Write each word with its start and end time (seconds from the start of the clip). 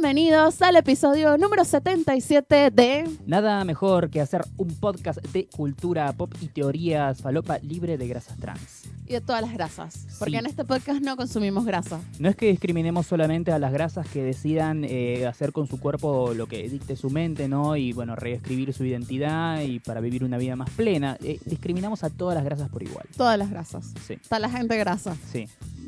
bienvenidos 0.00 0.62
al 0.62 0.76
episodio 0.76 1.36
número 1.36 1.62
77 1.62 2.70
de... 2.70 3.04
Nada 3.26 3.62
mejor 3.66 4.08
que 4.08 4.22
hacer 4.22 4.40
un 4.56 4.68
podcast 4.80 5.20
de 5.26 5.46
cultura 5.46 6.10
pop 6.14 6.32
y 6.40 6.48
teorías 6.48 7.20
falopa 7.20 7.58
libre 7.58 7.98
de 7.98 8.08
grasas 8.08 8.38
trans. 8.38 8.84
Y 9.10 9.14
de 9.14 9.20
todas 9.20 9.42
las 9.42 9.52
grasas. 9.52 10.06
Porque 10.20 10.30
Sí. 10.30 10.36
en 10.36 10.46
este 10.46 10.64
podcast 10.64 11.02
no 11.02 11.16
consumimos 11.16 11.64
grasa. 11.64 11.98
No 12.20 12.28
es 12.28 12.36
que 12.36 12.46
discriminemos 12.46 13.08
solamente 13.08 13.50
a 13.50 13.58
las 13.58 13.72
grasas 13.72 14.06
que 14.08 14.22
decidan 14.22 14.84
eh, 14.84 15.26
hacer 15.26 15.50
con 15.50 15.66
su 15.66 15.80
cuerpo 15.80 16.32
lo 16.32 16.46
que 16.46 16.68
dicte 16.68 16.94
su 16.94 17.10
mente, 17.10 17.48
¿no? 17.48 17.74
Y 17.74 17.92
bueno, 17.92 18.14
reescribir 18.14 18.72
su 18.72 18.84
identidad 18.84 19.62
y 19.62 19.80
para 19.80 20.00
vivir 20.00 20.22
una 20.22 20.38
vida 20.38 20.54
más 20.54 20.70
plena. 20.70 21.16
Eh, 21.24 21.40
discriminamos 21.44 22.04
a 22.04 22.10
todas 22.10 22.36
las 22.36 22.44
grasas 22.44 22.68
por 22.68 22.84
igual. 22.84 23.04
Todas 23.16 23.36
las 23.36 23.50
grasas. 23.50 23.92
Sí, 24.06 24.12
Está 24.14 24.38
la 24.38 24.48
gente 24.48 24.76
grasa. 24.76 25.16
sí. 25.32 25.46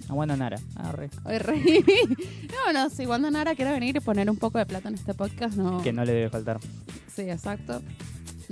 Aguanta 0.09 0.37
Nara. 0.37 0.59
Arre. 0.75 1.09
Reí. 1.39 1.85
No, 2.67 2.73
no, 2.73 2.91
si 2.91 3.07
Wanda 3.07 3.31
Nara 3.31 3.55
quiere 3.55 3.71
venir 3.71 3.97
y 3.97 4.01
poner 4.01 4.29
un 4.29 4.37
poco 4.37 4.59
de 4.59 4.67
plata 4.67 4.89
en 4.89 4.97
este 4.97 5.15
podcast, 5.15 5.57
no. 5.57 5.81
Que 5.81 5.93
no 5.93 6.05
le 6.05 6.13
debe 6.13 6.29
faltar. 6.29 6.59
Sí, 7.15 7.23
exacto. 7.23 7.81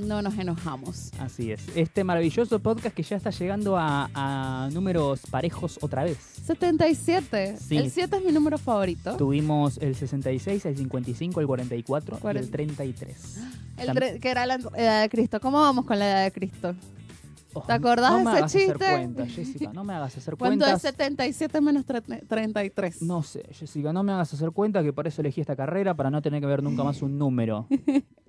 No 0.07 0.23
nos 0.23 0.39
enojamos. 0.39 1.11
Así 1.19 1.53
es. 1.53 1.61
Este 1.77 2.05
maravilloso 2.05 2.59
podcast 2.61 2.95
que 2.95 3.03
ya 3.03 3.17
está 3.17 3.31
llegando 3.31 3.77
a, 3.77 4.09
a 4.15 4.69
números 4.73 5.21
parejos 5.31 5.79
otra 5.83 6.05
vez. 6.05 6.19
77. 6.45 7.57
Sí. 7.59 7.77
El 7.77 7.91
7 7.91 8.17
es 8.17 8.25
mi 8.25 8.33
número 8.33 8.59
favorito. 8.59 9.17
Tuvimos 9.17 9.79
el 9.79 9.95
66, 9.95 10.65
el 10.67 10.77
55, 10.77 11.41
el 11.41 11.47
44 11.47 12.15
y 12.15 12.17
el 12.17 12.21
Cuarenta. 12.21 12.51
33. 12.53 13.39
El 13.79 14.21
que 14.21 14.29
era 14.31 14.47
la 14.47 14.55
edad 14.77 15.03
de 15.03 15.09
Cristo. 15.09 15.41
¿Cómo 15.41 15.61
vamos 15.61 15.85
con 15.85 15.99
la 15.99 16.07
edad 16.07 16.25
de 16.25 16.33
Cristo? 16.33 16.75
Oh, 17.53 17.63
¿Te 17.63 17.73
acordás 17.73 18.13
no 18.13 18.19
de 18.19 18.25
me 18.25 18.31
ese 18.31 18.39
hagas 18.39 18.53
chiste? 18.53 18.73
hacer 18.73 18.91
cuentas, 18.99 19.29
Jessica. 19.31 19.73
No 19.73 19.83
me 19.83 19.93
hagas 19.95 20.17
hacer 20.17 20.37
¿Cuánto 20.37 20.65
cuentas. 20.65 20.85
es 20.85 20.91
77 20.93 21.61
menos 21.61 21.85
tre- 21.85 22.27
33? 22.29 23.03
No 23.03 23.25
sé, 23.25 23.43
Jessica, 23.51 23.93
no 23.93 24.05
me 24.05 24.13
hagas 24.13 24.33
hacer 24.33 24.53
cuenta 24.53 24.85
que 24.85 24.93
por 24.93 25.09
eso 25.09 25.21
elegí 25.21 25.41
esta 25.41 25.57
carrera 25.57 25.95
para 25.95 26.11
no 26.11 26.23
tener 26.23 26.41
que 26.41 26.47
ver 26.47 26.63
nunca 26.63 26.85
más 26.85 27.03
un 27.03 27.19
número. 27.19 27.67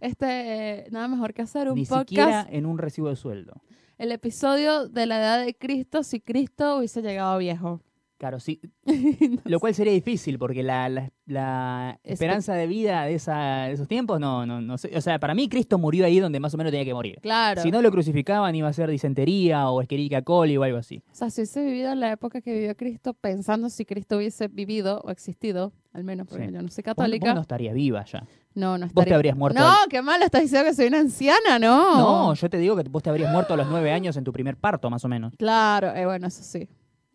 Este, 0.00 0.26
eh, 0.26 0.86
nada 0.90 1.08
mejor 1.08 1.32
que 1.34 1.42
hacer 1.42 1.68
un 1.68 1.74
Ni 1.76 1.84
podcast. 1.86 2.08
siquiera 2.08 2.46
en 2.50 2.66
un 2.66 2.78
recibo 2.78 3.08
de 3.08 3.16
sueldo. 3.16 3.54
El 3.98 4.12
episodio 4.12 4.88
de 4.88 5.06
la 5.06 5.18
edad 5.18 5.44
de 5.44 5.54
Cristo 5.54 6.02
si 6.02 6.20
Cristo 6.20 6.76
hubiese 6.78 7.00
llegado 7.02 7.38
viejo. 7.38 7.80
Claro, 8.18 8.40
sí. 8.40 8.60
Lo 9.44 9.60
cual 9.60 9.74
sería 9.74 9.92
difícil 9.92 10.38
porque 10.38 10.62
la, 10.62 10.88
la- 10.88 11.10
la 11.26 11.98
Espe- 12.02 12.12
esperanza 12.12 12.54
de 12.54 12.66
vida 12.66 13.04
de, 13.04 13.14
esa, 13.14 13.64
de 13.64 13.72
esos 13.72 13.88
tiempos 13.88 14.18
no, 14.18 14.46
no, 14.46 14.62
no 14.62 14.78
sé. 14.78 14.90
O 14.96 15.00
sea, 15.02 15.18
para 15.18 15.34
mí 15.34 15.50
Cristo 15.50 15.76
murió 15.78 16.06
ahí 16.06 16.18
donde 16.18 16.40
más 16.40 16.54
o 16.54 16.56
menos 16.56 16.70
tenía 16.70 16.86
que 16.86 16.94
morir. 16.94 17.18
Claro. 17.20 17.60
Si 17.62 17.70
no 17.70 17.82
lo 17.82 17.90
crucificaban 17.90 18.54
iba 18.54 18.68
a 18.68 18.72
ser 18.72 18.88
disentería 18.90 19.68
o 19.68 19.82
Escherichia 19.82 20.22
coli 20.22 20.56
o 20.56 20.62
algo 20.62 20.78
así. 20.78 21.02
O 21.10 21.14
sea, 21.14 21.28
si 21.28 21.42
hubiese 21.42 21.62
vivido 21.62 21.92
en 21.92 22.00
la 22.00 22.10
época 22.12 22.40
que 22.40 22.54
vivió 22.54 22.74
Cristo, 22.74 23.12
pensando 23.12 23.68
si 23.68 23.84
Cristo 23.84 24.16
hubiese 24.16 24.48
vivido 24.48 25.02
o 25.04 25.10
existido, 25.10 25.72
al 25.92 26.04
menos 26.04 26.26
porque 26.26 26.46
Sí. 26.46 26.52
yo 26.54 26.62
no 26.62 26.68
soy 26.68 26.82
Vos, 26.82 26.94
católica. 26.94 27.26
vos 27.26 27.34
no 27.34 27.40
estarías 27.42 27.74
viva 27.74 28.02
ya. 28.06 28.26
No, 28.56 28.76
no 28.78 28.86
Vos 28.86 28.94
te 28.94 29.00
estaría. 29.00 29.14
habrías 29.16 29.36
muerto. 29.36 29.60
No, 29.60 29.66
al- 29.68 29.88
qué 29.88 30.02
malo, 30.02 30.24
estás 30.24 30.42
diciendo 30.42 30.68
que 30.68 30.74
soy 30.74 30.88
una 30.88 30.98
anciana, 30.98 31.58
no. 31.60 31.96
No, 32.28 32.34
yo 32.34 32.50
te 32.50 32.58
digo 32.58 32.74
que 32.76 32.82
vos 32.88 33.02
te 33.02 33.10
habrías 33.10 33.30
muerto 33.32 33.54
a 33.54 33.56
los 33.56 33.68
nueve 33.68 33.92
años 33.92 34.16
en 34.16 34.24
tu 34.24 34.32
primer 34.32 34.56
parto, 34.56 34.90
más 34.90 35.04
o 35.04 35.08
menos. 35.08 35.32
Claro, 35.38 35.94
eh, 35.94 36.04
bueno, 36.06 36.26
eso 36.26 36.42
sí. 36.42 36.68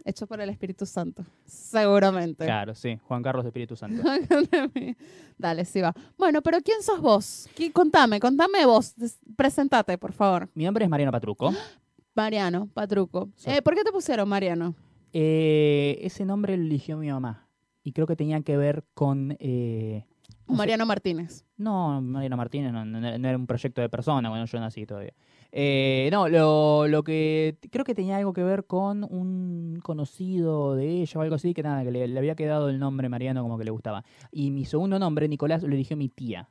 Hecho 0.04 0.26
por 0.26 0.42
el 0.42 0.50
Espíritu 0.50 0.86
Santo. 0.88 1.24
Seguramente. 1.46 2.44
Claro, 2.46 2.74
sí. 2.74 2.98
Juan 3.08 3.22
Carlos 3.22 3.46
Espíritu 3.46 3.76
Santo. 3.76 4.02
Dale, 5.38 5.66
sí 5.66 5.82
va. 5.82 5.94
Bueno, 6.18 6.42
pero 6.42 6.60
¿quién 6.62 6.82
sos 6.82 7.00
vos? 7.02 7.48
¿Qui- 7.56 7.72
Contame, 7.72 8.20
contame 8.20 8.66
vos. 8.66 8.94
Presentate, 9.36 9.98
por 9.98 10.12
favor. 10.14 10.50
Mi 10.54 10.66
nombre 10.66 10.86
es 10.86 10.90
Mariano 10.90 11.12
Patruco. 11.12 11.54
Mariano, 12.16 12.68
Patruco. 12.74 13.30
Sí. 13.36 13.50
Eh, 13.52 13.62
¿Por 13.62 13.76
qué 13.76 13.84
te 13.84 13.92
pusieron 13.92 14.28
Mariano? 14.28 14.76
Eh, 15.14 16.00
ese 16.02 16.26
nombre 16.26 16.58
lo 16.58 16.64
eligió 16.64 16.98
mi 16.98 17.10
mamá. 17.10 17.48
Y 17.84 17.94
creo 17.94 18.06
que 18.08 18.16
tenía 18.16 18.42
que 18.42 18.58
ver 18.58 18.84
con... 18.94 19.36
eh, 19.40 20.06
Mariano 20.52 20.86
Martínez. 20.86 21.46
No, 21.58 22.02
Mariano 22.02 22.38
Martínez 22.38 22.72
no, 22.74 23.08
era 23.08 23.38
un 23.38 23.48
proyecto 23.48 23.82
de 23.82 23.90
persona 23.90 24.30
cuando 24.30 24.46
yo 24.46 24.60
nací 24.60 24.86
todavía. 24.86 25.14
Eh, 25.52 26.10
no, 26.12 26.30
lo, 26.30 26.88
lo 26.88 27.04
que 27.04 27.58
creo 27.72 27.84
que 27.84 27.94
tenía 27.94 28.18
algo 28.18 28.34
que 28.34 28.44
ver 28.44 28.66
con 28.66 29.04
un 29.04 29.80
conocido 29.84 30.76
de 30.76 31.02
ella 31.02 31.20
o 31.20 31.24
algo 31.24 31.36
así, 31.36 31.54
que 31.54 31.64
nada, 31.64 31.84
que 31.84 31.92
le 31.92 32.18
había 32.18 32.36
quedado 32.36 32.70
el 32.70 32.80
nombre 32.80 33.10
Mariano 33.10 33.42
como 33.44 33.58
que 33.58 33.66
le 33.66 33.72
gustaba. 33.72 34.04
Y 34.32 34.52
mi 34.52 34.66
segundo 34.66 34.98
nombre, 35.00 35.28
Nicolás, 35.28 35.64
lo 35.64 35.74
eligió 35.74 35.98
mi 35.98 36.10
tía. 36.10 36.50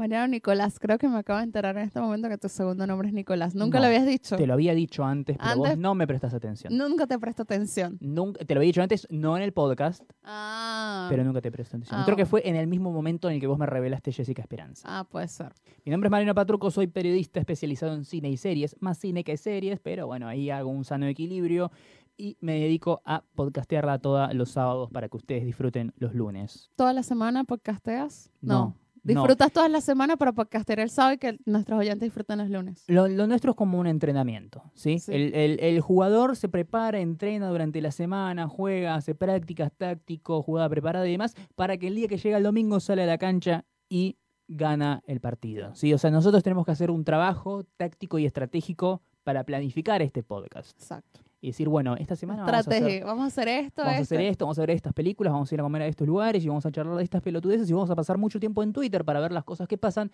Mariano 0.00 0.28
Nicolás. 0.28 0.78
Creo 0.78 0.96
que 0.96 1.08
me 1.08 1.18
acabo 1.18 1.38
de 1.40 1.44
enterar 1.44 1.76
en 1.76 1.84
este 1.84 2.00
momento 2.00 2.26
que 2.30 2.38
tu 2.38 2.48
segundo 2.48 2.86
nombre 2.86 3.08
es 3.08 3.14
Nicolás. 3.14 3.54
Nunca 3.54 3.76
No, 3.78 3.82
lo 3.82 3.86
habías 3.88 4.06
dicho. 4.06 4.34
Te 4.36 4.46
lo 4.46 4.54
había 4.54 4.74
dicho 4.74 5.04
antes, 5.04 5.36
pero 5.36 5.50
Antes- 5.50 5.70
vos 5.72 5.78
no 5.78 5.94
me 5.94 6.06
prestas 6.06 6.32
atención. 6.32 6.74
Nunca 6.74 7.06
te 7.06 7.18
presto 7.18 7.42
atención. 7.42 7.98
Nunca, 8.00 8.42
te 8.44 8.54
lo 8.54 8.60
había 8.60 8.68
dicho 8.68 8.80
antes, 8.82 9.06
no 9.10 9.36
en 9.36 9.42
el 9.42 9.52
podcast, 9.52 10.02
Ah. 10.24 11.06
pero 11.10 11.22
nunca 11.22 11.42
te 11.42 11.52
presté 11.52 11.76
atención. 11.76 12.00
Ah, 12.00 12.04
Creo 12.06 12.16
que 12.16 12.24
fue 12.24 12.40
en 12.48 12.56
el 12.56 12.66
mismo 12.66 12.90
momento 12.90 13.28
en 13.28 13.34
el 13.34 13.40
que 13.40 13.46
vos 13.46 13.58
me 13.58 13.66
revelaste 13.66 14.10
Jessica 14.10 14.40
Esperanza. 14.40 14.86
Ah, 14.90 15.04
puede 15.04 15.28
ser. 15.28 15.52
Mi 15.84 15.90
nombre 15.90 16.08
es 16.08 16.10
Mariano 16.10 16.34
Patruco, 16.34 16.70
soy 16.70 16.86
periodista 16.86 17.38
especializado 17.38 17.92
en 17.94 18.06
cine 18.06 18.30
y 18.30 18.38
series, 18.38 18.76
más 18.80 18.96
cine 18.96 19.22
que 19.22 19.36
series, 19.36 19.80
pero 19.80 20.06
bueno, 20.06 20.26
ahí 20.28 20.48
hago 20.48 20.70
un 20.70 20.84
sano 20.86 21.04
equilibrio 21.06 21.70
y 22.16 22.38
me 22.40 22.58
dedico 22.58 23.02
a 23.04 23.22
podcastearla 23.34 23.98
todos 23.98 24.32
los 24.34 24.50
sábados 24.50 24.90
para 24.90 25.10
que 25.10 25.16
ustedes 25.18 25.44
disfruten 25.44 25.92
los 25.98 26.14
lunes. 26.14 26.70
¿Toda 26.76 26.92
la 26.94 27.02
semana 27.02 27.44
podcasteas? 27.44 28.30
No, 28.40 28.54
no. 28.54 28.76
Disfrutas 29.02 29.52
toda 29.52 29.68
la 29.68 29.80
semana 29.80 30.16
para 30.16 30.32
podcastear 30.32 30.80
el 30.80 30.90
sábado 30.90 31.14
y 31.14 31.18
que 31.18 31.38
nuestros 31.46 31.78
oyentes 31.78 32.06
disfruten 32.06 32.38
los 32.38 32.50
lunes. 32.50 32.84
Lo, 32.86 33.08
lo 33.08 33.26
nuestro 33.26 33.52
es 33.52 33.56
como 33.56 33.78
un 33.78 33.86
entrenamiento, 33.86 34.62
¿sí? 34.74 34.98
Sí. 34.98 35.12
El, 35.14 35.34
el- 35.34 35.60
el 35.60 35.80
jugador 35.80 36.36
se 36.36 36.48
prepara, 36.48 37.00
entrena 37.00 37.48
durante 37.48 37.80
la 37.80 37.92
semana, 37.92 38.46
juega, 38.48 38.94
hace 38.94 39.14
prácticas 39.14 39.72
tácticos, 39.76 40.44
jugada 40.44 40.68
preparada 40.68 41.06
y 41.08 41.12
demás, 41.12 41.34
para 41.54 41.76
que 41.78 41.86
el 41.88 41.94
día 41.94 42.08
que 42.08 42.18
llega 42.18 42.36
el 42.36 42.42
domingo 42.42 42.80
sale 42.80 43.02
a 43.02 43.06
la 43.06 43.18
cancha 43.18 43.64
y 43.88 44.16
gana 44.48 45.02
el 45.06 45.20
partido, 45.20 45.74
¿sí? 45.74 45.94
O 45.94 45.98
sea, 45.98 46.10
nosotros 46.10 46.42
tenemos 46.42 46.66
que 46.66 46.72
hacer 46.72 46.90
un 46.90 47.04
trabajo 47.04 47.64
táctico 47.76 48.18
y 48.18 48.26
estratégico 48.26 49.00
para 49.22 49.44
planificar 49.44 50.02
este 50.02 50.22
podcast. 50.22 50.76
Exacto. 50.80 51.20
Y 51.40 51.48
decir, 51.48 51.68
bueno, 51.68 51.96
esta 51.96 52.16
semana 52.16 52.44
vamos 52.44 52.66
a, 52.66 52.70
hacer. 52.70 53.04
Vamos 53.04 53.24
a 53.24 53.26
hacer 53.26 53.48
esto, 53.48 53.82
vamos 53.82 53.98
a 53.98 54.02
hacer 54.02 54.20
esto, 54.20 54.44
vamos 54.44 54.58
a 54.58 54.62
ver 54.62 54.70
estas 54.70 54.92
películas, 54.92 55.32
vamos 55.32 55.50
a 55.50 55.54
ir 55.54 55.60
a 55.60 55.64
comer 55.64 55.82
a 55.82 55.86
estos 55.86 56.06
lugares 56.06 56.44
y 56.44 56.48
vamos 56.48 56.66
a 56.66 56.70
charlar 56.70 56.96
de 56.96 57.04
estas 57.04 57.22
pelotudeces 57.22 57.68
y 57.70 57.72
vamos 57.72 57.90
a 57.90 57.96
pasar 57.96 58.18
mucho 58.18 58.38
tiempo 58.38 58.62
en 58.62 58.72
Twitter 58.72 59.04
para 59.04 59.20
ver 59.20 59.32
las 59.32 59.44
cosas 59.44 59.66
que 59.66 59.78
pasan 59.78 60.10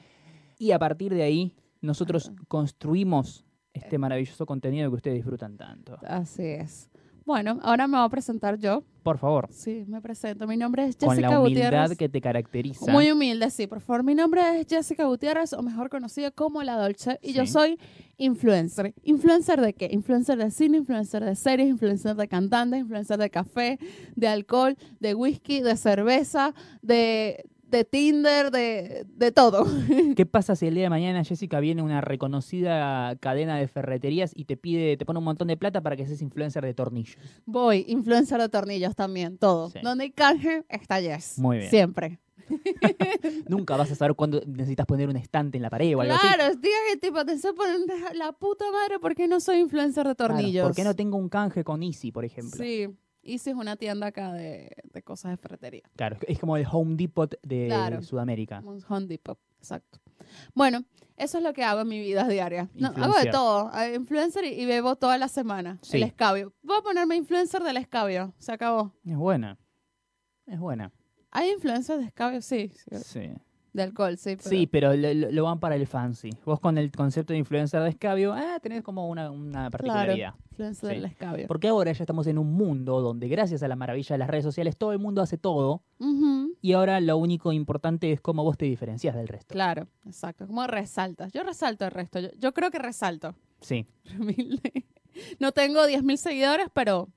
y 0.58 0.70
a 0.70 0.78
partir 0.78 1.12
de 1.12 1.22
ahí 1.22 1.54
nosotros 1.80 2.32
construimos 2.48 3.44
este 3.72 3.98
maravilloso 3.98 4.46
contenido 4.46 4.88
que 4.90 4.96
ustedes 4.96 5.16
disfrutan 5.16 5.56
tanto. 5.56 5.98
Así 6.02 6.44
es. 6.44 6.88
Bueno, 7.26 7.58
ahora 7.64 7.88
me 7.88 7.96
voy 7.96 8.06
a 8.06 8.08
presentar 8.08 8.56
yo. 8.56 8.84
Por 9.02 9.18
favor, 9.18 9.48
Sí, 9.50 9.84
me 9.88 10.00
presento. 10.00 10.46
Mi 10.46 10.56
nombre 10.56 10.84
es 10.86 10.96
con 10.96 11.10
Jessica 11.10 11.30
la 11.30 11.40
humildad 11.40 11.70
Gutiérrez. 11.70 11.98
que 11.98 12.08
te 12.08 12.20
caracteriza. 12.20 12.90
Muy 12.90 13.10
humilde, 13.10 13.50
sí, 13.50 13.66
por 13.66 13.80
favor. 13.80 14.04
Mi 14.04 14.14
nombre 14.14 14.60
es 14.60 14.66
Jessica 14.68 15.04
Gutiérrez, 15.06 15.52
o 15.52 15.62
mejor 15.62 15.90
conocida 15.90 16.30
como 16.30 16.62
La 16.62 16.76
Dolce, 16.76 17.18
y 17.22 17.32
yo 17.32 17.44
soy 17.46 17.78
influencer. 18.16 18.94
¿Influencer 19.02 19.60
de 19.60 19.74
qué? 19.74 19.88
Influencer 19.92 20.38
de 20.38 20.50
cine, 20.52 20.78
influencer 20.78 21.24
de 21.24 21.34
series, 21.34 21.68
influencer 21.68 22.14
de 22.14 22.28
cantante, 22.28 22.78
influencer 22.78 23.18
de 23.18 23.28
café, 23.30 23.78
de 24.14 24.28
alcohol, 24.28 24.76
de 25.00 25.14
whisky, 25.14 25.60
de 25.60 25.76
cerveza, 25.76 26.54
de, 26.82 27.44
de 27.66 27.84
Tinder, 27.84 28.50
de, 28.50 29.04
de 29.08 29.32
todo. 29.32 29.66
¿Qué 30.16 30.26
pasa 30.26 30.56
si 30.56 30.66
el 30.66 30.74
día 30.74 30.84
de 30.84 30.90
mañana 30.90 31.24
Jessica 31.24 31.60
viene 31.60 31.82
una 31.82 32.00
reconocida 32.00 33.16
cadena 33.16 33.56
de 33.56 33.68
ferreterías 33.68 34.32
y 34.34 34.44
te 34.44 34.56
pide, 34.56 34.96
te 34.96 35.04
pone 35.04 35.18
un 35.18 35.24
montón 35.24 35.48
de 35.48 35.56
plata 35.56 35.80
para 35.80 35.96
que 35.96 36.06
seas 36.06 36.22
influencer 36.22 36.64
de 36.64 36.74
tornillos? 36.74 37.16
Voy, 37.44 37.84
influencer 37.88 38.40
de 38.40 38.48
tornillos 38.48 38.94
también, 38.94 39.38
todo. 39.38 39.70
Sí. 39.70 39.80
Donde 39.82 40.04
hay 40.04 40.10
canje, 40.10 40.64
está 40.68 41.00
Jess. 41.00 41.38
Muy 41.38 41.58
bien. 41.58 41.70
Siempre. 41.70 42.20
Nunca 43.48 43.76
vas 43.76 43.90
a 43.90 43.94
saber 43.94 44.14
cuándo 44.14 44.40
necesitas 44.46 44.86
poner 44.86 45.08
un 45.08 45.16
estante 45.16 45.58
en 45.58 45.62
la 45.62 45.70
pared 45.70 45.96
o 45.96 46.00
algo 46.00 46.14
así. 46.14 46.26
Claro, 46.26 46.60
que 46.60 46.96
tipo, 46.98 47.24
te 47.24 47.32
estoy 47.32 47.52
poniendo 47.54 47.92
la 48.14 48.32
puta 48.32 48.64
madre 48.70 48.98
porque 49.00 49.26
no 49.26 49.40
soy 49.40 49.58
influencer 49.58 50.06
de 50.06 50.14
Claro, 50.14 50.34
tornillos. 50.34 50.66
¿Por 50.66 50.74
qué 50.76 50.84
no 50.84 50.94
tengo 50.94 51.16
un 51.16 51.28
canje 51.28 51.64
con 51.64 51.82
Easy, 51.82 52.12
por 52.12 52.24
ejemplo? 52.24 52.62
Sí, 52.62 52.88
Easy 53.26 53.50
es 53.50 53.56
una 53.56 53.76
tienda 53.76 54.06
acá 54.08 54.32
de, 54.32 54.70
de 54.92 55.02
cosas 55.02 55.32
de 55.32 55.36
ferretería. 55.36 55.82
Claro, 55.96 56.16
es 56.26 56.38
como 56.38 56.56
el 56.56 56.66
Home 56.70 56.96
Depot 56.96 57.34
de 57.42 57.66
Claro. 57.66 58.02
Sudamérica. 58.02 58.60
Un 58.64 58.82
Home 58.88 59.06
Depot, 59.06 59.38
exacto. 59.58 59.98
Bueno, 60.54 60.84
eso 61.16 61.38
es 61.38 61.44
lo 61.44 61.52
que 61.52 61.62
hago 61.64 61.80
en 61.82 61.88
mi 61.88 62.00
vida 62.00 62.26
diaria. 62.28 62.68
No, 62.74 62.88
hago 62.88 63.14
de 63.18 63.30
todo. 63.30 63.70
eh, 63.78 63.94
Influencer 63.94 64.44
y, 64.44 64.48
y 64.60 64.66
bebo 64.66 64.96
toda 64.96 65.18
la 65.18 65.28
semana. 65.28 65.78
Sí. 65.82 65.96
El 65.98 66.02
escabio. 66.04 66.52
Voy 66.62 66.76
a 66.78 66.82
ponerme 66.82 67.16
influencer 67.16 67.62
del 67.62 67.76
escabio. 67.76 68.34
Se 68.38 68.52
acabó. 68.52 68.92
Es 69.04 69.16
buena. 69.16 69.58
Es 70.46 70.58
buena. 70.58 70.92
¿Hay 71.30 71.50
influencers 71.50 72.00
de 72.00 72.06
escabio? 72.06 72.40
Sí. 72.42 72.72
sí, 72.90 72.96
Sí. 73.02 73.30
De 73.76 73.82
alcohol, 73.82 74.16
sí. 74.16 74.36
Pero... 74.36 74.48
Sí, 74.48 74.66
pero 74.66 74.94
lo, 74.94 75.44
van 75.44 75.60
para 75.60 75.76
el 75.76 75.86
fancy. 75.86 76.30
Vos 76.44 76.60
con 76.60 76.78
el 76.78 76.90
concepto 76.90 77.32
de 77.32 77.38
influencer 77.38 77.82
de 77.82 77.90
escabio, 77.90 78.32
ah, 78.32 78.58
tenés 78.62 78.82
como 78.82 79.08
una, 79.08 79.30
una 79.30 79.70
particularidad. 79.70 80.34
Influencer 80.50 80.88
Sí. 80.88 80.94
del 80.94 81.04
escabio. 81.04 81.46
Porque 81.46 81.68
ahora 81.68 81.92
ya 81.92 82.02
estamos 82.02 82.26
en 82.26 82.38
un 82.38 82.54
mundo 82.54 83.02
donde 83.02 83.28
gracias 83.28 83.62
a 83.62 83.68
la 83.68 83.76
maravilla 83.76 84.14
de 84.14 84.18
las 84.18 84.30
redes 84.30 84.44
sociales 84.44 84.78
todo 84.78 84.92
el 84.92 84.98
mundo 84.98 85.20
hace 85.20 85.36
todo 85.36 85.82
y 86.62 86.72
ahora 86.72 86.98
lo 87.00 87.18
único 87.18 87.52
importante 87.52 88.10
es 88.10 88.22
cómo 88.22 88.42
vos 88.42 88.56
te 88.56 88.64
diferencias 88.64 89.14
del 89.14 89.28
resto. 89.28 89.52
Claro, 89.52 89.86
exacto. 90.06 90.46
¿Cómo 90.46 90.66
resaltas? 90.66 91.30
Yo 91.32 91.42
resalto 91.42 91.84
el 91.84 91.90
resto. 91.90 92.20
Yo, 92.20 92.28
yo 92.38 92.54
creo 92.54 92.70
que 92.70 92.78
resalto. 92.78 93.34
Sí. 93.60 93.86
No 95.40 95.52
tengo 95.52 95.80
10.000 95.86 96.16
seguidores, 96.16 96.68
pero 96.74 97.08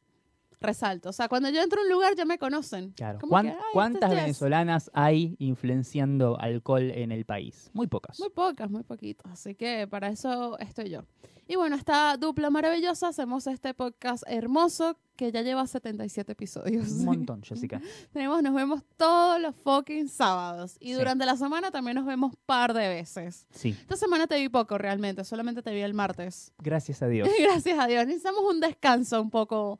resalto. 0.61 1.09
O 1.09 1.13
sea, 1.13 1.27
cuando 1.29 1.49
yo 1.49 1.61
entro 1.61 1.79
a 1.81 1.83
un 1.83 1.89
lugar 1.89 2.15
ya 2.15 2.25
me 2.25 2.37
conocen. 2.37 2.91
Claro. 2.91 3.19
¿Cuán- 3.27 3.45
que, 3.45 3.51
"Ay, 3.51 3.57
esta 3.57 3.71
¿Cuántas 3.73 4.09
es 4.11 4.15
Jess". 4.15 4.23
venezolanas 4.25 4.91
hay 4.93 5.35
influenciando 5.39 6.39
alcohol 6.39 6.91
en 6.91 7.11
el 7.11 7.25
país? 7.25 7.69
Muy 7.73 7.87
pocas. 7.87 8.19
Muy 8.19 8.29
pocas, 8.29 8.69
muy 8.69 8.83
poquitas. 8.83 9.31
Así 9.31 9.55
que 9.55 9.87
para 9.87 10.09
eso 10.09 10.57
estoy 10.59 10.89
yo. 10.89 11.03
Y 11.47 11.55
bueno, 11.55 11.75
esta 11.75 12.15
dupla 12.17 12.51
maravillosa, 12.51 13.07
hacemos 13.07 13.47
este 13.47 13.73
podcast 13.73 14.23
hermoso 14.27 14.99
que 15.15 15.31
ya 15.31 15.41
lleva 15.41 15.65
77 15.65 16.33
episodios. 16.33 16.91
Un 16.91 17.05
montón, 17.05 17.41
Jessica. 17.41 17.81
Tenemos, 18.13 18.43
nos 18.43 18.53
vemos 18.53 18.83
todos 18.97 19.41
los 19.41 19.55
fucking 19.55 20.09
sábados. 20.09 20.75
Y 20.79 20.89
Sí. 20.89 20.93
durante 20.93 21.25
la 21.25 21.35
semana 21.37 21.71
también 21.71 21.95
nos 21.95 22.05
vemos 22.05 22.33
par 22.45 22.73
de 22.75 22.87
veces. 22.87 23.47
Sí, 23.49 23.69
Esta 23.71 23.95
semana 23.95 24.27
te 24.27 24.37
vi 24.39 24.47
poco 24.49 24.77
realmente, 24.77 25.23
solamente 25.23 25.63
te 25.63 25.73
vi 25.73 25.81
el 25.81 25.93
martes. 25.95 26.53
gracias 26.59 27.01
a 27.01 27.07
Dios. 27.09 27.27
Gracias 27.39 27.79
a 27.79 27.87
Dios. 27.87 28.05
Necesitamos 28.05 28.41
un 28.43 28.59
descanso 28.59 29.19
un 29.19 29.31
poco 29.31 29.79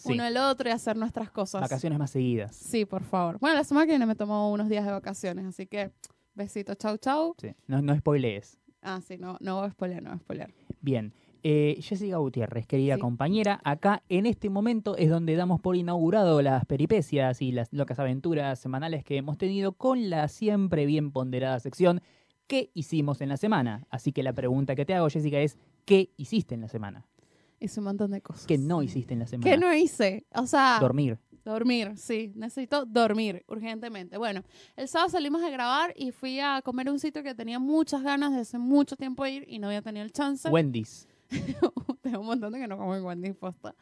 Sí. 0.00 0.12
uno 0.12 0.24
el 0.24 0.36
otro 0.36 0.68
y 0.68 0.72
hacer 0.72 0.96
nuestras 0.96 1.30
cosas. 1.30 1.60
Vacaciones 1.60 1.98
más 1.98 2.10
seguidas. 2.10 2.54
Sí, 2.56 2.84
por 2.84 3.02
favor. 3.02 3.38
Bueno, 3.38 3.56
la 3.56 3.64
semana 3.64 3.86
que 3.86 3.92
viene 3.92 4.06
me 4.06 4.14
tomo 4.14 4.50
unos 4.52 4.68
días 4.68 4.84
de 4.84 4.92
vacaciones, 4.92 5.44
así 5.46 5.66
que 5.66 5.90
besito, 6.34 6.74
chau, 6.74 6.96
chau. 6.98 7.34
Sí. 7.40 7.54
No, 7.66 7.82
no 7.82 7.96
spoilees. 7.96 8.58
Ah, 8.82 9.00
sí, 9.06 9.18
no, 9.18 9.36
no 9.40 9.56
voy 9.56 9.66
a 9.66 9.70
spoilear, 9.70 10.02
no 10.02 10.10
voy 10.10 10.16
a 10.16 10.20
spoilear. 10.20 10.50
Bien. 10.80 11.12
Eh, 11.42 11.78
Jessica 11.80 12.18
Gutiérrez, 12.18 12.66
querida 12.66 12.96
Sí. 12.96 13.00
compañera, 13.00 13.60
acá 13.64 14.02
en 14.10 14.26
este 14.26 14.50
momento 14.50 14.94
es 14.96 15.08
donde 15.08 15.36
damos 15.36 15.58
por 15.60 15.74
inaugurado 15.74 16.42
las 16.42 16.66
peripecias 16.66 17.40
y 17.40 17.50
las 17.52 17.72
locas 17.72 17.98
aventuras 17.98 18.58
semanales 18.58 19.04
que 19.04 19.16
hemos 19.16 19.38
tenido 19.38 19.72
con 19.72 20.10
la 20.10 20.28
siempre 20.28 20.84
bien 20.86 21.12
ponderada 21.12 21.58
sección 21.60 22.02
¿Qué 22.46 22.72
hicimos 22.74 23.20
en 23.20 23.28
la 23.28 23.36
semana? 23.36 23.86
Así 23.90 24.10
que 24.10 24.24
la 24.24 24.32
pregunta 24.32 24.74
que 24.74 24.84
te 24.84 24.92
hago, 24.92 25.08
Jessica, 25.08 25.38
es 25.38 25.56
¿qué 25.84 26.10
hiciste 26.16 26.56
en 26.56 26.62
la 26.62 26.66
semana? 26.68 27.06
Hice 27.60 27.80
un 27.80 27.84
montón 27.84 28.10
de 28.10 28.22
cosas. 28.22 28.46
¿Qué 28.46 28.56
no 28.58 28.82
hiciste 28.82 29.12
en 29.12 29.20
la 29.20 29.26
semana? 29.26 29.50
¿Qué 29.50 29.58
no 29.58 29.72
hice? 29.74 30.26
O 30.34 30.46
sea, 30.46 30.78
Dormir. 30.80 31.18
dormir, 31.44 31.92
sí. 31.96 32.32
Necesito 32.34 32.86
dormir 32.86 33.44
urgentemente. 33.48 34.16
Bueno, 34.16 34.42
el 34.76 34.88
sábado 34.88 35.10
salimos 35.10 35.42
a 35.42 35.50
grabar 35.50 35.92
y 35.94 36.10
fui 36.10 36.40
a 36.40 36.62
comer 36.62 36.88
a 36.88 36.92
un 36.92 36.98
sitio 36.98 37.22
que 37.22 37.34
tenía 37.34 37.58
muchas 37.58 38.02
ganas 38.02 38.32
de 38.32 38.40
hace 38.40 38.58
mucho 38.58 38.96
tiempo 38.96 39.26
ir 39.26 39.44
y 39.46 39.58
no 39.58 39.66
había 39.66 39.82
tenido 39.82 40.04
el 40.04 40.12
chance. 40.12 40.48
Wendy's. 40.48 41.06
Tengo 42.00 42.20
un 42.20 42.26
montón 42.26 42.52
de 42.52 42.60
que 42.60 42.66
no 42.66 42.78
como 42.78 42.96
en 42.96 43.04
Wendy's 43.04 43.36
posta. 43.36 43.74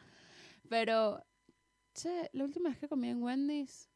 Pero, 0.67 1.23
che, 1.93 2.29
la 2.33 2.43
última 2.43 2.69
vez 2.69 2.77
que 2.79 2.87
comí 2.89 3.07
en 3.09 3.23
Wendy's, 3.23 3.89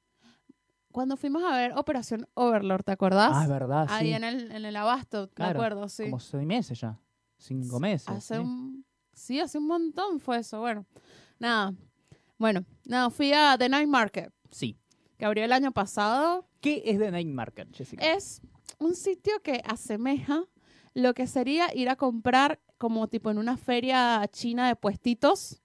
cuando 0.91 1.17
fuimos 1.17 1.43
a 1.43 1.55
ver 1.57 1.73
Operación 1.75 2.25
Overlord, 2.35 2.83
¿te 2.83 2.91
acordás? 2.93 3.31
Ah, 3.33 3.43
es 3.43 3.49
verdad, 3.49 3.87
Ahí 3.89 4.07
sí. 4.07 4.13
en 4.13 4.23
el, 4.23 4.51
en 4.51 4.63
el 4.65 4.75
abasto, 4.75 5.29
Claro, 5.33 5.59
me 5.59 5.65
acuerdo, 5.65 5.89
sí. 5.89 6.03
Como 6.05 6.19
seis 6.19 6.45
meses 6.45 6.79
ya. 6.79 6.97
Cinco 7.37 7.79
meses. 7.79 8.07
Hace 8.07 8.35
sí. 8.35 8.39
un... 8.39 8.85
Sí, 9.13 9.39
hace 9.39 9.57
un 9.57 9.67
montón 9.67 10.19
fue 10.19 10.39
eso. 10.39 10.59
Bueno, 10.59 10.85
nada. 11.39 11.73
Bueno, 12.37 12.65
nada, 12.85 13.09
fui 13.09 13.31
a 13.31 13.55
The 13.57 13.69
Night 13.69 13.87
Market, 13.87 14.33
Sí. 14.49 14.75
que 15.17 15.25
abrió 15.25 15.45
el 15.45 15.51
año 15.51 15.71
pasado. 15.71 16.47
¿Qué 16.61 16.81
es 16.85 16.97
The 16.99 17.11
Night 17.11 17.27
Market, 17.27 17.69
Jessica? 17.73 18.05
Es 18.13 18.41
un 18.79 18.95
sitio 18.95 19.33
que 19.41 19.61
asemeja 19.65 20.43
lo 20.93 21.13
que 21.13 21.27
sería 21.27 21.73
ir 21.75 21.89
a 21.89 21.95
comprar 21.95 22.59
como 22.77 23.07
tipo 23.07 23.29
en 23.31 23.37
una 23.37 23.55
feria 23.57 24.27
china 24.31 24.67
de 24.67 24.75
puestitos. 24.75 25.61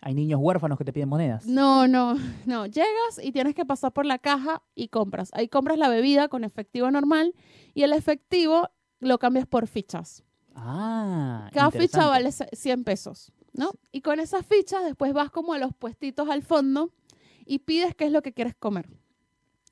Hay 0.00 0.14
niños 0.14 0.40
huérfanos 0.42 0.78
que 0.78 0.84
te 0.84 0.92
piden 0.92 1.08
monedas. 1.08 1.46
No, 1.46 1.86
no, 1.88 2.14
no. 2.46 2.66
Llegas 2.66 3.20
y 3.22 3.32
tienes 3.32 3.54
que 3.54 3.64
pasar 3.64 3.92
por 3.92 4.06
la 4.06 4.18
caja 4.18 4.62
y 4.74 4.88
compras. 4.88 5.30
Ahí 5.34 5.48
compras 5.48 5.76
la 5.78 5.88
bebida 5.88 6.28
con 6.28 6.44
efectivo 6.44 6.90
normal 6.90 7.34
y 7.74 7.82
el 7.82 7.92
efectivo 7.92 8.68
lo 9.00 9.18
cambias 9.18 9.46
por 9.46 9.66
fichas. 9.66 10.24
Ah, 10.60 11.50
Cada 11.52 11.70
ficha 11.70 12.06
vale 12.06 12.30
ce- 12.32 12.48
100 12.52 12.84
pesos, 12.84 13.32
¿no? 13.52 13.70
Y 13.92 14.00
con 14.02 14.20
esas 14.20 14.44
fichas 14.46 14.84
después 14.84 15.12
vas 15.12 15.30
como 15.30 15.52
a 15.54 15.58
los 15.58 15.74
puestitos 15.74 16.28
al 16.28 16.42
fondo 16.42 16.90
y 17.46 17.60
pides 17.60 17.94
qué 17.94 18.06
es 18.06 18.12
lo 18.12 18.22
que 18.22 18.32
quieres 18.32 18.54
comer. 18.54 18.88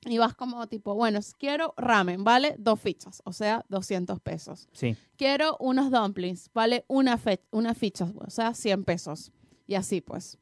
Y 0.09 0.19
vas 0.19 0.35
como 0.35 0.67
tipo, 0.69 0.95
bueno, 0.95 1.19
quiero 1.39 1.75
ramen, 1.77 2.23
vale 2.23 2.55
dos 2.59 2.81
fichas, 2.81 3.23
o 3.25 3.33
sea, 3.33 3.65
200 3.69 4.21
pesos. 4.21 4.69
Sí. 4.73 4.97
Quiero 5.17 5.57
unos 5.59 5.91
dumplings, 5.91 6.51
vale 6.55 6.85
una, 6.87 7.19
una 7.51 7.75
ficha, 7.75 8.07
o 8.17 8.31
sea, 8.31 8.55
100 8.55 8.85
pesos. 8.85 9.33
Y 9.67 9.75
así 9.75 10.01
pues. 10.01 10.39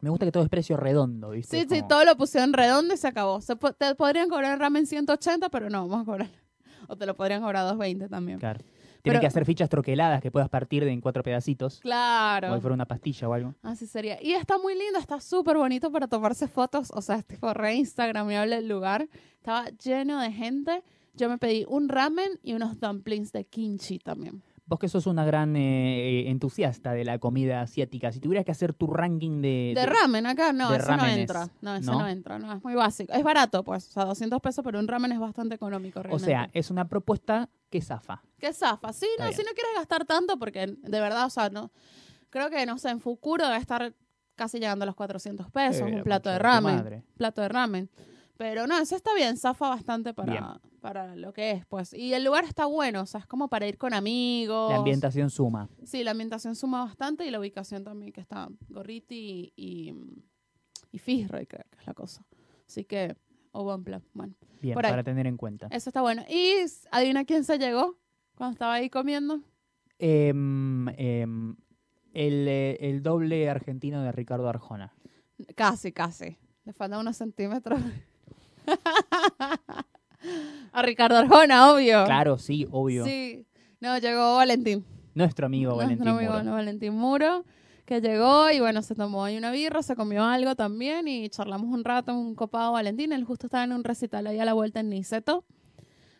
Me 0.00 0.10
gusta 0.10 0.24
que 0.24 0.30
todo 0.30 0.44
es 0.44 0.48
precio 0.48 0.76
redondo, 0.76 1.30
¿viste? 1.30 1.56
Sí, 1.56 1.62
Es 1.64 1.68
sí, 1.68 1.78
como- 1.80 1.88
todo 1.88 2.04
lo 2.04 2.16
pusieron 2.16 2.52
redondo 2.52 2.94
y 2.94 2.96
se 2.96 3.08
acabó. 3.08 3.40
Se 3.40 3.56
po- 3.56 3.72
te 3.72 3.92
podrían 3.96 4.28
cobrar 4.28 4.56
ramen 4.56 4.86
180, 4.86 5.48
pero 5.48 5.68
no, 5.68 5.88
vamos 5.88 6.02
a 6.02 6.06
cobrar. 6.12 6.30
O 6.90 6.96
te 6.96 7.04
lo 7.04 7.14
podrían 7.16 7.42
cobrar 7.42 7.64
220 7.64 8.08
también. 8.08 8.38
Claro. 8.38 8.60
Tienen 9.08 9.20
Pero- 9.20 9.20
que 9.20 9.26
hacer 9.26 9.44
fichas 9.44 9.68
troqueladas 9.68 10.20
que 10.20 10.30
puedas 10.30 10.48
partir 10.48 10.84
de 10.84 10.90
en 10.92 11.00
cuatro 11.00 11.22
pedacitos. 11.22 11.80
Claro. 11.80 12.48
Como 12.48 12.56
si 12.56 12.60
fuera 12.62 12.74
una 12.74 12.86
pastilla 12.86 13.28
o 13.28 13.32
algo. 13.32 13.54
Así 13.62 13.86
sería. 13.86 14.22
Y 14.22 14.32
está 14.32 14.58
muy 14.58 14.74
lindo, 14.74 14.98
está 14.98 15.20
súper 15.20 15.56
bonito 15.56 15.90
para 15.90 16.06
tomarse 16.08 16.46
fotos. 16.48 16.90
O 16.94 17.00
sea, 17.02 17.16
es 17.16 17.24
tipo 17.26 17.52
re 17.54 17.74
Instagramable 17.74 18.56
el 18.56 18.68
lugar. 18.68 19.08
Estaba 19.36 19.68
lleno 19.70 20.20
de 20.20 20.30
gente. 20.32 20.82
Yo 21.14 21.28
me 21.28 21.38
pedí 21.38 21.64
un 21.68 21.88
ramen 21.88 22.38
y 22.42 22.52
unos 22.52 22.78
dumplings 22.80 23.32
de 23.32 23.44
kimchi 23.44 23.98
también. 23.98 24.42
Vos 24.68 24.78
que 24.78 24.88
sos 24.88 25.06
una 25.06 25.24
gran 25.24 25.56
eh, 25.56 25.60
eh, 26.26 26.30
entusiasta 26.30 26.92
de 26.92 27.02
la 27.02 27.18
comida 27.18 27.62
asiática, 27.62 28.12
si 28.12 28.20
tuvieras 28.20 28.44
que 28.44 28.52
hacer 28.52 28.74
tu 28.74 28.86
ranking 28.86 29.40
de... 29.40 29.72
De 29.74 29.86
ramen 29.86 30.26
acá, 30.26 30.52
no, 30.52 30.72
eso 30.74 30.84
ramenes, 30.86 31.14
no 31.14 31.20
entra. 31.22 31.48
No, 31.62 31.74
eso 31.74 31.92
¿no? 31.92 31.98
¿no? 32.00 32.08
entra, 32.08 32.38
no, 32.38 32.52
es 32.52 32.62
muy 32.62 32.74
básico. 32.74 33.12
Es 33.14 33.22
barato, 33.24 33.64
pues, 33.64 33.88
o 33.88 33.92
sea, 33.92 34.04
200 34.04 34.40
pesos, 34.42 34.62
pero 34.62 34.78
un 34.78 34.86
ramen 34.86 35.12
es 35.12 35.18
bastante 35.18 35.54
económico 35.54 36.00
O 36.00 36.02
realmente. 36.02 36.26
sea, 36.26 36.50
es 36.52 36.70
una 36.70 36.86
propuesta 36.86 37.48
que 37.70 37.80
zafa. 37.80 38.22
¿Qué 38.38 38.52
zafa? 38.52 38.92
Sí, 38.92 39.06
Está 39.12 39.24
no, 39.24 39.30
bien. 39.30 39.40
si 39.40 39.44
no 39.46 39.52
quieres 39.54 39.72
gastar 39.76 40.04
tanto, 40.04 40.38
porque 40.38 40.66
de 40.66 41.00
verdad, 41.00 41.24
o 41.24 41.30
sea, 41.30 41.48
no. 41.48 41.70
Creo 42.28 42.50
que, 42.50 42.66
no 42.66 42.76
sé, 42.76 42.90
en 42.90 43.00
Fukuro 43.00 43.46
debe 43.46 43.56
estar 43.56 43.94
casi 44.36 44.58
llegando 44.58 44.82
a 44.82 44.86
los 44.86 44.94
400 44.96 45.50
pesos, 45.50 45.88
Eh, 45.88 45.94
un 45.94 46.02
plato 46.02 46.28
de 46.28 46.38
ramen. 46.38 46.76
madre. 46.76 47.04
Plato 47.16 47.40
de 47.40 47.48
ramen. 47.48 47.88
Pero 48.36 48.66
no, 48.66 48.78
eso 48.78 48.94
está 48.94 49.14
bien, 49.14 49.38
zafa 49.38 49.70
bastante 49.70 50.12
Bien. 50.12 50.44
Para, 50.88 51.16
lo 51.16 51.32
que 51.32 51.52
es, 51.52 51.66
pues. 51.66 51.92
Y 51.92 52.14
el 52.14 52.24
lugar 52.24 52.44
está 52.44 52.66
bueno, 52.66 53.02
o 53.02 53.06
sea, 53.06 53.20
es 53.20 53.26
como 53.26 53.48
para 53.48 53.66
ir 53.66 53.78
con 53.78 53.94
amigos. 53.94 54.70
La 54.70 54.78
ambientación 54.78 55.30
suma. 55.30 55.68
Sí, 55.84 56.02
la 56.02 56.12
ambientación 56.12 56.56
suma 56.56 56.84
bastante 56.84 57.26
y 57.26 57.30
la 57.30 57.38
ubicación 57.38 57.84
también, 57.84 58.12
que 58.12 58.20
está 58.20 58.48
Gorriti 58.68 59.52
y, 59.54 59.90
y, 59.90 59.94
y 60.92 60.98
Fitzroy, 60.98 61.46
creo 61.46 61.64
que 61.70 61.78
es 61.78 61.86
la 61.86 61.94
cosa. 61.94 62.24
Así 62.66 62.84
que, 62.84 63.16
o 63.52 63.64
buen 63.64 63.84
plan, 63.84 64.02
bueno. 64.14 64.34
Bien, 64.60 64.74
Por 64.74 64.82
para 64.82 65.04
tener 65.04 65.26
en 65.26 65.36
cuenta. 65.36 65.68
Eso 65.70 65.90
está 65.90 66.00
bueno. 66.00 66.24
Y 66.28 66.64
adivina 66.90 67.24
quién 67.24 67.44
se 67.44 67.58
llegó 67.58 67.98
cuando 68.34 68.52
estaba 68.52 68.74
ahí 68.74 68.90
comiendo. 68.90 69.40
Em, 69.98 70.88
em, 70.96 71.56
el, 72.14 72.48
eh, 72.48 72.78
el 72.80 73.02
doble 73.02 73.48
argentino 73.48 74.02
de 74.02 74.12
Ricardo 74.12 74.48
Arjona. 74.48 74.94
Casi, 75.54 75.92
casi. 75.92 76.36
Le 76.64 76.72
faltan 76.72 77.00
unos 77.00 77.16
centímetros. 77.16 77.80
A 80.78 80.82
Ricardo 80.82 81.16
Arjona, 81.16 81.72
obvio. 81.72 82.04
Claro, 82.04 82.38
sí, 82.38 82.64
obvio. 82.70 83.04
Sí. 83.04 83.44
No, 83.80 83.98
llegó 83.98 84.36
Valentín. 84.36 84.84
Nuestro 85.12 85.46
amigo 85.46 85.74
Valentín 85.74 86.04
Nuestro 86.04 86.16
amigo 86.16 86.38
Muro. 86.38 86.52
Valentín 86.52 86.94
Muro, 86.94 87.44
que 87.84 88.00
llegó 88.00 88.48
y 88.52 88.60
bueno, 88.60 88.82
se 88.82 88.94
tomó 88.94 89.24
ahí 89.24 89.36
una 89.36 89.50
birra, 89.50 89.82
se 89.82 89.96
comió 89.96 90.22
algo 90.22 90.54
también 90.54 91.08
y 91.08 91.28
charlamos 91.30 91.68
un 91.72 91.82
rato, 91.82 92.14
un 92.16 92.36
copado 92.36 92.70
Valentín. 92.72 93.12
Él 93.12 93.24
justo 93.24 93.48
estaba 93.48 93.64
en 93.64 93.72
un 93.72 93.82
recital 93.82 94.28
ahí 94.28 94.38
a 94.38 94.44
la 94.44 94.52
vuelta 94.52 94.78
en 94.78 94.90
Niceto. 94.90 95.44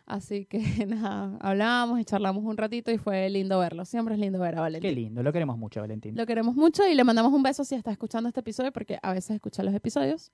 Así 0.05 0.45
que 0.45 0.59
nada, 0.87 1.37
hablábamos 1.39 2.01
y 2.01 2.03
charlamos 2.03 2.43
un 2.43 2.57
ratito 2.57 2.91
y 2.91 2.97
fue 2.97 3.29
lindo 3.29 3.59
verlo. 3.59 3.85
Siempre 3.85 4.15
es 4.15 4.19
lindo 4.19 4.39
ver 4.39 4.55
a 4.55 4.57
Qué 4.57 4.61
Valentín. 4.61 4.95
lindo, 4.95 5.23
lo 5.23 5.31
queremos 5.31 5.57
mucho, 5.57 5.79
Valentín. 5.79 6.17
Lo 6.17 6.25
queremos 6.25 6.55
mucho 6.55 6.85
y 6.85 6.95
le 6.95 7.05
mandamos 7.05 7.31
un 7.31 7.43
beso 7.43 7.63
si 7.63 7.75
está 7.75 7.91
escuchando 7.91 8.27
este 8.27 8.41
episodio, 8.41 8.73
porque 8.73 8.99
a 9.01 9.13
veces 9.13 9.35
escucha 9.35 9.63
los 9.63 9.73
episodios. 9.73 10.33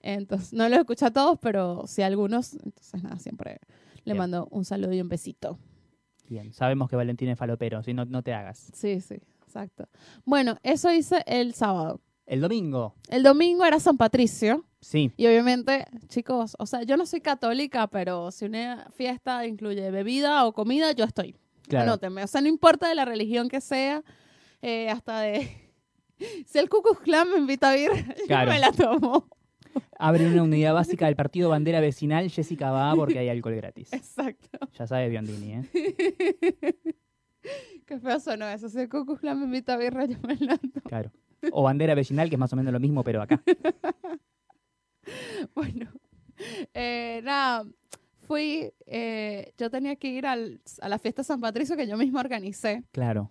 Entonces, 0.00 0.52
no 0.52 0.68
los 0.68 0.78
escucha 0.78 1.06
a 1.06 1.10
todos, 1.12 1.38
pero 1.40 1.84
sí 1.86 2.02
a 2.02 2.06
algunos. 2.06 2.54
Entonces, 2.54 3.02
nada, 3.02 3.18
siempre 3.18 3.60
le 4.04 4.12
Bien. 4.12 4.18
mando 4.18 4.48
un 4.50 4.64
saludo 4.64 4.92
y 4.92 5.00
un 5.00 5.08
besito. 5.08 5.58
Bien, 6.28 6.52
sabemos 6.52 6.88
que 6.88 6.96
Valentín 6.96 7.28
es 7.28 7.38
falopero, 7.38 7.82
si 7.82 7.92
no, 7.94 8.04
no 8.04 8.22
te 8.22 8.32
hagas. 8.32 8.70
Sí, 8.74 9.00
sí, 9.00 9.16
exacto. 9.42 9.88
Bueno, 10.24 10.56
eso 10.62 10.90
hice 10.92 11.22
el 11.26 11.54
sábado. 11.54 12.00
El 12.24 12.40
domingo, 12.40 12.94
El 13.08 13.22
domingo 13.24 13.64
era 13.64 13.78
San 13.80 13.96
Patricio. 13.98 14.64
sí, 14.80 15.12
Y 15.16 15.26
obviamente, 15.26 15.86
chicos, 16.08 16.56
o 16.58 16.66
sea, 16.66 16.84
yo 16.84 16.96
no 16.96 17.04
soy 17.04 17.20
católica, 17.20 17.88
pero 17.88 18.30
si 18.30 18.44
una 18.46 18.88
fiesta 18.94 19.44
incluye 19.46 19.90
bebida 19.90 20.46
o 20.46 20.52
comida, 20.52 20.92
yo 20.92 21.04
estoy. 21.04 21.36
claro. 21.68 21.90
Anótenme. 21.90 22.22
O 22.24 22.26
sea, 22.26 22.40
no 22.40 22.48
importa 22.48 22.88
de 22.88 22.94
la 22.94 23.04
religión 23.04 23.48
que 23.48 23.60
sea, 23.60 24.02
eh, 24.62 24.88
hasta 24.88 25.20
de... 25.20 25.58
Si 26.46 26.58
el 26.58 26.68
Ku 26.68 26.80
Klux 26.82 27.00
Klan 27.00 27.28
me 27.32 27.38
invita 27.38 27.70
a 27.70 27.76
ir, 27.76 27.90
Claro. 28.28 28.46
yo 28.46 28.52
me 28.54 28.58
la 28.60 28.70
tomo. 28.72 29.26
Abre 30.04 30.26
una 30.26 30.42
unidad 30.42 30.74
básica 30.74 31.06
del 31.06 31.14
partido 31.14 31.48
bandera 31.50 31.80
vecinal, 31.80 32.28
Jessica 32.28 32.70
va 32.72 32.92
porque 32.96 33.20
hay 33.20 33.28
alcohol 33.28 33.54
gratis. 33.54 33.92
Exacto. 33.92 34.58
Ya 34.76 34.86
sabe 34.86 35.08
Biondini, 35.08 35.52
¿eh? 35.52 35.64
Qué 37.86 37.98
feo 38.00 38.18
sonó 38.18 38.46
eso. 38.48 38.68
Si 38.68 38.78
el 38.80 38.88
Ku 38.88 39.04
Klux 39.04 39.20
Klan 39.20 39.38
me 39.38 39.44
invita 39.46 39.74
a 39.74 39.76
birra, 39.76 40.04
yo 40.06 40.16
me. 40.26 40.36
Claro. 40.88 41.12
O 41.52 41.62
bandera 41.62 41.94
vecinal, 41.94 42.28
que 42.28 42.34
es 42.34 42.38
más 42.38 42.52
o 42.52 42.56
menos 42.56 42.72
lo 42.72 42.80
mismo, 42.80 43.04
pero 43.04 43.22
acá. 43.22 43.40
Bueno, 45.54 45.90
eh, 46.74 47.20
nada, 47.24 47.64
fui, 48.26 48.72
eh, 48.86 49.52
yo 49.58 49.68
tenía 49.70 49.96
que 49.96 50.08
ir 50.08 50.26
al- 50.26 50.60
a 50.80 50.88
la 50.88 50.98
fiesta 50.98 51.24
San 51.24 51.40
Patricio 51.40 51.76
que 51.76 51.86
yo 51.88 51.96
misma 51.96 52.20
organicé 52.20 52.84
Claro. 52.92 53.28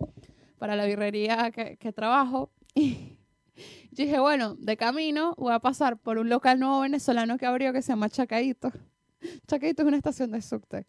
para 0.58 0.76
la 0.76 0.84
birrería 0.84 1.50
que, 1.50 1.76
que 1.78 1.92
trabajo 1.92 2.50
y 2.74 3.16
Yo 3.54 4.04
dije, 4.04 4.18
bueno, 4.18 4.54
de 4.56 4.76
camino 4.76 5.34
voy 5.36 5.52
a 5.52 5.58
pasar 5.58 5.98
por 5.98 6.18
un 6.18 6.28
local 6.28 6.58
nuevo 6.58 6.80
venezolano 6.80 7.36
que 7.36 7.46
abrió 7.46 7.72
que 7.72 7.82
se 7.82 7.88
llama 7.92 8.08
Chacaito. 8.08 8.72
Chacaito 9.46 9.82
es 9.82 9.88
una 9.88 9.96
estación 9.96 10.30
de 10.30 10.42
subte 10.42 10.86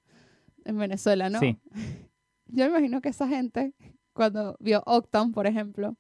en 0.66 0.78
Venezuela, 0.78 1.30
¿no? 1.30 1.40
Sí. 1.40 1.60
Yo 2.48 2.66
me 2.66 2.72
imagino 2.72 3.02
que 3.02 3.10
esa 3.10 3.28
gente, 3.28 3.74
cuando 4.14 4.56
vio 4.60 4.84
Octan, 4.86 5.32
por 5.32 5.48
ejemplo, 5.48 5.98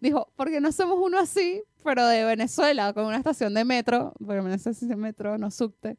dijo, 0.00 0.32
¿por 0.36 0.48
qué 0.50 0.60
no 0.60 0.68
hacemos 0.68 0.98
uno 1.00 1.18
así, 1.18 1.62
pero 1.82 2.06
de 2.06 2.24
Venezuela, 2.24 2.92
con 2.92 3.06
una 3.06 3.16
estación 3.16 3.54
de 3.54 3.64
metro? 3.64 4.12
Porque 4.18 4.38
en 4.38 4.44
Venezuela 4.44 4.74
sí 4.74 4.86
es 4.88 4.96
metro, 4.96 5.36
no 5.36 5.50
subte. 5.50 5.96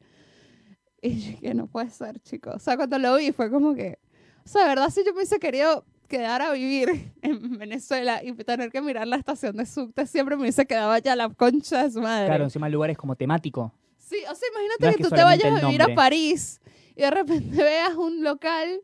Y 1.00 1.20
yo 1.20 1.30
dije, 1.32 1.54
no 1.54 1.66
puede 1.66 1.90
ser, 1.90 2.20
chicos. 2.20 2.54
O 2.56 2.58
sea, 2.58 2.76
cuando 2.76 2.98
lo 2.98 3.16
vi 3.16 3.32
fue 3.32 3.50
como 3.50 3.74
que... 3.74 3.98
O 4.44 4.48
sea, 4.48 4.62
de 4.62 4.68
verdad, 4.68 4.90
si 4.90 5.04
yo 5.04 5.12
me 5.12 5.18
hubiese 5.18 5.38
querido 5.38 5.84
quedar 6.12 6.42
a 6.42 6.52
vivir 6.52 7.10
en 7.22 7.58
Venezuela 7.58 8.22
y 8.22 8.32
tener 8.34 8.70
que 8.70 8.82
mirar 8.82 9.08
la 9.08 9.16
estación 9.16 9.56
de 9.56 9.64
subte, 9.64 10.06
siempre 10.06 10.36
me 10.36 10.42
hubiese 10.42 10.66
quedado 10.66 10.92
allá 10.92 11.16
la 11.16 11.30
concha 11.30 11.84
de 11.84 11.90
su 11.90 12.02
madre. 12.02 12.26
Claro, 12.26 12.44
encima 12.44 12.66
el 12.66 12.74
lugar 12.74 12.90
es 12.90 12.98
como 12.98 13.16
temático. 13.16 13.72
Sí, 13.96 14.18
o 14.30 14.34
sea, 14.34 14.48
imagínate 14.50 14.84
No 14.84 14.90
que, 14.90 14.96
que 14.98 15.02
tú 15.04 15.08
te 15.08 15.24
vayas 15.24 15.62
a 15.62 15.66
vivir 15.66 15.80
a. 15.80 15.94
París 15.94 16.60
y 16.94 17.00
de 17.00 17.10
repente 17.10 17.56
veas 17.62 17.94
un 17.94 18.22
local 18.22 18.82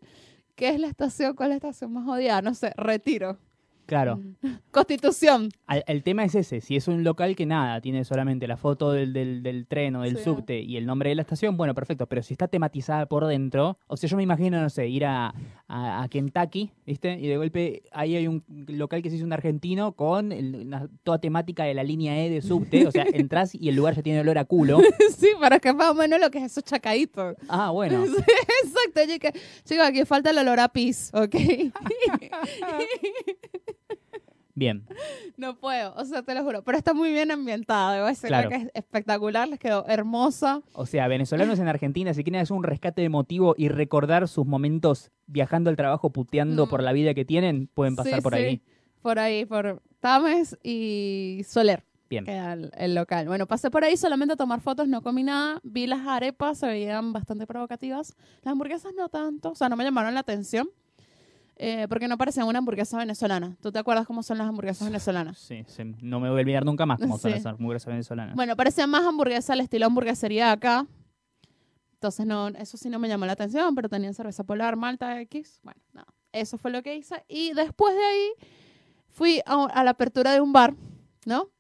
que 0.54 0.70
es 0.70 0.80
la 0.80 0.87
estación, 0.88 1.35
¿cuál 1.35 1.50
es 1.50 1.62
la 1.62 1.68
estación 1.68 1.92
más 1.92 2.08
odiada? 2.08 2.40
No 2.40 2.54
sé, 2.54 2.73
Retiro. 2.76 3.38
Claro. 3.88 4.21
Constitución. 4.71 5.49
Al- 5.66 5.83
el 5.87 6.02
tema 6.02 6.23
es 6.25 6.35
ese, 6.35 6.61
si 6.61 6.76
es 6.76 6.88
un 6.88 7.04
local 7.04 7.35
que 7.35 7.47
nada, 7.47 7.80
tiene 7.80 8.04
solamente 8.04 8.47
la 8.47 8.59
foto 8.59 8.92
del, 8.92 9.14
del, 9.14 9.42
del 9.42 9.66
tren 9.66 9.97
o 9.97 10.02
del 10.02 10.18
Sí. 10.18 10.25
subte 10.25 10.61
y 10.61 10.76
el 10.76 10.85
nombre 10.85 11.09
de 11.09 11.14
la 11.14 11.23
estación, 11.23 11.57
bueno, 11.57 11.75
perfecto, 11.75 12.07
pero 12.07 12.23
si 12.23 12.35
está 12.35 12.49
tematizada 12.49 13.07
por 13.07 13.25
dentro, 13.26 13.78
o 13.87 13.97
sea, 13.97 14.11
yo 14.11 14.18
me 14.18 14.23
imagino, 14.23 14.61
no 14.61 14.68
sé, 14.68 14.88
ir 14.88 15.07
a, 15.07 15.35
a, 15.68 16.02
a 16.02 16.09
Kentucky, 16.09 16.71
¿viste? 16.87 17.18
Y 17.18 17.28
de 17.28 17.38
golpe 17.38 17.83
ahí 17.90 18.14
hay 18.14 18.26
un 18.28 18.45
local 18.68 19.00
que 19.02 19.09
se 19.09 19.16
hizo 19.16 19.25
un 19.25 19.33
argentino 19.33 19.92
con 19.92 20.33
el- 20.33 20.54
una- 20.66 20.87
toda 21.02 21.18
temática 21.18 21.64
de 21.64 21.73
la 21.73 21.83
línea 21.83 22.23
E 22.23 22.28
de 22.28 22.42
subte, 22.42 22.87
o 22.87 22.90
sea, 22.92 23.04
entras 23.14 23.54
y 23.54 23.71
el 23.71 23.75
lugar 23.75 23.95
ya 23.95 24.02
tiene 24.02 24.21
olor 24.21 24.37
a 24.37 24.45
culo. 24.45 24.80
sí, 25.16 25.28
pero 25.40 25.59
que 25.61 25.73
más 25.73 25.90
o 25.90 25.95
menos 25.95 26.21
lo 26.21 26.30
que 26.30 26.38
es 26.38 26.45
eso 26.52 26.61
chacadito. 26.61 27.35
Ah, 27.49 27.71
bueno, 27.71 28.04
Exacto, 28.04 29.00
yo 29.09 29.18
que, 29.18 29.33
chico, 29.64 29.83
aquí 29.83 30.04
falta 30.04 30.28
el 30.30 30.38
olor 30.38 30.61
a 30.61 30.68
pis, 30.68 31.11
¿ok? 31.14 31.35
Bien. 34.58 34.84
no 35.36 35.56
puedo, 35.58 35.94
o 35.94 36.04
sea, 36.04 36.22
te 36.22 36.34
lo 36.34 36.42
juro. 36.44 36.62
Pero 36.62 36.76
está 36.78 36.94
muy 36.94 37.12
bien 37.12 37.30
ambientada, 37.30 37.94
debo 37.94 38.06
decir 38.06 38.28
Claro. 38.28 38.48
que 38.48 38.56
es 38.56 38.70
espectacular, 38.74 39.48
les 39.48 39.58
quedó 39.58 39.86
hermosa. 39.86 40.62
O 40.72 40.86
sea, 40.86 41.08
venezolanos 41.08 41.58
en 41.58 41.68
Argentina, 41.68 42.12
si 42.14 42.24
quieren 42.24 42.40
hacer 42.42 42.56
un 42.56 42.64
rescate 42.64 43.02
emotivo 43.04 43.54
y 43.56 43.68
recordar 43.68 44.28
sus 44.28 44.46
momentos 44.46 45.10
viajando 45.26 45.70
al 45.70 45.76
trabajo, 45.76 46.10
puteando 46.10 46.66
Mm. 46.66 46.68
por 46.70 46.82
la 46.82 46.92
vida 46.92 47.14
que 47.14 47.24
tienen, 47.24 47.68
pueden 47.72 47.96
pasar 47.96 48.16
Sí, 48.16 48.20
por 48.20 48.34
sí, 48.34 48.40
ahí. 48.40 48.62
Por 49.02 49.18
ahí, 49.18 49.44
por 49.44 49.80
Tames 50.00 50.58
y 50.62 51.42
Soler. 51.46 51.84
Bien. 52.10 52.24
queda 52.24 52.54
el, 52.54 52.70
el 52.78 52.94
local. 52.94 53.26
Bueno, 53.28 53.46
pasé 53.46 53.70
por 53.70 53.84
ahí 53.84 53.94
solamente 53.98 54.32
a 54.32 54.36
tomar 54.36 54.62
fotos, 54.62 54.88
no 54.88 55.02
comí 55.02 55.22
nada. 55.22 55.60
Vi 55.62 55.86
las 55.86 56.06
arepas, 56.06 56.56
se 56.56 56.66
veían 56.66 57.12
bastante 57.12 57.46
provocativas. 57.46 58.14
Las 58.42 58.52
hamburguesas 58.52 58.94
no 58.96 59.10
tanto, 59.10 59.50
o 59.50 59.54
sea, 59.54 59.68
no 59.68 59.76
me 59.76 59.84
llamaron 59.84 60.14
la 60.14 60.20
atención. 60.20 60.70
Eh, 61.58 61.86
porque 61.88 62.06
no 62.08 62.16
parecían 62.16 62.46
una 62.46 62.58
hamburguesa 62.60 62.96
venezolana. 62.98 63.56
¿Tú 63.60 63.72
te 63.72 63.78
acuerdas 63.78 64.06
cómo 64.06 64.22
son 64.22 64.38
las 64.38 64.48
hamburguesas 64.48 64.86
venezolanas? 64.86 65.38
Sí, 65.38 65.64
sí, 65.66 65.82
no 66.00 66.20
me 66.20 66.28
voy 66.30 66.38
a 66.38 66.42
olvidar 66.42 66.64
nunca 66.64 66.86
más 66.86 66.98
cómo 67.00 67.18
son 67.18 67.30
Sí. 67.32 67.36
las 67.36 67.46
hamburguesas 67.46 67.88
venezolanas. 67.88 68.34
Bueno, 68.36 68.54
parecían 68.56 68.88
más 68.90 69.04
hamburguesas 69.04 69.50
al 69.50 69.60
estilo 69.60 69.86
hamburguesería 69.86 70.46
de 70.46 70.52
acá. 70.52 70.86
Entonces, 71.94 72.26
no, 72.26 72.48
eso 72.48 72.76
sí 72.76 72.88
no 72.88 72.98
me 73.00 73.08
llamó 73.08 73.26
la 73.26 73.32
atención, 73.32 73.74
pero 73.74 73.88
tenían 73.88 74.14
cerveza 74.14 74.44
polar, 74.44 74.76
malta, 74.76 75.20
X. 75.22 75.58
Bueno, 75.64 75.80
nada. 75.92 76.06
Eso 76.30 76.56
fue 76.58 76.70
lo 76.70 76.82
que 76.82 76.94
hice. 76.96 77.24
Y 77.28 77.52
después 77.54 77.94
de 77.94 78.04
ahí 78.04 78.28
fui 79.08 79.40
a, 79.44 79.64
a 79.64 79.82
la 79.82 79.90
apertura 79.90 80.32
de 80.32 80.40
un 80.40 80.52
bar, 80.52 80.74
¿no? 81.26 81.50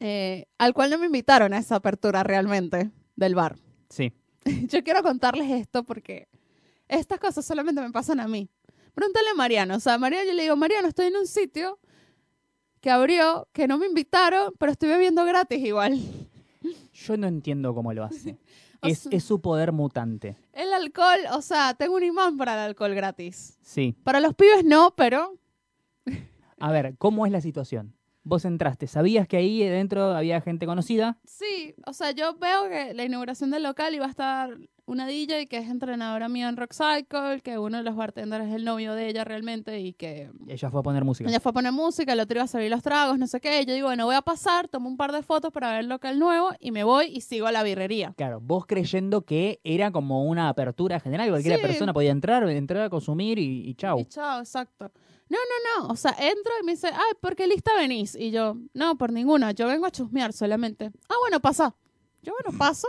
Eh, 0.00 0.46
al 0.58 0.74
cual 0.74 0.90
no 0.90 0.98
me 0.98 1.06
invitaron 1.06 1.54
a 1.54 1.58
esa 1.58 1.76
apertura 1.76 2.24
realmente 2.24 2.90
del 3.14 3.36
bar. 3.36 3.56
Sí, 3.90 4.12
Yo 4.68 4.82
quiero 4.82 5.02
contarles 5.02 5.50
esto 5.52 5.84
porque 5.84 6.28
estas 6.88 7.18
cosas 7.20 7.44
solamente 7.46 7.80
me 7.80 7.90
pasan 7.92 8.18
a 8.20 8.26
mí. 8.26 8.48
Pregúntale 8.94 9.30
a 9.30 9.34
Mariano. 9.34 9.76
O 9.76 9.80
sea, 9.80 9.94
a 9.94 9.98
Mariano 9.98 10.26
yo 10.26 10.32
le 10.34 10.42
digo, 10.42 10.56
Mariano, 10.56 10.88
estoy 10.88 11.06
en 11.06 11.16
un 11.16 11.26
sitio 11.26 11.78
que 12.80 12.90
abrió, 12.90 13.48
que 13.52 13.66
no 13.66 13.78
me 13.78 13.86
invitaron, 13.86 14.52
pero 14.58 14.72
estoy 14.72 14.88
bebiendo 14.90 15.24
gratis 15.24 15.58
igual. 15.58 15.98
yo 16.92 17.16
no 17.16 17.26
entiendo 17.26 17.74
cómo 17.74 17.92
lo 17.92 18.04
hace. 18.04 18.38
O 18.82 18.86
es, 18.86 18.98
sea- 18.98 19.12
es 19.16 19.24
su 19.24 19.40
poder 19.40 19.72
mutante. 19.72 20.36
El 20.52 20.70
alcohol, 20.74 21.18
o 21.32 21.40
sea, 21.40 21.72
tengo 21.72 21.94
un 21.96 22.02
imán 22.02 22.36
para 22.36 22.52
el 22.52 22.58
alcohol 22.68 22.94
gratis. 22.94 23.56
Sí. 23.62 23.96
Para 24.04 24.20
los 24.20 24.34
pibes 24.34 24.62
no, 24.62 24.92
pero 24.94 25.38
A 26.60 26.70
ver, 26.70 26.94
¿cómo 26.98 27.24
es 27.24 27.32
la 27.32 27.40
situación? 27.40 27.94
Vos 28.24 28.44
entraste, 28.44 28.86
¿sabías 28.86 29.26
que 29.26 29.38
ahí 29.38 29.62
dentro 29.64 30.12
había 30.14 30.38
gente 30.42 30.66
conocida? 30.66 31.16
sí, 31.24 31.74
o 31.86 31.94
sea, 31.94 32.10
yo 32.10 32.34
veo 32.36 32.68
que 32.68 32.92
la 32.92 33.04
inauguración 33.04 33.50
del 33.50 33.62
local 33.62 33.94
iba 33.94 34.04
a 34.04 34.10
estar 34.10 34.58
una 34.86 35.06
DJ 35.06 35.46
que 35.46 35.56
es 35.58 35.68
entrenadora 35.70 36.28
mía 36.28 36.48
en 36.48 36.56
Rock 36.56 36.72
Cycle, 36.74 37.40
que 37.42 37.58
uno 37.58 37.78
de 37.78 37.82
los 37.82 37.96
bartenders 37.96 38.46
es 38.46 38.54
el 38.54 38.64
novio 38.64 38.94
de 38.94 39.08
ella 39.08 39.24
realmente 39.24 39.80
y 39.80 39.92
que 39.94 40.30
Ella 40.46 40.70
fue 40.70 40.80
a 40.80 40.82
poner 40.82 41.04
música. 41.04 41.28
ella 41.30 41.40
fue 41.40 41.50
a 41.50 41.52
poner 41.54 41.72
música, 41.72 42.12
el 42.12 42.20
otro 42.20 42.36
iba 42.36 42.44
a 42.44 42.48
servir 42.48 42.70
los 42.70 42.82
tragos, 42.82 43.18
no 43.18 43.26
sé 43.26 43.40
qué. 43.40 43.64
Yo 43.66 43.72
digo, 43.74 43.88
bueno, 43.88 44.04
voy 44.06 44.14
a 44.14 44.22
pasar, 44.22 44.68
tomo 44.68 44.88
un 44.88 44.96
par 44.96 45.12
de 45.12 45.22
fotos 45.22 45.50
para 45.52 45.70
ver 45.70 45.80
el 45.80 45.88
local 45.88 46.18
nuevo 46.18 46.50
y 46.60 46.70
me 46.70 46.84
voy 46.84 47.06
y 47.06 47.22
sigo 47.22 47.46
a 47.46 47.52
la 47.52 47.62
birrería. 47.62 48.14
Claro, 48.16 48.40
vos 48.40 48.66
creyendo 48.66 49.22
que 49.22 49.60
era 49.64 49.90
como 49.90 50.24
una 50.24 50.48
apertura 50.48 51.00
general, 51.00 51.30
cualquier 51.30 51.56
Sí. 51.56 51.62
persona 51.62 51.92
podía 51.92 52.10
entrar, 52.10 52.48
entrar 52.50 52.82
a 52.84 52.90
consumir 52.90 53.38
y, 53.38 53.68
y 53.68 53.74
chau. 53.74 53.98
Y 54.00 54.04
chao, 54.04 54.40
exacto. 54.40 54.90
No, 55.30 55.38
no, 55.38 55.86
no. 55.86 55.92
O 55.92 55.96
sea, 55.96 56.10
entro 56.12 56.52
y 56.60 56.64
me 56.66 56.72
dice, 56.72 56.88
ay, 56.88 57.12
¿por 57.20 57.34
qué 57.34 57.46
lista 57.46 57.70
venís? 57.78 58.14
Y 58.14 58.30
yo, 58.30 58.56
no, 58.74 58.96
por 58.98 59.10
ninguna. 59.12 59.52
Yo 59.52 59.66
vengo 59.66 59.86
a 59.86 59.90
chusmear 59.90 60.34
solamente. 60.34 60.90
Ah, 61.08 61.14
bueno, 61.22 61.40
pasa. 61.40 61.74
Yo, 62.22 62.32
bueno, 62.42 62.56
paso. 62.58 62.86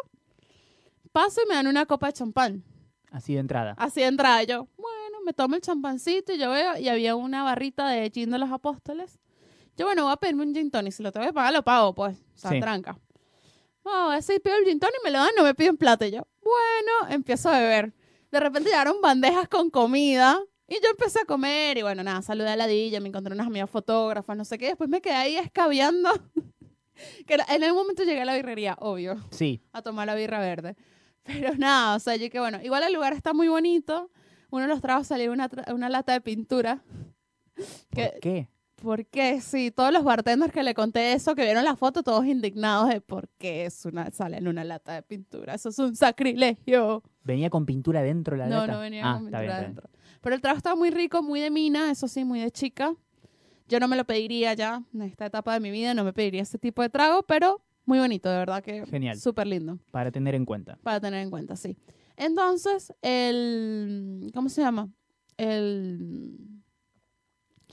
Paso 1.16 1.40
y 1.46 1.48
me 1.48 1.56
dan 1.56 1.68
una 1.68 1.86
copa 1.86 2.08
de 2.08 2.14
champán. 2.14 2.62
Así 3.10 3.36
de 3.36 3.40
entrada. 3.40 3.74
Así 3.78 4.02
de 4.02 4.08
entrada. 4.08 4.44
Yo, 4.44 4.68
bueno, 4.76 5.22
me 5.26 5.32
tomo 5.32 5.56
el 5.56 5.62
champancito 5.62 6.34
y 6.34 6.38
yo 6.38 6.52
veo, 6.52 6.78
y 6.78 6.90
había 6.90 7.16
una 7.16 7.42
barrita 7.42 7.88
de 7.88 8.10
gin 8.12 8.32
de 8.32 8.38
los 8.38 8.52
apóstoles. 8.52 9.18
Yo, 9.78 9.86
bueno, 9.86 10.04
voy 10.04 10.12
a 10.12 10.18
pedirme 10.18 10.44
un 10.44 10.54
gin 10.54 10.70
tonic. 10.70 10.92
Si 10.92 11.02
lo 11.02 11.14
tengo 11.14 11.26
que 11.26 11.32
pagar, 11.32 11.54
lo 11.54 11.64
pago, 11.64 11.96
pues. 11.96 12.18
O 12.18 12.38
sea, 12.38 12.52
Sí. 12.52 12.60
tranca. 12.60 13.00
No, 13.86 14.12
así 14.12 14.40
pido 14.42 14.58
el 14.58 14.66
gin 14.66 14.78
tonic, 14.78 14.98
me 15.06 15.10
lo 15.12 15.20
dan, 15.20 15.30
no 15.38 15.44
me 15.44 15.56
piden 15.56 15.78
plata. 15.78 16.06
Y 16.06 16.12
yo, 16.12 16.28
bueno, 16.44 17.14
empiezo 17.14 17.48
a 17.48 17.60
beber. 17.60 17.94
De 18.30 18.40
repente 18.42 18.70
llegaron 18.70 19.00
bandejas 19.00 19.48
con 19.48 19.70
comida. 19.70 20.38
Y 20.68 20.74
yo 20.84 20.90
empecé 20.90 21.20
a 21.22 21.26
comer 21.26 21.78
y 21.78 21.82
bueno, 21.82 22.04
nada, 22.04 22.22
saludé 22.24 22.50
a 22.50 22.56
la 22.58 22.68
DJ, 22.68 23.00
me 23.00 23.08
encontré 23.08 23.34
unas 23.34 23.48
amigas 23.48 23.70
fotógrafas, 23.70 24.36
no 24.36 24.44
sé 24.44 24.58
qué. 24.58 24.66
Después 24.66 24.90
me 24.90 25.00
quedé 25.00 25.14
ahí 25.14 25.38
escabeando. 25.38 26.10
que 27.26 27.38
en 27.48 27.64
el 27.64 27.74
momento 27.74 28.04
llegué 28.04 28.22
a 28.22 28.26
la 28.26 28.36
birrería, 28.36 28.76
obvio 28.82 29.16
Sí, 29.32 29.62
a 29.72 29.82
tomar 29.82 30.08
la 30.08 30.16
birra 30.16 30.40
verde. 30.40 30.76
Pero 31.42 31.56
nada, 31.58 31.96
o 31.96 32.00
sea, 32.00 32.16
yo 32.16 32.30
que 32.30 32.40
bueno, 32.40 32.60
igual 32.64 32.84
el 32.84 32.94
lugar 32.94 33.14
está 33.14 33.34
muy 33.34 33.48
bonito. 33.48 34.10
Uno 34.52 34.64
de 34.64 34.68
los 34.70 34.82
tragos 34.82 35.08
salió 35.08 35.32
una, 35.32 35.50
tra- 35.50 35.74
una 35.74 35.90
lata 35.90 36.14
de 36.14 36.22
pintura. 36.22 36.84
¿por 37.56 37.66
Que, 37.92 38.20
qué? 38.22 38.50
porque 38.82 39.42
sí, 39.42 39.72
todos 39.72 39.92
los 39.92 40.04
bartenders 40.04 40.54
que 40.54 40.62
le 40.62 40.74
conté 40.76 41.14
eso, 41.14 41.34
que 41.34 41.44
vieron 41.44 41.64
la 41.64 41.76
foto, 41.76 42.04
todos 42.04 42.26
indignados 42.26 42.90
de 42.90 43.02
por 43.02 43.28
qué 43.40 43.66
es 43.66 43.86
una, 43.86 44.12
sale 44.12 44.38
en 44.38 44.48
una 44.48 44.64
lata 44.64 44.94
de 44.94 45.02
pintura. 45.02 45.56
Eso 45.56 45.70
es 45.70 45.80
un 45.80 45.96
sacrilegio. 45.96 47.02
¿Venía 47.24 47.50
con 47.50 47.66
pintura 47.66 48.04
dentro 48.04 48.36
la 48.38 48.48
No, 48.48 48.58
lata? 48.60 48.74
no 48.74 48.80
venía 48.80 49.02
Ah, 49.10 49.14
con 49.14 49.22
pintura 49.26 49.42
bien, 49.42 49.52
adentro. 49.54 49.90
Pero 50.22 50.36
el 50.36 50.42
trago 50.42 50.58
estaba 50.58 50.76
muy 50.76 50.92
rico, 50.92 51.24
muy 51.24 51.40
de 51.40 51.50
mina, 51.50 51.90
eso 51.90 52.08
sí, 52.08 52.24
muy 52.26 52.40
de 52.42 52.52
chica. 52.52 52.94
Yo 53.68 53.80
no 53.80 53.88
me 53.88 53.96
lo 53.96 54.06
pediría 54.06 54.54
ya 54.54 54.84
en 54.94 55.02
esta 55.02 55.26
etapa 55.26 55.54
de 55.54 55.60
mi 55.62 55.72
vida, 55.72 55.94
no 55.96 56.04
me 56.04 56.14
pediría 56.14 56.44
ese 56.44 56.60
tipo 56.60 56.84
de 56.84 56.90
trago, 56.90 57.24
pero 57.24 57.62
muy 57.86 58.00
bonito, 58.00 58.30
de 58.30 58.38
verdad 58.38 58.64
que 58.64 58.86
Genial. 58.86 59.18
súper 59.18 59.48
lindo. 59.48 59.80
Para 59.92 60.12
tener 60.12 60.36
en 60.36 60.46
cuenta. 60.46 60.78
Para 60.84 61.00
tener 61.00 61.22
en 61.22 61.30
cuenta, 61.30 61.56
sí. 61.56 61.78
Entonces, 62.18 62.94
el. 63.02 64.32
¿Cómo 64.34 64.50
se 64.50 64.62
llama? 64.62 64.90
El. 65.38 66.56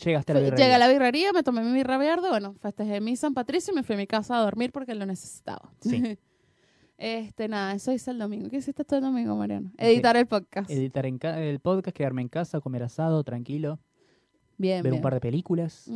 Llegaste 0.05 0.33
a 0.33 0.35
la 0.35 0.41
birrería. 0.41 0.65
llegué 0.65 0.75
a 0.75 0.79
la 0.79 0.89
birrería, 0.89 1.33
me 1.33 1.43
tomé 1.43 1.63
mi 1.63 1.73
birra 1.73 1.97
verde, 1.97 2.29
bueno, 2.29 2.55
festejé 2.55 3.01
mi 3.01 3.15
San 3.15 3.35
Patricio 3.35 3.73
y 3.73 3.77
me 3.77 3.83
fui 3.83 3.95
a 3.95 3.99
mi 3.99 4.07
casa 4.07 4.37
a 4.37 4.43
dormir 4.43 4.73
porque 4.73 4.95
lo 4.95 5.07
necesitaba. 5.07 5.73
Sí. 5.81 6.19
este, 6.99 7.47
nada, 7.47 7.75
eso 7.75 7.93
hice 7.93 8.11
el 8.11 8.19
domingo. 8.19 8.49
¿Qué 8.49 8.57
hiciste 8.57 8.85
tú 8.85 8.97
el 8.97 9.03
domingo, 9.03 9.37
Mariano? 9.37 9.71
Editar 9.79 10.17
el 10.17 10.27
podcast. 10.27 10.71
Editar 10.71 11.07
en 11.07 11.21
el 11.23 11.61
podcast, 11.61 11.97
quedarme 11.97 12.23
en 12.23 12.29
casa, 12.29 12.61
comer 12.61 12.83
asado, 12.83 13.23
tranquilo, 13.23 13.79
bien, 14.57 14.83
ver 14.83 14.91
bien. 14.91 14.95
un 14.97 15.03
par 15.03 15.15
de 15.15 15.21
películas. 15.21 15.89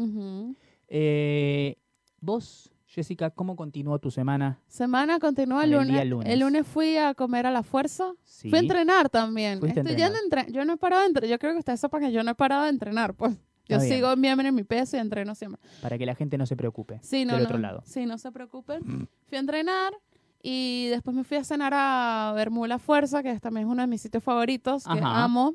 Eh, 0.89 1.77
vos, 2.21 2.71
Jessica, 2.97 3.29
¿cómo 3.29 3.57
continuó 3.57 3.99
tu 3.99 4.11
semana? 4.11 4.59
Semana 4.69 5.19
continúa 5.19 5.65
el 5.65 5.73
lunes. 5.73 6.01
el 6.25 6.41
lunes. 6.41 6.67
fui 6.67 6.97
a 6.97 7.13
comer 7.13 7.45
a 7.45 7.51
la 7.51 7.63
fuerza. 7.63 8.15
Sí. 8.25 8.49
Fui 8.49 8.59
a 8.59 8.63
entrenar 8.63 9.11
también. 9.11 9.63
Estoy 9.63 9.95
yendo 9.97 10.17
a 10.17 10.21
entre- 10.25 10.51
Yo 10.51 10.65
no 10.65 10.73
he 10.73 10.77
parado 10.79 11.03
de 11.03 11.09
entrenar. 11.09 11.31
Yo 11.31 11.39
creo 11.39 11.53
que 11.53 11.59
ustedes 11.59 11.79
sepan 11.79 12.01
que 12.01 12.11
yo 12.11 12.23
no 12.25 12.31
he 12.31 12.35
parado 12.35 12.63
de 12.63 12.71
entrenar, 12.71 13.13
pues. 13.13 13.37
Yo 13.69 13.81
sigo 13.81 14.17
bien 14.17 14.41
en 14.41 14.55
mi 14.55 14.65
peso 14.65 14.97
y 14.97 15.01
entreno 15.01 15.35
siempre. 15.35 15.61
Para 15.83 15.99
que 15.99 16.07
la 16.07 16.15
gente 16.15 16.39
no 16.39 16.47
se 16.47 16.57
preocupe. 16.57 16.99
Sí, 17.03 17.27
no, 17.27 17.35
del 17.35 17.43
no, 17.43 17.49
otro 17.49 17.59
lado. 17.59 17.83
Sí, 17.85 18.07
no 18.07 18.17
se 18.17 18.33
preocupen. 18.33 19.09
Fui 19.27 19.37
a 19.37 19.41
entrenar 19.41 19.93
y 20.43 20.87
después 20.89 21.15
me 21.15 21.23
fui 21.23 21.37
a 21.37 21.45
cenar 21.45 21.75
a 21.75 22.33
Bermú 22.35 22.65
La 22.65 22.79
Fuerza, 22.79 23.23
que 23.23 23.31
es 23.31 23.43
también 23.43 23.69
uno 23.69 23.83
de 23.83 23.89
mis 23.89 24.01
sitios 24.01 24.25
favoritos, 24.25 24.85
que 24.85 24.99
Ajá. 24.99 25.23
amo. 25.23 25.55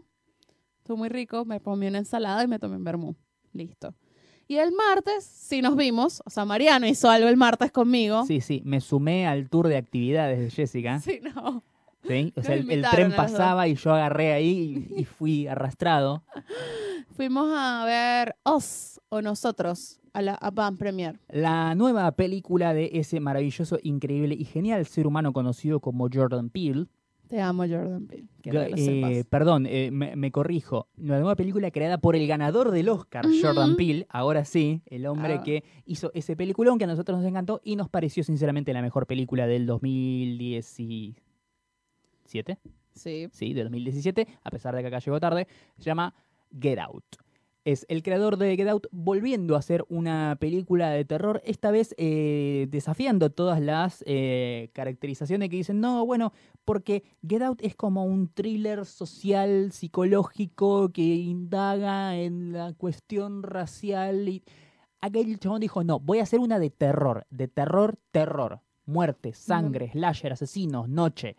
Estuvo 0.77 0.97
muy 0.97 1.09
rico. 1.09 1.43
Me 1.43 1.59
comí 1.59 1.87
una 1.87 1.97
ensalada 1.97 2.43
y 2.43 2.47
me 2.47 2.59
tomé 2.59 2.75
un 2.75 2.83
Bermú. 2.83 3.15
Listo. 3.53 3.95
Y 4.51 4.57
el 4.57 4.73
martes 4.73 5.23
sí 5.23 5.61
nos 5.61 5.77
vimos, 5.77 6.21
o 6.25 6.29
sea, 6.29 6.43
Mariano 6.43 6.85
hizo 6.85 7.09
algo 7.09 7.29
el 7.29 7.37
martes 7.37 7.71
conmigo. 7.71 8.25
Sí, 8.25 8.41
sí, 8.41 8.61
me 8.65 8.81
sumé 8.81 9.25
al 9.25 9.47
tour 9.47 9.69
de 9.69 9.77
actividades 9.77 10.39
de 10.39 10.49
Jessica. 10.49 10.99
Sí, 10.99 11.21
no. 11.23 11.63
¿sí? 12.05 12.33
O 12.35 12.43
sea, 12.43 12.55
el, 12.55 12.81
tren 12.91 13.15
pasaba 13.15 13.69
y 13.69 13.75
yo 13.75 13.93
agarré 13.93 14.33
ahí 14.33 14.89
y, 14.93 14.99
y 14.99 15.05
fui 15.05 15.47
arrastrado. 15.47 16.25
Fuimos 17.15 17.49
a 17.55 17.85
ver 17.85 18.35
Us 18.43 18.99
o 19.07 19.21
Nosotros 19.21 20.01
a 20.11 20.21
la 20.21 20.33
a 20.33 20.71
Premier. 20.73 21.17
La 21.29 21.73
nueva 21.75 22.11
película 22.11 22.73
de 22.73 22.89
ese 22.95 23.21
maravilloso, 23.21 23.79
increíble 23.83 24.35
y 24.35 24.43
genial 24.43 24.85
ser 24.85 25.07
humano 25.07 25.31
conocido 25.31 25.79
como 25.79 26.09
Jordan 26.11 26.49
Peele. 26.49 26.87
Te 27.31 27.39
amo, 27.39 27.63
Jordan 27.63 28.07
Peele. 28.07 28.27
Que 28.41 28.51
lo 28.51 28.61
Eh, 28.61 29.23
perdón, 29.29 29.65
eh, 29.65 29.89
me, 29.89 30.17
me 30.17 30.33
corrijo. 30.33 30.89
La 30.97 31.17
nueva 31.17 31.37
película 31.37 31.71
creada 31.71 31.97
por 31.97 32.17
el 32.17 32.27
ganador 32.27 32.71
del 32.71 32.89
Oscar. 32.89 33.25
Jordan 33.41 33.77
Peele. 33.77 34.05
Ahora 34.09 34.43
sí, 34.43 34.81
el 34.85 35.05
hombre 35.05 35.35
Ah. 35.35 35.43
que 35.43 35.63
hizo 35.85 36.11
ese 36.13 36.35
peliculón 36.35 36.77
que 36.77 36.83
a 36.83 36.87
nosotros 36.87 37.17
nos 37.19 37.25
encantó 37.25 37.61
y 37.63 37.77
nos 37.77 37.87
pareció 37.87 38.25
sinceramente 38.25 38.73
la 38.73 38.81
mejor 38.81 39.07
película 39.07 39.47
del 39.47 39.65
2017. 39.65 42.57
Sí. 42.93 43.29
Sí, 43.31 43.53
del 43.53 43.67
2017, 43.67 44.27
a 44.43 44.49
pesar 44.51 44.75
de 44.75 44.81
que 44.81 44.87
acá 44.87 44.99
llegó 44.99 45.17
tarde. 45.21 45.47
Se 45.77 45.85
llama 45.85 46.13
Get 46.59 46.79
Out. 46.79 47.05
Es 47.63 47.85
el 47.89 48.01
creador 48.01 48.37
de 48.37 48.55
Get 48.55 48.67
Out 48.67 48.87
volviendo 48.91 49.55
a 49.55 49.59
hacer 49.59 49.85
una 49.87 50.35
película 50.39 50.89
de 50.89 51.05
terror, 51.05 51.43
esta 51.45 51.69
vez 51.69 51.93
eh, 51.97 52.67
desafiando 52.71 53.29
todas 53.29 53.61
las 53.61 54.03
eh, 54.07 54.71
caracterizaciones 54.73 55.49
que 55.49 55.57
dicen, 55.57 55.79
no, 55.79 56.03
bueno, 56.03 56.33
porque 56.65 57.03
Get 57.27 57.43
Out 57.43 57.59
es 57.61 57.75
como 57.75 58.03
un 58.05 58.29
thriller 58.29 58.85
social, 58.85 59.71
psicológico, 59.71 60.91
que 60.91 61.03
indaga 61.03 62.17
en 62.17 62.51
la 62.51 62.73
cuestión 62.73 63.43
racial. 63.43 64.27
Y... 64.27 64.43
Aquel 64.99 65.37
chabón 65.39 65.61
dijo, 65.61 65.83
no, 65.83 65.99
voy 65.99 66.19
a 66.19 66.23
hacer 66.23 66.39
una 66.39 66.57
de 66.57 66.71
terror, 66.71 67.27
de 67.29 67.47
terror, 67.47 67.99
terror. 68.11 68.61
Muerte, 68.85 69.33
sangre, 69.33 69.91
slasher, 69.91 70.33
asesinos, 70.33 70.89
noche 70.89 71.35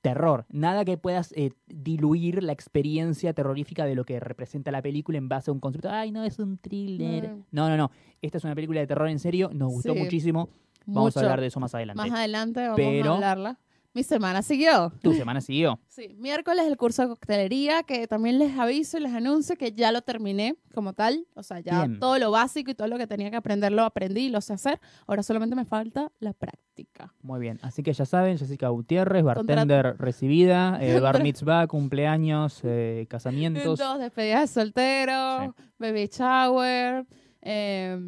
terror. 0.00 0.46
Nada 0.48 0.84
que 0.84 0.96
puedas 0.96 1.32
eh, 1.36 1.50
diluir 1.66 2.42
la 2.42 2.52
experiencia 2.52 3.32
terrorífica 3.34 3.84
de 3.84 3.94
lo 3.94 4.04
que 4.04 4.18
representa 4.20 4.70
la 4.70 4.82
película 4.82 5.18
en 5.18 5.28
base 5.28 5.50
a 5.50 5.54
un 5.54 5.60
concepto. 5.60 5.90
Ay, 5.90 6.10
no, 6.10 6.24
es 6.24 6.38
un 6.38 6.58
thriller. 6.58 7.34
No, 7.50 7.68
no, 7.68 7.76
no. 7.76 7.90
Esta 8.22 8.38
es 8.38 8.44
una 8.44 8.54
película 8.54 8.80
de 8.80 8.86
terror 8.86 9.08
en 9.08 9.18
serio. 9.18 9.50
Nos 9.52 9.70
gustó 9.72 9.92
Sí. 9.94 9.98
muchísimo. 10.00 10.48
Vamos 10.86 11.14
a 11.16 11.20
Mucho. 11.20 11.26
hablar 11.26 11.40
de 11.40 11.46
eso 11.48 11.60
más 11.60 11.74
adelante. 11.74 12.02
Más 12.02 12.10
adelante 12.18 12.60
vamos 12.62 12.76
Pero- 12.76 13.12
a 13.12 13.14
hablarla. 13.14 13.58
Mi 13.92 14.04
semana 14.04 14.42
siguió. 14.42 14.92
Tu 15.02 15.12
semana 15.14 15.40
siguió. 15.40 15.80
Sí, 15.88 16.14
miércoles 16.16 16.64
el 16.66 16.76
curso 16.76 17.02
de 17.02 17.08
coctelería, 17.08 17.82
que 17.82 18.06
también 18.06 18.38
les 18.38 18.56
aviso 18.56 18.98
y 18.98 19.00
les 19.00 19.12
anuncio 19.12 19.56
que 19.56 19.72
ya 19.72 19.90
lo 19.90 20.02
terminé 20.02 20.56
como 20.72 20.92
tal. 20.92 21.26
O 21.34 21.42
sea, 21.42 21.58
ya 21.58 21.84
Bien. 21.86 21.98
todo 21.98 22.16
lo 22.18 22.30
básico 22.30 22.70
y 22.70 22.74
todo 22.74 22.86
lo 22.86 22.98
que 22.98 23.08
tenía 23.08 23.30
que 23.30 23.36
aprender 23.36 23.72
lo 23.72 23.82
aprendí 23.82 24.26
y 24.26 24.28
lo 24.28 24.40
sé 24.40 24.52
hacer. 24.52 24.80
Ahora 25.08 25.24
solamente 25.24 25.56
me 25.56 25.64
falta 25.64 26.12
la 26.20 26.32
práctica. 26.32 27.12
Muy 27.20 27.40
bien. 27.40 27.58
Así 27.62 27.82
que 27.82 27.92
ya 27.92 28.04
saben, 28.06 28.38
Jessica 28.38 28.68
Gutiérrez, 28.68 29.24
bartender 29.24 29.96
recibida, 29.98 30.78
eh, 30.80 31.00
bar 31.00 31.20
mitzvah, 31.20 31.66
cumpleaños, 31.66 32.60
eh, 32.62 33.06
casamientos. 33.10 33.76
Dos 33.76 33.98
despedidas 33.98 34.42
de 34.54 34.60
soltero, 34.62 35.56
baby 35.78 36.06
shower, 36.06 37.06
eh, 37.42 37.98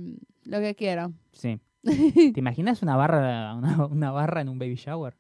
lo 0.45 0.61
que 0.61 0.77
quieran. 0.77 1.19
Sí. 1.33 1.59
¿Te 1.83 2.39
imaginas 2.39 2.83
una 2.83 2.95
barra, 2.95 3.55
una, 3.57 3.87
una 3.87 4.11
barra 4.12 4.43
en 4.43 4.49
un 4.49 4.61
baby 4.61 4.77
shower? 4.77 5.17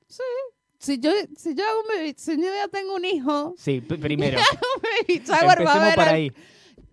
Si 0.82 0.98
yo, 0.98 1.10
si 1.36 1.54
yo 1.54 1.62
hago 1.64 1.80
un 1.82 1.86
baby, 1.96 2.14
si 2.16 2.36
yo 2.36 2.42
ya 2.42 2.66
tengo 2.68 2.96
un 2.96 3.04
hijo, 3.04 3.54
Sí, 3.56 3.80
primero. 3.80 4.38
un 4.76 4.82
baby 4.82 5.22
shower 5.24 5.40
va 5.40 5.46
a 5.46 5.52
Empecemos 5.52 5.76
haber 5.76 5.94
por 5.94 6.04
al- 6.08 6.14
ahí. 6.14 6.32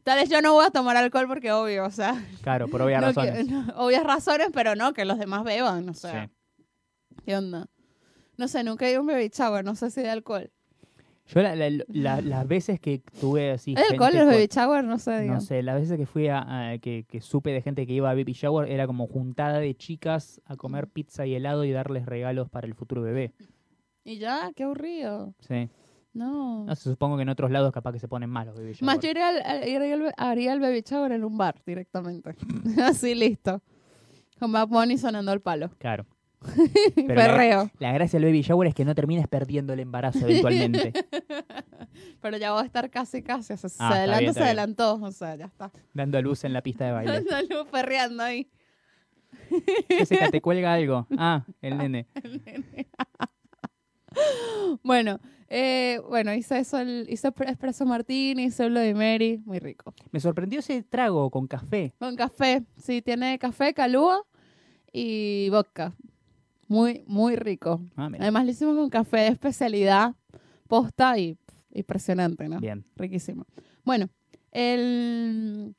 Tal 0.04 0.20
vez 0.20 0.30
yo 0.30 0.42
no 0.42 0.54
voy 0.54 0.66
a 0.66 0.70
tomar 0.70 0.96
alcohol 0.96 1.26
porque 1.28 1.52
obvio, 1.52 1.86
o 1.86 1.92
sea, 1.92 2.24
Claro, 2.44 2.68
por 2.68 2.82
obvias 2.84 3.02
no 3.02 3.08
razones. 3.08 3.34
que- 3.34 3.44
no, 3.52 3.66
obvias 3.78 4.04
razones, 4.04 4.50
pero 4.54 4.76
no, 4.76 4.94
que 4.94 5.06
los 5.06 5.18
demás 5.18 5.44
beban, 5.44 5.90
o 5.90 5.94
sea, 5.96 6.26
Sí. 6.28 6.66
¿qué 7.26 7.36
onda? 7.36 7.68
No 8.38 8.48
sé, 8.48 8.64
nunca 8.64 8.88
he 8.88 8.92
ido 8.92 9.00
a 9.00 9.02
un 9.02 9.08
baby 9.08 9.30
shower, 9.34 9.66
no 9.66 9.76
sé 9.76 9.90
si 9.92 10.02
de 10.02 10.10
alcohol. 10.12 10.52
Yo 11.28 11.42
la- 11.42 11.56
la- 11.56 11.84
la- 11.90 12.22
las 12.22 12.48
veces 12.48 12.80
que 12.80 13.02
tuve 13.20 13.52
así... 13.52 13.76
¿Hay 13.78 13.84
alcohol 13.92 14.12
los 14.14 14.26
baby 14.26 14.48
shower? 14.48 14.84
No 14.84 14.98
sé, 15.00 15.20
digo. 15.22 15.34
No 15.36 15.42
sé, 15.42 15.62
las 15.62 15.80
veces 15.80 15.98
que 15.98 16.06
fui 16.08 16.28
a, 16.28 16.72
a- 16.72 16.78
que, 16.80 17.06
que 17.08 17.22
supe 17.22 17.52
de 17.52 17.62
gente 17.62 17.86
que 17.86 17.94
iba 17.94 18.10
a 18.10 18.14
baby 18.16 18.34
shower 18.34 18.70
era 18.72 18.88
como 18.88 19.06
juntada 19.08 19.60
de 19.60 19.76
chicas 19.76 20.42
a 20.46 20.56
comer 20.56 20.88
pizza 20.88 21.26
y 21.28 21.36
helado 21.36 21.66
y 21.66 21.72
darles 21.72 22.06
regalos 22.08 22.50
para 22.50 22.66
el 22.68 22.74
futuro 22.74 23.02
bebé. 23.04 23.34
Y 24.10 24.18
ya, 24.18 24.52
qué 24.56 24.64
aburrido. 24.64 25.36
Sí. 25.48 25.70
No. 26.14 26.64
No 26.66 26.76
sé, 26.76 26.90
supongo 26.90 27.16
que 27.18 27.22
en 27.22 27.30
otros 27.30 27.52
lados 27.52 27.72
capaz 27.72 27.92
que 27.94 28.00
se 28.00 28.08
ponen 28.08 28.30
malos 28.30 28.56
baby 28.56 28.74
shower. 28.74 28.84
Más 28.84 29.00
yo 29.00 29.10
iría 29.12 29.28
al- 29.30 29.68
iría 29.68 30.12
haría 30.18 30.54
el 30.54 30.60
baby 30.60 30.82
shower 30.82 31.12
en 31.12 31.24
un 31.24 31.38
bar 31.38 31.62
directamente. 31.64 32.36
Así 32.84 33.14
listo. 33.14 33.62
Con 34.40 34.52
Bad 34.52 34.68
Bunny 34.68 34.98
sonando 34.98 35.32
el 35.32 35.42
palo. 35.42 35.70
Claro. 35.78 36.08
Y 36.96 37.04
Pero 37.06 37.14
la- 37.14 37.28
perreo. 37.28 37.72
La 37.78 37.92
gracia 37.92 38.18
del 38.20 38.28
baby 38.30 38.42
shower 38.42 38.68
es 38.70 38.74
que 38.74 38.84
no 38.84 38.96
termines 38.96 39.28
perdiendo 39.28 39.74
el 39.74 39.80
embarazo 39.82 40.20
eventualmente. 40.28 40.92
Pero 42.22 42.38
ya 42.38 42.54
voy 42.54 42.64
a 42.64 42.66
estar 42.66 42.90
casi, 42.90 43.22
casi. 43.22 43.54
O 43.54 43.58
sea, 43.58 43.70
Ah, 43.78 43.94
se 43.94 44.20
bien, 44.20 44.34
se 44.34 44.40
bien. 44.40 44.46
adelantó. 44.48 44.96
O 44.96 45.12
sea, 45.12 45.36
ya 45.36 45.46
está. 45.46 45.72
dando 45.94 46.20
luz 46.24 46.44
en 46.46 46.54
la 46.54 46.64
pista 46.64 46.86
de 46.86 46.92
baile. 46.94 47.18
Andalo 47.18 47.66
perreando 47.70 48.24
ahí. 48.24 48.50
Jessica, 49.88 50.32
te 50.32 50.42
cuelga 50.42 50.74
algo. 50.74 51.06
Ah, 51.18 51.46
el 51.62 51.78
nene. 51.78 52.08
Bueno, 54.84 55.20
eh, 55.50 56.00
bueno, 56.08 56.34
hice 56.34 56.60
eso, 56.60 56.78
el, 56.78 57.08
hice 57.10 57.34
espresso 57.48 57.86
martini, 57.86 58.46
hice 58.46 58.70
Bloody 58.70 58.94
Mary, 58.94 59.42
muy 59.46 59.60
rico. 59.60 59.94
Me 60.12 60.20
sorprendió 60.20 60.60
ese 60.60 60.84
trago 60.84 61.30
con 61.32 61.48
café. 61.48 61.94
Con 62.00 62.16
café, 62.16 62.64
sí, 62.78 63.02
tiene 63.02 63.40
café, 63.40 63.74
calúa 63.74 64.22
y 64.94 65.50
vodka. 65.50 65.94
Muy, 66.68 67.04
muy 67.08 67.36
rico. 67.36 67.82
Ah. 67.96 68.10
Además 68.20 68.46
lo 68.46 68.52
hicimos 68.52 68.76
con 68.76 68.90
café 68.90 69.18
de 69.18 69.28
especialidad, 69.30 70.14
posta 70.68 71.18
y 71.18 71.34
pff, 71.34 71.78
impresionante, 71.78 72.48
¿no? 72.48 72.60
Bien. 72.60 72.86
Riquísimo. 72.96 73.48
Bueno, 73.84 74.08
el, 74.52 75.76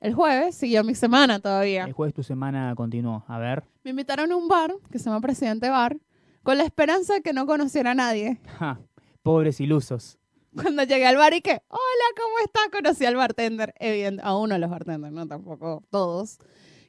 el 0.00 0.14
jueves 0.14 0.56
siguió 0.56 0.82
mi 0.82 0.96
semana 0.96 1.38
todavía. 1.38 1.84
El 1.84 1.92
jueves 1.92 2.14
tu 2.14 2.24
semana 2.24 2.74
continuó. 2.74 3.24
A 3.28 3.38
ver. 3.38 3.62
Me 3.84 3.90
invitaron 3.90 4.32
a 4.32 4.36
un 4.36 4.48
bar 4.48 4.74
que 4.90 4.98
se 4.98 5.04
llama 5.04 5.20
Presidente 5.20 5.70
Bar 5.70 5.96
con 6.44 6.58
la 6.58 6.64
esperanza 6.64 7.14
de 7.14 7.22
que 7.22 7.32
no 7.32 7.46
conociera 7.46 7.90
a 7.92 7.94
nadie. 7.94 8.38
Ja, 8.58 8.78
pobres 9.22 9.60
ilusos. 9.60 10.18
Cuando 10.54 10.84
llegué 10.84 11.06
al 11.06 11.16
bar 11.16 11.34
y 11.34 11.40
que, 11.40 11.50
hola, 11.68 12.06
¿cómo 12.16 12.38
estás? 12.44 12.68
Conocí 12.70 13.04
al 13.04 13.16
bartender, 13.16 13.74
evidente, 13.80 14.22
a 14.24 14.36
uno 14.36 14.54
de 14.54 14.60
los 14.60 14.70
bartenders, 14.70 15.12
no 15.12 15.26
tampoco 15.26 15.82
todos. 15.90 16.38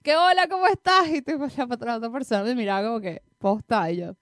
Que, 0.04 0.16
hola, 0.16 0.48
¿cómo 0.48 0.68
estás? 0.68 1.10
Y 1.10 1.24
tipo, 1.24 1.48
la 1.58 1.66
otra 1.66 1.98
otra 1.98 2.12
persona 2.12 2.44
me 2.44 2.54
miraba 2.54 2.88
como 2.88 3.02
que, 3.02 3.24
posta, 3.40 3.90
y 3.90 3.98
yo, 3.98 4.16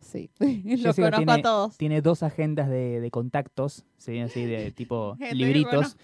sí, 0.00 0.30
los 0.38 0.96
conozco 0.96 1.18
tiene, 1.18 1.32
a 1.32 1.42
todos. 1.42 1.76
tiene 1.76 2.00
dos 2.00 2.22
agendas 2.22 2.70
de, 2.70 3.00
de 3.00 3.10
contactos, 3.10 3.84
¿sí? 3.98 4.18
así 4.20 4.46
de 4.46 4.70
tipo 4.76 5.16
libritos. 5.32 5.96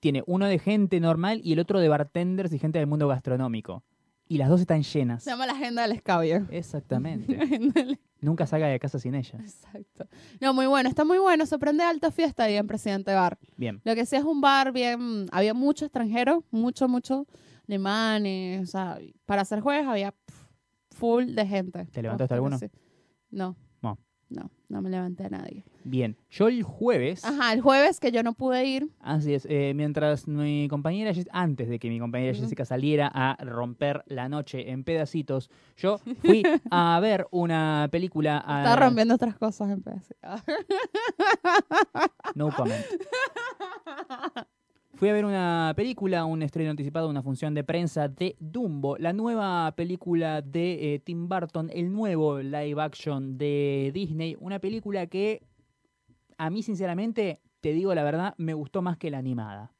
Tiene 0.00 0.24
uno 0.26 0.46
de 0.46 0.58
gente 0.58 0.98
normal 1.00 1.42
y 1.44 1.52
el 1.52 1.60
otro 1.60 1.80
de 1.80 1.88
bartenders 1.88 2.50
y 2.52 2.58
gente 2.58 2.78
del 2.78 2.88
mundo 2.88 3.06
gastronómico. 3.08 3.84
Y 4.28 4.38
las 4.38 4.48
dos 4.48 4.60
están 4.60 4.82
llenas. 4.82 5.22
Se 5.22 5.30
llama 5.30 5.46
la 5.46 5.52
agenda 5.52 5.82
del 5.82 5.92
escabio. 5.92 6.46
Exactamente. 6.50 7.34
Del- 7.74 7.98
Nunca 8.20 8.46
salga 8.46 8.66
de 8.66 8.78
casa 8.80 8.98
sin 8.98 9.14
ella. 9.14 9.38
Exacto. 9.40 10.08
No, 10.40 10.52
muy 10.54 10.66
bueno, 10.66 10.88
está 10.88 11.04
muy 11.04 11.18
bueno, 11.18 11.46
se 11.46 11.58
prende 11.58 11.84
alta 11.84 12.10
fiesta 12.10 12.44
ahí 12.44 12.56
en 12.56 12.66
Presidente 12.66 13.14
Bar. 13.14 13.38
Bien. 13.56 13.80
Lo 13.84 13.94
que 13.94 14.04
sí 14.06 14.16
es 14.16 14.24
un 14.24 14.40
bar 14.40 14.72
bien, 14.72 15.26
había 15.30 15.54
mucho 15.54 15.84
extranjero, 15.84 16.42
mucho, 16.50 16.88
mucho 16.88 17.26
alemanes, 17.68 18.62
o 18.62 18.66
sea, 18.66 18.98
para 19.26 19.42
hacer 19.42 19.60
jueves 19.60 19.86
había 19.86 20.14
full 20.90 21.34
de 21.34 21.46
gente. 21.46 21.84
¿Te 21.86 22.02
levantaste 22.02 22.34
alguno? 22.34 22.58
sí. 22.58 22.66
No. 23.30 23.54
No. 23.82 23.98
No, 24.28 24.50
no 24.68 24.82
me 24.82 24.90
levanté 24.90 25.24
a 25.26 25.28
nadie. 25.30 25.64
Bien. 25.88 26.16
Yo 26.30 26.48
el 26.48 26.64
jueves, 26.64 27.24
Ajá, 27.24 27.52
el 27.52 27.60
jueves 27.60 28.00
que 28.00 28.10
yo 28.10 28.24
no 28.24 28.32
pude 28.34 28.64
ir. 28.64 28.88
así 28.98 29.34
es, 29.34 29.46
eh, 29.48 29.72
mientras 29.72 30.26
mi 30.26 30.66
compañera, 30.68 31.12
antes 31.30 31.68
de 31.68 31.78
que 31.78 31.88
mi 31.88 32.00
compañera. 32.00 32.34
Jessica 32.36 32.64
saliera 32.64 33.08
a 33.14 33.36
romper 33.44 34.02
la 34.08 34.28
noche 34.28 34.72
en 34.72 34.82
pedacitos, 34.82 35.48
yo 35.76 35.98
fui 36.22 36.42
a 36.72 36.98
ver 37.00 37.28
una 37.30 37.88
película. 37.92 38.42
a- 38.44 38.62
Estaba 38.64 38.84
rompiendo 38.86 39.14
otras 39.14 39.36
cosas 39.38 39.70
en 39.70 39.82
pedacitos. 39.82 40.42
No 42.34 42.50
comment. 42.50 42.84
Fui 44.94 45.08
a 45.10 45.12
ver 45.12 45.24
una 45.26 45.72
película, 45.76 46.24
un 46.24 46.42
estreno 46.42 46.70
anticipado, 46.70 47.08
una 47.10 47.22
función 47.22 47.52
de 47.54 47.62
prensa 47.62 48.08
de 48.08 48.34
Dumbo, 48.40 48.96
la 48.96 49.12
nueva 49.12 49.72
película 49.76 50.40
de 50.40 50.94
eh, 50.94 50.98
Tim 51.00 51.28
Burton, 51.28 51.70
el 51.72 51.92
nuevo 51.92 52.38
live 52.40 52.80
action 52.82 53.36
de 53.36 53.90
Disney, 53.92 54.36
una 54.40 54.58
película 54.58 55.06
que 55.06 55.42
a 56.38 56.50
mí 56.50 56.62
sinceramente, 56.62 57.40
te 57.60 57.72
digo 57.72 57.94
la 57.94 58.04
verdad, 58.04 58.34
me 58.38 58.54
gustó 58.54 58.82
más 58.82 58.96
que 58.96 59.10
la 59.10 59.18
animada. 59.18 59.72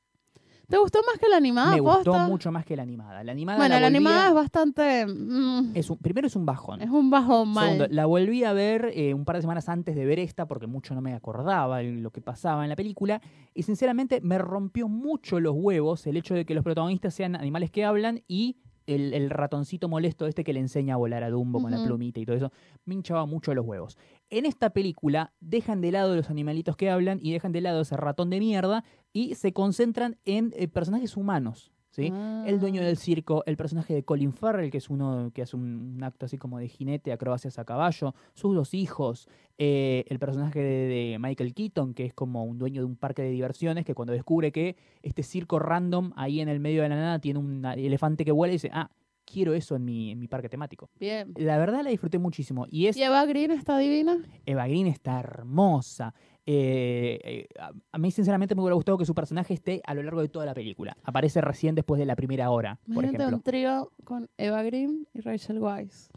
¿Te 0.68 0.78
gustó 0.78 0.98
más 1.06 1.16
que 1.20 1.28
la 1.28 1.36
animada? 1.36 1.70
me 1.76 1.80
gustó 1.80 2.18
mucho 2.18 2.50
más 2.50 2.64
que 2.66 2.74
la 2.74 2.82
animada. 2.82 3.22
La 3.22 3.30
animada 3.30 3.56
Bueno, 3.58 3.76
la, 3.76 3.82
la, 3.82 3.86
animada 3.86 4.28
es 4.28 4.34
bastante. 4.34 5.06
mm, 5.06 5.76
es 5.76 5.88
un- 5.90 5.98
primero 5.98 6.26
es 6.26 6.34
un 6.34 6.44
bajón. 6.44 6.82
es 6.82 6.90
un 6.90 7.08
bajón 7.08 7.50
mal. 7.50 7.64
Segundo, 7.68 7.86
la 7.94 8.04
volví 8.06 8.42
a 8.42 8.52
ver 8.52 8.90
eh, 8.92 9.14
un 9.14 9.24
par 9.24 9.36
de 9.36 9.42
semanas 9.42 9.68
antes 9.68 9.94
de 9.94 10.04
ver 10.04 10.18
esta 10.18 10.46
porque 10.48 10.66
mucho 10.66 10.96
no 10.96 11.00
me 11.02 11.14
acordaba 11.14 11.82
lo 11.84 12.10
que 12.10 12.20
pasaba 12.20 12.64
en 12.64 12.70
la 12.70 12.74
película 12.76 13.22
y 13.54 13.62
sinceramente 13.62 14.20
me 14.22 14.38
rompió 14.38 14.88
mucho 14.88 15.38
los 15.38 15.54
huevos 15.56 16.04
el 16.08 16.16
hecho 16.16 16.34
de 16.34 16.44
que 16.44 16.54
los 16.54 16.64
protagonistas 16.64 17.14
sean 17.14 17.36
animales 17.36 17.70
que 17.70 17.84
hablan 17.84 18.24
y 18.26 18.56
el, 18.88 19.14
el 19.14 19.30
ratoncito 19.30 19.88
molesto 19.88 20.26
este 20.26 20.42
que 20.44 20.52
le 20.52 20.60
enseña 20.60 20.94
a 20.94 20.96
volar 20.96 21.22
a 21.24 21.30
Dumbo 21.30 21.60
con 21.60 21.70
la 21.72 21.82
plumita 21.82 22.20
y 22.20 22.24
todo 22.26 22.36
eso, 22.36 22.52
me 22.84 22.94
hinchaba 22.94 23.26
mucho 23.26 23.52
los 23.54 23.64
huevos. 23.66 23.98
En 24.30 24.44
esta 24.46 24.70
película 24.70 25.32
dejan 25.40 25.80
de 25.80 25.92
lado 25.92 26.16
los 26.16 26.30
animalitos 26.30 26.76
que 26.76 26.90
hablan 26.90 27.18
y 27.22 27.32
dejan 27.32 27.52
de 27.52 27.60
lado 27.60 27.82
ese 27.82 27.96
ratón 27.96 28.30
de 28.30 28.40
mierda 28.40 28.84
y 29.12 29.34
se 29.36 29.52
concentran 29.52 30.18
en 30.24 30.52
eh, 30.56 30.66
personajes 30.68 31.16
humanos. 31.16 31.72
¿sí? 31.90 32.12
El 32.44 32.60
dueño 32.60 32.82
Ah. 32.82 32.84
del 32.84 32.98
circo, 32.98 33.42
el 33.46 33.56
personaje 33.56 33.94
de 33.94 34.02
Colin 34.04 34.32
Farrell, 34.34 34.70
que 34.70 34.76
es 34.78 34.90
uno 34.90 35.30
que 35.32 35.40
hace 35.40 35.56
un, 35.56 35.94
un 35.96 36.02
acto 36.04 36.26
así 36.26 36.36
como 36.36 36.58
de 36.58 36.68
jinete, 36.68 37.10
acrobacias 37.10 37.58
a 37.58 37.64
caballo, 37.64 38.14
sus 38.34 38.54
dos 38.54 38.74
hijos, 38.74 39.28
eh, 39.56 40.04
el 40.08 40.18
personaje 40.18 40.58
de, 40.60 40.86
de 40.88 41.18
Michael 41.18 41.54
Keaton, 41.54 41.94
que 41.94 42.04
es 42.04 42.12
como 42.12 42.44
un 42.44 42.58
dueño 42.58 42.82
de 42.82 42.84
un 42.86 42.96
parque 42.96 43.22
de 43.22 43.30
diversiones, 43.30 43.86
que 43.86 43.94
cuando 43.94 44.12
descubre 44.12 44.52
que 44.52 44.76
este 45.02 45.22
circo 45.22 45.58
random 45.58 46.12
ahí 46.16 46.40
en 46.40 46.50
el 46.50 46.60
medio 46.60 46.82
de 46.82 46.90
la 46.90 46.96
nada 46.96 47.18
tiene 47.18 47.38
un 47.38 47.64
elefante 47.64 48.26
que 48.26 48.32
vuela 48.32 48.52
y 48.52 48.56
dice, 48.56 48.68
ah, 48.74 48.90
quiero 49.26 49.52
eso 49.54 49.76
en 49.76 49.84
mi, 49.84 50.12
en 50.12 50.18
mi 50.18 50.28
parque 50.28 50.48
temático. 50.48 50.88
Bien. 50.98 51.34
La 51.36 51.58
verdad 51.58 51.82
la 51.82 51.90
disfruté 51.90 52.18
muchísimo. 52.18 52.66
Y 52.70 52.86
es 52.86 52.96
¿Y 52.96 53.02
Eva 53.02 53.24
Green 53.26 53.50
está 53.50 53.76
divina? 53.76 54.16
Eva 54.46 54.66
Green 54.66 54.86
está 54.86 55.20
hermosa. 55.20 56.14
Eh, 56.48 57.18
eh, 57.24 57.48
a, 57.90 57.98
mí, 57.98 58.10
sinceramente, 58.12 58.54
me 58.54 58.62
hubiera 58.62 58.76
gustado 58.76 58.96
que 58.96 59.04
su 59.04 59.14
personaje 59.14 59.52
esté 59.52 59.82
a 59.84 59.94
lo 59.94 60.02
largo 60.02 60.20
de 60.20 60.28
toda 60.28 60.46
la 60.46 60.54
película. 60.54 60.96
Aparece 61.02 61.40
recién 61.40 61.74
después 61.74 61.98
de 61.98 62.06
la 62.06 62.14
primera 62.14 62.50
hora, 62.50 62.76
por 62.86 63.04
Imagínate 63.04 63.16
ejemplo. 63.16 63.36
un 63.36 63.42
trío 63.42 63.92
con 64.04 64.30
Eva 64.38 64.62
Green 64.62 65.08
y 65.12 65.20
Rachel 65.20 65.58
Weisz. 65.58 66.08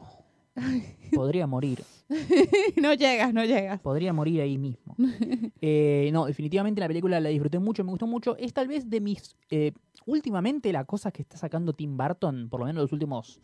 Podría 1.14 1.48
morir. 1.48 1.84
no 2.82 2.94
llegas, 2.94 3.34
no 3.34 3.44
llegas. 3.44 3.80
Podría 3.82 4.14
morir 4.14 4.42
ahí 4.42 4.58
mismo. 4.58 4.96
Eh, 5.62 6.10
no, 6.14 6.26
definitivamente 6.26 6.80
la 6.80 6.88
película 6.88 7.20
la 7.20 7.28
disfruté 7.28 7.60
mucho, 7.60 7.84
me 7.84 7.90
gustó 7.90 8.08
mucho. 8.08 8.38
Es 8.38 8.54
tal 8.54 8.70
vez 8.70 8.90
de 8.90 9.02
mis. 9.02 9.36
Últimamente, 10.10 10.74
la 10.74 10.86
cosa 10.86 11.12
que 11.12 11.22
está 11.22 11.38
sacando 11.38 11.74
Tim 11.74 11.98
Burton, 11.98 12.50
por 12.50 12.60
lo 12.60 12.66
menos 12.66 12.84
los 12.84 12.92
últimos. 12.92 13.40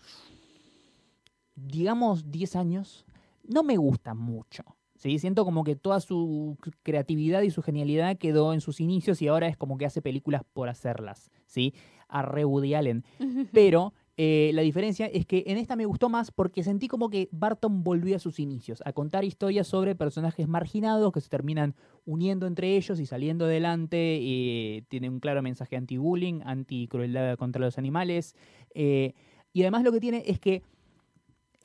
digamos, 1.56 2.32
10 2.32 2.56
años, 2.58 3.06
no 3.44 3.64
me 3.64 3.78
gusta 3.78 4.14
mucho. 4.14 4.64
¿sí? 4.96 5.20
Siento 5.20 5.46
como 5.46 5.64
que 5.64 5.76
toda 5.76 6.00
su 6.02 6.58
creatividad 6.84 7.42
y 7.44 7.52
su 7.52 7.62
genialidad 7.62 8.18
quedó 8.18 8.54
en 8.54 8.62
sus 8.62 8.82
inicios 8.82 9.22
y 9.22 9.28
ahora 9.28 9.48
es 9.48 9.56
como 9.56 9.78
que 9.78 9.86
hace 9.86 10.02
películas 10.02 10.44
por 10.54 10.68
hacerlas. 10.68 11.32
¿sí? 11.46 11.74
A 12.08 12.24
re 12.24 12.44
Woody 12.44 12.74
Allen. 12.74 13.06
Pero 13.54 13.94
eh, 14.18 14.52
la 14.54 14.62
diferencia 14.62 15.08
es 15.08 15.26
que 15.26 15.44
en 15.48 15.58
esta 15.58 15.76
me 15.76 15.86
gustó 15.86 16.10
más 16.10 16.32
porque 16.32 16.64
sentí 16.64 16.88
como 16.88 17.10
que 17.10 17.28
Barton 17.32 17.84
volvió 17.84 18.16
a 18.16 18.20
sus 18.20 18.40
inicios, 18.40 18.82
a 18.86 18.94
contar 18.94 19.26
historias 19.26 19.68
sobre 19.68 19.96
personajes 19.96 20.48
marginados 20.48 21.12
que 21.12 21.22
se 21.22 21.30
terminan 21.30 21.76
uniendo 22.06 22.48
entre 22.48 22.78
ellos 22.78 23.00
y 23.00 23.06
saliendo 23.06 23.46
adelante. 23.46 24.86
tiene 24.88 25.10
un 25.10 25.20
claro 25.20 25.42
mensaje 25.42 25.76
anti-bullying, 25.76 26.42
anti-crueldad 26.46 27.38
contra 27.38 27.62
los 27.62 27.78
animales. 27.78 28.36
eh, 28.74 29.14
y 29.56 29.62
además 29.62 29.84
lo 29.84 29.94
que 29.94 30.02
tiene 30.02 30.22
es 30.28 30.38
que 30.38 30.64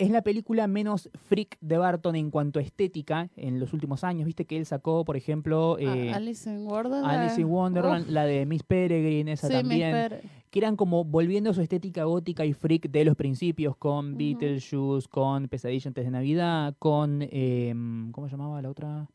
es 0.00 0.10
la 0.10 0.22
película 0.22 0.66
menos 0.66 1.10
freak 1.28 1.58
de 1.60 1.76
Barton 1.76 2.16
en 2.16 2.30
cuanto 2.30 2.58
a 2.58 2.62
estética 2.62 3.28
en 3.36 3.60
los 3.60 3.72
últimos 3.74 4.02
años. 4.02 4.24
Viste 4.26 4.46
que 4.46 4.56
él 4.56 4.64
sacó, 4.64 5.04
por 5.04 5.16
ejemplo, 5.16 5.76
eh, 5.78 6.10
Alice 6.12 6.48
in 6.48 6.66
Wonderland. 6.66 7.04
Alice 7.06 7.40
in 7.40 7.46
Wonderland, 7.46 8.08
la 8.08 8.24
de 8.24 8.46
Miss 8.46 8.62
Peregrine, 8.62 9.30
esa 9.32 9.48
sí, 9.48 9.52
Miss 9.54 9.62
también 9.62 9.92
Pere- 9.94 10.20
que 10.50 10.58
eran 10.58 10.76
como 10.76 11.04
volviendo 11.04 11.50
a 11.50 11.54
su 11.54 11.60
estética 11.60 12.04
gótica 12.04 12.44
y 12.46 12.54
freak 12.54 12.90
de 12.90 13.04
los 13.04 13.14
principios, 13.14 13.76
con 13.76 14.08
Ujú. 14.10 14.16
Beetlejuice, 14.16 15.06
con 15.08 15.48
Pesadilla 15.48 15.88
antes 15.88 16.04
de 16.04 16.10
Navidad, 16.10 16.74
con, 16.78 17.20
eh, 17.22 17.74
¿cómo 18.12 18.26
se 18.26 18.32
llamaba 18.32 18.60
la 18.62 18.70
otra? 18.70 19.06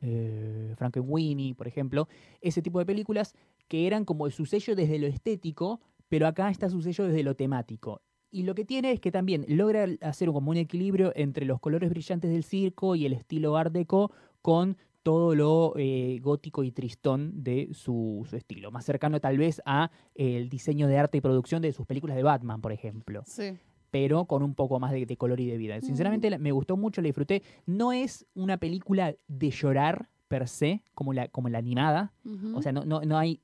Eh, 0.00 0.72
Frankenweenie, 0.76 1.54
por 1.54 1.66
ejemplo. 1.66 2.08
Ese 2.40 2.62
tipo 2.62 2.78
de 2.78 2.86
películas 2.86 3.34
que 3.68 3.86
eran 3.86 4.04
como 4.04 4.30
su 4.30 4.46
sello 4.46 4.74
desde 4.74 4.98
lo 4.98 5.06
estético, 5.06 5.80
pero 6.08 6.26
acá 6.26 6.50
está 6.50 6.70
su 6.70 6.80
sello 6.82 7.04
desde 7.06 7.22
lo 7.22 7.34
temático. 7.34 8.00
Y 8.30 8.44
lo 8.44 8.54
que 8.54 8.64
tiene 8.64 8.92
es 8.92 9.00
que 9.00 9.10
también 9.10 9.44
logra 9.48 9.86
hacer 10.02 10.28
como 10.30 10.50
un 10.50 10.56
equilibrio 10.56 11.12
entre 11.16 11.44
los 11.46 11.60
colores 11.60 11.90
brillantes 11.90 12.30
del 12.30 12.44
circo 12.44 12.94
y 12.94 13.06
el 13.06 13.12
estilo 13.12 13.56
art 13.56 13.72
deco 13.72 14.12
con 14.40 14.76
todo 15.02 15.34
lo 15.34 15.72
eh, 15.76 16.18
gótico 16.22 16.62
y 16.62 16.70
tristón 16.70 17.42
de 17.42 17.70
su, 17.72 18.26
su 18.28 18.36
estilo. 18.36 18.70
Más 18.70 18.84
cercano 18.84 19.18
tal 19.20 19.38
vez 19.38 19.62
a 19.64 19.90
eh, 20.14 20.36
el 20.36 20.48
diseño 20.48 20.86
de 20.86 20.98
arte 20.98 21.18
y 21.18 21.20
producción 21.20 21.62
de 21.62 21.72
sus 21.72 21.86
películas 21.86 22.16
de 22.16 22.22
Batman, 22.22 22.60
por 22.60 22.72
ejemplo. 22.72 23.22
Sí. 23.26 23.56
Pero 23.90 24.26
con 24.26 24.42
un 24.42 24.54
poco 24.54 24.78
más 24.78 24.92
de, 24.92 25.06
de 25.06 25.16
color 25.16 25.40
y 25.40 25.46
de 25.46 25.56
vida. 25.56 25.80
Sinceramente 25.80 26.38
me 26.38 26.52
gustó 26.52 26.76
mucho, 26.76 27.00
la 27.00 27.06
disfruté. 27.06 27.42
No 27.66 27.92
es 27.92 28.26
una 28.34 28.58
película 28.58 29.16
de 29.26 29.50
llorar 29.50 30.08
per 30.28 30.46
se, 30.46 30.84
como 30.94 31.12
la, 31.12 31.26
como 31.26 31.48
la 31.48 31.58
animada. 31.58 32.12
O 32.54 32.62
sea, 32.62 32.70
no, 32.70 32.84
no, 32.84 33.00
no 33.00 33.18
hay... 33.18 33.40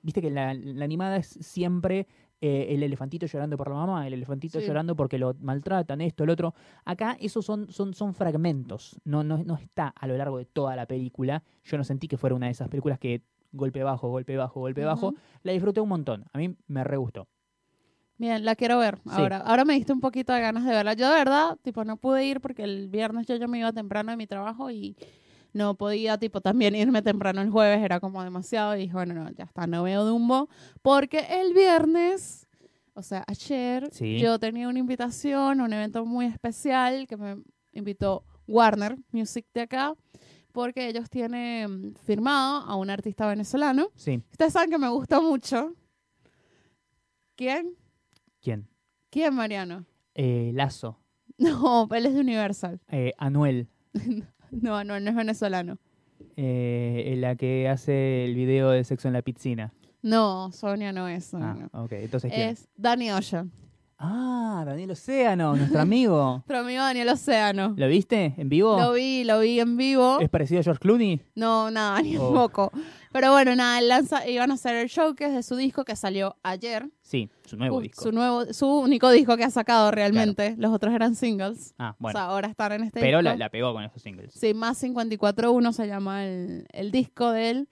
Viste 0.00 0.22
que 0.22 0.30
la, 0.30 0.54
la 0.54 0.86
animada 0.86 1.18
es 1.18 1.26
siempre 1.42 2.06
eh, 2.40 2.68
el 2.70 2.82
elefantito 2.82 3.26
llorando 3.26 3.56
por 3.56 3.68
la 3.68 3.74
mamá, 3.76 4.06
el 4.06 4.14
elefantito 4.14 4.60
Sí. 4.60 4.66
llorando 4.66 4.96
porque 4.96 5.18
lo 5.18 5.34
maltratan, 5.40 6.00
esto, 6.00 6.24
el 6.24 6.30
otro. 6.30 6.54
Acá 6.84 7.16
esos 7.20 7.44
son, 7.44 7.70
son, 7.70 7.92
son 7.94 8.14
fragmentos, 8.14 8.98
no, 9.04 9.22
no, 9.22 9.38
no 9.44 9.56
está 9.56 9.88
a 9.88 10.06
lo 10.06 10.16
largo 10.16 10.38
de 10.38 10.46
toda 10.46 10.74
la 10.76 10.86
película. 10.86 11.42
Yo 11.64 11.76
no 11.76 11.84
sentí 11.84 12.08
que 12.08 12.16
fuera 12.16 12.34
una 12.34 12.46
de 12.46 12.52
esas 12.52 12.68
películas 12.68 12.98
que 12.98 13.22
golpe 13.52 13.82
bajo, 13.82 14.08
golpe 14.08 14.36
bajo, 14.36 14.60
golpe 14.60 14.84
bajo. 14.84 15.12
La 15.42 15.52
disfruté 15.52 15.80
un 15.80 15.88
montón, 15.88 16.24
a 16.32 16.38
mí 16.38 16.54
me 16.66 16.84
re 16.84 16.96
gustó. 16.96 17.28
Bien, 18.16 18.44
la 18.44 18.54
quiero 18.54 18.78
ver 18.78 18.96
Sí. 19.04 19.10
ahora. 19.12 19.38
Ahora 19.38 19.64
me 19.64 19.72
diste 19.74 19.92
un 19.94 20.00
poquito 20.00 20.32
de 20.34 20.40
ganas 20.42 20.64
de 20.66 20.70
verla. 20.72 20.92
Yo 20.92 21.08
de 21.10 21.14
verdad, 21.16 21.56
tipo, 21.62 21.84
no 21.84 21.96
pude 21.96 22.24
ir 22.26 22.40
porque 22.40 22.64
el 22.64 22.88
viernes 22.90 23.26
yo 23.26 23.36
ya 23.36 23.46
me 23.48 23.58
iba 23.58 23.72
temprano 23.72 24.10
de 24.10 24.18
mi 24.18 24.26
trabajo 24.26 24.70
y 24.70 24.94
no 25.52 25.74
podía, 25.74 26.18
tipo, 26.18 26.40
también 26.40 26.74
irme 26.74 27.02
temprano 27.02 27.40
el 27.42 27.50
jueves, 27.50 27.82
era 27.82 28.00
como 28.00 28.22
demasiado. 28.22 28.76
Y 28.76 28.80
dije, 28.80 28.92
bueno, 28.94 29.14
no, 29.14 29.30
ya 29.32 29.44
está, 29.44 29.66
no 29.66 29.82
veo 29.82 30.04
Dumbo. 30.04 30.48
Porque 30.82 31.26
el 31.40 31.54
viernes, 31.54 32.46
o 32.94 33.02
sea, 33.02 33.24
ayer, 33.26 33.88
Sí. 33.92 34.18
yo 34.18 34.38
tenía 34.38 34.68
una 34.68 34.78
invitación 34.78 35.60
a 35.60 35.64
un 35.64 35.72
evento 35.72 36.04
muy 36.06 36.26
especial 36.26 37.06
que 37.06 37.16
me 37.16 37.36
invitó 37.72 38.24
Warner 38.46 38.96
Music 39.12 39.46
de 39.54 39.60
acá, 39.62 39.94
porque 40.52 40.88
ellos 40.88 41.08
tienen 41.08 41.94
firmado 42.04 42.62
a 42.66 42.74
un 42.74 42.90
artista 42.90 43.26
venezolano. 43.28 43.88
Sí, 43.94 44.22
Ustedes 44.32 44.52
saben 44.52 44.70
que 44.70 44.78
me 44.78 44.88
gusta 44.88 45.20
mucho. 45.20 45.74
¿Quién? 47.36 47.74
¿quién? 48.40 48.68
¿Quién, 49.10 49.34
Mariano? 49.34 49.84
Eh, 50.14 50.50
Lazo, 50.54 50.98
No, 51.38 51.88
él 51.92 52.06
es 52.06 52.14
de 52.14 52.20
Universal. 52.20 52.80
eh, 52.88 53.12
Anuel, 53.18 53.68
No, 54.62 54.84
no, 54.84 54.98
no 55.00 55.10
es 55.10 55.16
venezolano. 55.16 55.78
eh, 56.36 57.14
la 57.18 57.36
que 57.36 57.68
hace 57.68 58.24
el 58.24 58.34
video 58.34 58.70
de 58.70 58.84
sexo 58.84 59.08
en 59.08 59.14
la 59.14 59.22
piscina. 59.22 59.72
No, 60.02 60.50
Sonia 60.52 60.92
no 60.92 61.08
es. 61.08 61.24
Sonia 61.26 61.50
Ah, 61.60 61.68
no. 61.72 61.84
ok, 61.84 61.92
entonces 61.92 62.32
¿quién? 62.32 62.48
Es 62.50 62.68
Danny 62.76 63.10
Ocean. 63.10 63.50
Ah, 64.02 64.62
Daniel 64.66 64.92
Océano, 64.92 65.54
nuestro 65.54 65.78
amigo. 65.80 66.42
Pero 66.48 66.60
amigo 66.60 66.82
Daniel 66.82 67.10
Océano. 67.10 67.74
¿Lo 67.76 67.86
viste 67.86 68.32
en 68.38 68.48
vivo? 68.48 68.78
Lo 68.80 68.92
vi, 68.94 69.24
lo 69.24 69.40
vi 69.40 69.60
en 69.60 69.76
vivo. 69.76 70.18
¿Es 70.20 70.30
parecido 70.30 70.60
a 70.60 70.62
George 70.62 70.80
Clooney? 70.80 71.20
No, 71.34 71.70
nada, 71.70 72.00
ni 72.00 72.16
un 72.16 72.24
Oh. 72.24 72.32
poco. 72.32 72.72
Pero 73.12 73.32
bueno, 73.32 73.56
nada, 73.56 73.80
lanza, 73.80 74.28
iban 74.28 74.50
a 74.52 74.54
hacer 74.54 74.76
el 74.76 74.88
showcase 74.88 75.32
de 75.32 75.42
su 75.42 75.56
disco 75.56 75.84
que 75.84 75.96
salió 75.96 76.36
ayer. 76.44 76.88
Sí, 77.02 77.28
su 77.44 77.56
nuevo 77.56 77.78
Uh, 77.78 77.80
disco. 77.80 78.02
Su 78.02 78.12
nuevo, 78.12 78.52
su 78.52 78.66
único 78.68 79.10
disco 79.10 79.36
que 79.36 79.42
ha 79.44 79.50
sacado 79.50 79.90
realmente. 79.90 80.54
Los 80.58 80.72
otros 80.72 80.94
eran 80.94 81.14
singles. 81.16 81.74
Ah, 81.78 81.94
O 81.98 82.02
bueno. 82.02 82.18
sea, 82.18 82.26
ahora 82.28 82.48
están 82.48 82.72
en 82.72 82.84
este 82.84 83.00
pero 83.00 83.18
disco. 83.18 83.22
la, 83.32 83.36
la 83.36 83.48
pegó 83.50 83.72
con 83.72 83.82
esos 83.82 84.00
singles. 84.00 84.32
Sí, 84.32 84.54
más 84.54 84.78
541 84.78 85.72
se 85.72 85.86
llama 85.88 86.24
el, 86.24 86.66
el 86.72 86.90
disco 86.92 87.32
de 87.32 87.50
él. 87.50 87.68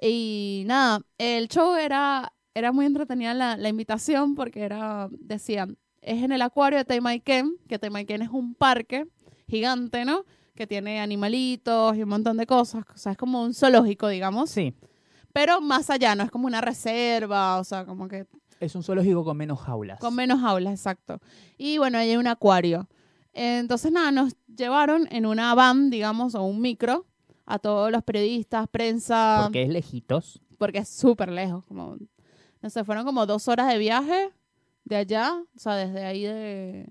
Y 0.00 0.64
nada, 0.66 1.00
el 1.18 1.48
show 1.48 1.76
era, 1.76 2.32
era 2.54 2.72
muy 2.72 2.86
entretenida 2.86 3.32
la, 3.34 3.56
la 3.56 3.68
invitación 3.68 4.34
porque 4.34 4.62
era, 4.62 5.08
decían, 5.12 5.76
es 6.02 6.22
en 6.24 6.32
el 6.32 6.42
acuario 6.42 6.78
de 6.78 6.84
Taimaiken, 6.84 7.56
que 7.68 7.78
Taimaiken 7.78 8.22
es 8.22 8.30
un 8.30 8.54
parque 8.54 9.06
gigante, 9.46 10.04
¿no? 10.04 10.24
Que 10.60 10.66
tiene 10.66 11.00
animalitos 11.00 11.96
y 11.96 12.02
un 12.02 12.10
montón 12.10 12.36
de 12.36 12.44
cosas. 12.46 12.84
O 12.94 12.98
sea, 12.98 13.12
es 13.12 13.16
como 13.18 13.42
un 13.42 13.54
zoológico, 13.54 14.08
digamos. 14.08 14.50
Sí, 14.50 14.74
Pero 15.32 15.62
más 15.62 15.88
allá, 15.88 16.14
no 16.14 16.22
es 16.22 16.30
como 16.30 16.46
una 16.46 16.60
reserva, 16.60 17.58
o 17.58 17.64
sea, 17.64 17.86
como 17.86 18.08
que 18.08 18.26
es 18.60 18.74
un 18.74 18.82
zoológico 18.82 19.24
con 19.24 19.38
menos 19.38 19.58
jaulas. 19.58 19.98
con 20.00 20.14
menos 20.14 20.42
aulas, 20.44 20.74
exacto. 20.74 21.18
Y 21.56 21.78
bueno, 21.78 21.96
ahí 21.96 22.10
hay 22.10 22.18
un 22.18 22.26
acuario. 22.26 22.86
Entonces, 23.32 23.90
nada, 23.90 24.12
nos 24.12 24.34
llevaron 24.54 25.08
en 25.10 25.24
una 25.24 25.54
van, 25.54 25.88
digamos, 25.88 26.34
o 26.34 26.42
un 26.42 26.60
micro, 26.60 27.06
a 27.46 27.58
todos 27.58 27.90
los 27.90 28.02
periodistas, 28.02 28.68
prensa, 28.68 29.40
Porque 29.44 29.62
es 29.62 29.70
lejitos. 29.70 30.42
porque 30.58 30.80
es 30.80 30.90
súper 30.90 31.32
lejos, 31.32 31.64
como, 31.64 31.96
no 32.60 32.68
sé, 32.68 32.84
fueron 32.84 33.06
como 33.06 33.24
dos 33.24 33.48
horas 33.48 33.66
de 33.72 33.78
viaje 33.78 34.30
de 34.84 34.96
allá, 34.96 35.42
o 35.56 35.58
sea, 35.58 35.74
desde 35.76 36.04
ahí 36.04 36.24
de, 36.24 36.86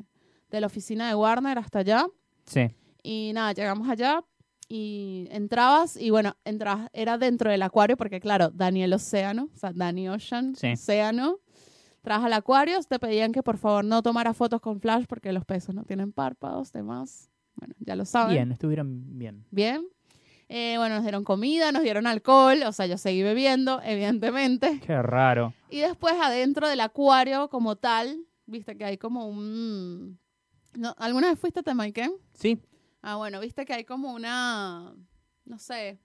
de 0.50 0.60
la 0.60 0.66
oficina 0.66 1.08
de 1.08 1.14
Warner 1.14 1.60
hasta 1.60 1.80
allá. 1.80 2.08
Sí. 2.48 2.62
Y 3.04 3.32
nada, 3.34 3.54
llegamos 3.54 3.88
allá 3.90 4.24
y 4.68 5.28
entrabas 5.32 5.98
y 5.98 6.10
bueno, 6.12 6.36
entrabas, 6.46 6.90
era 6.94 7.18
dentro 7.18 7.50
del 7.50 7.62
acuario 7.64 7.98
porque 7.98 8.20
claro, 8.20 8.50
Daniel 8.52 8.94
Océano, 8.94 9.50
o 9.54 9.58
sea, 9.58 9.72
Danny 9.74 10.10
Ocean, 10.10 10.56
Sí. 10.56 10.74
Océano. 10.74 11.40
Entras 11.98 12.24
al 12.24 12.34
acuario, 12.34 12.80
te 12.84 12.98
pedían 12.98 13.32
que 13.34 13.44
por 13.44 13.58
favor 13.58 13.84
no 13.84 14.02
tomara 14.02 14.34
fotos 14.34 14.62
con 14.62 14.80
flash 14.80 15.06
porque 15.08 15.34
los 15.34 15.44
peces 15.46 15.76
no 15.76 15.84
tienen 15.84 16.12
párpados, 16.14 16.72
demás. 16.72 17.30
Bueno, 17.56 17.76
ya 17.80 17.96
lo 17.96 18.06
saben. 18.06 18.34
Bien, 18.36 18.52
estuvieron 18.52 19.18
bien. 19.20 19.46
Bien. 19.52 19.86
Eh, 20.48 20.76
bueno, 20.78 20.96
nos 20.96 21.04
dieron 21.04 21.24
comida, 21.24 21.72
nos 21.72 21.84
dieron 21.84 22.08
alcohol, 22.08 22.64
o 22.66 22.72
sea, 22.72 22.86
yo 22.88 22.98
seguí 22.98 23.22
bebiendo, 23.22 23.82
evidentemente. 23.84 24.80
Qué 24.86 25.02
raro. 25.02 25.54
Y 25.70 25.80
después 25.80 26.16
adentro 26.20 26.68
del 26.68 26.80
acuario 26.80 27.50
como 27.50 27.76
tal, 27.76 28.26
viste 28.46 28.78
que 28.78 28.86
hay 28.86 28.98
como 28.98 29.28
un... 29.28 30.18
¿No? 30.76 30.96
¿Alguna 30.98 31.30
vez 31.30 31.38
fuiste 31.38 31.60
a 31.60 31.64
Temaiken? 31.64 32.14
Sí, 32.34 32.60
Ah, 33.02 33.16
bueno, 33.16 33.40
viste 33.40 33.66
que 33.66 33.74
hay 33.74 33.86
como 33.86 34.14
una... 34.14 34.94
No 35.46 35.58
sé. 35.58 36.00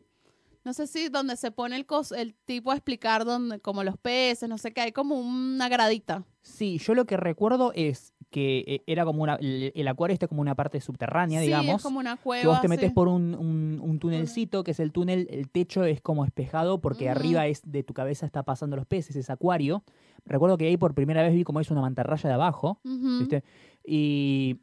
No 0.64 0.72
sé 0.72 0.86
si 0.86 1.08
donde 1.10 1.36
se 1.36 1.50
pone 1.50 1.76
el, 1.76 1.84
cos, 1.84 2.12
el 2.12 2.34
tipo 2.34 2.70
a 2.70 2.74
explicar 2.74 3.24
donde, 3.26 3.60
como 3.60 3.84
los 3.84 3.98
peces, 3.98 4.48
no 4.48 4.56
sé 4.56 4.72
qué, 4.72 4.80
hay 4.80 4.92
como 4.92 5.18
una 5.18 5.68
gradita. 5.68 6.24
sí, 6.40 6.78
yo 6.78 6.94
lo 6.94 7.04
que 7.04 7.18
recuerdo 7.18 7.72
es 7.74 8.14
que 8.30 8.64
eh, 8.66 8.82
era 8.86 9.04
como 9.04 9.22
una. 9.22 9.34
El, 9.36 9.72
el 9.74 9.88
acuario 9.88 10.14
está 10.14 10.26
como 10.26 10.40
una 10.40 10.54
parte 10.54 10.80
subterránea, 10.80 11.40
sí, 11.40 11.46
digamos. 11.46 11.76
es 11.76 11.82
como 11.82 12.00
una 12.00 12.16
cueva. 12.16 12.40
que 12.40 12.48
vos 12.48 12.60
te 12.62 12.68
metes 12.68 12.88
sí. 12.88 12.94
por 12.94 13.08
un, 13.08 13.34
un, 13.34 13.78
un 13.80 13.98
tunelcito, 13.98 14.64
que 14.64 14.70
es 14.70 14.80
el 14.80 14.90
túnel, 14.90 15.28
el 15.30 15.50
techo 15.50 15.84
es 15.84 16.00
como 16.00 16.24
espejado 16.24 16.80
porque 16.80 17.10
arriba 17.10 17.46
es 17.46 17.60
de 17.64 17.82
tu 17.82 17.92
cabeza 17.92 18.24
está 18.24 18.42
pasando 18.42 18.74
los 18.74 18.86
peces, 18.86 19.16
es 19.16 19.28
acuario. 19.28 19.84
Recuerdo 20.24 20.56
que 20.56 20.66
ahí 20.66 20.78
por 20.78 20.94
primera 20.94 21.22
vez 21.22 21.34
vi 21.34 21.44
como 21.44 21.60
es 21.60 21.70
una 21.70 21.82
mantarraya 21.82 22.28
de 22.28 22.34
abajo. 22.34 22.80
¿viste? 22.82 23.44
Y 23.84 24.60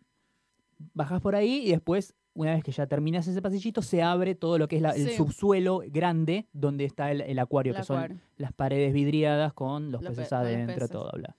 bajás 0.94 1.22
por 1.22 1.36
ahí 1.36 1.64
y 1.68 1.72
después, 1.72 2.16
una 2.34 2.54
vez 2.54 2.64
que 2.64 2.72
ya 2.72 2.88
terminas 2.88 3.28
ese 3.28 3.42
pasillito, 3.42 3.82
se 3.82 4.02
abre 4.02 4.36
todo 4.36 4.58
lo 4.58 4.68
que 4.68 4.78
es 4.78 4.82
la- 4.82 4.92
el 4.92 5.10
subsuelo 5.12 5.82
grande 5.88 6.48
donde 6.54 6.86
está 6.86 7.12
el, 7.12 7.22
el 7.22 7.40
acuario, 7.40 7.74
que 7.74 7.84
son 7.84 8.22
las 8.38 8.54
paredes 8.54 8.94
vidriadas 8.94 9.54
con 9.54 9.92
los 9.92 10.02
Los 10.02 10.12
peces 10.16 10.30
pe- 10.30 10.36
adentro, 10.36 10.76
peces. 10.76 10.92
todo, 10.92 11.12
bla. 11.14 11.36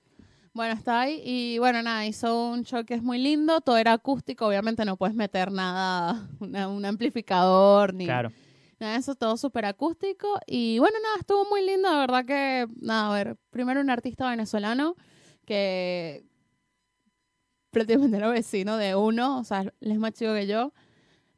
Bueno, 0.54 0.74
está 0.74 1.00
ahí 1.00 1.22
y 1.24 1.58
bueno, 1.58 1.80
nada, 1.82 2.04
hizo 2.06 2.50
un 2.50 2.62
show 2.64 2.84
que 2.84 2.92
es 2.92 3.02
muy 3.02 3.16
lindo, 3.18 3.62
todo 3.62 3.78
era 3.78 3.94
acústico, 3.94 4.46
obviamente 4.46 4.84
no 4.84 4.98
puedes 4.98 5.16
meter 5.16 5.50
nada, 5.50 6.28
una- 6.40 6.68
un 6.68 6.84
amplificador 6.84 7.94
ni 7.94 8.04
Claro. 8.04 8.30
nada 8.78 8.92
de 8.92 8.98
eso, 8.98 9.14
todo 9.14 9.38
súper 9.38 9.64
acústico 9.64 10.38
y 10.46 10.78
bueno, 10.78 10.98
nada, 11.02 11.16
estuvo 11.20 11.46
muy 11.48 11.64
lindo, 11.64 11.90
de 11.90 11.96
verdad 11.96 12.26
que, 12.26 12.66
nada, 12.82 13.10
a 13.10 13.14
ver, 13.14 13.36
primero 13.48 13.80
un 13.80 13.88
artista 13.88 14.28
venezolano 14.28 14.94
que 15.46 16.22
prácticamente 17.70 18.18
era 18.18 18.28
vecino 18.28 18.76
de 18.76 18.94
uno, 18.94 19.38
o 19.38 19.44
sea, 19.44 19.60
él 19.62 19.72
es 19.80 19.98
más 19.98 20.12
chico 20.12 20.34
que 20.34 20.46
yo, 20.46 20.72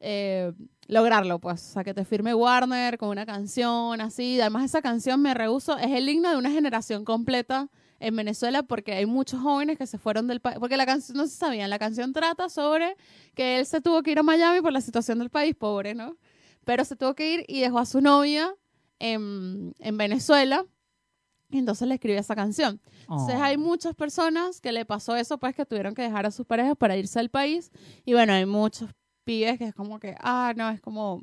eh, 0.07 0.53
lograrlo, 0.87 1.39
pues, 1.39 1.61
o 1.69 1.73
sea, 1.73 1.83
que 1.83 1.95
te 1.95 2.05
firme 2.05 2.35
Warner 2.35 2.99
con 2.99 3.09
una 3.09 3.25
canción 3.25 3.99
así, 4.01 4.39
además 4.39 4.65
esa 4.65 4.83
canción 4.83 5.19
me 5.19 5.33
rehuso, 5.33 5.79
es 5.79 5.91
el 5.91 6.07
himno 6.07 6.29
de 6.29 6.37
una 6.37 6.51
generación 6.51 7.03
completa 7.03 7.69
en 7.99 8.15
Venezuela 8.15 8.61
porque 8.61 8.93
hay 8.93 9.07
muchos 9.07 9.41
jóvenes 9.41 9.79
que 9.79 9.87
se 9.87 9.97
fueron 9.97 10.27
del 10.27 10.41
país, 10.41 10.57
porque 10.59 10.77
la 10.77 10.85
canción, 10.85 11.17
no 11.17 11.25
se 11.25 11.35
sabían, 11.35 11.71
la 11.71 11.79
canción 11.79 12.13
trata 12.13 12.49
sobre 12.49 12.95
que 13.33 13.57
él 13.57 13.65
se 13.65 13.81
tuvo 13.81 14.03
que 14.03 14.11
ir 14.11 14.19
a 14.19 14.23
Miami 14.23 14.61
por 14.61 14.71
la 14.71 14.81
situación 14.81 15.17
del 15.17 15.31
país, 15.31 15.55
pobre, 15.55 15.95
¿no? 15.95 16.17
Pero 16.65 16.85
se 16.85 16.95
tuvo 16.95 17.15
que 17.15 17.33
ir 17.33 17.45
y 17.47 17.61
dejó 17.61 17.79
a 17.79 17.85
su 17.87 17.99
novia 17.99 18.53
en, 18.99 19.73
en 19.79 19.97
Venezuela 19.97 20.65
y 21.49 21.57
entonces 21.57 21.87
le 21.87 21.95
escribió 21.95 22.19
esa 22.19 22.35
canción. 22.35 22.79
Entonces 23.01 23.37
Oh. 23.39 23.43
hay 23.43 23.57
muchas 23.57 23.95
personas 23.95 24.61
que 24.61 24.71
le 24.71 24.85
pasó 24.85 25.15
eso, 25.15 25.39
pues 25.39 25.55
que 25.55 25.65
tuvieron 25.65 25.95
que 25.95 26.03
dejar 26.03 26.27
a 26.27 26.31
sus 26.31 26.45
parejas 26.45 26.75
para 26.77 26.95
irse 26.95 27.19
al 27.19 27.29
país. 27.29 27.71
Y 28.03 28.13
bueno, 28.13 28.33
hay 28.33 28.45
muchos 28.45 28.89
pibes 29.25 29.57
que 29.57 29.65
es 29.65 29.73
como 29.73 29.99
que, 29.99 30.15
ah, 30.19 30.53
no, 30.55 30.69
es 30.69 30.79
como, 30.79 31.21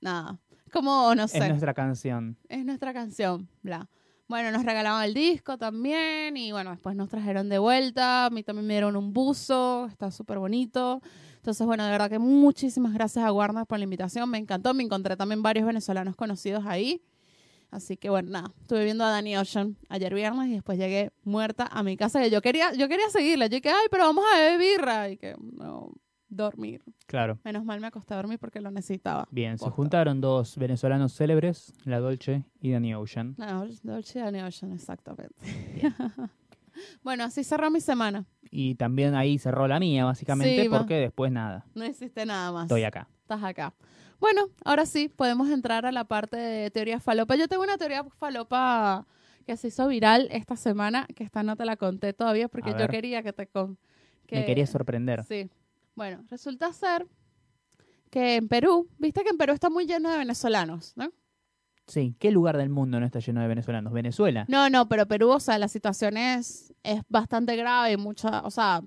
nada, 0.00 0.38
es 0.66 0.72
como, 0.72 1.14
no 1.14 1.26
sé, 1.28 1.38
Es 1.38 1.48
nuestra 1.48 1.72
canción. 1.72 2.36
es 2.48 2.64
nuestra 2.64 2.92
canción, 2.92 3.48
bla. 3.62 3.88
Bueno, 4.28 4.52
nos 4.52 4.64
regalaban 4.64 5.04
el 5.04 5.12
disco 5.14 5.58
también 5.58 6.36
y 6.36 6.52
bueno, 6.52 6.70
después 6.70 6.94
nos 6.94 7.08
trajeron 7.08 7.48
de 7.48 7.58
vuelta. 7.58 8.26
A 8.26 8.30
mí 8.30 8.44
también 8.44 8.64
me 8.64 8.74
dieron 8.74 8.94
un 8.94 9.12
buzo, 9.12 9.86
está 9.86 10.12
súper 10.12 10.38
bonito. 10.38 11.02
Entonces, 11.34 11.66
bueno, 11.66 11.84
de 11.84 11.90
verdad 11.90 12.08
que 12.08 12.20
muchísimas 12.20 12.92
gracias 12.94 13.24
a 13.24 13.32
Warner 13.32 13.66
por 13.66 13.78
la 13.78 13.84
invitación. 13.84 14.30
Me 14.30 14.38
encantó, 14.38 14.72
me 14.72 14.84
encontré 14.84 15.16
también 15.16 15.42
varios 15.42 15.66
venezolanos 15.66 16.14
conocidos 16.14 16.64
ahí. 16.66 17.02
Así 17.72 17.96
que 17.96 18.08
bueno, 18.08 18.30
nada, 18.30 18.52
estuve 18.60 18.84
viendo 18.84 19.02
a 19.04 19.10
Danny 19.10 19.36
Ocean 19.36 19.76
ayer 19.88 20.14
viernes 20.14 20.46
y 20.48 20.52
después 20.52 20.78
llegué 20.78 21.10
muerta 21.24 21.66
a 21.70 21.82
mi 21.82 21.96
casa. 21.96 22.20
Que 22.20 22.30
yo 22.30 22.40
quería, 22.40 22.72
yo 22.74 22.88
quería 22.88 23.10
seguirla. 23.10 23.46
Yo 23.46 23.56
dije, 23.56 23.70
ay, 23.70 23.86
pero 23.90 24.04
vamos 24.04 24.24
a 24.32 24.38
beber 24.38 24.58
birra. 24.60 25.08
Y 25.08 25.16
que 25.16 25.34
no, 25.40 25.92
dormir. 26.30 26.82
Claro. 27.06 27.38
Menos 27.44 27.64
mal 27.64 27.80
me 27.80 27.88
acosté 27.88 28.14
a 28.14 28.16
dormir 28.18 28.38
porque 28.38 28.60
lo 28.60 28.70
necesitaba. 28.70 29.26
Bien, 29.30 29.58
se 29.58 29.68
juntaron 29.68 30.20
dos 30.20 30.56
venezolanos 30.56 31.12
célebres, 31.14 31.72
la 31.84 31.98
Dolce 32.00 32.44
y 32.60 32.70
Danny 32.70 32.94
Ocean. 32.94 33.34
No, 33.36 33.66
Dolce 33.82 34.20
Danny 34.20 34.40
Ocean, 34.40 34.72
exactamente. 34.72 35.34
bueno, 37.02 37.24
así 37.24 37.44
cerró 37.44 37.70
mi 37.70 37.80
semana. 37.80 38.24
Y 38.50 38.74
también 38.76 39.14
ahí 39.14 39.38
cerró 39.38 39.68
la 39.68 39.78
mía, 39.78 40.04
básicamente, 40.04 40.62
Sí, 40.62 40.68
va. 40.68 40.78
porque 40.78 40.94
después 40.96 41.30
nada. 41.32 41.66
No 41.74 41.84
hiciste 41.84 42.26
nada 42.26 42.50
más. 42.52 42.64
Estoy 42.64 42.84
acá. 42.84 43.08
Estás 43.22 43.42
acá. 43.44 43.74
Bueno, 44.18 44.42
ahora 44.64 44.86
sí, 44.86 45.08
podemos 45.08 45.48
entrar 45.50 45.86
a 45.86 45.92
la 45.92 46.04
parte 46.04 46.36
de 46.36 46.70
teoría 46.70 47.00
falopa. 47.00 47.36
Yo 47.36 47.48
tengo 47.48 47.62
una 47.62 47.78
teoría 47.78 48.04
falopa 48.04 49.06
que 49.46 49.56
se 49.56 49.68
hizo 49.68 49.88
viral 49.88 50.28
esta 50.30 50.56
semana, 50.56 51.06
que 51.14 51.24
esta 51.24 51.42
no 51.42 51.56
te 51.56 51.64
la 51.64 51.76
conté 51.76 52.12
todavía 52.12 52.48
porque 52.48 52.74
yo 52.78 52.86
quería 52.88 53.22
que 53.22 53.32
te 53.32 53.46
con... 53.46 53.78
que- 54.26 54.36
Me 54.40 54.44
quería 54.44 54.66
sorprender. 54.66 55.24
Sí. 55.24 55.48
Bueno, 56.00 56.24
resulta 56.30 56.72
ser 56.72 57.06
que 58.10 58.36
en 58.36 58.48
Perú, 58.48 58.88
viste 58.96 59.22
que 59.22 59.28
en 59.28 59.36
Perú 59.36 59.52
está 59.52 59.68
muy 59.68 59.84
lleno 59.84 60.08
de 60.10 60.16
venezolanos, 60.16 60.94
¿no? 60.96 61.10
Sí, 61.86 62.16
¿qué 62.18 62.30
lugar 62.30 62.56
del 62.56 62.70
mundo 62.70 62.98
no 62.98 63.04
está 63.04 63.18
lleno 63.18 63.42
de 63.42 63.48
venezolanos? 63.48 63.92
¿Venezuela? 63.92 64.46
No, 64.48 64.70
no, 64.70 64.88
pero 64.88 65.04
Perú, 65.06 65.28
o 65.28 65.40
sea, 65.40 65.58
la 65.58 65.68
situación 65.68 66.16
es, 66.16 66.72
es 66.84 67.02
bastante 67.10 67.54
grave, 67.54 67.98
mucha, 67.98 68.40
o 68.46 68.50
sea, 68.50 68.80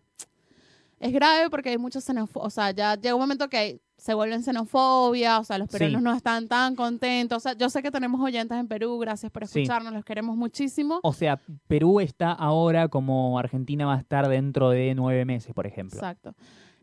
es 0.99 1.13
grave 1.13 1.51
porque 1.51 1.69
hay 1.69 1.77
mucha 1.77 2.01
xenofobia, 2.01 2.47
o 2.47 2.49
sea, 2.49 2.71
ya 2.71 2.95
llega 2.95 3.13
un 3.13 3.21
momento 3.21 3.47
que 3.47 3.79
se 3.95 4.15
vuelven 4.15 4.41
xenofobia, 4.41 5.37
o 5.37 5.43
sea, 5.43 5.59
los 5.59 5.69
peruanos 5.69 5.99
Sí. 5.99 6.03
no 6.03 6.13
están 6.15 6.47
tan 6.47 6.75
contentos, 6.75 7.37
o 7.37 7.39
sea, 7.41 7.53
yo 7.55 7.69
sé 7.69 7.83
que 7.83 7.91
tenemos 7.91 8.19
oyentes 8.21 8.57
en 8.57 8.67
Perú, 8.67 8.97
gracias 8.97 9.31
por 9.31 9.45
Sí. 9.45 9.59
escucharnos, 9.61 9.93
los 9.93 10.03
queremos 10.03 10.35
muchísimo. 10.35 10.99
O 11.03 11.13
sea, 11.13 11.39
Perú 11.67 11.99
está 11.99 12.31
ahora 12.31 12.87
como 12.87 13.37
Argentina 13.37 13.85
va 13.85 13.93
a 13.93 13.99
estar 13.99 14.27
dentro 14.29 14.71
de 14.71 14.95
nueve 14.95 15.25
meses, 15.25 15.53
por 15.53 15.67
ejemplo. 15.67 15.99
Exacto. 15.99 16.33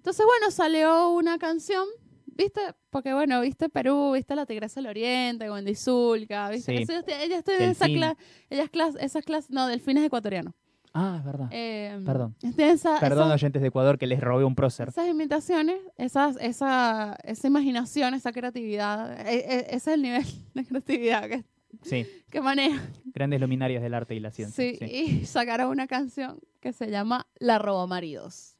Entonces, 0.00 0.24
bueno, 0.24 0.50
salió 0.50 1.10
una 1.10 1.36
canción, 1.38 1.84
¿viste? 2.26 2.60
Porque, 2.88 3.12
bueno, 3.12 3.42
¿viste 3.42 3.68
Perú? 3.68 4.12
¿Viste 4.14 4.34
la 4.34 4.46
Tigresa 4.46 4.80
del 4.80 4.88
Oriente? 4.88 5.50
Wendy 5.50 5.74
Zulka, 5.74 6.48
¿viste? 6.48 6.74
Sí. 6.76 6.82
Eso, 6.82 6.92
ella 7.06 7.22
ella 7.22 7.38
estudia 7.38 7.70
esa 7.70 7.86
clase, 7.86 8.16
ella 8.48 8.62
es 8.64 8.70
clase, 8.70 8.98
esa 9.04 9.20
clase, 9.22 9.48
no, 9.52 9.66
delfines 9.66 10.04
ecuatorianos. 10.04 10.54
Ah, 10.94 11.16
es 11.18 11.24
verdad. 11.24 11.48
Eh, 11.52 12.00
Perdón. 12.06 12.34
esa- 12.56 12.98
Perdón, 12.98 13.30
oyentes 13.30 13.60
de 13.60 13.68
Ecuador, 13.68 13.98
que 13.98 14.06
les 14.06 14.20
robé 14.20 14.44
un 14.44 14.54
prócer. 14.54 14.88
Esas 14.88 15.06
imitaciones, 15.06 15.76
esas, 15.98 16.36
esa, 16.40 17.16
esa 17.22 17.46
imaginación, 17.46 18.14
esa 18.14 18.32
creatividad, 18.32 19.20
e- 19.28 19.34
e- 19.38 19.66
ese 19.68 19.76
es 19.76 19.86
el 19.88 20.02
nivel 20.02 20.24
de 20.54 20.64
creatividad 20.64 21.28
que, 21.28 21.44
Sí, 21.82 22.06
que 22.30 22.40
maneja. 22.40 22.82
grandes 23.04 23.38
luminarias 23.40 23.82
del 23.82 23.94
arte 23.94 24.14
y 24.14 24.20
la 24.20 24.30
ciencia. 24.32 24.64
Sí, 24.64 24.76
sí. 24.78 24.86
y 25.22 25.26
sacaron 25.26 25.68
una 25.68 25.86
canción 25.86 26.40
que 26.60 26.72
se 26.72 26.90
llama 26.90 27.26
La 27.38 27.58
Robamaridos. 27.58 28.56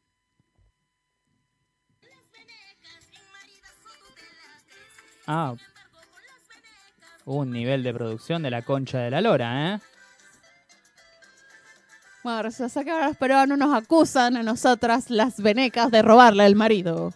Ah, 5.27 5.55
un 7.25 7.51
nivel 7.51 7.83
de 7.83 7.93
producción 7.95 8.43
de 8.43 8.51
la 8.51 8.63
concha 8.63 8.99
de 8.99 9.11
la 9.11 9.21
lora, 9.21 9.75
¿eh? 9.75 9.81
Bueno, 12.23 12.43
resulta 12.43 12.85
que 12.85 12.91
ahora 12.91 13.09
los 13.09 13.17
peruanos 13.17 13.57
nos 13.57 13.75
acusan 13.75 14.37
a 14.37 14.43
nosotras, 14.43 15.11
las 15.11 15.41
venecas, 15.41 15.91
de 15.91 16.03
robarle 16.03 16.45
el 16.47 16.55
marido. 16.57 17.13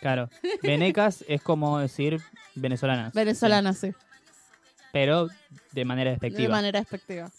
Claro. 0.00 0.28
Venecas 0.62 1.24
es 1.28 1.42
como 1.42 1.78
decir 1.78 2.20
venezolanas. 2.54 3.12
Venezolana, 3.12 3.72
sí. 3.72 3.92
Sí, 3.92 3.96
Pero 4.92 5.28
de 5.72 5.84
manera 5.84 6.10
De 6.10 6.16
despectiva. 6.16 6.50
manera 6.56 6.80
despectiva. 6.80 7.30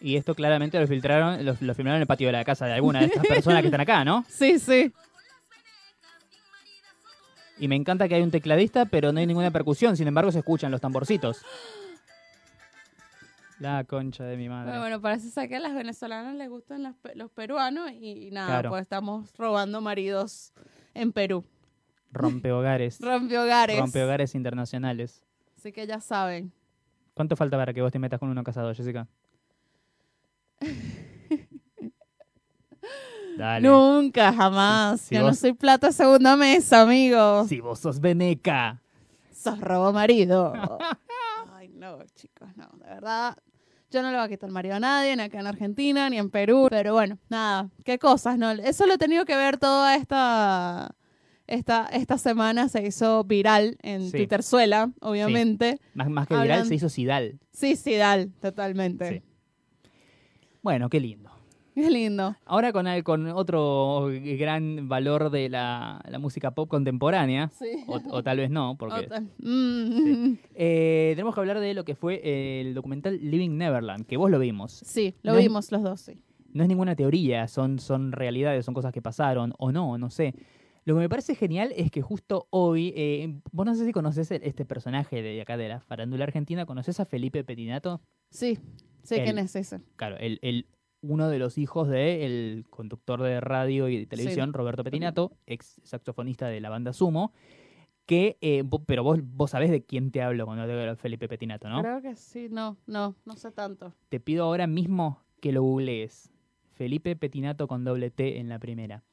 Y 0.00 0.16
esto 0.16 0.34
claramente 0.34 0.78
lo 0.78 0.86
filtraron, 0.86 1.44
lo, 1.44 1.56
lo 1.60 1.74
filmaron 1.74 1.96
en 1.96 2.02
el 2.02 2.06
patio 2.06 2.28
de 2.28 2.32
la 2.32 2.44
casa 2.44 2.66
de 2.66 2.72
alguna 2.74 3.00
de 3.00 3.06
estas 3.06 3.26
personas 3.26 3.62
que 3.62 3.66
están 3.68 3.80
acá, 3.80 4.04
¿no? 4.04 4.24
Sí, 4.28 4.58
sí. 4.58 4.92
Y 7.58 7.66
me 7.66 7.74
encanta 7.74 8.06
que 8.08 8.14
hay 8.14 8.22
un 8.22 8.30
tecladista, 8.30 8.86
pero 8.86 9.12
no 9.12 9.18
hay 9.18 9.26
ninguna 9.26 9.50
percusión. 9.50 9.96
Sin 9.96 10.06
embargo, 10.06 10.30
se 10.30 10.38
escuchan 10.38 10.70
los 10.70 10.80
tamborcitos. 10.80 11.42
La 13.58 13.82
concha 13.82 14.22
de 14.22 14.36
mi 14.36 14.48
madre. 14.48 14.66
Bueno, 14.68 14.80
bueno, 14.82 15.00
parece 15.00 15.30
ser 15.30 15.48
que 15.48 15.56
a 15.56 15.60
las 15.60 15.74
venezolanas 15.74 16.36
les 16.36 16.48
gustan 16.48 16.84
las 16.84 16.94
los 17.14 17.28
peruanos 17.32 17.90
y, 17.90 18.30
nada, 18.30 18.46
Claro. 18.46 18.70
pues 18.70 18.82
estamos 18.82 19.34
robando 19.36 19.80
maridos 19.80 20.52
en 20.94 21.10
Perú. 21.12 21.44
Rompe 22.12 22.52
hogares. 22.52 22.98
Rompe 23.02 23.36
hogares. 23.36 23.80
Rompe 23.80 24.04
hogares 24.04 24.36
internacionales. 24.36 25.24
Así 25.56 25.72
que 25.72 25.88
ya 25.88 26.00
saben. 26.00 26.52
¿Cuánto 27.14 27.34
falta 27.34 27.56
para 27.56 27.74
que 27.74 27.82
vos 27.82 27.90
te 27.90 27.98
metas 27.98 28.20
con 28.20 28.28
uno 28.28 28.44
casado, 28.44 28.72
Jessica? 28.72 29.08
Dale. 33.36 33.68
Nunca, 33.68 34.32
jamás. 34.32 35.00
Si 35.02 35.14
Yo 35.14 35.22
no 35.22 35.32
soy 35.34 35.52
plata 35.52 35.92
segunda 35.92 36.36
mesa, 36.36 36.82
amigo. 36.82 37.46
Si 37.46 37.60
vos 37.60 37.78
sos 37.78 38.00
veneca. 38.00 38.80
Sos 39.32 39.60
robo 39.60 39.92
marido. 39.92 40.52
Ay, 41.54 41.68
no, 41.68 41.98
chicos, 42.16 42.48
no, 42.56 42.68
de 42.78 42.86
verdad. 42.86 43.36
Yo 43.90 44.02
no 44.02 44.10
le 44.10 44.16
voy 44.16 44.26
a 44.26 44.28
quitar 44.28 44.48
el 44.48 44.54
marido 44.54 44.74
a 44.74 44.80
nadie, 44.80 45.16
ni 45.16 45.22
acá 45.22 45.38
en 45.40 45.46
Argentina, 45.46 46.10
ni 46.10 46.18
en 46.18 46.30
Perú. 46.30 46.66
Pero 46.68 46.92
bueno, 46.94 47.18
nada, 47.28 47.70
qué 47.84 47.98
cosas, 47.98 48.36
¿no? 48.38 48.50
Eso 48.50 48.86
lo 48.86 48.94
he 48.94 48.98
tenido 48.98 49.24
que 49.24 49.36
ver 49.36 49.56
toda 49.58 49.94
esta. 49.94 50.94
Esta, 51.46 51.86
esta 51.92 52.18
semana 52.18 52.68
se 52.68 52.82
hizo 52.86 53.24
viral 53.24 53.78
en 53.80 54.02
Sí. 54.10 54.18
Twitterzuela, 54.18 54.90
obviamente. 55.00 55.80
Más, 55.94 56.10
más 56.10 56.26
que 56.28 56.36
viral 56.36 56.66
se 56.66 56.74
hizo 56.74 56.90
Sidal. 56.90 57.38
Sí, 57.52 57.74
sí, 57.76 57.94
dal, 57.94 58.32
totalmente. 58.42 59.08
Sí. 59.10 59.22
Bueno, 60.62 60.88
qué 60.88 61.00
lindo. 61.00 61.30
Qué 61.74 61.88
lindo. 61.90 62.34
Ahora 62.44 62.72
con, 62.72 62.86
con 63.02 63.28
otro 63.28 64.08
gran 64.10 64.88
valor 64.88 65.30
de 65.30 65.48
la, 65.48 66.00
la 66.08 66.18
música 66.18 66.50
pop 66.50 66.68
contemporánea, 66.68 67.50
Sí. 67.56 67.84
o, 67.86 68.00
o 68.10 68.22
tal 68.24 68.38
vez 68.38 68.50
no, 68.50 68.76
porque 68.76 69.04
Otra- 69.06 69.20
Mm. 69.38 70.38
eh, 70.56 71.12
tenemos 71.14 71.34
que 71.34 71.40
hablar 71.40 71.60
de 71.60 71.74
lo 71.74 71.84
que 71.84 71.94
fue 71.94 72.60
el 72.60 72.74
documental 72.74 73.18
Living 73.22 73.50
Neverland, 73.56 74.06
que 74.06 74.16
vos 74.16 74.28
lo 74.30 74.40
vimos. 74.40 74.72
Sí, 74.84 75.14
lo 75.22 75.32
No 75.32 75.38
es- 75.38 75.44
vimos 75.44 75.70
los 75.70 75.82
dos, 75.84 76.00
sí. 76.00 76.18
No 76.52 76.62
es 76.64 76.68
ninguna 76.68 76.96
teoría, 76.96 77.46
son, 77.46 77.78
son 77.78 78.10
realidades, 78.10 78.64
son 78.64 78.74
cosas 78.74 78.92
que 78.92 79.02
pasaron, 79.02 79.52
o 79.58 79.70
no, 79.70 79.98
no 79.98 80.10
sé. 80.10 80.34
Lo 80.84 80.94
que 80.94 81.00
me 81.00 81.08
parece 81.08 81.34
genial 81.36 81.72
es 81.76 81.90
que 81.92 82.00
justo 82.02 82.48
hoy, 82.50 82.92
eh, 82.96 83.40
vos 83.52 83.66
no 83.66 83.74
sé 83.76 83.84
si 83.84 83.92
conoces 83.92 84.30
este 84.32 84.64
personaje 84.64 85.22
de 85.22 85.40
acá 85.42 85.56
de 85.58 85.68
la 85.68 85.80
farándula 85.80 86.24
argentina, 86.24 86.64
¿conoces 86.66 86.98
a 86.98 87.04
Felipe 87.04 87.44
Petinato? 87.44 88.00
Sí, 88.30 88.58
sé 89.02 89.16
El- 89.16 89.24
quién 89.24 89.38
es 89.38 89.54
ese. 89.56 89.80
Claro, 89.96 90.16
el, 90.18 90.38
el- 90.42 90.66
uno 91.00 91.28
de 91.28 91.38
los 91.38 91.58
hijos 91.58 91.88
del 91.88 92.64
conductor 92.70 93.22
de 93.22 93.40
radio 93.40 93.88
y 93.88 93.98
de 94.00 94.06
televisión, 94.06 94.52
Roberto 94.52 94.82
Petinato, 94.82 95.32
ex 95.46 95.80
saxofonista 95.84 96.48
de 96.48 96.60
la 96.60 96.70
banda 96.70 96.92
Sumo, 96.92 97.32
que, 98.04 98.36
eh, 98.40 98.64
pero 98.86 99.04
vos, 99.04 99.20
vos 99.22 99.50
sabés 99.50 99.70
de 99.70 99.84
quién 99.84 100.10
te 100.10 100.22
hablo 100.22 100.44
cuando 100.46 100.66
te 100.66 100.72
hablo 100.72 100.86
de 100.86 100.96
Felipe 100.96 101.28
Petinato, 101.28 101.68
¿no? 101.68 101.82
Creo 101.82 102.02
que 102.02 102.16
sí, 102.16 102.48
no, 102.50 102.76
no, 102.86 103.14
no 103.24 103.36
sé 103.36 103.52
tanto. 103.52 103.94
Te 104.08 104.18
pido 104.18 104.44
ahora 104.44 104.66
mismo 104.66 105.22
que 105.40 105.52
lo 105.52 105.62
googlees. 105.62 106.32
Felipe 106.72 107.14
Petinato 107.16 107.68
con 107.68 107.84
doble 107.84 108.10
T 108.10 108.38
en 108.38 108.48
la 108.48 108.58
primera. 108.58 109.04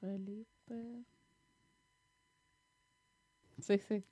Felipe. 0.00 1.04
Sí, 3.60 3.78
sí. 3.78 4.02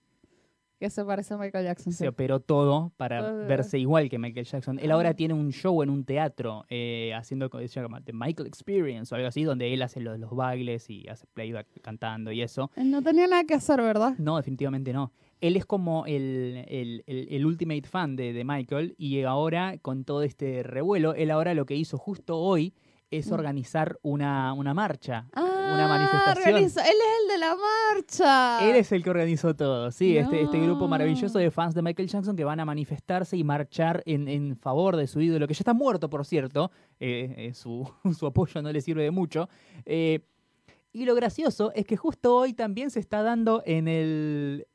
Que 0.80 0.88
se 0.88 1.04
parece 1.04 1.34
a 1.34 1.36
Michael 1.36 1.66
Jackson. 1.66 1.92
Se 1.92 2.04
sí. 2.04 2.08
operó 2.08 2.40
todo 2.40 2.90
para 2.96 3.20
verse 3.32 3.78
igual 3.78 4.08
que 4.08 4.18
Michael 4.18 4.46
Jackson. 4.46 4.78
Él 4.78 4.90
ahora 4.92 5.12
tiene 5.12 5.34
un 5.34 5.52
show 5.52 5.82
en 5.82 5.90
un 5.90 6.04
teatro 6.04 6.64
eh, 6.70 7.12
haciendo 7.14 7.50
se 7.50 7.68
llama 7.68 8.00
The 8.02 8.14
Michael 8.14 8.46
Experience 8.48 9.14
o 9.14 9.16
algo 9.16 9.28
así, 9.28 9.44
donde 9.44 9.74
él 9.74 9.82
hace 9.82 10.00
los, 10.00 10.18
los 10.18 10.34
bailes 10.34 10.88
y 10.88 11.06
hace 11.08 11.26
playback 11.34 11.66
cantando 11.82 12.32
y 12.32 12.40
eso. 12.40 12.70
Él 12.76 12.90
no 12.90 13.02
tenía 13.02 13.26
nada 13.26 13.44
que 13.44 13.52
hacer, 13.52 13.78
¿verdad? 13.82 14.14
No, 14.16 14.38
definitivamente 14.38 14.94
no. 14.94 15.12
Él 15.42 15.56
es 15.56 15.66
como 15.66 16.06
el, 16.06 16.64
el- 16.66 17.04
el- 17.06 17.28
el 17.30 17.44
ultimate 17.46 17.82
fan 17.86 18.16
de, 18.16 18.32
de 18.32 18.44
Michael 18.44 18.94
y 18.96 19.22
ahora 19.24 19.76
con 19.82 20.04
todo 20.04 20.22
este 20.22 20.62
revuelo, 20.62 21.12
él 21.14 21.30
ahora 21.30 21.52
lo 21.52 21.66
que 21.66 21.74
hizo 21.76 21.98
justo 21.98 22.38
hoy 22.38 22.72
es 23.10 23.28
Mm. 23.30 23.34
organizar 23.34 23.98
una, 24.02 24.52
una 24.54 24.72
marcha, 24.72 25.26
Ah, 25.34 25.49
una 25.72 25.88
manifestación. 25.88 26.56
Él 26.56 26.64
es 26.64 26.76
el 26.76 27.28
de 27.28 27.38
la 27.38 27.56
marcha. 27.56 28.68
Él 28.68 28.76
es 28.76 28.92
el 28.92 29.02
que 29.02 29.10
organizó 29.10 29.54
todo, 29.54 29.90
sí, 29.90 30.16
este, 30.16 30.42
este 30.42 30.60
grupo 30.60 30.88
maravilloso 30.88 31.38
de 31.38 31.50
fans 31.50 31.74
de 31.74 31.82
Michael 31.82 32.08
Jackson 32.08 32.36
que 32.36 32.44
van 32.44 32.60
a 32.60 32.64
manifestarse 32.64 33.36
y 33.36 33.44
marchar 33.44 34.02
en, 34.06 34.28
en 34.28 34.56
favor 34.56 34.96
de 34.96 35.06
su 35.06 35.20
ídolo, 35.20 35.46
que 35.46 35.54
ya 35.54 35.60
está 35.60 35.74
muerto, 35.74 36.10
por 36.10 36.24
cierto, 36.24 36.70
eh, 36.98 37.34
eh, 37.36 37.54
su, 37.54 37.90
su 38.18 38.26
apoyo 38.26 38.62
no 38.62 38.72
le 38.72 38.80
sirve 38.80 39.02
de 39.02 39.10
mucho. 39.10 39.48
Eh, 39.84 40.20
y 40.92 41.04
lo 41.04 41.14
gracioso 41.14 41.72
es 41.74 41.84
que 41.86 41.96
justo 41.96 42.34
hoy 42.34 42.52
también 42.52 42.90
se 42.90 42.98
está 42.98 43.22
dando 43.22 43.62
en 43.64 43.86
el, 43.86 44.66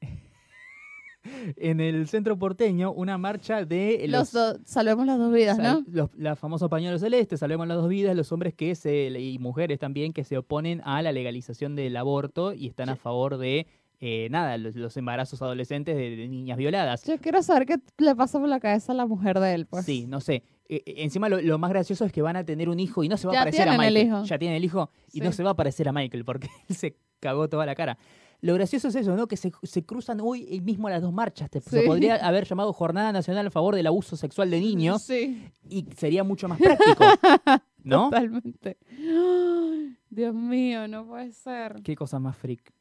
en 1.58 1.80
el 1.82 2.08
centro 2.08 2.38
porteño 2.38 2.92
una 2.92 3.18
marcha 3.18 3.66
de 3.66 4.06
Los 4.08 4.34
los... 4.34 4.58
salvemos 4.66 5.06
las 5.06 5.18
dos 5.18 5.34
vidas, 5.34 5.58
sal- 5.58 5.84
¿no? 5.88 5.94
los, 5.94 6.10
la 6.18 6.36
famosos 6.36 6.70
pañuelos 6.70 7.02
celestes, 7.02 7.40
salvemos 7.40 7.68
las 7.68 7.78
dos 7.78 7.90
vidas, 7.90 8.16
los 8.16 8.32
hombres 8.32 8.54
que 8.54 8.76
se, 8.76 9.08
y 9.20 9.40
mujeres 9.40 9.80
también 9.80 10.14
que 10.14 10.24
se 10.24 10.38
oponen 10.38 10.82
a 10.86 11.02
la 11.02 11.12
legalización 11.12 11.76
del 11.76 11.96
aborto 11.98 12.54
y 12.54 12.68
están 12.68 12.90
a 12.90 12.96
favor 12.96 13.38
de, 13.38 13.68
eh, 14.00 14.28
nada, 14.30 14.58
los, 14.58 14.76
los 14.76 14.96
embarazos 14.98 15.42
adolescentes 15.42 15.96
de, 15.96 16.16
de 16.16 16.28
niñas 16.28 16.58
violadas. 16.58 17.04
Yo 17.06 17.18
quiero 17.20 17.42
saber 17.42 17.66
qué 17.66 17.78
le 17.98 18.16
pasa 18.16 18.40
por 18.40 18.50
la 18.50 18.60
cabeza 18.60 18.92
a 18.92 18.96
la 18.96 19.06
mujer 19.06 19.40
de 19.40 19.54
él, 19.54 19.66
pues. 19.66 19.86
Sí, 19.86 20.06
no 20.08 20.20
sé. 20.22 20.44
Eh, 20.68 20.82
eh, 20.86 20.96
encima 20.98 21.30
lo, 21.30 21.40
lo 21.42 21.58
más 21.60 21.70
gracioso 21.70 22.06
es 22.06 22.12
que 22.12 22.22
van 22.22 22.36
a 22.36 22.44
tener 22.44 22.70
un 22.70 22.80
hijo 22.80 23.04
y 23.04 23.08
no 23.10 23.18
se 23.18 23.28
va 23.28 23.34
Ya 23.34 23.42
a 23.42 23.44
parecer 23.44 23.70
a 23.70 23.72
tienen 23.74 23.88
el 23.88 23.94
Michael. 23.94 24.08
hijo. 24.08 24.24
Ya 24.26 24.38
tienen 24.40 24.58
el 24.58 24.66
hijo 24.66 24.90
y 25.14 25.22
no 25.22 25.32
se 25.32 25.44
va 25.44 25.52
a 25.52 25.56
parecer 25.56 25.88
a 25.88 25.92
Michael 25.92 26.26
porque 26.26 26.48
él 26.70 26.76
se 26.76 26.98
cagó 27.20 27.48
toda 27.48 27.66
la 27.66 27.76
cara. 27.76 27.98
Lo 28.46 28.54
gracioso 28.54 28.90
es 28.90 28.96
eso, 28.96 29.16
¿no? 29.16 29.28
Que 29.28 29.38
se, 29.38 29.52
se 29.64 29.84
cruzan 29.84 30.20
hoy 30.22 30.62
mismo 30.64 30.88
las 30.88 31.02
dos 31.02 31.12
marchas. 31.12 31.50
Te- 31.50 31.62
Se 31.62 31.82
podría 31.82 32.16
haber 32.18 32.46
llamado 32.46 32.72
Jornada 32.74 33.12
Nacional 33.12 33.48
a 33.48 33.50
favor 33.50 33.76
del 33.76 33.88
abuso 33.88 34.16
sexual 34.16 34.52
de 34.52 34.60
niños 34.60 35.02
Sí, 35.02 35.50
y 35.68 35.86
sería 35.98 36.24
mucho 36.24 36.48
más 36.48 36.60
práctico. 36.60 37.04
¿No? 37.84 38.06
totalmente. 38.12 38.78
Dios 40.10 40.34
mío, 40.34 40.88
no 40.88 41.06
puede 41.08 41.32
ser. 41.32 41.82
Qué 41.84 41.96
cosa 41.96 42.20
más 42.20 42.38
freak. 42.38 42.72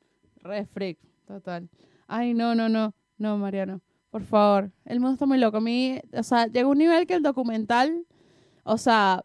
Re 0.42 0.66
freak, 0.66 0.98
total. 1.26 1.68
Ay, 2.06 2.34
no, 2.34 2.54
no, 2.54 2.68
no. 2.68 2.94
No, 3.18 3.38
Mariano. 3.38 3.80
Por 4.10 4.22
favor. 4.22 4.70
El 4.84 5.00
mundo 5.00 5.14
está 5.14 5.26
muy 5.26 5.38
loco. 5.38 5.56
A 5.56 5.60
mí, 5.60 5.98
o 6.12 6.22
sea, 6.22 6.46
llegó 6.46 6.70
un 6.70 6.78
nivel 6.78 7.06
que 7.06 7.14
el 7.14 7.22
documental, 7.22 8.04
o 8.64 8.76
sea, 8.78 9.24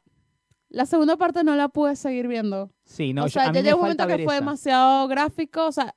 la 0.70 0.86
segunda 0.86 1.18
parte 1.18 1.44
no 1.44 1.56
la 1.56 1.68
pude 1.68 1.96
seguir 1.96 2.28
viendo. 2.28 2.72
Sí, 2.86 3.14
no, 3.14 3.24
o 3.24 3.28
yo- 3.28 3.32
sea, 3.32 3.48
a 3.48 3.52
mí 3.52 3.58
ya 3.58 3.64
llegó 3.64 3.78
un 3.78 3.82
momento 3.84 4.08
que 4.08 4.24
fue 4.24 4.36
demasiado 4.36 5.08
gráfico. 5.08 5.68
O 5.68 5.72
sea, 5.72 5.96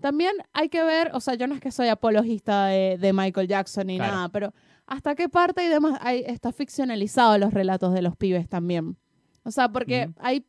también 0.00 0.32
hay 0.52 0.68
que 0.68 0.82
ver, 0.82 1.10
o 1.14 1.20
sea, 1.20 1.34
yo 1.34 1.46
no 1.46 1.54
es 1.54 1.60
que 1.60 1.70
soy 1.70 1.88
apologista 1.88 2.66
de, 2.66 2.98
de 2.98 3.12
Michael 3.12 3.48
Jackson 3.48 3.86
ni 3.88 3.96
Claro. 3.96 4.12
nada, 4.14 4.28
pero 4.28 4.54
hasta 4.86 5.14
qué 5.14 5.28
parte 5.28 5.64
y 5.64 5.68
demás 5.68 5.98
hay, 6.02 6.24
está 6.26 6.52
ficcionalizado 6.52 7.36
los 7.38 7.52
relatos 7.52 7.92
de 7.92 8.02
los 8.02 8.16
pibes 8.16 8.48
también. 8.48 8.96
O 9.44 9.50
sea, 9.50 9.68
porque 9.70 10.06
Ujú. 10.10 10.14
hay... 10.20 10.46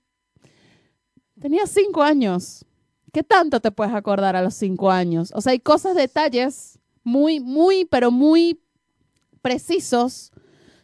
Tenía 1.40 1.66
cinco 1.68 2.04
años. 2.04 2.66
¿Qué 3.14 3.24
tanto 3.24 3.60
te 3.60 3.72
puedes 3.72 3.94
acordar 3.94 4.36
a 4.36 4.42
los 4.42 4.54
cinco 4.54 4.92
años? 4.92 5.32
O 5.34 5.42
sea, 5.42 5.52
hay 5.52 5.60
cosas, 5.60 5.96
detalles 5.96 6.80
muy, 7.04 7.40
muy, 7.40 7.86
pero 7.86 8.12
muy 8.12 8.62
precisos, 9.42 10.32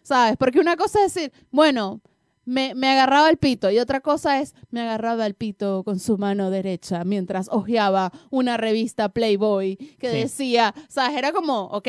¿sabes? 0.02 0.38
Porque 0.38 0.60
una 0.60 0.76
cosa 0.78 1.04
es 1.06 1.14
decir, 1.14 1.32
bueno, 1.52 2.02
me, 2.46 2.74
me 2.76 2.90
agarraba 2.90 3.30
el 3.30 3.38
pito 3.38 3.70
y 3.72 3.80
otra 3.80 4.00
cosa 4.02 4.40
es, 4.40 4.54
me 4.70 4.82
agarraba 4.82 5.26
el 5.26 5.34
pito 5.34 5.84
con 5.84 6.00
su 6.00 6.18
mano 6.18 6.50
derecha 6.52 7.04
mientras 7.04 7.50
hojeaba 7.52 8.12
una 8.30 8.58
revista 8.58 9.10
Playboy 9.10 9.76
que 10.00 10.12
Sí. 10.12 10.18
decía, 10.18 10.74
¿sabes? 10.88 11.18
Era 11.18 11.32
como, 11.32 11.64
ok, 11.66 11.88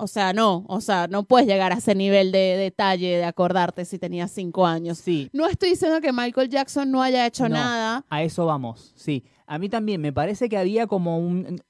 o 0.00 0.06
sea, 0.06 0.32
no, 0.32 0.64
o 0.68 0.80
sea, 0.80 1.08
no 1.08 1.24
puedes 1.24 1.46
llegar 1.48 1.72
a 1.72 1.76
ese 1.78 1.94
nivel 1.94 2.30
de 2.32 2.56
detalle 2.56 3.16
de 3.18 3.24
acordarte 3.24 3.84
si 3.84 3.98
tenías 3.98 4.30
cinco 4.30 4.64
años. 4.66 4.98
Sí, 4.98 5.28
No 5.32 5.46
estoy 5.46 5.70
diciendo 5.70 6.00
que 6.00 6.12
Michael 6.12 6.48
Jackson 6.48 6.90
no 6.90 7.02
haya 7.02 7.26
hecho 7.26 7.48
No. 7.48 7.56
nada. 7.56 8.04
a 8.08 8.22
eso 8.22 8.46
vamos. 8.46 8.92
Sí, 8.96 9.24
a 9.46 9.58
mí 9.58 9.68
también 9.68 10.00
me 10.00 10.12
parece 10.12 10.48
que 10.48 10.56
había 10.56 10.86
como 10.86 11.18
un... 11.18 11.60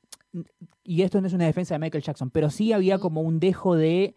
Y 0.85 1.03
esto 1.03 1.21
no 1.21 1.27
es 1.27 1.33
una 1.33 1.47
defensa 1.47 1.75
de 1.75 1.79
Michael 1.81 2.05
Jackson, 2.05 2.31
pero 2.31 2.51
sí 2.51 2.73
había 2.73 2.99
como 2.99 3.23
un 3.23 3.41
dejo 3.41 3.75
de... 3.77 4.15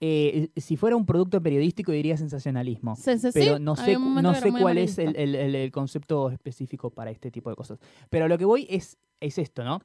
eh, 0.00 0.50
si 0.56 0.76
fuera 0.76 0.96
un 0.96 1.06
producto 1.06 1.40
periodístico 1.42 1.92
diría 1.92 2.16
sensacionalismo. 2.16 2.96
Se- 2.96 3.18
se- 3.18 3.32
pero 3.32 3.56
sí, 3.56 3.62
no 3.62 3.76
sé, 3.76 3.92
no 4.22 4.34
sé 4.34 4.50
cuál 4.62 4.78
es 4.78 4.98
el, 4.98 5.16
el- 5.16 5.54
el- 5.54 5.72
concepto 5.72 6.30
específico 6.30 6.90
para 6.90 7.10
este 7.10 7.30
tipo 7.30 7.48
de 7.50 7.56
cosas. 7.56 7.78
Pero 8.10 8.28
lo 8.28 8.36
que 8.38 8.44
voy 8.44 8.66
es, 8.68 8.98
es 9.20 9.38
esto, 9.38 9.64
¿no? 9.64 9.80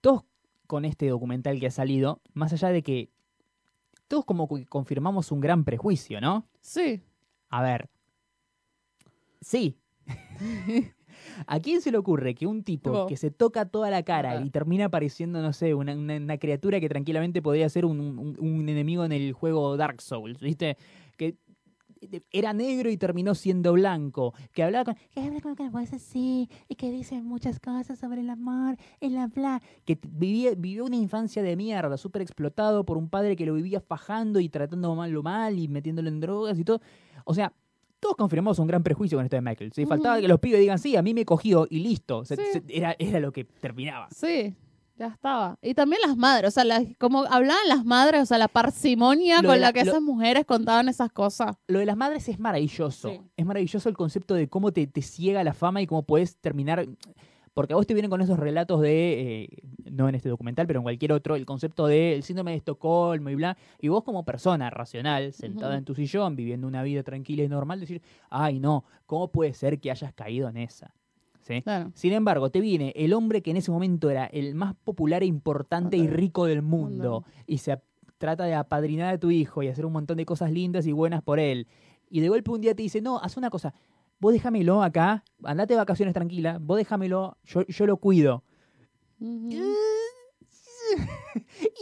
Todos 0.00 0.24
con 0.66 0.84
este 0.84 1.08
documental 1.08 1.60
que 1.60 1.66
ha 1.66 1.70
salido, 1.70 2.20
más 2.32 2.52
allá 2.52 2.68
de 2.70 2.82
que 2.82 3.10
todos 4.08 4.24
como 4.24 4.48
que 4.48 4.66
confirmamos 4.66 5.30
un 5.30 5.40
gran 5.40 5.64
prejuicio, 5.64 6.20
¿no? 6.20 6.46
Sí. 6.60 7.02
A 7.50 7.62
ver. 7.62 7.88
Sí. 9.40 9.76
¿A 11.46 11.60
quién 11.60 11.80
se 11.80 11.90
le 11.90 11.98
ocurre 11.98 12.34
que 12.34 12.46
un 12.46 12.62
tipo 12.62 13.06
que 13.06 13.16
se 13.16 13.30
toca 13.30 13.66
toda 13.66 13.90
la 13.90 14.02
cara 14.02 14.32
Ajá. 14.32 14.44
y 14.44 14.50
termina 14.50 14.86
apareciendo, 14.86 15.40
no 15.42 15.52
sé, 15.52 15.74
una, 15.74 15.94
una- 15.94 16.16
una 16.16 16.38
criatura 16.38 16.80
que 16.80 16.88
tranquilamente 16.88 17.42
podría 17.42 17.68
ser 17.68 17.84
un, 17.84 18.00
un- 18.00 18.36
un 18.38 18.68
enemigo 18.68 19.04
en 19.04 19.12
el 19.12 19.32
juego 19.32 19.76
Dark 19.76 20.00
Souls, 20.02 20.40
¿viste? 20.40 20.76
Que 21.16 21.36
era 22.32 22.52
negro 22.52 22.90
y 22.90 22.96
terminó 22.96 23.32
siendo 23.36 23.72
blanco, 23.74 24.34
que 24.52 24.64
hablaba 24.64 24.86
con, 24.86 24.94
que 25.12 25.20
habla 25.20 25.40
con 25.40 25.52
una 25.52 25.70
voz 25.70 25.92
así 25.92 26.48
y 26.68 26.74
que 26.74 26.90
dice 26.90 27.22
muchas 27.22 27.60
cosas 27.60 27.96
sobre 27.96 28.22
el 28.22 28.30
amor 28.30 28.76
y 29.00 29.10
la 29.10 29.28
bla, 29.28 29.62
que 29.84 29.98
vivía, 30.08 30.50
vivió 30.56 30.84
una 30.84 30.96
infancia 30.96 31.44
de 31.44 31.54
mierda, 31.54 31.96
súper 31.96 32.22
explotado 32.22 32.84
por 32.84 32.98
un 32.98 33.08
padre 33.08 33.36
que 33.36 33.46
lo 33.46 33.54
vivía 33.54 33.80
fajando 33.80 34.40
y 34.40 34.48
tratando 34.48 34.92
mal 34.96 35.12
lo 35.12 35.22
mal 35.22 35.58
y 35.60 35.68
metiéndolo 35.68 36.08
en 36.08 36.18
drogas 36.18 36.58
y 36.58 36.64
todo. 36.64 36.80
O 37.24 37.34
sea, 37.34 37.52
todos 38.02 38.16
confirmamos 38.16 38.58
un 38.58 38.66
gran 38.66 38.82
prejuicio 38.82 39.16
con 39.16 39.24
esto 39.24 39.36
de 39.36 39.42
Michael. 39.42 39.72
¿sí? 39.72 39.86
Faltaba 39.86 40.16
Ujú. 40.16 40.22
que 40.22 40.28
los 40.28 40.40
pibes 40.40 40.58
digan, 40.60 40.78
sí, 40.80 40.96
a 40.96 41.02
mí 41.02 41.14
me 41.14 41.24
cogió 41.24 41.68
y 41.70 41.78
listo. 41.78 42.24
Se- 42.24 42.34
Sí. 42.34 42.42
se- 42.52 42.62
era, 42.68 42.96
era 42.98 43.20
lo 43.20 43.30
que 43.32 43.44
terminaba. 43.44 44.08
Sí. 44.10 44.56
Ya 44.98 45.06
estaba. 45.06 45.56
Y 45.62 45.74
también 45.74 46.02
las 46.06 46.16
madres, 46.16 46.48
o 46.48 46.50
sea, 46.50 46.64
las- 46.64 46.82
como 46.98 47.24
hablaban 47.24 47.66
las 47.68 47.84
madres, 47.84 48.22
o 48.22 48.26
sea, 48.26 48.38
la 48.38 48.48
parsimonia 48.48 49.40
Lo 49.40 49.48
con 49.50 49.60
la, 49.60 49.68
la- 49.68 49.72
que 49.72 49.84
lo- 49.84 49.92
esas 49.92 50.02
mujeres 50.02 50.44
contaban 50.44 50.88
esas 50.88 51.12
cosas. 51.12 51.56
Lo 51.68 51.78
de 51.78 51.86
las 51.86 51.96
madres 51.96 52.28
es 52.28 52.38
maravilloso. 52.40 53.08
Sí. 53.08 53.20
Es 53.36 53.46
maravilloso 53.46 53.88
el 53.88 53.96
concepto 53.96 54.34
de 54.34 54.48
cómo 54.48 54.72
te, 54.72 54.86
te 54.88 55.00
ciega 55.00 55.44
la 55.44 55.54
fama 55.54 55.80
y 55.80 55.86
cómo 55.86 56.02
puedes 56.02 56.36
terminar. 56.38 56.84
Porque 57.54 57.74
a 57.74 57.76
vos 57.76 57.86
te 57.86 57.94
vienen 57.94 58.10
con 58.10 58.20
esos 58.20 58.38
relatos 58.38 58.80
de, 58.80 59.42
eh, 59.42 59.48
no 59.90 60.08
en 60.08 60.14
este 60.14 60.28
documental, 60.28 60.66
pero 60.66 60.78
en 60.78 60.84
cualquier 60.84 61.12
otro, 61.12 61.36
el 61.36 61.44
concepto 61.44 61.86
del 61.86 62.22
síndrome 62.22 62.52
de 62.52 62.58
Estocolmo 62.58 63.28
y 63.30 63.34
bla. 63.34 63.56
Y 63.78 63.88
vos 63.88 64.04
como 64.04 64.24
persona 64.24 64.70
racional, 64.70 65.32
sentada 65.32 65.76
en 65.76 65.84
tu 65.84 65.94
sillón, 65.94 66.34
viviendo 66.34 66.66
una 66.66 66.82
vida 66.82 67.02
tranquila 67.02 67.42
y 67.42 67.48
normal, 67.48 67.80
decir, 67.80 68.00
ay 68.30 68.58
no, 68.58 68.84
¿cómo 69.06 69.30
puede 69.30 69.52
ser 69.52 69.80
que 69.80 69.90
hayas 69.90 70.14
caído 70.14 70.48
en 70.48 70.56
esa? 70.56 70.94
¿Sí? 71.42 71.60
Claro. 71.62 71.90
Sin 71.94 72.12
embargo, 72.12 72.50
te 72.50 72.60
viene 72.60 72.92
el 72.96 73.12
hombre 73.12 73.42
que 73.42 73.50
en 73.50 73.56
ese 73.56 73.70
momento 73.70 74.08
era 74.08 74.26
el 74.26 74.54
más 74.54 74.74
popular 74.76 75.22
e 75.22 75.26
importante 75.26 75.96
y 75.96 76.06
rico 76.06 76.46
del 76.46 76.62
mundo 76.62 77.24
y 77.46 77.58
se 77.58 77.80
trata 78.18 78.44
de 78.44 78.54
apadrinar 78.54 79.14
a 79.14 79.18
tu 79.18 79.32
hijo 79.32 79.62
y 79.64 79.68
hacer 79.68 79.84
un 79.84 79.92
montón 79.92 80.16
de 80.16 80.24
cosas 80.24 80.52
lindas 80.52 80.86
y 80.86 80.92
buenas 80.92 81.22
por 81.22 81.40
él. 81.40 81.66
Y 82.08 82.20
de 82.20 82.28
golpe 82.28 82.50
un 82.52 82.60
día 82.60 82.74
te 82.74 82.82
dice, 82.82 83.00
no, 83.00 83.18
haz 83.18 83.36
una 83.36 83.50
cosa, 83.50 83.74
vos 84.22 84.32
déjamelo 84.32 84.82
acá, 84.84 85.24
andate 85.42 85.74
de 85.74 85.78
vacaciones 85.78 86.14
tranquila, 86.14 86.58
vos 86.60 86.76
déjamelo, 86.78 87.36
yo, 87.44 87.66
yo 87.66 87.86
lo 87.86 87.96
cuido. 87.96 88.44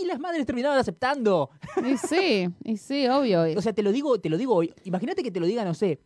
Y 0.01 0.07
las 0.07 0.19
madres 0.21 0.47
terminaban 0.47 0.79
aceptando. 0.79 1.51
Y 1.85 1.97
sí, 1.97 2.49
y 2.65 2.77
sí, 2.77 3.07
obvio. 3.09 3.47
Y- 3.49 3.57
O 3.59 3.63
sea, 3.63 3.73
te 3.73 3.83
lo 3.83 3.93
digo, 3.93 4.19
te 4.21 4.29
lo 4.31 4.39
digo 4.39 4.55
hoy. 4.55 4.73
Imagínate 4.85 5.23
que 5.23 5.31
te 5.31 5.41
lo 5.41 5.47
diga, 5.47 5.65
no 5.65 5.75
sé. 5.75 6.01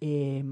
eh, 0.00 0.44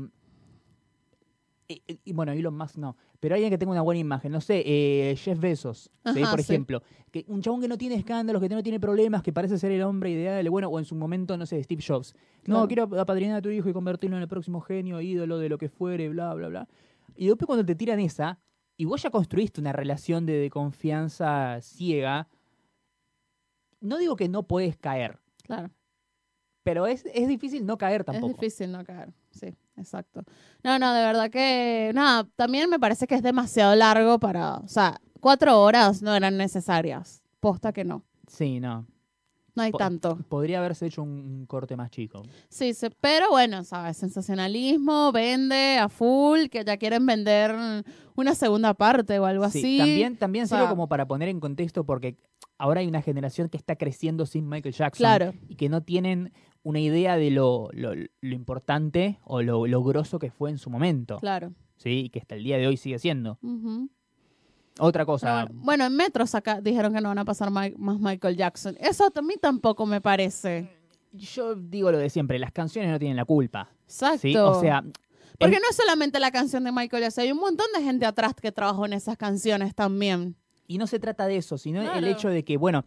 eh, 1.68 1.80
eh, 1.88 1.98
y 2.04 2.12
bueno, 2.12 2.32
Elon 2.32 2.56
Musk 2.56 2.76
no. 2.76 2.96
Pero 3.20 3.34
alguien 3.34 3.50
que 3.50 3.58
tenga 3.58 3.72
una 3.72 3.82
buena 3.82 3.98
imagen, 3.98 4.30
no 4.30 4.40
sé, 4.40 4.62
eh, 4.64 5.16
Jeff 5.16 5.40
Bezos, 5.40 5.90
por 6.04 6.14
sí. 6.42 6.52
ejemplo. 6.52 6.82
Que 7.10 7.24
un 7.28 7.42
chabón 7.42 7.60
que 7.60 7.66
no 7.68 7.76
tiene 7.76 7.96
escándalos, 7.96 8.40
que 8.40 8.48
no 8.48 8.62
tiene 8.62 8.78
problemas, 8.78 9.22
que 9.22 9.32
parece 9.32 9.58
ser 9.58 9.72
el 9.72 9.82
hombre 9.82 10.10
ideal, 10.10 10.48
bueno, 10.50 10.68
o 10.68 10.78
en 10.78 10.84
su 10.84 10.94
momento, 10.94 11.36
no 11.36 11.44
sé, 11.46 11.60
Steve 11.64 11.82
Jobs. 11.84 12.14
No, 12.46 12.66
Claro. 12.66 12.68
quiero 12.68 13.00
apadrinar 13.00 13.38
a 13.38 13.42
tu 13.42 13.48
hijo 13.48 13.68
y 13.68 13.72
convertirlo 13.72 14.16
en 14.16 14.22
el 14.22 14.28
próximo 14.28 14.60
genio, 14.60 15.00
ídolo 15.00 15.38
de 15.38 15.48
lo 15.48 15.58
que 15.58 15.68
fuere, 15.68 16.08
bla, 16.10 16.32
bla, 16.34 16.48
bla. 16.48 16.68
Y 17.16 17.26
después 17.26 17.46
cuando 17.46 17.64
te 17.66 17.74
tiran 17.74 17.98
esa, 17.98 18.38
y 18.76 18.84
vos 18.84 19.02
ya 19.02 19.10
construiste 19.10 19.60
una 19.60 19.72
relación 19.72 20.24
de, 20.24 20.34
de 20.34 20.50
confianza 20.50 21.58
ciega, 21.60 22.28
no 23.80 23.98
digo 23.98 24.14
que 24.14 24.28
no 24.28 24.44
puedes 24.44 24.76
caer, 24.76 25.18
claro. 25.42 25.70
pero 26.62 26.86
es, 26.86 27.04
es 27.12 27.26
difícil 27.26 27.64
no 27.66 27.78
caer 27.78 28.04
tampoco. 28.04 28.34
Es 28.34 28.40
difícil 28.40 28.70
no 28.70 28.84
caer. 28.84 29.12
Sí, 29.30 29.54
exacto. 29.78 30.22
No, 30.62 30.78
no, 30.78 30.92
de 30.94 31.00
verdad 31.02 31.30
que. 31.30 31.90
Nada, 31.94 32.26
también 32.36 32.68
me 32.70 32.78
parece 32.78 33.06
que 33.06 33.14
es 33.14 33.22
demasiado 33.22 33.74
largo 33.74 34.18
para. 34.18 34.56
O 34.56 34.68
sea, 34.68 35.00
cuatro 35.20 35.60
horas 35.60 36.02
no 36.02 36.14
eran 36.14 36.36
necesarias. 36.36 37.22
Posta 37.40 37.72
que 37.72 37.84
no. 37.84 38.04
Sí, 38.26 38.60
no. 38.60 38.86
No 39.54 39.62
hay 39.64 39.72
tanto. 39.72 40.16
Podría 40.28 40.58
haberse 40.58 40.86
hecho 40.86 41.02
un, 41.02 41.10
un 41.10 41.46
corte 41.46 41.76
más 41.76 41.90
chico. 41.90 42.22
Sí, 42.48 42.74
se- 42.74 42.90
pero 42.90 43.28
bueno, 43.30 43.64
¿sabes? 43.64 43.96
Sensacionalismo, 43.96 45.10
vende 45.10 45.78
a 45.78 45.88
full, 45.88 46.46
que 46.48 46.64
ya 46.64 46.76
quieren 46.76 47.04
vender 47.06 47.54
una 48.14 48.34
segunda 48.36 48.74
parte 48.74 49.18
o 49.18 49.24
algo 49.26 49.48
Sí, 49.50 49.58
así. 49.58 49.78
También, 49.78 50.16
también 50.16 50.44
o 50.44 50.46
sirve 50.48 50.60
sea- 50.60 50.70
como 50.70 50.88
para 50.88 51.06
poner 51.08 51.28
en 51.28 51.40
contexto 51.40 51.84
porque 51.84 52.16
ahora 52.56 52.80
hay 52.82 52.86
una 52.86 53.02
generación 53.02 53.48
que 53.48 53.56
está 53.56 53.74
creciendo 53.74 54.26
sin 54.26 54.48
Michael 54.48 54.74
Jackson 54.74 54.98
Claro, 54.98 55.34
y 55.48 55.56
que 55.56 55.68
no 55.68 55.82
tienen 55.82 56.32
una 56.62 56.80
idea 56.80 57.16
de 57.16 57.30
lo, 57.30 57.68
lo, 57.72 57.94
lo 57.94 58.34
importante 58.34 59.18
o 59.24 59.42
lo, 59.42 59.66
lo 59.66 59.82
grosso 59.82 60.18
que 60.18 60.30
fue 60.30 60.50
en 60.50 60.58
su 60.58 60.70
momento. 60.70 61.18
claro. 61.18 61.52
¿sí? 61.78 62.04
Y 62.06 62.08
que 62.10 62.18
hasta 62.18 62.34
el 62.34 62.44
día 62.44 62.58
de 62.58 62.66
hoy 62.66 62.76
sigue 62.76 62.98
siendo. 62.98 63.38
Otra 64.80 65.04
cosa. 65.06 65.44
Bueno, 65.44 65.60
bueno, 65.64 65.84
en 65.86 65.96
Metro 65.96 66.26
saca, 66.26 66.60
dijeron 66.60 66.92
que 66.92 67.00
no 67.00 67.08
van 67.08 67.18
a 67.18 67.24
pasar 67.24 67.50
más 67.50 67.70
Michael 67.76 68.36
Jackson. 68.36 68.76
Eso 68.80 69.08
a 69.12 69.22
mí 69.22 69.34
tampoco 69.40 69.86
me 69.86 70.00
parece. 70.00 70.70
Yo 71.12 71.54
digo 71.54 71.90
lo 71.90 71.98
de 71.98 72.10
siempre, 72.10 72.38
las 72.38 72.52
canciones 72.52 72.90
no 72.90 72.98
tienen 72.98 73.16
la 73.16 73.24
culpa. 73.24 73.70
Exacto. 73.84 74.18
¿sí? 74.18 74.36
O 74.36 74.60
sea, 74.60 74.84
Porque 75.38 75.56
no 75.56 75.66
es 75.70 75.76
solamente 75.76 76.20
la 76.20 76.30
canción 76.30 76.64
de 76.64 76.72
Michael 76.72 77.04
Jackson, 77.04 77.22
hay 77.24 77.32
un 77.32 77.38
montón 77.38 77.66
de 77.76 77.82
gente 77.82 78.06
atrás 78.06 78.34
que 78.34 78.52
trabajó 78.52 78.86
en 78.86 78.92
esas 78.92 79.16
canciones 79.16 79.74
también. 79.74 80.36
Y 80.66 80.78
no 80.78 80.86
se 80.86 80.98
trata 80.98 81.26
de 81.26 81.36
eso, 81.36 81.56
sino 81.56 81.80
el 81.94 82.04
hecho 82.06 82.28
de 82.28 82.44
que, 82.44 82.56
bueno, 82.58 82.84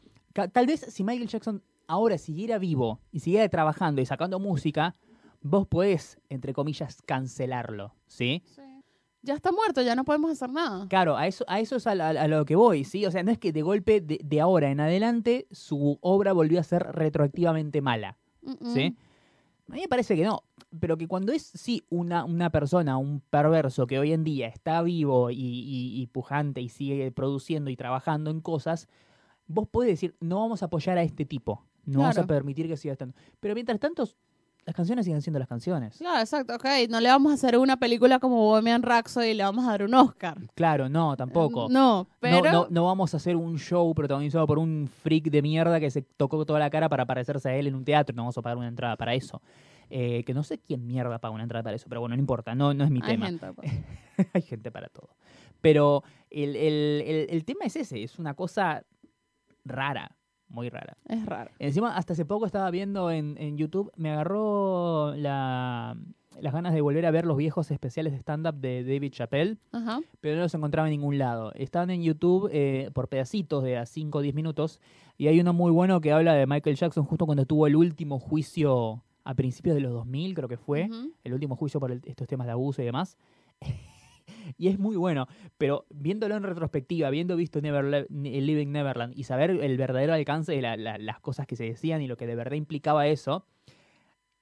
tal 0.53 0.67
vez 0.67 0.82
si 0.82 1.03
Michael 1.03 1.28
Jackson 1.28 1.63
ahora 1.92 2.18
siguiera 2.18 2.58
vivo 2.58 3.00
y 3.12 3.20
siguiera 3.20 3.48
trabajando 3.50 4.02
y 4.02 4.06
sacando 4.06 4.39
música, 4.39 4.96
vos 5.42 5.68
podés, 5.68 6.20
entre 6.30 6.54
comillas, 6.54 7.02
cancelarlo, 7.06 7.94
¿sí? 8.08 8.44
Ya 9.24 9.36
está 9.36 9.52
muerto, 9.52 9.82
ya 9.84 9.94
no 9.94 10.04
podemos 10.04 10.32
hacer 10.32 10.50
nada. 10.50 10.88
Claro, 10.88 11.16
a 11.16 11.28
eso, 11.28 11.44
a 11.48 11.60
eso 11.60 11.76
es 11.76 11.86
a, 11.86 11.94
lo 12.28 12.46
que 12.46 12.56
voy, 12.56 12.86
¿sí? 12.86 13.06
O 13.06 13.12
sea, 13.12 13.22
no 13.24 13.32
es 13.32 13.38
que 13.38 13.52
de 13.52 13.62
golpe, 13.62 14.02
de, 14.02 14.20
de 14.24 14.42
ahora 14.42 14.72
en 14.72 14.80
adelante, 14.80 15.48
su 15.52 16.00
obra 16.02 16.34
volvió 16.34 16.60
a 16.60 16.64
ser 16.64 16.82
retroactivamente 16.84 17.82
mala. 17.82 18.18
¿sí? 18.64 18.96
A 19.70 19.74
mí 19.74 19.82
me 19.82 19.88
parece 19.88 20.16
que 20.16 20.24
no, 20.24 20.44
pero 20.80 20.98
que 20.98 21.08
cuando 21.08 21.32
es, 21.34 21.44
sí, 21.44 21.84
una, 21.89 22.24
una 22.26 22.50
persona, 22.50 22.98
un 22.98 23.20
perverso 23.30 23.86
que 23.86 24.00
hoy 24.00 24.12
en 24.14 24.24
día 24.24 24.48
está 24.48 24.82
vivo 24.82 25.30
y, 25.30 25.36
y- 25.36 26.02
y 26.02 26.08
pujante 26.08 26.62
y 26.62 26.70
sigue 26.70 27.12
produciendo 27.12 27.70
y 27.70 27.76
trabajando 27.76 28.32
en 28.32 28.42
cosas, 28.42 28.88
vos 29.46 29.68
podés 29.68 29.89
decir, 29.92 30.16
no 30.20 30.39
vamos 30.39 30.64
a 30.64 30.66
apoyar 30.66 30.98
a 30.98 31.04
este 31.04 31.26
tipo, 31.26 31.64
no 31.86 32.00
vamos 32.00 32.18
a 32.18 32.26
permitir 32.28 32.68
que 32.68 32.78
siga 32.78 32.94
estando. 32.94 33.16
Pero 33.40 33.54
mientras 33.54 33.80
tanto, 33.80 34.08
las 34.66 34.76
canciones 34.76 35.06
siguen 35.06 35.22
siendo 35.22 35.40
las 35.40 35.48
canciones. 35.48 35.98
Claro, 35.98 36.20
exacto, 36.20 36.56
ok. 36.56 36.66
No 36.90 37.00
le 37.02 37.10
vamos 37.10 37.32
a 37.32 37.36
hacer 37.36 37.58
una 37.58 37.78
película 37.78 38.20
como 38.20 38.36
Bohemian 38.38 38.84
Rhapsody 38.84 39.30
y 39.30 39.34
le 39.34 39.44
vamos 39.44 39.66
a 39.66 39.72
dar 39.72 39.84
un 39.84 39.94
Oscar. 39.96 40.38
Claro, 40.54 40.88
no, 40.88 41.18
tampoco. 41.18 41.68
No, 41.70 42.08
pero... 42.20 42.42
No, 42.44 42.52
no, 42.52 42.68
no 42.70 42.86
vamos 42.86 43.14
a 43.14 43.18
hacer 43.18 43.36
un 43.36 43.58
show 43.58 43.92
protagonizado 43.96 44.46
por 44.46 44.60
un 44.60 44.88
freak 45.02 45.32
de 45.32 45.42
mierda 45.42 45.80
que 45.80 45.90
se 45.90 46.04
tocó 46.04 46.46
toda 46.46 46.60
la 46.60 46.70
cara 46.70 46.88
para 46.90 47.06
parecerse 47.06 47.50
a 47.50 47.56
él 47.56 47.66
en 47.68 47.76
un 47.76 47.84
teatro. 47.84 48.16
No 48.16 48.22
vamos 48.22 48.38
a 48.38 48.42
pagar 48.44 48.58
una 48.58 48.68
entrada 48.68 48.96
para 48.98 49.16
eso. 49.16 49.42
Eh, 49.90 50.24
que 50.26 50.34
no 50.34 50.44
sé 50.44 50.58
quién 50.60 50.86
mierda 50.88 51.20
paga 51.20 51.34
una 51.34 51.44
entrada 51.44 51.64
para 51.64 51.76
eso, 51.76 51.88
pero 51.90 52.00
bueno, 52.00 52.16
no 52.16 52.22
importa, 52.22 52.56
no, 52.56 52.74
no 52.74 52.86
es 52.86 52.90
mi 52.92 53.02
Hay 53.04 53.10
tema. 53.14 53.26
gente, 53.26 53.52
pues. 53.54 53.72
Hay 54.34 54.42
gente 54.42 54.72
para 54.72 54.88
todo. 54.88 55.10
Pero 55.60 56.04
el, 56.30 56.56
el- 56.56 57.02
el- 57.06 57.28
el 57.30 57.44
tema 57.44 57.66
es 57.66 57.76
ese, 57.76 58.02
es 58.02 58.18
una 58.18 58.34
cosa 58.36 58.86
rara, 59.66 60.16
muy 60.52 60.70
rara. 60.70 60.97
Es 61.08 61.26
raro. 61.26 61.52
Encima, 61.60 61.95
hasta 61.95 62.14
hace 62.14 62.26
poco 62.26 62.45
estaba 62.45 62.70
viendo 62.72 63.10
en, 63.12 63.36
en 63.39 63.58
YouTube, 63.58 63.91
me 63.95 64.12
agarró 64.12 65.14
la, 65.16 65.97
las 66.39 66.54
ganas 66.54 66.74
de 66.74 66.82
volver 66.82 67.06
a 67.06 67.12
ver 67.12 67.26
los 67.26 67.38
viejos 67.38 67.72
especiales 67.72 68.14
de 68.14 68.20
stand-up 68.20 68.56
de 68.56 68.84
David 68.84 69.12
Chappelle 69.12 69.58
Ajá. 69.72 69.99
pero 70.20 70.36
no 70.36 70.41
los 70.43 70.54
encontraba 70.54 70.88
en 70.88 70.91
ningún 70.91 71.18
lado. 71.18 71.52
Estaban 71.56 71.89
en 71.89 72.04
YouTube 72.04 72.49
eh, 72.54 72.89
por 72.93 73.08
pedacitos 73.10 73.64
de 73.64 73.78
a 73.78 73.86
5 73.86 74.18
o 74.18 74.22
10 74.22 74.36
minutos 74.36 74.80
y 75.18 75.28
hay 75.28 75.39
uno 75.39 75.54
muy 75.54 75.72
bueno 75.72 76.02
que 76.02 76.12
habla 76.12 76.34
de 76.34 76.47
Michael 76.47 76.76
Jackson 76.76 77.06
justo 77.06 77.26
cuando 77.26 77.45
tuvo 77.45 77.68
el 77.68 77.76
último 77.76 78.20
juicio 78.20 79.04
a 79.24 79.36
principios 79.36 79.76
de 79.76 79.82
los 79.82 79.91
2000, 79.93 80.34
creo 80.34 80.49
que 80.49 80.58
fue, 80.58 80.89
el 81.24 81.34
último 81.34 81.56
juicio 81.56 81.80
por 81.80 81.91
el- 81.91 82.02
estos 82.06 82.28
temas 82.28 82.47
de 82.47 82.54
abuso 82.54 82.82
y 82.82 82.86
demás. 82.86 83.18
Y 84.58 84.68
es 84.68 84.80
muy 84.80 84.96
bueno, 84.96 85.28
pero 85.58 85.86
viéndolo 85.89 86.36
en 86.36 86.44
retrospectiva, 86.44 87.08
habiendo 87.08 87.36
visto 87.36 87.60
eh, 87.60 88.06
Living 88.42 88.68
Neverland 88.68 89.14
y 89.18 89.24
saber 89.24 89.52
el 89.52 89.78
verdadero 89.78 90.14
alcance 90.14 90.52
de 90.52 90.62
la- 90.62 90.78
la- 90.78 90.98
las 90.98 91.20
cosas 91.20 91.48
que 91.48 91.56
se 91.56 91.66
decían 91.66 92.02
y 92.02 92.08
lo 92.08 92.18
que 92.18 92.28
de 92.28 92.36
verdad 92.36 92.56
implicaba 92.56 93.08
eso, 93.08 93.46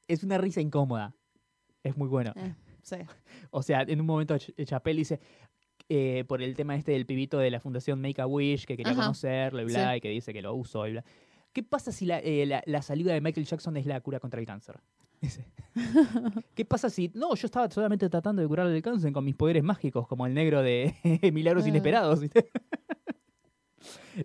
es 0.07 0.23
una 0.23 0.37
risa 0.37 0.61
incómoda. 0.61 1.13
Es 1.83 1.95
muy 1.97 2.07
bueno. 2.07 2.33
Eh, 2.35 2.53
sí. 2.81 2.97
O 3.51 3.63
sea, 3.63 3.81
en 3.81 3.99
un 3.99 4.05
momento 4.05 4.35
Ch- 4.35 4.53
dice, 4.97 5.19
eh, 5.87 6.23
por 6.27 6.41
el 6.43 6.55
tema 6.55 6.75
este 6.75 6.91
del 6.91 7.05
pibito 7.05 7.39
de 7.39 7.49
la 7.49 7.59
fundación 7.59 7.99
Make 8.01 8.21
a 8.21 8.27
Wish, 8.27 8.65
que 8.65 8.77
quería 8.77 8.91
Ajá. 8.93 9.01
conocerlo 9.01 9.61
y 9.61 9.65
bla, 9.65 9.97
y 9.97 10.01
que 10.01 10.09
dice 10.09 10.33
que 10.33 10.41
lo 10.41 10.53
usó 10.53 10.85
y 10.87 10.91
bla. 10.91 11.03
¿Qué 11.51 11.63
pasa 11.63 11.91
si 11.91 12.05
la, 12.05 12.19
eh, 12.19 12.45
la, 12.45 12.61
la 12.67 12.81
salida 12.83 13.11
de 13.13 13.21
Michael 13.21 13.47
Jackson 13.47 13.75
es 13.77 13.87
la 13.87 13.99
cura 14.01 14.19
contra 14.19 14.39
el 14.39 14.45
cáncer? 14.45 14.79
¿Qué 16.55 16.65
pasa 16.65 16.89
si.? 16.89 17.11
No, 17.13 17.35
yo 17.35 17.45
estaba 17.45 17.69
solamente 17.69 18.09
tratando 18.09 18.41
de 18.41 18.47
curar 18.47 18.67
el 18.67 18.81
cáncer 18.81 19.11
con 19.13 19.23
mis 19.25 19.35
poderes 19.35 19.63
mágicos, 19.63 20.07
como 20.07 20.25
el 20.25 20.33
negro 20.33 20.61
de 20.61 20.95
Milagros. 21.33 21.67
Inesperados. 21.67 22.21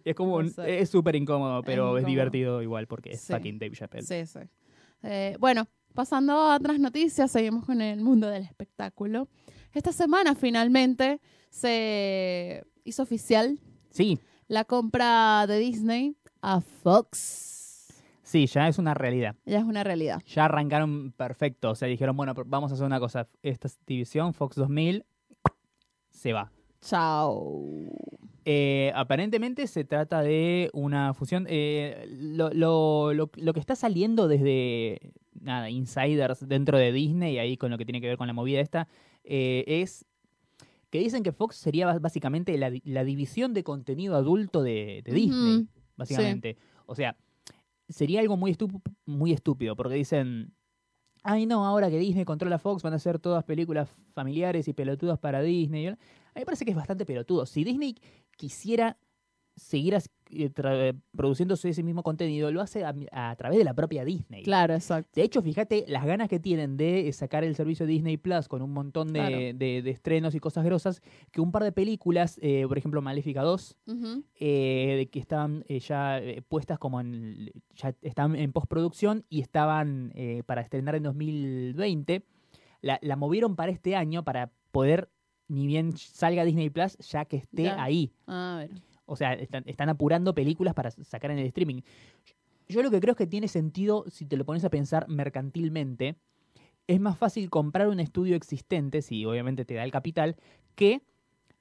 es 0.05 0.15
como. 0.15 0.37
un- 0.37 0.53
Puede 0.53 0.69
ser. 0.69 0.83
Es 0.83 0.91
súper 0.91 1.17
incómodo, 1.17 1.63
pero 1.63 1.97
es, 1.97 2.03
incómodo. 2.03 2.09
divertido 2.11 2.63
igual 2.63 2.87
porque 2.87 3.13
es 3.13 3.21
Sí. 3.21 3.33
fucking 3.33 3.59
Dave 3.59 3.73
Chappelle. 3.77 4.07
Sí, 4.07 4.27
sí. 4.27 4.41
Eh, 5.03 5.37
bueno, 5.39 5.69
pasando 5.95 6.33
a 6.33 6.57
otras 6.57 6.79
noticias, 6.79 7.31
seguimos 7.31 7.65
con 7.67 7.81
el 7.81 8.01
mundo 8.01 8.29
del 8.29 8.43
espectáculo. 8.43 9.29
Esta 9.73 9.93
semana 9.93 10.35
finalmente 10.35 11.21
se 11.51 12.65
hizo 12.85 13.03
oficial 13.03 13.59
sí, 13.91 14.19
la 14.49 14.65
compra 14.65 15.47
de 15.47 15.59
Disney 15.59 16.17
a 16.41 16.61
Fox. 16.61 17.53
Sí, 18.35 18.47
ya 18.47 18.67
es 18.67 18.79
una 18.79 18.95
realidad. 18.95 19.37
Ya 19.47 19.59
es 19.59 19.65
una 19.65 19.85
realidad. 19.85 20.21
ya 20.27 20.47
arrancaron 20.47 21.13
perfecto. 21.13 21.71
O 21.71 21.75
sea, 21.77 21.87
dijeron, 21.87 22.17
bueno, 22.17 22.35
vamos 22.47 22.73
a 22.73 22.75
hacer 22.75 22.85
una 22.85 22.99
cosa. 22.99 23.29
Esta 23.45 23.69
división, 23.87 24.35
Fox 24.35 24.57
2000, 24.57 25.05
se 26.11 26.33
va. 26.33 26.51
Chao. 26.81 27.93
Eh, 28.45 28.91
aparentemente 28.95 29.67
se 29.69 29.85
trata 29.85 30.21
de 30.23 30.69
una 30.73 31.15
fusión. 31.15 31.47
eh, 31.49 32.07
lo, 32.11 32.51
lo- 32.51 33.13
lo- 33.15 33.31
lo 33.37 33.53
que 33.53 33.61
está 33.61 33.77
saliendo 33.77 34.27
desde 34.29 35.13
nada, 35.41 35.71
insiders 35.71 36.47
dentro 36.49 36.77
de 36.77 36.91
Disney, 36.93 37.39
ahí 37.39 37.57
con 37.57 37.71
lo 37.71 37.79
que 37.79 37.85
tiene 37.85 38.01
que 38.01 38.09
ver 38.09 38.17
con 38.19 38.27
la 38.27 38.33
movida 38.33 38.61
esta, 38.61 38.89
eh, 39.25 39.65
es 39.67 40.05
que 40.91 40.99
dicen 40.99 41.23
que 41.23 41.33
Fox 41.33 41.57
sería 41.57 41.99
básicamente 41.99 42.57
la, 42.59 42.71
di- 42.71 42.83
la 42.85 43.05
división 43.05 43.55
de 43.55 43.63
contenido 43.65 44.17
adulto 44.17 44.63
de, 44.63 45.03
de 45.05 45.13
Disney, 45.13 45.67
básicamente. 45.97 46.57
O 46.87 46.95
sea, 46.95 47.17
sería 47.89 48.21
algo 48.21 48.37
muy, 48.37 48.57
muy 49.07 49.33
estúpido, 49.33 49.77
porque 49.77 49.95
dicen, 49.95 50.55
ay 51.23 51.47
no, 51.47 51.65
ahora 51.65 51.91
que 51.91 51.99
Disney 51.99 52.25
controla 52.25 52.59
Fox 52.59 52.83
van 52.83 52.95
a 52.95 52.99
ser 52.99 53.19
todas 53.19 53.45
películas 53.45 53.89
familiares 54.13 54.69
y 54.69 54.73
pelotudas 54.73 55.19
para 55.19 55.43
Disney. 55.43 55.89
A 55.89 55.93
mí 55.93 55.97
me 56.37 56.45
parece 56.45 56.65
que 56.65 56.71
es 56.71 56.77
bastante 56.77 57.07
pelotudo. 57.07 57.47
Si 57.47 57.65
Disney 57.65 57.97
quisiera 58.37 58.99
seguir 59.57 59.97
eh, 60.31 60.93
produciéndose 61.17 61.69
ese 61.69 61.83
mismo 61.83 62.03
contenido, 62.03 62.51
lo 62.51 62.61
hace 62.61 62.85
a, 62.85 62.95
a 63.13 63.37
través 63.37 63.57
de 63.59 63.65
la 63.65 63.73
propia 63.75 64.05
Disney. 64.05 64.43
Claro, 64.43 64.75
exacto. 64.75 65.11
De 65.15 65.23
hecho, 65.23 65.43
fíjate 65.43 65.85
las 65.87 66.05
ganas 66.05 66.29
que 66.29 66.41
tienen 66.41 66.77
de 66.77 67.13
sacar 67.13 67.45
el 67.45 67.55
servicio 67.55 67.87
Disney 67.87 68.17
Plus 68.17 68.49
con 68.49 68.63
un 68.63 68.73
montón 68.73 69.13
de, 69.13 69.21
Claro. 69.21 69.37
de- 69.39 69.83
de 69.83 69.91
estrenos 69.91 70.35
y 70.35 70.41
cosas 70.41 70.65
grosas, 70.65 71.01
que 71.31 71.41
un 71.41 71.53
par 71.53 71.63
de 71.63 71.73
películas, 71.73 72.39
eh, 72.43 72.65
por 72.67 72.79
ejemplo 72.79 73.01
Maléfica 73.01 73.43
2, 73.43 73.77
Ujú. 73.87 74.25
eh, 74.41 74.95
de 74.99 75.07
que 75.09 75.21
estaban 75.21 75.65
eh, 75.69 75.79
ya 75.79 76.19
eh, 76.19 76.43
puestas 76.43 76.79
como 76.79 77.01
en, 77.01 77.51
ya 77.77 77.95
están 78.03 78.35
en 78.35 78.53
postproducción 78.53 79.25
y 79.29 79.41
estaban 79.41 80.11
eh, 80.15 80.43
para 80.47 80.63
estrenar 80.63 80.97
en 80.97 81.05
2020, 81.05 82.25
la, 82.81 82.99
la 83.03 83.17
movieron 83.17 83.57
para 83.57 83.71
este 83.73 83.95
año 83.97 84.25
para 84.25 84.51
poder, 84.73 85.09
ni 85.49 85.67
bien 85.67 85.97
salga 85.97 86.45
Disney 86.45 86.71
Plus, 86.71 86.97
ya 86.99 87.25
que 87.25 87.37
esté 87.37 87.65
Ya. 87.65 87.83
ahí. 87.83 88.13
A 88.27 88.57
ver. 88.59 88.71
O 89.07 89.17
sea, 89.17 89.35
están, 89.35 89.63
están 89.67 89.89
apurando 89.89 90.35
películas 90.35 90.75
para 90.75 90.91
sacar 90.91 91.31
en 91.31 91.39
el 91.39 91.47
streaming. 91.47 91.83
Yo 92.69 92.83
lo 92.83 92.91
que 92.91 93.01
creo 93.01 93.13
es 93.13 93.19
que 93.19 93.27
tiene 93.27 93.49
sentido, 93.49 94.05
si 94.09 94.25
te 94.25 94.37
lo 94.37 94.45
pones 94.45 94.65
a 94.65 94.71
pensar 94.71 95.07
mercantilmente, 95.09 96.17
es 96.87 97.01
más 97.01 97.17
fácil 97.19 97.51
comprar 97.51 97.89
un 97.89 98.01
estudio 98.01 98.37
existente, 98.37 99.03
si 99.03 99.25
obviamente 99.27 99.65
te 99.65 99.75
da 99.75 99.85
el 99.85 99.91
capital, 99.93 100.37
que 100.75 101.03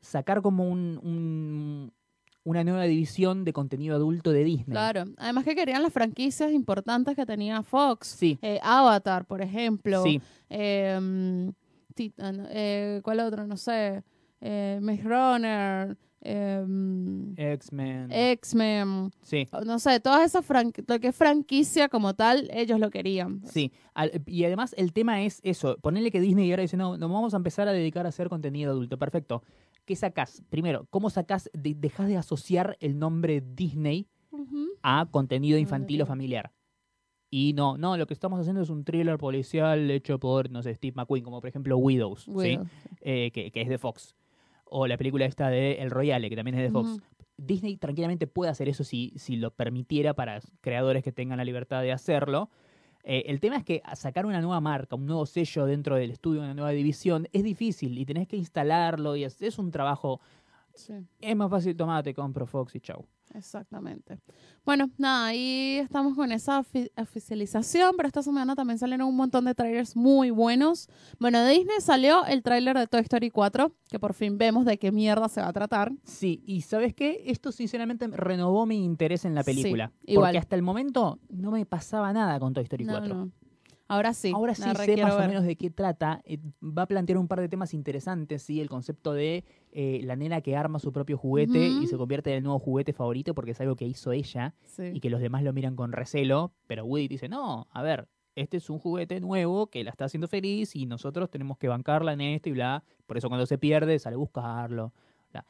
sacar 0.02 0.42
como 0.42 0.68
un, 0.70 1.00
un- 1.04 1.94
una 2.46 2.64
nueva 2.66 2.84
división 2.84 3.46
de 3.46 3.54
contenido 3.54 3.96
adulto 3.96 4.32
de 4.32 4.44
Disney. 4.44 4.66
Claro. 4.74 5.06
Además 5.18 5.46
que 5.46 5.56
querían 5.56 5.82
las 5.82 5.94
franquicias 5.94 6.52
importantes 6.52 7.16
que 7.16 7.26
tenía 7.26 7.64
Fox. 7.64 8.08
Sí, 8.08 8.38
Eh, 8.42 8.60
Avatar, 8.62 9.26
por 9.26 9.42
ejemplo. 9.42 10.04
sí, 10.04 10.20
Eh, 10.50 11.52
Titan, 11.96 12.48
eh, 12.50 13.00
¿Cuál 13.04 13.20
otro? 13.22 13.46
No 13.48 13.56
sé. 13.56 14.04
Eh, 14.42 14.80
Maze 14.82 15.04
Runner. 15.04 15.98
Mm, 16.26 17.34
X-Men. 17.38 18.12
X-Men. 18.12 19.12
sí, 19.22 19.48
No 19.66 19.80
sé, 19.80 20.00
todas 20.00 20.26
esas 20.26 20.46
franquicias. 20.46 20.86
Lo 20.88 21.00
que 21.00 21.08
es 21.10 21.16
franquicia 21.16 21.90
como 21.90 22.14
tal, 22.14 22.50
ellos 22.54 22.80
lo 22.80 22.90
querían. 22.90 23.42
sí. 23.46 23.72
Al- 23.94 24.24
y 24.26 24.44
además 24.46 24.74
el 24.78 24.92
tema 24.94 25.22
es 25.24 25.40
eso, 25.44 25.78
ponerle 25.82 26.10
que 26.12 26.20
Disney 26.20 26.50
ahora 26.52 26.62
dice, 26.64 26.78
no, 26.78 26.98
nos 26.98 27.12
vamos 27.12 27.34
a 27.34 27.38
empezar 27.38 27.68
a 27.68 27.74
dedicar 27.74 28.06
a 28.06 28.10
hacer 28.10 28.28
contenido 28.30 28.72
adulto. 28.72 28.98
Perfecto. 28.98 29.44
¿Qué 29.86 29.96
sacás? 29.96 30.42
Primero, 30.50 30.88
¿cómo 30.90 31.10
sacás, 31.10 31.50
de, 31.54 31.76
dejas 31.76 32.08
de 32.08 32.18
asociar 32.18 32.78
el 32.80 32.98
nombre 32.98 33.42
Disney 33.42 34.08
a 34.82 35.08
contenido 35.12 35.58
infantil 35.58 36.02
o 36.02 36.06
familiar? 36.06 36.52
Y 37.30 37.54
no, 37.54 37.78
no, 37.78 37.98
lo 37.98 38.06
que 38.08 38.14
estamos 38.14 38.40
haciendo 38.40 38.62
es 38.62 38.70
un 38.70 38.84
thriller 38.84 39.18
policial 39.18 39.90
hecho 39.92 40.20
por, 40.20 40.50
no 40.52 40.62
sé, 40.62 40.74
Steve 40.76 40.94
McQueen, 40.96 41.24
como 41.24 41.42
por 41.42 41.50
ejemplo 41.50 41.78
Widows, 41.78 42.26
¿sí? 42.40 42.60
Eh, 43.02 43.32
que, 43.34 43.52
que 43.52 43.62
es 43.62 43.68
de 43.70 43.78
Fox. 43.80 44.16
O 44.76 44.88
la 44.88 44.98
película 44.98 45.26
esta 45.26 45.50
de 45.50 45.74
El 45.74 45.92
Royale, 45.92 46.32
que 46.32 46.36
también 46.36 46.58
es 46.58 46.64
de 46.64 46.72
Fox. 46.72 47.00
Disney 47.38 47.78
tranquilamente 47.78 48.26
puede 48.26 48.50
hacer 48.50 48.68
eso 48.70 48.84
si, 48.84 49.14
si 49.18 49.36
lo 49.36 49.52
permitiera 49.52 50.16
para 50.16 50.40
creadores 50.62 51.04
que 51.04 51.12
tengan 51.12 51.38
la 51.38 51.46
libertad 51.46 51.84
de 51.84 51.92
hacerlo. 51.92 52.50
Eh, 53.04 53.26
el 53.28 53.40
tema 53.40 53.58
es 53.58 53.64
que 53.64 53.84
sacar 53.96 54.26
una 54.26 54.42
nueva 54.42 54.62
marca, 54.62 54.96
un 54.96 55.06
nuevo 55.06 55.28
sello 55.28 55.68
dentro 55.68 55.96
del 55.96 56.10
estudio, 56.10 56.42
una 56.42 56.56
nueva 56.56 56.72
división, 56.72 57.28
es 57.34 57.44
difícil 57.44 57.96
y 58.00 58.06
tenés 58.06 58.28
que 58.28 58.36
instalarlo 58.36 59.16
y 59.16 59.26
es, 59.26 59.40
es 59.44 59.60
un 59.60 59.70
trabajo. 59.70 60.22
Sí. 60.74 60.94
Es 61.22 61.36
más 61.36 61.52
fácil, 61.52 61.78
tomate, 61.78 62.16
compro 62.16 62.48
Fox 62.48 62.74
y 62.76 62.80
chau. 62.80 63.06
Exactamente. 63.34 64.20
Bueno, 64.66 64.90
nada, 64.98 65.28
ahí 65.28 65.78
estamos 65.82 66.16
con 66.16 66.32
esa 66.32 66.62
ofi- 66.62 66.92
oficialización, 66.96 67.96
pero 67.98 68.08
esta 68.08 68.22
semana 68.22 68.56
también 68.56 68.78
salieron 68.78 69.08
un 69.08 69.16
montón 69.16 69.46
de 69.46 69.56
trailers 69.56 69.96
muy 69.96 70.30
buenos. 70.30 70.88
Bueno, 71.20 71.40
de 71.42 71.52
Disney 71.54 71.78
salió 71.82 72.26
el 72.26 72.44
tráiler 72.44 72.78
de 72.78 72.88
Toy 72.88 73.02
Story 73.02 73.30
4, 73.30 73.72
que 73.90 74.00
por 74.00 74.14
fin 74.14 74.38
vemos 74.38 74.66
de 74.66 74.78
qué 74.78 74.92
mierda 74.92 75.28
se 75.30 75.42
va 75.42 75.48
a 75.48 75.54
tratar. 75.54 75.92
Sí, 76.04 76.44
y 76.46 76.62
¿sabes 76.62 76.94
qué? 76.94 77.24
Esto 77.26 77.52
sinceramente 77.52 78.08
renovó 78.08 78.66
mi 78.66 78.84
interés 78.84 79.26
en 79.26 79.36
la 79.36 79.44
Sí, 79.44 79.52
película. 79.56 79.92
igual. 80.06 80.30
Porque 80.30 80.38
hasta 80.40 80.56
el 80.56 80.62
momento 80.62 81.20
no 81.30 81.52
me 81.52 81.66
pasaba 81.66 82.14
nada 82.14 82.40
con 82.40 82.54
Toy 82.54 82.64
Story 82.64 82.86
No, 82.86 82.94
4. 82.94 83.16
no. 83.16 83.32
Ahora 83.94 84.14
sí. 84.14 84.32
Ahora 84.34 84.56
sí 84.56 84.64
sé 84.64 84.98
más 85.02 85.16
ver. 85.18 85.26
o 85.26 85.28
menos 85.28 85.44
de 85.44 85.56
qué 85.56 85.70
trata. 85.70 86.22
Eh, 86.26 86.40
va 86.62 86.84
a 86.84 86.86
plantear 86.88 87.18
un 87.18 87.28
par 87.28 87.40
de 87.42 87.50
temas 87.50 87.74
interesantes, 87.74 88.42
¿sí? 88.44 88.60
El 88.60 88.70
concepto 88.70 89.14
de 89.14 89.44
eh, 89.72 90.02
la 90.04 90.16
nena 90.16 90.42
que 90.42 90.56
arma 90.56 90.80
su 90.80 90.92
propio 90.92 91.18
juguete 91.18 91.68
y 91.68 91.88
se 91.88 91.98
convierte 91.98 92.32
en 92.32 92.38
el 92.38 92.44
nuevo 92.44 92.60
juguete 92.60 92.94
favorito 92.94 93.34
porque 93.34 93.52
es 93.52 93.62
algo 93.62 93.76
que 93.76 93.86
hizo 93.86 94.12
ella 94.12 94.54
Sí. 94.64 94.84
y 94.94 95.00
que 95.00 95.10
los 95.10 95.22
demás 95.22 95.44
lo 95.44 95.54
miran 95.54 95.76
con 95.76 95.92
recelo. 95.92 96.52
Pero 96.68 96.86
Woody 96.86 97.08
dice, 97.08 97.30
no, 97.30 97.68
a 97.72 97.82
ver, 97.82 98.08
este 98.36 98.58
es 98.58 98.70
un 98.70 98.80
juguete 98.80 99.20
nuevo 99.20 99.68
que 99.68 99.84
la 99.84 99.92
está 99.92 100.06
haciendo 100.06 100.28
feliz 100.28 100.76
y 100.76 100.86
nosotros 100.88 101.30
tenemos 101.30 101.58
que 101.60 101.68
bancarla 101.68 102.14
en 102.14 102.22
esto 102.22 102.50
y 102.50 102.54
bla. 102.54 102.84
Por 103.06 103.18
eso 103.18 103.28
cuando 103.30 103.46
se 103.46 103.58
pierde 103.58 104.00
sale 104.00 104.16
a 104.16 104.18
buscarlo. 104.18 104.92
bla. 105.32 105.46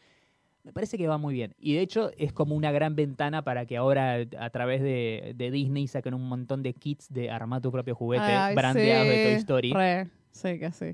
Me 0.64 0.72
parece 0.72 0.98
que 0.98 1.08
va 1.08 1.18
muy 1.18 1.34
bien. 1.34 1.54
Y 1.60 1.74
de 1.74 1.82
hecho 1.82 2.12
es 2.18 2.32
como 2.32 2.56
una 2.56 2.72
gran 2.72 2.96
ventana 2.96 3.44
para 3.44 3.66
que 3.66 3.76
ahora 3.78 4.18
a 4.40 4.50
través 4.50 4.82
de, 4.82 5.34
de 5.36 5.52
Disney 5.52 5.88
saquen 5.88 6.14
un 6.14 6.28
montón 6.28 6.64
de 6.64 6.74
kits 6.74 7.12
de 7.12 7.30
armar 7.30 7.62
tu 7.62 7.72
propio 7.72 7.96
juguete 7.96 8.24
Ay, 8.24 8.56
brandeados 8.56 9.08
de 9.08 9.24
Toy 9.24 9.34
Story. 9.34 9.74
re, 9.74 10.10
sí 10.32 10.60
que 10.60 10.72
sí. 10.72 10.86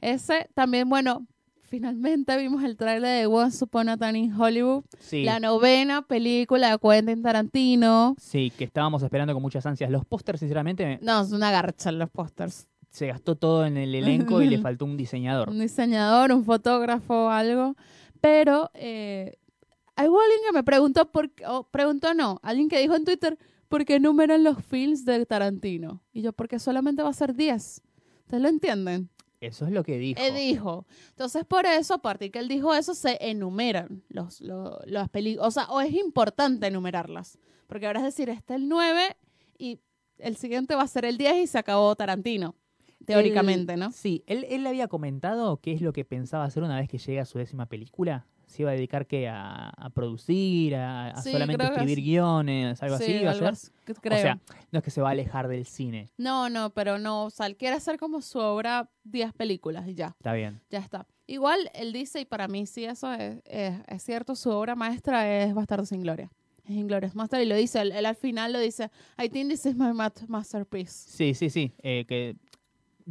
Ese 0.00 0.48
también, 0.54 0.88
bueno, 0.88 1.26
finalmente 1.62 2.36
vimos 2.38 2.64
el 2.64 2.76
tráiler 2.76 3.20
de 3.20 3.26
Once 3.26 3.64
Upon 3.64 3.88
a 3.88 3.96
Time 3.96 4.18
in 4.18 4.32
Hollywood, 4.40 4.84
Sí, 4.98 5.22
la 5.24 5.38
novena 5.38 6.02
película 6.02 6.70
de 6.72 6.78
Quentin 6.78 7.22
Tarantino. 7.22 8.16
sí, 8.18 8.50
que 8.56 8.64
estábamos 8.64 9.02
esperando 9.02 9.32
con 9.32 9.42
muchas 9.42 9.64
ansias. 9.66 9.90
Los 9.90 10.04
pósters, 10.04 10.40
sinceramente, 10.40 10.98
No, 11.02 11.20
es 11.22 11.30
una 11.32 11.50
garcha 11.52 11.92
los 11.92 12.10
pósters. 12.10 12.66
se 12.90 13.06
gastó 13.06 13.36
todo 13.36 13.64
en 13.66 13.76
el 13.76 13.94
elenco 13.94 14.40
y 14.42 14.48
le 14.48 14.58
faltó 14.62 14.84
un 14.86 14.96
diseñador. 14.96 15.50
Un 15.50 15.60
diseñador, 15.60 16.32
un 16.32 16.44
fotógrafo, 16.44 17.28
algo. 17.30 17.76
Pero 18.20 18.70
eh, 18.74 19.38
hubo 19.98 20.20
alguien 20.20 20.40
que 20.46 20.52
me 20.52 20.62
preguntó, 20.64 21.10
por, 21.10 21.30
qué- 21.30 21.46
o 21.46 21.64
preguntó 21.64 22.14
no, 22.14 22.38
alguien 22.42 22.68
que 22.68 22.80
dijo 22.80 22.94
en 22.94 23.04
Twitter, 23.04 23.38
¿por 23.68 23.84
qué 23.84 24.00
numeran 24.00 24.44
los 24.44 24.62
films 24.64 25.04
de 25.04 25.24
Tarantino? 25.26 26.02
Y 26.12 26.22
yo, 26.22 26.32
porque 26.32 26.58
solamente 26.58 27.02
va 27.02 27.10
a 27.10 27.12
ser 27.14 27.34
10. 27.34 27.82
¿Ustedes 28.24 28.42
lo 28.42 28.48
entienden? 28.48 29.10
Eso 29.40 29.66
es 29.66 29.70
lo 29.70 29.84
que 29.84 29.98
dijo. 29.98 30.20
Él 30.20 30.34
dijo. 30.34 30.86
Entonces, 31.10 31.44
por 31.44 31.64
eso, 31.64 31.94
a 31.94 31.98
partir 32.02 32.32
que 32.32 32.40
él 32.40 32.48
dijo 32.48 32.74
eso, 32.74 32.92
se 32.94 33.18
enumeran 33.20 34.02
los, 34.08 34.40
los, 34.40 34.78
las 34.86 35.08
películas. 35.08 35.46
O 35.46 35.50
sea, 35.52 35.64
o 35.70 35.80
es 35.80 35.92
importante 35.94 36.66
enumerarlas. 36.66 37.38
Porque 37.68 37.86
ahora 37.86 38.00
es 38.00 38.06
decir, 38.06 38.30
este 38.30 38.54
es 38.54 38.60
el 38.60 38.68
9 38.68 39.16
y 39.56 39.78
el 40.18 40.36
siguiente 40.36 40.74
va 40.74 40.82
a 40.82 40.88
ser 40.88 41.04
el 41.04 41.18
10 41.18 41.36
y 41.36 41.46
se 41.46 41.56
acabó 41.58 41.94
Tarantino. 41.94 42.56
Teóricamente, 43.14 43.72
Él- 43.74 43.80
¿no? 43.80 43.90
Sí, 43.92 44.22
él, 44.26 44.46
él 44.48 44.62
le 44.62 44.68
había 44.68 44.88
comentado 44.88 45.56
qué 45.58 45.72
es 45.72 45.80
lo 45.80 45.92
que 45.92 46.04
pensaba 46.04 46.44
hacer 46.44 46.62
una 46.62 46.76
vez 46.78 46.88
que 46.88 46.98
llegue 46.98 47.20
a 47.20 47.24
su 47.24 47.38
décima 47.38 47.66
película. 47.66 48.26
Se 48.46 48.62
iba 48.62 48.70
a 48.70 48.74
dedicar 48.74 49.06
que 49.06 49.28
a, 49.28 49.68
a 49.68 49.90
producir, 49.90 50.74
a, 50.74 51.08
a 51.10 51.22
Sí, 51.22 51.32
solamente 51.32 51.64
escribir 51.66 51.96
sí. 51.96 52.02
guiones, 52.02 52.82
algo 52.82 52.96
Sí, 52.96 53.04
así. 53.04 53.12
iba 53.12 53.30
a 53.30 53.34
algo 53.34 53.50
que 53.84 53.94
creo. 53.94 54.16
O 54.18 54.20
sea, 54.22 54.38
no 54.72 54.78
es 54.78 54.84
que 54.84 54.90
se 54.90 55.02
va 55.02 55.08
a 55.08 55.12
alejar 55.12 55.48
del 55.48 55.66
cine. 55.66 56.08
no, 56.16 56.48
no, 56.48 56.70
pero 56.70 56.98
no. 56.98 57.24
O 57.26 57.30
sea, 57.30 57.44
él 57.46 57.56
quiere 57.56 57.76
hacer 57.76 57.98
como 57.98 58.22
su 58.22 58.38
obra 58.38 58.88
10 59.04 59.34
películas 59.34 59.86
y 59.86 59.94
ya. 59.94 60.14
Está 60.18 60.32
bien. 60.32 60.60
Ya 60.70 60.78
está. 60.78 61.06
Igual 61.26 61.70
él 61.74 61.92
dice, 61.92 62.20
y 62.20 62.24
para 62.24 62.48
mí 62.48 62.64
sí 62.64 62.86
eso 62.86 63.12
es, 63.12 63.42
es, 63.44 63.74
es 63.86 64.02
cierto, 64.02 64.34
su 64.34 64.48
obra 64.50 64.74
maestra 64.74 65.42
es 65.42 65.52
Bastardo 65.52 65.84
sin 65.84 66.00
Gloria. 66.00 66.30
Es 66.64 66.70
Inglorious 66.74 67.14
Master 67.14 67.42
y 67.42 67.46
lo 67.46 67.54
dice, 67.54 67.80
él, 67.82 67.92
él 67.92 68.06
al 68.06 68.16
final 68.16 68.52
lo 68.54 68.58
dice, 68.60 68.90
I 69.22 69.28
think 69.28 69.50
this 69.50 69.66
is 69.66 69.74
my 69.76 69.92
masterpiece. 70.26 70.92
Sí, 71.10 71.34
sí, 71.34 71.50
sí. 71.50 71.72
eh, 71.82 72.04
que, 72.08 72.36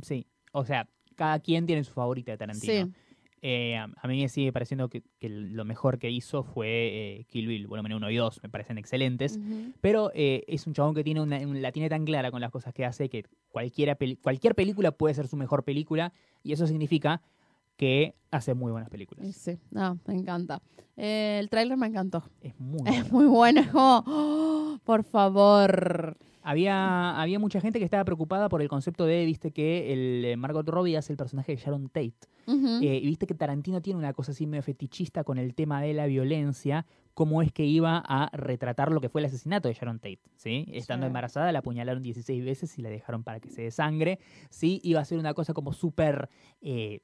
sí. 0.02 0.26
O 0.52 0.66
sea, 0.66 0.88
cada 1.16 1.40
quien 1.40 1.66
tiene 1.66 1.84
su 1.84 1.92
favorita 1.94 2.32
de 2.32 2.38
Tarantino. 2.38 2.86
Sí, 2.88 2.94
Eh, 3.44 3.76
a, 3.78 4.08
mí 4.08 4.20
me 4.22 4.30
sigue 4.30 4.52
pareciendo 4.52 4.90
que, 4.90 5.04
que 5.20 5.30
lo 5.30 5.64
mejor 5.64 6.00
que 6.00 6.10
hizo 6.10 6.42
fue 6.44 6.68
eh, 7.20 7.26
Kill 7.30 7.46
Bill, 7.48 7.68
volumen 7.68 7.94
1 7.94 8.10
y 8.10 8.16
2, 8.16 8.42
me 8.42 8.50
parecen 8.50 8.80
excelentes. 8.80 9.40
Pero 9.80 10.12
eh, 10.16 10.44
es 10.48 10.66
un 10.66 10.74
chabón 10.74 10.96
que 10.96 11.04
tiene 11.04 11.22
una, 11.22 11.38
un- 11.40 11.62
la 11.62 11.72
tiene 11.72 11.88
tan 11.88 12.04
clara 12.04 12.32
con 12.32 12.42
las 12.42 12.50
cosas 12.52 12.74
que 12.74 12.84
hace 12.84 13.10
que 13.10 13.26
cualquiera 13.50 13.96
cualquier 14.24 14.56
película 14.56 14.92
puede 14.92 15.14
ser 15.14 15.28
su 15.28 15.38
mejor 15.38 15.64
película 15.64 16.12
y 16.44 16.52
eso 16.54 16.66
significa 16.66 17.22
que 17.78 18.16
hace 18.32 18.56
muy 18.56 18.72
buenas 18.72 18.90
películas. 18.90 19.36
sí, 19.36 19.60
no, 19.70 20.00
me 20.08 20.16
encanta. 20.16 20.60
El 20.96 21.48
tráiler 21.50 21.78
me 21.78 21.86
encantó. 21.88 22.24
Es 22.42 22.60
muy 22.60 22.80
Es 22.88 23.04
bueno. 23.04 23.06
muy 23.12 23.26
bueno, 23.28 23.62
es 23.62 23.68
como, 23.68 24.04
oh, 24.08 24.80
por 24.84 25.04
favor. 25.04 26.18
Había, 26.50 27.20
había 27.22 27.40
mucha 27.40 27.60
gente 27.60 27.78
que 27.80 27.84
estaba 27.86 28.06
preocupada 28.06 28.48
por 28.48 28.62
el 28.62 28.70
concepto 28.70 29.06
de, 29.06 29.26
viste, 29.26 29.52
que 29.52 29.92
el 29.92 30.24
eh, 30.26 30.38
Margot 30.38 30.68
Robbie 30.68 30.96
hace 30.96 31.12
el 31.12 31.18
personaje 31.18 31.52
de 31.54 31.58
Sharon 31.62 31.90
Tate. 31.90 32.14
Eh, 32.48 33.00
y 33.04 33.06
viste 33.06 33.28
que 33.28 33.34
Tarantino 33.34 33.82
tiene 33.82 34.00
una 34.00 34.14
cosa 34.14 34.32
así 34.32 34.48
medio 34.48 34.64
fetichista 34.64 35.26
con 35.26 35.38
el 35.38 35.54
tema 35.56 35.82
de 35.82 35.94
la 35.94 36.06
violencia, 36.06 36.86
cómo 37.14 37.42
es 37.42 37.52
que 37.52 37.66
iba 37.66 37.98
a 38.08 38.30
retratar 38.32 38.94
lo 38.94 39.02
que 39.02 39.10
fue 39.10 39.20
el 39.20 39.26
asesinato 39.26 39.68
de 39.68 39.74
Sharon 39.74 40.00
Tate, 40.00 40.22
¿sí? 40.38 40.66
Estando 40.72 41.06
Sí. 41.06 41.08
embarazada 41.08 41.52
la 41.52 41.60
apuñalaron 41.60 42.02
16 42.02 42.46
veces 42.46 42.80
y 42.80 42.82
la 42.82 42.90
dejaron 42.90 43.24
para 43.26 43.42
que 43.42 43.50
se 43.50 43.64
desangre, 43.64 44.20
¿sí? 44.50 44.80
Iba 44.84 45.02
a 45.02 45.06
ser 45.06 45.18
una 45.20 45.34
cosa 45.34 45.54
como 45.54 45.74
súper... 45.74 46.30
eh, 46.62 47.02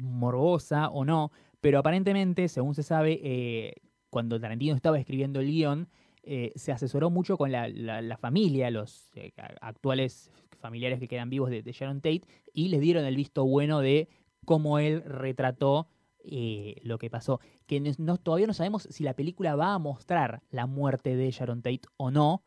morbosa 0.00 0.90
o 0.90 1.04
no, 1.04 1.32
pero 1.60 1.78
aparentemente, 1.80 2.46
según 2.48 2.74
se 2.74 2.82
sabe, 2.82 3.74
cuando 4.10 4.38
Tarantino 4.40 4.74
estaba 4.76 4.98
escribiendo 4.98 5.40
el 5.40 5.48
guion, 5.48 5.88
eh, 6.30 6.52
se 6.56 6.72
asesoró 6.72 7.08
mucho 7.08 7.38
con 7.38 7.50
la, 7.50 7.68
la- 7.68 8.18
familia, 8.18 8.70
los 8.70 9.10
eh, 9.14 9.32
actuales 9.62 10.30
familiares 10.60 11.00
que 11.00 11.08
quedan 11.08 11.30
vivos 11.30 11.48
de, 11.48 11.62
Sharon 11.62 12.02
Tate, 12.02 12.20
y 12.52 12.68
le 12.68 12.80
dieron 12.80 13.06
el 13.06 13.16
visto 13.16 13.46
bueno 13.46 13.80
de 13.80 14.10
cómo 14.44 14.78
él 14.78 15.02
retrató 15.06 15.88
eh, 16.22 16.76
lo 16.82 16.98
que 16.98 17.08
pasó. 17.08 17.40
Que 17.66 17.80
todavía 18.22 18.46
no 18.46 18.52
sabemos 18.52 18.86
si 18.90 19.04
la 19.04 19.14
película 19.14 19.56
va 19.56 19.72
a 19.72 19.78
mostrar 19.78 20.42
la 20.50 20.66
muerte 20.66 21.16
de 21.16 21.30
Sharon 21.30 21.62
Tate 21.62 21.88
o 21.96 22.10
no, 22.10 22.42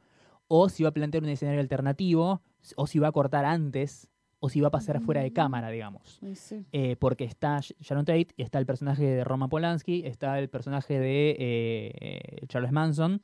o 0.48 0.70
si 0.70 0.84
va 0.84 0.90
a 0.90 0.94
plantear 0.94 1.24
un 1.24 1.30
escenario 1.30 1.60
alternativo, 1.60 2.44
o 2.76 2.86
si 2.86 3.00
va 3.00 3.08
a 3.08 3.12
cortar 3.12 3.46
antes, 3.46 4.11
o 4.44 4.50
si 4.50 4.60
va 4.60 4.68
a 4.70 4.72
pasar 4.72 5.00
fuera 5.02 5.22
de 5.22 5.30
Mm. 5.30 5.34
cámara, 5.34 5.70
digamos. 5.70 6.20
Sí. 6.36 6.66
Eh, 6.72 6.96
porque 6.98 7.24
está 7.24 7.60
Sh- 7.60 7.76
Sharon 7.80 8.06
Tate, 8.06 8.30
está 8.38 8.58
el 8.60 8.66
personaje 8.66 9.04
de 9.04 9.24
Roman 9.24 9.50
Polanski, 9.50 10.04
está 10.06 10.38
el 10.40 10.50
personaje 10.50 11.00
de 11.00 11.36
eh, 11.40 12.46
Charles 12.48 12.72
Manson. 12.72 13.22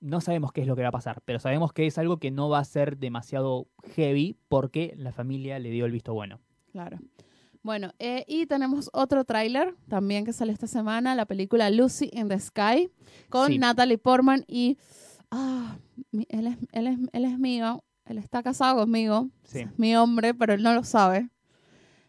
No 0.00 0.20
sabemos 0.20 0.52
qué 0.52 0.62
es 0.62 0.66
lo 0.66 0.74
que 0.74 0.82
va 0.82 0.88
a 0.88 0.92
pasar, 0.92 1.22
pero 1.24 1.38
sabemos 1.38 1.72
que 1.72 1.86
es 1.86 1.96
algo 1.98 2.16
que 2.18 2.30
no 2.30 2.48
va 2.48 2.58
a 2.60 2.64
ser 2.64 2.96
demasiado 2.98 3.66
heavy 3.94 4.36
porque 4.48 4.94
la 4.96 5.12
familia 5.12 5.58
le 5.58 5.70
dio 5.70 5.84
el 5.86 5.92
visto 5.92 6.12
bueno. 6.14 6.40
Claro. 6.72 6.98
Bueno, 7.62 7.92
eh, 8.00 8.24
y 8.26 8.46
tenemos 8.46 8.90
otro 8.92 9.24
tráiler 9.24 9.76
también 9.88 10.24
que 10.24 10.32
salió 10.32 10.52
esta 10.52 10.66
semana, 10.66 11.14
la 11.14 11.26
película 11.26 11.70
Lucy 11.70 12.10
in 12.12 12.28
the 12.28 12.38
Sky, 12.40 12.90
con 13.28 13.48
Sí. 13.48 13.58
Natalie 13.58 13.98
Portman 13.98 14.44
y... 14.48 14.76
Ah, 15.30 15.76
él, 16.28 16.46
es, 16.48 16.56
él, 16.72 16.86
es, 16.88 16.98
él 17.12 17.24
es 17.24 17.38
mío, 17.38 17.84
él 18.06 18.18
está 18.18 18.42
casado 18.42 18.76
conmigo, 18.80 19.28
Sí. 19.44 19.60
es 19.60 19.78
mi 19.78 19.94
hombre, 19.96 20.34
pero 20.34 20.52
él 20.54 20.62
no 20.62 20.74
lo 20.74 20.84
sabe. 20.84 21.28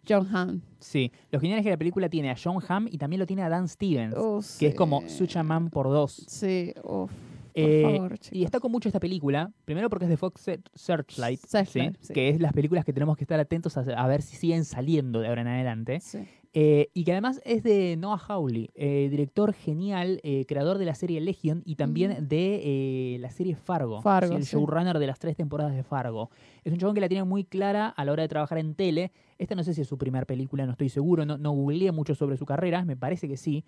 John 0.07 0.27
Hamm. 0.35 0.61
Sí, 0.79 1.11
lo 1.31 1.39
genial 1.39 1.59
es 1.59 1.63
que 1.63 1.69
la 1.69 1.77
película 1.77 2.09
tiene 2.09 2.29
a 2.29 2.35
John 2.41 2.57
Hamm 2.67 2.87
y 2.91 2.97
también 2.97 3.19
lo 3.21 3.25
tiene 3.25 3.41
a 3.43 3.47
Dan 3.49 3.69
Stevens, 3.69 4.15
Oh, 4.17 4.41
que 4.59 4.67
es 4.67 4.75
como 4.75 5.01
sí. 5.01 5.09
Suchaman 5.09 5.69
por 5.69 5.87
dos. 5.87 6.25
Sí, 6.27 6.73
uf, 6.83 7.09
por 7.09 7.09
Eh, 7.55 7.81
favor, 7.83 8.13
Y 8.15 8.17
chicos. 8.17 8.39
destaco 8.41 8.67
mucho 8.69 8.89
esta 8.89 8.99
película, 8.99 9.49
primero 9.63 9.89
porque 9.89 10.05
es 10.05 10.09
de 10.09 10.17
Fox 10.17 10.45
Search- 10.45 10.69
Searchlight, 10.73 11.39
Searchlight, 11.39 11.95
¿sí? 12.01 12.07
sí. 12.07 12.13
que 12.13 12.27
es 12.29 12.41
las 12.41 12.51
películas 12.51 12.83
que 12.83 12.91
tenemos 12.91 13.15
que 13.15 13.23
estar 13.23 13.39
atentos 13.39 13.77
a, 13.77 13.81
a 13.81 14.07
ver 14.07 14.21
si 14.23 14.35
siguen 14.35 14.65
saliendo 14.65 15.21
de 15.21 15.27
ahora 15.29 15.41
en 15.41 15.47
adelante. 15.47 15.99
Sí. 16.01 16.27
Eh, 16.55 16.91
y 16.93 17.03
que 17.03 17.13
además 17.13 17.41
es 17.45 17.63
de 17.63 17.95
Noah 17.97 18.21
Hawley, 18.27 18.69
eh, 18.75 19.07
director 19.09 19.53
genial, 19.53 20.19
eh, 20.21 20.45
creador 20.45 20.77
de 20.77 20.85
la 20.85 20.93
serie 20.93 21.19
Legion 21.19 21.63
y 21.65 21.77
también 21.77 22.27
de 22.27 23.17
la 23.19 23.31
serie 23.31 23.55
Fargo, 23.55 24.03
Fargo, 24.03 24.33
¿sí? 24.33 24.35
el 24.35 24.45
sí. 24.45 24.55
showrunner 24.55 24.99
de 24.99 25.07
las 25.07 25.17
tres 25.17 25.35
temporadas 25.35 25.75
de 25.75 25.81
Fargo. 25.81 26.29
Es 26.63 26.71
un 26.71 26.77
chabón 26.77 26.93
que 26.93 27.01
la 27.01 27.09
tiene 27.09 27.23
muy 27.23 27.43
clara 27.43 27.87
a 27.87 28.05
la 28.05 28.11
hora 28.11 28.21
de 28.21 28.29
trabajar 28.29 28.59
en 28.59 28.75
tele. 28.75 29.11
Esta 29.39 29.55
no 29.55 29.63
sé 29.63 29.73
si 29.73 29.81
es 29.81 29.87
su 29.87 29.97
primera 29.97 30.25
película, 30.25 30.67
no 30.67 30.73
estoy 30.73 30.89
seguro, 30.89 31.25
no, 31.25 31.39
no 31.39 31.51
googleé 31.53 31.91
mucho 31.91 32.13
sobre 32.13 32.37
su 32.37 32.45
carrera, 32.45 32.85
me 32.85 32.95
parece 32.95 33.27
que 33.27 33.35
sí. 33.35 33.65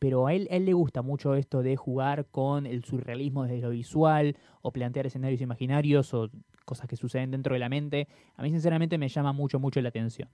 pero 0.00 0.26
a 0.26 0.34
él, 0.34 0.48
a 0.50 0.56
él 0.56 0.64
le 0.64 0.72
gusta 0.72 1.02
mucho 1.02 1.36
esto 1.36 1.62
de 1.62 1.76
jugar 1.76 2.26
con 2.32 2.66
el 2.66 2.82
surrealismo 2.82 3.44
desde 3.44 3.60
lo 3.60 3.70
visual 3.70 4.36
o 4.60 4.72
plantear 4.72 5.06
escenarios 5.06 5.40
imaginarios 5.40 6.12
o 6.14 6.30
cosas 6.64 6.88
que 6.88 6.96
suceden 6.96 7.30
dentro 7.30 7.54
de 7.54 7.60
la 7.60 7.68
mente. 7.68 8.08
A 8.34 8.42
mí 8.42 8.50
sinceramente 8.50 8.98
me 8.98 9.08
llama 9.08 9.32
mucho, 9.32 9.60
mucho 9.60 9.80
la 9.80 9.90
atención. 9.90 10.28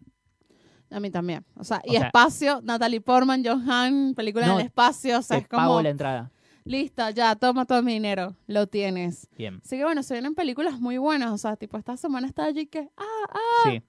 A 0.90 1.00
mí 1.00 1.10
también. 1.10 1.44
O 1.56 1.64
sea, 1.64 1.82
O 1.86 1.92
y 1.92 1.96
sea- 1.96 2.06
espacio, 2.06 2.60
Natalie 2.62 3.00
Portman, 3.00 3.42
John 3.44 3.68
Hamm, 3.70 4.14
película 4.14 4.46
No, 4.46 4.54
en 4.54 4.60
el 4.60 4.66
espacio, 4.66 5.18
o 5.18 5.22
sea, 5.22 5.36
Te 5.36 5.42
es 5.42 5.48
como, 5.48 5.62
pago 5.62 5.82
la 5.82 5.90
entrada. 5.90 6.30
listo, 6.64 7.08
ya, 7.10 7.34
toma 7.36 7.64
todo 7.66 7.82
mi 7.82 7.92
dinero, 7.92 8.34
lo 8.46 8.66
tienes. 8.66 9.28
Bien. 9.36 9.60
Así 9.64 9.76
que 9.76 9.84
bueno, 9.84 10.02
se 10.02 10.14
vienen 10.14 10.34
películas 10.34 10.80
muy 10.80 10.96
buenas, 10.98 11.30
o 11.32 11.38
sea, 11.38 11.56
tipo 11.56 11.76
esta 11.78 11.96
semana 11.96 12.26
está 12.26 12.44
allí 12.44 12.66
que, 12.66 12.88
ah, 12.96 13.04
ah, 13.30 13.38
Sí. 13.64 13.82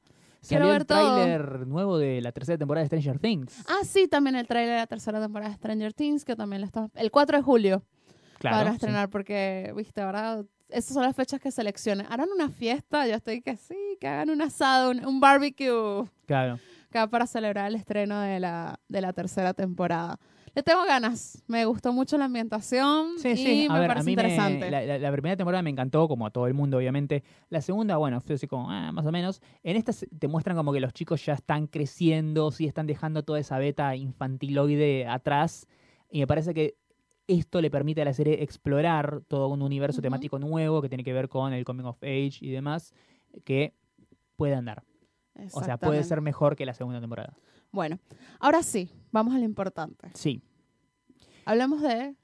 quiero 0.47 0.65
Salió 0.65 0.67
ver 0.67 0.81
el 0.81 0.87
tráiler 0.87 1.67
nuevo 1.67 1.97
de 1.97 2.21
la 2.21 2.31
tercera 2.31 2.57
temporada 2.57 2.83
de 2.83 2.87
Stranger 2.87 3.19
Things. 3.19 3.63
ah, 3.67 3.83
sí, 3.85 4.07
también 4.07 4.35
el 4.35 4.47
trailer 4.47 4.73
de 4.75 4.79
la 4.79 4.87
tercera 4.87 5.21
temporada 5.21 5.49
de 5.51 5.55
Stranger 5.57 5.93
Things, 5.93 6.25
que 6.25 6.35
también 6.35 6.61
lo 6.61 6.67
está, 6.67 6.89
el 6.95 7.11
4 7.11 7.37
de 7.37 7.43
julio 7.43 7.83
claro. 8.39 8.57
van 8.57 8.67
a 8.67 8.71
sí. 8.71 8.75
estrenar, 8.75 9.09
porque, 9.09 9.73
viste, 9.75 10.01
ahora, 10.01 10.43
esas 10.69 10.93
son 10.93 11.03
las 11.03 11.15
fechas 11.15 11.39
que 11.41 11.49
seleccionen. 11.51 12.05
Harán 12.09 12.29
una 12.33 12.47
fiesta, 12.49 13.07
yo 13.07 13.15
estoy 13.15 13.41
que 13.41 13.57
sí, 13.57 13.75
que 13.99 14.07
hagan 14.07 14.29
un 14.29 14.41
asado, 14.41 14.91
un, 14.91 15.03
un 15.05 15.19
barbecue. 15.19 16.05
Claro. 16.27 16.59
Acá 16.89 17.07
para 17.07 17.27
celebrar 17.27 17.67
el 17.67 17.75
estreno 17.75 18.19
de 18.21 18.39
la, 18.39 18.79
de 18.87 19.01
la 19.01 19.13
tercera 19.13 19.53
temporada. 19.53 20.19
Le 20.55 20.63
tengo 20.63 20.83
ganas. 20.85 21.43
Me 21.47 21.63
gustó 21.65 21.93
mucho 21.93 22.17
la 22.17 22.25
ambientación 22.25 23.19
Sí, 23.19 23.29
y 23.29 23.37
sí. 23.37 23.67
Me 23.69 23.79
ver, 23.79 23.87
parece 23.87 24.05
me- 24.07 24.11
interesante. 24.13 24.71
la, 24.71 24.81
la- 24.81 24.97
la 24.97 25.11
primera 25.11 25.37
temporada 25.37 25.61
me 25.61 25.69
encantó, 25.69 26.07
como 26.07 26.25
a 26.25 26.31
todo 26.31 26.47
el 26.47 26.55
mundo, 26.55 26.77
obviamente. 26.77 27.23
La 27.49 27.61
segunda, 27.61 27.97
bueno, 27.97 28.19
fue 28.19 28.35
así 28.35 28.47
como, 28.47 28.71
ah, 28.71 28.91
más 28.91 29.05
o 29.05 29.11
menos. 29.11 29.41
En 29.63 29.77
esta 29.77 29.91
te 30.17 30.27
muestran 30.27 30.57
como 30.57 30.73
que 30.73 30.79
los 30.79 30.91
chicos 30.93 31.23
ya 31.23 31.33
están 31.33 31.67
creciendo, 31.67 32.49
sí 32.51 32.65
están 32.65 32.87
dejando 32.87 33.21
toda 33.23 33.39
esa 33.39 33.59
beta 33.59 33.95
infantiloide 33.95 35.05
atrás. 35.05 35.67
Y 36.09 36.19
me 36.21 36.27
parece 36.27 36.55
que 36.55 36.75
esto 37.27 37.61
le 37.61 37.69
permite 37.69 38.01
a 38.01 38.05
la 38.05 38.13
serie 38.13 38.41
explorar 38.41 39.21
todo 39.27 39.49
un 39.49 39.61
universo 39.61 40.01
temático 40.01 40.39
nuevo 40.39 40.81
que 40.81 40.89
tiene 40.89 41.03
que 41.03 41.13
ver 41.13 41.29
con 41.29 41.53
el 41.53 41.63
coming 41.63 41.83
of 41.83 42.01
age 42.01 42.39
y 42.41 42.49
demás, 42.49 42.95
que 43.43 43.75
puede 44.35 44.55
andar. 44.55 44.81
O 45.53 45.63
sea, 45.63 45.77
puede 45.77 46.03
ser 46.03 46.21
mejor 46.21 46.55
que 46.55 46.65
la 46.65 46.73
segunda 46.73 46.99
temporada. 46.99 47.37
Bueno, 47.71 47.99
ahora 48.39 48.63
sí, 48.63 48.89
vamos 49.11 49.33
a 49.35 49.37
lo 49.37 49.45
importante. 49.45 50.09
Sí, 50.13 50.41
Hablemos 51.49 51.81
de 51.81 52.15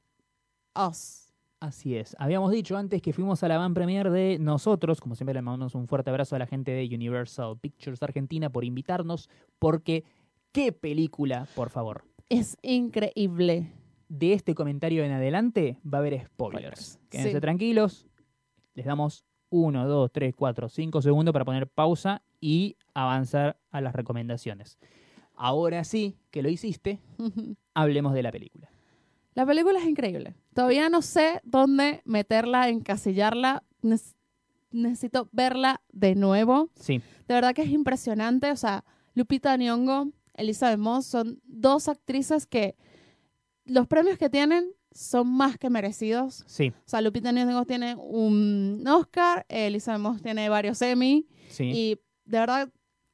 Us. 0.75 1.33
Así 1.59 1.95
es. 1.95 2.15
Habíamos 2.19 2.51
dicho 2.51 2.77
antes 2.77 3.01
que 3.01 3.11
fuimos 3.11 3.41
a 3.41 3.47
la 3.47 3.57
van 3.57 3.73
premier 3.73 4.11
de 4.11 4.37
nosotros, 4.39 5.01
como 5.01 5.15
siempre 5.15 5.33
le 5.33 5.41
mandamos 5.41 5.73
un 5.73 5.87
fuerte 5.87 6.11
abrazo 6.11 6.35
a 6.35 6.39
la 6.39 6.45
gente 6.45 6.69
de 6.69 6.85
Universal 6.93 7.57
Pictures 7.59 8.03
Argentina 8.03 8.51
por 8.51 8.63
invitarnos, 8.63 9.27
porque 9.57 10.03
qué 10.51 10.71
película, 10.71 11.47
por 11.55 11.71
favor. 11.71 12.03
Es 12.29 12.55
increíble. 12.61 13.71
De 14.09 14.33
este 14.33 14.53
comentario 14.53 15.03
en 15.03 15.11
adelante 15.11 15.79
va 15.91 15.97
a 15.97 16.01
haber 16.01 16.23
spoilers. 16.27 16.79
Spoilers, 16.79 16.99
Quédense 17.09 17.33
sí. 17.33 17.41
tranquilos. 17.41 18.05
Les 18.75 18.85
damos 18.85 19.25
1, 19.55 19.87
2, 19.87 20.11
3, 20.11 20.33
4, 20.35 20.67
5 20.69 21.01
segundos 21.01 21.31
para 21.31 21.45
poner 21.45 21.67
pausa 21.67 22.21
y 22.41 22.75
avanzar 22.93 23.57
a 23.71 23.79
las 23.79 23.95
recomendaciones. 23.95 24.77
Ahora 25.33 25.83
sí 25.85 26.17
que 26.31 26.41
lo 26.43 26.49
hiciste, 26.49 26.99
hablemos 27.73 28.13
de 28.13 28.23
la 28.23 28.31
película. 28.31 28.69
La 29.33 29.45
película 29.45 29.79
es 29.79 29.85
increíble. 29.85 30.35
Todavía 30.53 30.89
no 30.89 31.01
sé 31.01 31.41
dónde 31.43 32.01
meterla, 32.05 32.67
encasillarla. 32.69 33.63
Nec- 33.81 34.13
necesito 34.71 35.29
verla 35.31 35.81
de 35.91 36.15
nuevo. 36.15 36.69
Sí, 36.75 37.01
De 37.27 37.33
verdad 37.33 37.53
que 37.53 37.61
es 37.63 37.69
impresionante. 37.69 38.51
O 38.51 38.55
sea, 38.57 38.83
Lupita 39.13 39.55
Nyong'o, 39.57 40.11
Elizabeth 40.33 40.79
Moss 40.79 41.05
son 41.05 41.39
dos 41.45 41.87
actrices 41.87 42.45
que 42.45 42.75
los 43.65 43.87
premios 43.87 44.17
que 44.17 44.29
tienen 44.29 44.71
son 44.95 45.27
más 45.27 45.57
que 45.57 45.69
merecidos. 45.69 46.43
sí, 46.47 46.69
O 46.75 46.89
sea, 46.89 47.01
Lupita 47.01 47.31
Nyong'o 47.31 47.65
tiene 47.65 47.95
un 47.95 48.83
Oscar, 48.87 49.45
Elizabeth 49.49 50.01
Moss 50.01 50.21
tiene 50.21 50.47
varios 50.49 50.81
Emmy 50.81 51.27
sí. 51.49 51.65
y 51.65 51.99
de 52.25 52.39
verdad 52.39 52.69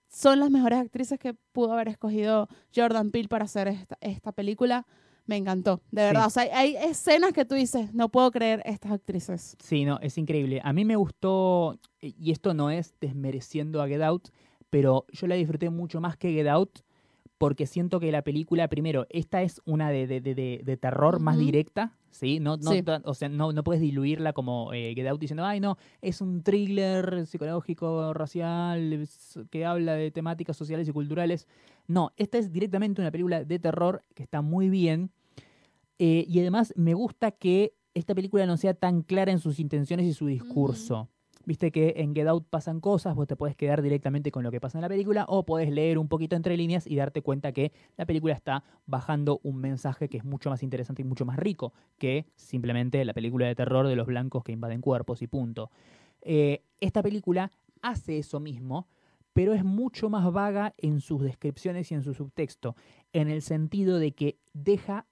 son 0.08 0.40
las 0.40 0.50
mejores 0.52 0.80
actrices 0.80 1.18
que 1.20 1.34
pudo 1.52 1.74
haber 1.74 1.88
escogido 1.88 2.48
Jordan 2.76 3.12
Peele 3.12 3.28
para 3.30 3.46
hacer 3.46 3.68
esta, 3.68 3.98
esta 4.02 4.32
película. 4.32 4.86
Me 5.26 5.38
encantó, 5.38 5.78
de 5.92 6.02
Sí. 6.02 6.06
verdad. 6.08 6.26
O 6.28 6.30
sea, 6.30 6.44
hay 6.54 6.76
escenas 6.76 7.32
que 7.34 7.46
tú 7.46 7.56
dices, 7.56 7.94
no 7.94 8.10
puedo 8.10 8.30
creer 8.32 8.62
estas 8.66 8.92
actrices. 8.92 9.56
Sí, 9.64 9.86
no, 9.86 10.00
es 10.02 10.18
increíble. 10.18 10.60
A 10.64 10.74
mí 10.74 10.84
me 10.86 10.96
gustó, 10.98 11.80
y 12.02 12.32
esto 12.32 12.54
no 12.54 12.70
es 12.70 12.94
desmereciendo 13.00 13.82
a 13.82 13.88
Get 13.88 14.02
Out, 14.02 14.30
pero 14.70 15.06
yo 15.12 15.28
la 15.28 15.36
disfruté 15.36 15.70
mucho 15.70 16.00
más 16.02 16.18
que 16.18 16.32
Get 16.34 16.48
Out 16.48 16.80
porque 17.42 17.66
siento 17.66 18.00
que 18.00 18.12
la 18.12 18.22
película, 18.22 18.68
primero, 18.68 19.08
esta 19.10 19.42
es 19.42 19.62
una 19.66 19.90
de, 19.90 20.06
de, 20.06 20.22
de- 20.22 20.36
de- 20.36 20.62
de 20.64 20.78
terror 20.78 21.20
más 21.20 21.38
directa, 21.40 21.98
¿sí? 22.12 22.40
No, 22.40 22.56
no, 22.58 22.72
Sí. 22.72 22.84
tan- 22.84 23.02
o 23.06 23.14
sea, 23.16 23.30
no, 23.30 23.52
no 23.52 23.64
puedes 23.64 23.82
diluirla 23.82 24.32
como 24.34 24.72
eh, 24.74 24.94
Get 24.96 25.08
Out 25.08 25.20
diciendo, 25.20 25.44
ay, 25.44 25.60
no, 25.60 25.78
es 26.02 26.22
un 26.22 26.44
thriller 26.44 27.26
psicológico, 27.26 28.14
racial, 28.14 29.08
que 29.50 29.66
habla 29.66 29.96
de 29.96 30.12
temáticas 30.12 30.56
sociales 30.56 30.88
y 30.88 30.92
culturales. 30.92 31.48
No, 31.88 32.12
esta 32.16 32.38
es 32.38 32.52
directamente 32.52 33.02
una 33.02 33.10
película 33.12 33.44
de 33.44 33.58
terror 33.60 34.04
que 34.14 34.22
está 34.24 34.42
muy 34.42 34.70
bien. 34.70 35.10
Eh, 36.00 36.26
y 36.28 36.40
además 36.40 36.74
me 36.78 36.94
gusta 36.94 37.32
que 37.32 37.74
esta 37.96 38.14
película 38.16 38.46
no 38.46 38.56
sea 38.58 38.74
tan 38.74 39.02
clara 39.02 39.32
en 39.32 39.40
sus 39.40 39.60
intenciones 39.60 40.06
y 40.06 40.14
su 40.14 40.28
discurso. 40.28 41.10
Viste 41.46 41.72
que 41.72 41.94
en 41.98 42.14
Get 42.14 42.28
Out 42.28 42.46
pasan 42.50 42.80
cosas, 42.80 43.16
vos 43.16 43.28
te 43.28 43.36
puedes 43.36 43.56
quedar 43.56 43.82
directamente 43.82 44.32
con 44.32 44.44
lo 44.44 44.52
que 44.52 44.60
pasa 44.60 44.78
en 44.78 44.84
la 44.84 44.90
película 44.90 45.26
o 45.28 45.44
podés 45.44 45.72
leer 45.72 45.98
un 45.98 46.08
poquito 46.08 46.36
entre 46.36 46.56
líneas 46.56 46.86
y 46.86 46.96
darte 46.96 47.22
cuenta 47.22 47.52
que 47.52 47.72
la 47.98 48.06
película 48.06 48.34
está 48.34 48.64
bajando 48.86 49.40
un 49.44 49.58
mensaje 49.58 50.08
que 50.08 50.18
es 50.18 50.24
mucho 50.24 50.50
más 50.50 50.62
interesante 50.64 51.02
y 51.02 51.06
mucho 51.06 51.26
más 51.26 51.38
rico 51.38 51.74
que 51.98 52.26
simplemente 52.36 53.04
la 53.06 53.14
película 53.14 53.48
de 53.48 53.56
terror 53.56 53.88
de 53.88 53.96
los 53.96 54.08
blancos 54.08 54.44
que 54.44 54.52
invaden 54.52 54.82
cuerpos 54.82 55.22
y 55.22 55.28
punto. 55.28 55.72
Eh, 56.22 56.64
esta 56.80 57.02
película 57.02 57.52
hace 57.82 58.20
eso 58.20 58.40
mismo, 58.40 58.88
pero 59.34 59.54
es 59.54 59.64
mucho 59.64 60.10
más 60.10 60.32
vaga 60.32 60.74
en 60.78 61.00
sus 61.00 61.22
descripciones 61.22 61.92
y 61.92 61.96
en 61.96 62.04
su 62.04 62.14
subtexto, 62.14 62.76
en 63.14 63.30
el 63.30 63.42
sentido 63.42 63.98
de 63.98 64.12
que 64.12 64.38
deja 64.54 65.08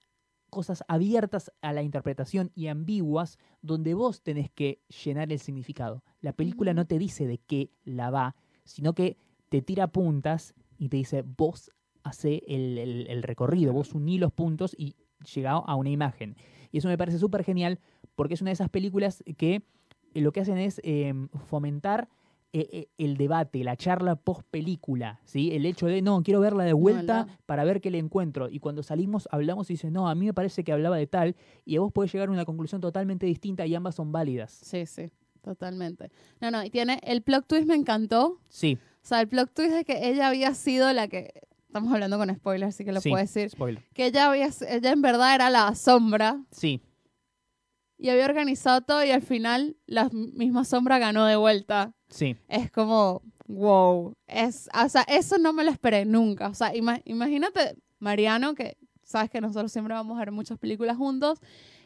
cosas 0.49 0.83
abiertas 0.87 1.51
a 1.61 1.73
la 1.73 1.83
interpretación 1.83 2.51
y 2.55 2.67
ambiguas 2.67 3.37
donde 3.61 3.93
vos 3.93 4.21
tenés 4.21 4.49
que 4.51 4.81
llenar 5.03 5.31
el 5.31 5.39
significado. 5.39 6.03
La 6.21 6.33
película 6.33 6.73
no 6.73 6.85
te 6.85 6.97
dice 6.99 7.27
de 7.27 7.37
qué 7.37 7.71
la 7.83 8.09
va, 8.09 8.35
sino 8.63 8.93
que 8.93 9.17
te 9.49 9.61
tira 9.61 9.87
puntas 9.87 10.53
y 10.77 10.89
te 10.89 10.97
dice 10.97 11.23
vos 11.23 11.71
hace 12.03 12.43
el, 12.47 12.77
el- 12.77 13.07
el 13.07 13.23
recorrido, 13.23 13.73
vos 13.73 13.93
unís 13.93 14.19
los 14.19 14.31
puntos 14.31 14.75
y 14.77 14.95
llegás 15.33 15.61
a 15.65 15.75
una 15.75 15.89
imagen. 15.89 16.35
Y 16.71 16.77
eso 16.79 16.87
me 16.87 16.97
parece 16.97 17.17
súper 17.19 17.43
genial 17.43 17.79
porque 18.15 18.33
es 18.35 18.41
una 18.41 18.49
de 18.49 18.53
esas 18.53 18.69
películas 18.69 19.23
que 19.37 19.63
eh, 20.13 20.21
lo 20.21 20.31
que 20.31 20.41
hacen 20.41 20.57
es 20.57 20.79
eh, 20.83 21.13
fomentar 21.47 22.09
eh, 22.51 22.67
eh, 22.71 22.87
el 22.97 23.15
debate, 23.17 23.63
la 23.63 23.75
charla 23.77 24.15
post 24.15 24.41
película, 24.49 25.19
¿sí? 25.23 25.51
El 25.53 25.65
hecho 25.67 25.85
de, 25.85 26.01
no, 26.01 26.23
quiero 26.23 26.39
verla 26.39 26.63
de 26.63 26.73
vuelta 26.73 27.27
para 27.45 27.63
ver 27.63 27.79
qué 27.79 27.91
le 27.91 27.99
encuentro. 27.99 28.49
Y 28.49 28.59
cuando 28.59 28.81
salimos, 28.81 29.27
hablamos 29.31 29.69
y 29.69 29.73
dices, 29.73 29.91
no, 29.91 30.09
a 30.09 30.15
mí 30.15 30.25
me 30.25 30.33
parece 30.33 30.63
que 30.63 30.71
hablaba 30.71 30.97
de 30.97 31.05
tal, 31.07 31.35
y 31.65 31.77
a 31.77 31.81
vos 31.81 31.91
podés 31.91 32.11
llegar 32.11 32.29
a 32.29 32.31
una 32.31 32.45
conclusión 32.45 32.81
totalmente 32.81 33.25
distinta 33.27 33.65
y 33.67 33.75
ambas 33.75 33.95
son 33.95 34.11
válidas. 34.11 34.51
Sí, 34.51 34.85
sí, 34.87 35.11
totalmente. 35.43 36.11
No, 36.41 36.49
no, 36.49 36.63
y 36.63 36.69
tiene 36.71 36.99
el 37.03 37.21
plot 37.21 37.45
twist 37.47 37.67
me 37.67 37.75
encantó. 37.75 38.39
Sí, 38.49 38.77
O 39.03 39.05
sea, 39.09 39.21
el 39.21 39.27
plot 39.27 39.53
twist 39.53 39.71
de 39.73 39.85
que 39.85 40.09
ella 40.09 40.27
había 40.27 40.53
sido 40.55 40.91
la 40.91 41.07
que 41.07 41.31
estamos 41.67 41.93
hablando 41.93 42.17
con 42.17 42.33
spoilers, 42.33 42.73
así 42.75 42.83
que 42.83 42.91
lo 42.91 42.99
Sí. 43.01 43.09
puedo 43.09 43.21
decir, 43.21 43.51
spoiler. 43.51 43.83
que 43.93 44.07
ella 44.07 44.27
había 44.29 44.49
ella 44.67 44.91
en 44.91 45.01
verdad 45.03 45.35
era 45.35 45.51
la 45.51 45.75
sombra 45.75 46.43
Sí, 46.51 46.81
y 47.97 48.09
había 48.09 48.25
organizado 48.25 48.81
todo 48.81 49.03
y 49.05 49.11
al 49.11 49.21
final 49.21 49.75
la 49.85 50.09
misma 50.11 50.63
sombra 50.63 50.97
ganó 50.99 51.25
de 51.25 51.35
vuelta. 51.35 51.93
Sí, 52.09 52.35
Es 52.47 52.71
como 52.71 53.21
wow, 53.47 54.13
es 54.27 54.69
o 54.73 54.89
sea, 54.89 55.01
eso 55.03 55.37
no 55.37 55.53
me 55.53 55.63
lo 55.63 55.71
esperé 55.71 56.05
nunca. 56.05 56.47
O 56.49 56.53
sea, 56.53 56.73
ima- 56.75 57.01
imagínate 57.05 57.75
Mariano 57.99 58.53
que 58.55 58.77
sabes 59.03 59.29
que 59.31 59.41
nosotros 59.41 59.71
siempre 59.71 59.93
vamos 59.93 60.15
a 60.17 60.19
ver 60.19 60.31
muchas 60.31 60.57
películas 60.59 60.97
juntos 60.97 61.39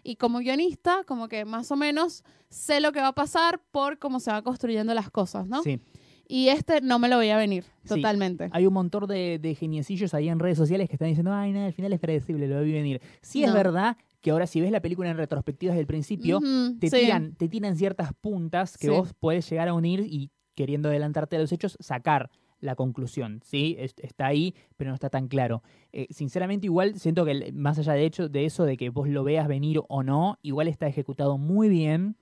y 0.04 0.18
como 0.18 0.40
guionista, 0.40 1.04
como 1.08 1.30
que 1.30 1.46
más 1.46 1.72
o 1.72 1.78
menos 1.78 2.24
sé 2.50 2.82
lo 2.82 2.92
que 2.92 3.00
va 3.00 3.08
a 3.10 3.16
pasar 3.16 3.62
por 3.72 3.98
cómo 4.00 4.20
se 4.20 4.30
van 4.32 4.44
construyendo 4.44 4.94
las 4.94 5.10
cosas, 5.10 5.48
¿no? 5.48 5.64
sí. 5.64 5.80
Y 6.26 6.48
este 6.48 6.80
no 6.82 7.00
me 7.00 7.10
lo 7.10 7.18
voy 7.18 7.30
a 7.30 7.38
venir, 7.38 7.66
Sí. 7.84 7.90
totalmente. 7.96 8.50
Hay 8.54 8.66
un 8.66 8.74
montón 8.74 9.08
de, 9.08 9.40
de 9.40 9.56
geniecillos 9.56 10.14
ahí 10.14 10.30
en 10.30 10.40
redes 10.40 10.58
sociales 10.58 10.88
que 10.90 10.96
están 10.96 11.10
diciendo, 11.10 11.34
ay, 11.34 11.52
nada, 11.52 11.66
al 11.68 11.74
final 11.74 11.92
es 11.92 12.00
predecible, 12.00 12.48
lo 12.48 12.62
vi 12.64 12.72
venir. 12.72 13.02
Sí 13.22 13.44
es 13.44 13.50
No. 13.50 13.56
verdad 13.56 13.98
que 14.24 14.32
ahora 14.32 14.48
si 14.48 14.60
ves 14.62 14.72
la 14.72 14.82
película 14.82 15.10
en 15.12 15.18
retrospectiva 15.18 15.74
desde 15.74 15.82
el 15.82 15.88
principio, 15.88 16.40
te, 16.80 16.90
sí. 16.90 16.98
tiran, 17.02 17.36
te 17.36 17.48
tiran 17.50 17.76
ciertas 17.76 18.12
puntas 18.20 18.78
que 18.78 18.88
Sí. 18.88 18.94
vos 18.94 19.14
podés 19.14 19.48
llegar 19.50 19.68
a 19.68 19.74
unir 19.76 20.00
y 20.00 20.32
queriendo 20.56 20.88
adelantarte 20.90 21.36
a 21.36 21.40
los 21.40 21.52
hechos, 21.52 21.78
sacar 21.82 22.32
la 22.62 22.76
conclusión, 22.76 23.42
¿sí? 23.44 23.76
Es- 23.78 23.94
Está 23.98 24.28
ahí, 24.28 24.56
pero 24.78 24.92
no 24.92 24.96
está 24.96 25.10
tan 25.10 25.28
claro. 25.28 25.62
Eh, 25.92 26.08
sinceramente, 26.10 26.68
igual 26.68 26.98
siento 26.98 27.26
que 27.26 27.52
más 27.52 27.78
allá 27.80 27.94
de 27.94 28.06
hecho 28.06 28.30
de 28.30 28.46
eso, 28.46 28.64
de 28.64 28.78
que 28.78 28.90
vos 28.90 29.10
lo 29.10 29.26
veas 29.26 29.48
venir 29.50 29.82
o 29.90 30.02
no, 30.04 30.40
igual 30.42 30.70
está 30.70 30.88
ejecutado 30.88 31.38
muy 31.38 31.68
bien. 31.68 32.16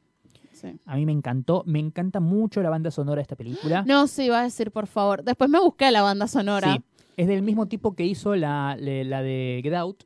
Sí. 0.51 0.79
A 0.85 0.95
mí 0.95 1.05
me 1.05 1.11
encantó, 1.11 1.63
me 1.67 1.77
encanta 1.79 2.19
mucho 2.19 2.61
la 2.63 2.69
banda 2.71 2.89
sonora 2.89 3.17
de 3.17 3.21
esta 3.21 3.35
película. 3.35 3.83
No, 3.87 4.07
sí, 4.07 4.27
va 4.29 4.39
a 4.41 4.43
decir, 4.43 4.71
por 4.71 4.87
favor. 4.87 5.23
Después 5.23 5.49
me 5.49 5.59
busqué 5.59 5.91
la 5.91 6.01
banda 6.01 6.27
sonora. 6.27 6.73
Sí, 6.73 6.81
es 7.17 7.27
del 7.27 7.43
mismo 7.43 7.67
tipo 7.67 7.93
que 7.95 8.05
hizo 8.05 8.35
la, 8.35 8.75
la 8.79 9.21
de 9.21 9.59
Get 9.63 9.75
Out. 9.75 10.03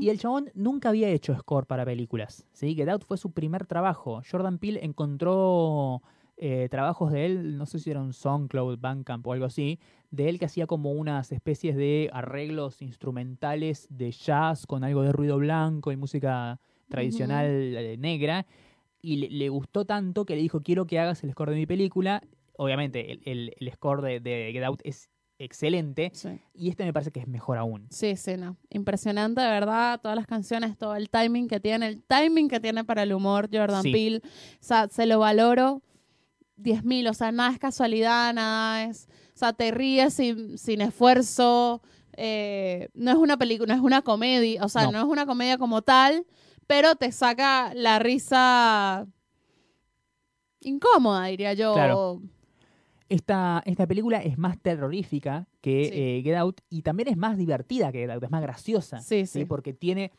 Y 0.00 0.08
el 0.10 0.18
chabón 0.18 0.50
nunca 0.54 0.90
había 0.90 1.08
hecho 1.08 1.34
score 1.38 1.66
para 1.66 1.84
películas. 1.84 2.46
¿sí? 2.52 2.74
Get 2.74 2.88
Out 2.88 3.04
fue 3.04 3.16
su 3.16 3.30
primer 3.32 3.66
trabajo. 3.66 4.20
Jordan 4.30 4.58
Peele 4.58 4.84
encontró 4.84 6.02
eh, 6.36 6.68
trabajos 6.70 7.12
de 7.12 7.26
él, 7.26 7.56
no 7.56 7.64
sé 7.66 7.78
si 7.78 7.90
era 7.90 8.00
un 8.02 8.12
SoundCloud, 8.12 8.78
Bandcamp 8.78 9.26
o 9.26 9.32
algo 9.32 9.46
así, 9.46 9.78
de 10.10 10.28
él 10.28 10.38
que 10.38 10.44
hacía 10.46 10.66
como 10.66 10.92
unas 10.92 11.32
especies 11.32 11.76
de 11.76 12.10
arreglos 12.12 12.82
instrumentales 12.82 13.86
de 13.90 14.10
jazz 14.10 14.66
con 14.66 14.84
algo 14.84 15.02
de 15.02 15.12
ruido 15.12 15.38
blanco 15.38 15.92
y 15.92 15.96
música 15.96 16.60
tradicional 16.88 17.46
eh, 17.46 17.96
negra. 17.98 18.46
Y 19.00 19.16
le, 19.16 19.30
le 19.30 19.48
gustó 19.48 19.84
tanto 19.84 20.24
que 20.24 20.34
le 20.34 20.42
dijo, 20.42 20.62
quiero 20.62 20.86
que 20.86 20.98
hagas 20.98 21.22
el 21.24 21.30
score 21.32 21.50
de 21.50 21.56
mi 21.56 21.66
película. 21.66 22.22
Obviamente, 22.56 23.12
el, 23.12 23.20
el- 23.24 23.54
el 23.58 23.72
score 23.72 24.02
de, 24.02 24.20
de 24.20 24.50
Get 24.52 24.64
Out 24.64 24.80
es 24.84 25.10
excelente. 25.44 26.10
Sí. 26.14 26.40
Y 26.54 26.68
este 26.70 26.84
me 26.84 26.92
parece 26.92 27.10
que 27.12 27.20
es 27.20 27.28
mejor 27.28 27.58
aún. 27.58 27.86
Sí, 27.90 28.16
sí, 28.16 28.36
no. 28.36 28.56
Impresionante, 28.70 29.40
de 29.40 29.48
verdad. 29.48 30.00
Todas 30.00 30.16
las 30.16 30.26
canciones, 30.26 30.76
todo 30.76 30.96
el 30.96 31.10
timing 31.10 31.48
que 31.48 31.60
tiene, 31.60 31.86
el 31.88 32.02
timing 32.02 32.48
que 32.48 32.60
tiene 32.60 32.84
para 32.84 33.02
el 33.02 33.12
humor 33.12 33.48
Jordan 33.52 33.82
Sí. 33.82 33.92
Peele. 33.92 34.18
O 34.24 34.28
sea, 34.60 34.88
se 34.88 35.06
lo 35.06 35.18
valoro 35.18 35.82
10.000. 36.56 37.08
O 37.10 37.14
sea, 37.14 37.32
nada 37.32 37.50
es 37.52 37.58
casualidad, 37.58 38.32
nada 38.34 38.84
es. 38.84 39.08
O 39.34 39.38
sea, 39.38 39.52
te 39.52 39.70
ríes 39.70 40.14
sin, 40.14 40.56
sin 40.58 40.80
esfuerzo. 40.80 41.82
eh, 42.16 42.90
no 42.94 43.10
es 43.10 43.16
una 43.16 43.36
película, 43.36 43.74
no 43.74 43.80
es 43.80 43.84
una 43.84 44.02
comedia. 44.02 44.62
O 44.64 44.68
sea, 44.68 44.84
No. 44.84 44.92
no. 44.92 44.98
es 45.00 45.04
una 45.06 45.26
comedia 45.26 45.58
como 45.58 45.82
tal, 45.82 46.24
pero 46.68 46.94
te 46.94 47.10
saca 47.10 47.72
la 47.74 47.98
risa 47.98 49.06
incómoda, 50.60 51.26
diría 51.26 51.52
yo. 51.54 51.74
Claro. 51.74 52.22
Esta, 53.08 53.62
esta 53.66 53.86
película 53.86 54.22
es 54.22 54.38
más 54.38 54.58
terrorífica 54.58 55.46
que 55.60 55.84
Sí. 55.86 55.90
eh, 55.94 56.20
Get 56.24 56.36
Out 56.36 56.60
y 56.70 56.82
también 56.82 57.08
es 57.08 57.16
más 57.16 57.36
divertida 57.36 57.92
que 57.92 57.98
Get 57.98 58.10
Out, 58.10 58.24
es 58.24 58.30
más 58.30 58.42
graciosa. 58.42 59.00
Sí, 59.00 59.26
sí. 59.26 59.44
Porque 59.44 59.72
tiene 59.74 60.10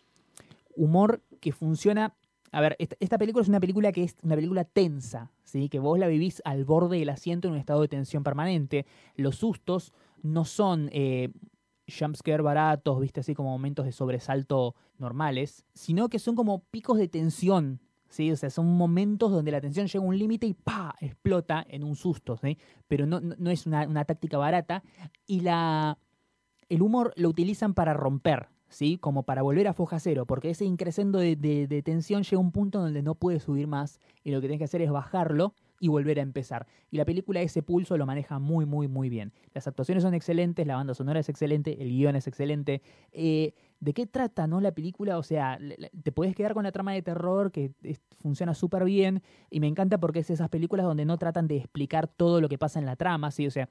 humor 0.76 1.22
que 1.40 1.52
funciona. 1.52 2.16
A 2.52 2.62
ver, 2.62 2.76
esta, 2.80 2.96
esta 3.00 3.18
película 3.18 3.42
es 3.42 3.50
una 3.50 3.60
película 3.60 3.92
que 3.92 4.04
es 4.04 4.16
una 4.22 4.36
película 4.36 4.64
tensa, 4.64 5.32
¿sí? 5.44 5.68
que 5.68 5.80
vos 5.80 6.00
la 6.00 6.08
vivís 6.08 6.42
al 6.46 6.64
borde 6.64 7.00
del 7.00 7.10
asiento 7.10 7.48
en 7.48 7.56
un 7.56 7.60
estado 7.60 7.82
de 7.82 7.88
tensión 7.90 8.24
permanente. 8.24 8.86
Los 9.16 9.38
sustos 9.38 9.92
no 10.22 10.46
son 10.46 10.90
eh, 10.94 11.32
jumpscare 11.88 12.42
baratos, 12.42 13.00
viste, 13.02 13.20
así 13.20 13.34
como 13.34 13.50
momentos 13.50 13.86
de 13.86 13.92
sobresalto 13.92 14.76
normales, 14.98 15.66
sino 15.74 16.08
que 16.08 16.20
son 16.20 16.36
como 16.36 16.60
picos 16.72 16.98
de 16.98 17.08
tensión. 17.08 17.82
¿Sí? 18.10 18.32
O 18.32 18.36
sea, 18.36 18.50
son 18.50 18.76
momentos 18.78 19.32
donde 19.32 19.52
la 19.52 19.62
tensión 19.62 19.88
llega 19.88 20.04
a 20.04 20.08
un 20.08 20.18
límite 20.18 20.48
y 20.48 20.54
¡pa! 20.54 20.96
explota 21.00 21.66
en 21.70 21.84
un 21.84 21.96
susto, 21.96 22.38
¿sí? 22.38 22.58
Pero 22.88 23.06
no, 23.06 23.20
no- 23.20 23.50
es 23.52 23.66
una, 23.68 23.88
una 23.88 24.06
táctica 24.06 24.38
barata. 24.38 24.84
Y 25.28 25.42
la, 25.42 25.98
el 26.70 26.82
humor 26.82 27.14
lo 27.16 27.30
utilizan 27.30 27.74
para 27.74 27.94
romper, 27.94 28.48
¿sí? 28.70 28.98
Como 28.98 29.24
para 29.24 29.42
volver 29.42 29.68
a 29.68 29.74
foja 29.74 30.00
cero, 30.00 30.26
porque 30.26 30.50
ese 30.50 30.66
increscendo 30.66 31.20
de, 31.20 31.36
de- 31.36 31.68
de 31.68 31.82
tensión 31.82 32.24
llega 32.24 32.38
a 32.38 32.40
un 32.40 32.52
punto 32.52 32.80
donde 32.80 33.02
no 33.04 33.16
puede 33.16 33.40
subir 33.40 33.68
más 33.68 34.00
y 34.24 34.32
lo 34.32 34.38
que 34.42 34.48
tienes 34.48 34.60
que 34.60 34.66
hacer 34.66 34.82
es 34.82 34.92
bajarlo 34.92 35.54
y 35.80 35.88
volver 35.88 36.20
a 36.20 36.22
empezar. 36.22 36.68
Y 36.90 36.98
la 36.98 37.06
película 37.06 37.42
ese 37.42 37.62
pulso 37.62 37.98
lo 37.98 38.06
maneja 38.06 38.40
muy, 38.40 38.66
muy, 38.66 38.88
muy 38.88 39.10
bien. 39.10 39.34
Las 39.54 39.68
actuaciones 39.68 40.04
son 40.04 40.14
excelentes, 40.14 40.66
la 40.66 40.76
banda 40.76 40.94
sonora 40.94 41.20
es 41.20 41.30
excelente, 41.30 41.82
el 41.82 41.90
guion 41.90 42.16
es 42.16 42.28
excelente. 42.28 42.82
Eh, 43.12 43.54
¿De 43.80 43.94
qué 43.94 44.08
trata, 44.08 44.48
no, 44.48 44.62
la 44.62 44.72
película? 44.72 45.18
O 45.18 45.24
sea, 45.24 45.60
te 46.04 46.12
puedes 46.12 46.36
quedar 46.36 46.54
con 46.54 46.64
la 46.64 46.72
trama 46.72 46.94
de 46.94 47.02
terror 47.02 47.52
que 47.52 47.72
funciona 48.20 48.54
súper 48.54 48.86
bien 48.86 49.22
y 49.50 49.60
me 49.60 49.68
encanta 49.68 50.00
porque 50.00 50.20
es 50.20 50.30
esas 50.30 50.50
películas 50.50 50.86
donde 50.86 51.06
no 51.06 51.18
tratan 51.18 51.48
de 51.48 51.58
explicar 51.58 52.08
todo 52.08 52.42
lo 52.42 52.50
que 52.50 52.58
pasa 52.58 52.80
en 52.80 52.86
la 52.86 52.96
trama, 52.96 53.32
¿sí? 53.32 53.46
O 53.46 53.52
sea, 53.52 53.70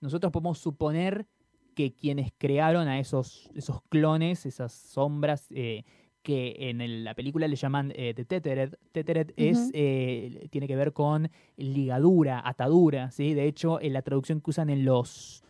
nosotros 0.00 0.32
podemos 0.32 0.58
suponer 0.58 1.26
que 1.74 1.94
quienes 1.94 2.32
crearon 2.38 2.88
a 2.88 2.98
esos, 2.98 3.50
esos 3.54 3.82
clones, 3.88 4.46
esas 4.46 4.72
sombras, 4.72 5.46
eh, 5.50 5.84
que 6.22 6.54
en 6.70 6.80
el- 6.80 7.04
la 7.04 7.14
película 7.14 7.48
le 7.48 7.56
llaman 7.56 7.92
eh, 7.96 8.14
The 8.14 8.24
Tethered. 8.24 8.74
Tethered 8.92 9.32
es, 9.36 9.70
eh, 9.74 10.46
tiene 10.50 10.66
que 10.68 10.76
ver 10.76 10.92
con 10.92 11.30
ligadura, 11.56 12.40
atadura, 12.44 13.10
¿sí? 13.10 13.34
De 13.34 13.46
hecho, 13.46 13.80
en 13.80 13.92
la 13.92 14.02
traducción 14.02 14.40
que 14.40 14.50
usan 14.50 14.70
en 14.70 14.84
los, 14.84 15.42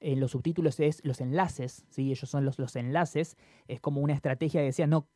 en 0.00 0.20
los 0.20 0.32
subtítulos 0.32 0.80
es 0.80 1.00
los 1.04 1.20
enlaces, 1.20 1.84
¿sí? 1.88 2.10
Ellos 2.10 2.28
son 2.28 2.44
los, 2.44 2.58
los 2.58 2.74
enlaces. 2.76 3.36
Es 3.68 3.80
como 3.80 4.00
una 4.00 4.14
estrategia 4.14 4.60
que 4.60 4.66
decía, 4.66 4.86
no, 4.86 5.08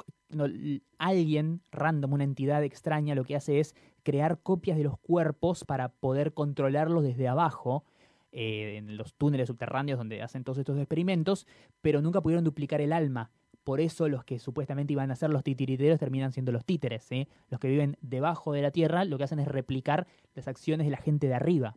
alguien 0.98 1.60
random, 1.72 2.12
una 2.12 2.24
entidad 2.24 2.62
extraña, 2.64 3.14
lo 3.14 3.24
que 3.24 3.36
hace 3.36 3.60
es 3.60 3.74
crear 4.02 4.38
copias 4.40 4.76
de 4.76 4.84
los 4.84 4.98
cuerpos 4.98 5.64
para 5.64 5.88
poder 5.88 6.32
controlarlos 6.32 7.04
desde 7.04 7.28
abajo, 7.28 7.84
eh, 8.32 8.76
en 8.78 8.96
los 8.96 9.14
túneles 9.14 9.48
subterráneos 9.48 9.98
donde 9.98 10.22
hacen 10.22 10.42
todos 10.42 10.58
estos 10.58 10.78
experimentos, 10.78 11.46
pero 11.82 12.00
nunca 12.00 12.20
pudieron 12.22 12.44
duplicar 12.44 12.80
el 12.80 12.92
alma. 12.92 13.30
Por 13.64 13.80
eso 13.80 14.08
los 14.08 14.24
que 14.24 14.38
supuestamente 14.38 14.92
iban 14.92 15.10
a 15.10 15.14
ser 15.14 15.30
los 15.30 15.44
titiriteros 15.44 15.98
terminan 16.00 16.32
siendo 16.32 16.50
los 16.52 16.64
títeres. 16.64 17.04
¿sí? 17.04 17.28
Los 17.48 17.60
que 17.60 17.68
viven 17.68 17.96
debajo 18.00 18.52
de 18.52 18.62
la 18.62 18.70
tierra 18.70 19.04
lo 19.04 19.18
que 19.18 19.24
hacen 19.24 19.38
es 19.38 19.46
replicar 19.48 20.06
las 20.34 20.48
acciones 20.48 20.86
de 20.86 20.90
la 20.90 20.96
gente 20.98 21.28
de 21.28 21.34
arriba 21.34 21.76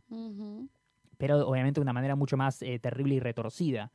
pero 1.18 1.48
obviamente 1.48 1.80
de 1.80 1.84
una 1.84 1.94
manera 1.94 2.16
mucho 2.18 2.36
más 2.36 2.62
eh, 2.62 2.78
terrible 2.78 3.16
y 3.16 3.20
retorcida. 3.20 3.92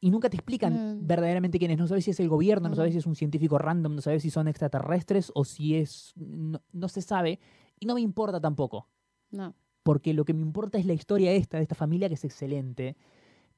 Y 0.00 0.10
nunca 0.10 0.28
te 0.28 0.36
explican 0.36 0.98
Mm. 1.00 1.06
verdaderamente 1.06 1.58
quién 1.58 1.70
es. 1.70 1.78
No 1.78 1.86
sabes 1.88 2.04
si 2.04 2.10
es 2.10 2.20
el 2.20 2.28
gobierno, 2.28 2.68
no 2.68 2.74
sabes 2.76 2.92
si 2.92 2.98
es 2.98 3.06
un 3.06 3.16
científico 3.16 3.56
random, 3.58 3.94
no 3.96 4.00
sabes 4.02 4.22
si 4.22 4.30
son 4.30 4.48
extraterrestres 4.48 5.32
o 5.34 5.44
si 5.44 5.76
es... 5.76 6.12
No, 6.16 6.60
no 6.72 6.88
se 6.88 7.00
sabe. 7.00 7.40
Y 7.80 7.86
no 7.86 7.94
me 7.94 8.02
importa 8.02 8.38
tampoco. 8.38 8.86
No. 9.30 9.54
Porque 9.82 10.12
lo 10.12 10.24
que 10.26 10.34
me 10.34 10.42
importa 10.42 10.76
es 10.78 10.84
la 10.84 10.92
historia 10.92 11.32
esta, 11.32 11.56
de 11.56 11.62
esta 11.62 11.74
familia 11.74 12.08
que 12.08 12.14
es 12.14 12.24
excelente. 12.24 12.96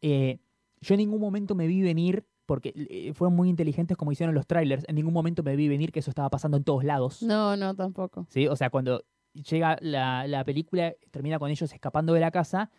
Eh, 0.02 0.38
yo 0.80 0.94
en 0.94 0.98
ningún 0.98 1.20
momento 1.20 1.54
me 1.56 1.66
vi 1.66 1.82
venir, 1.82 2.24
porque 2.50 2.72
eh, 2.74 3.12
fueron 3.14 3.36
muy 3.36 3.48
inteligentes 3.48 3.96
como 3.96 4.10
hicieron 4.10 4.34
los 4.34 4.44
trailers, 4.44 4.84
en 4.88 4.96
ningún 4.96 5.12
momento 5.14 5.44
me 5.44 5.54
vi 5.54 5.68
venir 5.68 5.92
que 5.92 6.00
eso 6.00 6.10
estaba 6.10 6.28
pasando 6.30 6.56
en 6.56 6.64
todos 6.64 6.82
lados. 6.82 7.22
No, 7.22 7.56
no, 7.56 7.76
tampoco. 7.76 8.26
¿sí? 8.28 8.48
O 8.48 8.56
sea, 8.56 8.70
cuando 8.70 9.04
llega 9.34 9.78
la, 9.80 10.26
la 10.26 10.42
película, 10.42 10.92
termina 11.12 11.38
con 11.38 11.48
ellos 11.48 11.72
escapando 11.72 12.12
de 12.12 12.18
la 12.18 12.32
casa, 12.32 12.72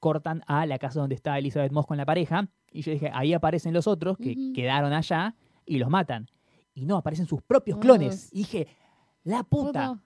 cortan 0.00 0.42
a 0.46 0.64
la 0.64 0.78
casa 0.78 1.00
donde 1.00 1.16
está 1.16 1.36
Elizabeth 1.38 1.70
Moss 1.70 1.84
con 1.84 1.98
la 1.98 2.06
pareja, 2.06 2.48
y 2.72 2.80
yo 2.80 2.92
dije, 2.92 3.10
ahí 3.12 3.34
aparecen 3.34 3.74
los 3.74 3.86
otros 3.86 4.16
que 4.16 4.54
quedaron 4.54 4.94
allá 4.94 5.34
y 5.66 5.76
los 5.76 5.90
matan. 5.90 6.30
Y 6.72 6.86
no, 6.86 6.96
aparecen 6.96 7.26
sus 7.26 7.42
propios 7.42 7.76
clones. 7.80 8.30
Y 8.32 8.38
dije, 8.38 8.68
la 9.22 9.42
Puta. 9.42 10.02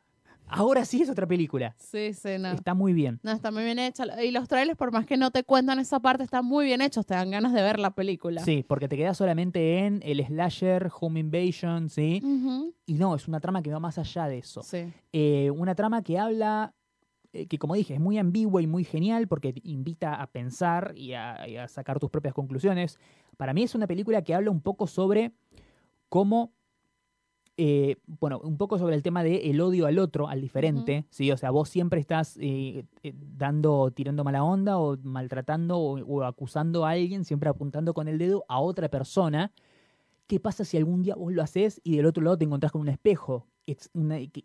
Ahora 0.51 0.85
sí 0.85 1.03
es 1.03 1.11
otra 1.11 1.27
película. 1.27 1.75
Sí, 1.79 2.13
sí, 2.15 2.39
no. 2.39 2.53
Está 2.53 2.75
muy 2.75 2.93
bien. 2.93 3.21
No, 3.23 3.33
está 3.33 3.51
muy 3.51 3.65
bien 3.65 3.79
hecha. 3.79 4.05
Y 4.23 4.31
los 4.31 4.49
trailers, 4.49 4.77
por 4.77 4.93
más 4.93 5.07
que 5.07 5.17
no 5.17 5.31
te 5.31 5.45
cuentan 5.45 5.79
esa 5.79 6.01
parte, 6.01 6.25
están 6.25 6.45
muy 6.45 6.67
bien 6.67 6.81
hechos. 6.81 7.07
Te 7.07 7.15
dan 7.15 7.31
ganas 7.31 7.53
de 7.53 7.63
ver 7.63 7.79
la 7.79 7.91
película. 7.91 8.43
Sí, 8.43 8.65
porque 8.67 8.89
te 8.89 8.97
quedas 8.97 9.17
solamente 9.17 9.79
en 9.79 10.01
el 10.05 10.25
slasher, 10.25 10.91
home 10.99 11.21
invasion, 11.21 11.89
¿sí? 11.89 12.23
Y 12.87 12.95
no, 12.95 13.15
es 13.15 13.29
una 13.29 13.41
trama 13.41 13.63
que 13.63 13.71
va 13.71 13.81
más 13.81 13.99
allá 13.99 14.27
de 14.29 14.39
eso. 14.39 14.63
Sí. 14.63 14.93
Eh, 15.13 15.51
una 15.51 15.75
trama 15.75 16.03
que 16.03 16.19
habla, 16.19 16.75
eh, 17.33 17.47
que 17.47 17.59
como 17.59 17.75
dije, 17.75 17.95
es 17.95 18.01
muy 18.01 18.19
ambigua 18.19 18.63
y 18.63 18.67
muy 18.67 18.85
genial 18.85 19.29
porque 19.29 19.53
te 19.53 19.61
invita 19.65 20.15
a 20.15 20.27
pensar 20.29 20.93
y 20.97 21.13
a, 21.13 21.47
y 21.47 21.57
a 21.57 21.69
sacar 21.69 21.99
tus 21.99 22.11
propias 22.11 22.35
conclusiones. 22.35 22.99
Para 23.37 23.53
mí 23.55 23.63
es 23.63 23.75
una 23.75 23.87
película 23.87 24.23
que 24.23 24.35
habla 24.35 24.51
un 24.51 24.61
poco 24.61 24.87
sobre 24.87 25.33
cómo, 26.09 26.53
eh, 27.61 27.97
bueno, 28.07 28.39
un 28.39 28.57
poco 28.57 28.79
sobre 28.79 28.95
el 28.95 29.03
tema 29.03 29.23
de 29.25 29.51
el 29.51 29.61
odio 29.61 29.87
al 29.87 29.99
otro, 29.99 30.29
al 30.29 30.41
diferente, 30.41 31.05
¿sí? 31.11 31.31
O 31.33 31.37
sea, 31.37 31.51
vos 31.51 31.69
siempre 31.69 32.01
estás 32.01 32.37
eh, 32.41 32.85
eh, 33.03 33.13
dando, 33.37 33.91
tirando 33.91 34.23
mala 34.25 34.45
onda 34.45 34.79
o 34.79 34.97
maltratando 35.03 35.77
o, 35.77 35.99
o 36.01 36.23
acusando 36.23 36.87
a 36.87 36.91
alguien, 36.91 37.25
siempre 37.25 37.51
apuntando 37.51 37.93
con 37.95 38.07
el 38.09 38.17
dedo 38.17 38.45
a 38.49 38.61
otra 38.61 38.89
persona. 38.89 39.53
¿Qué 40.29 40.39
pasa 40.41 40.65
si 40.65 40.77
algún 40.77 41.03
día 41.03 41.17
vos 41.17 41.33
lo 41.33 41.43
haces 41.43 41.81
y 41.83 41.97
del 41.97 42.07
otro 42.07 42.23
lado 42.23 42.39
te 42.39 42.45
encontrás 42.45 42.71
con 42.73 42.81
un 42.83 42.89
espejo? 42.89 43.47
Es 43.67 43.91
una- 43.93 44.19
que, 44.29 44.45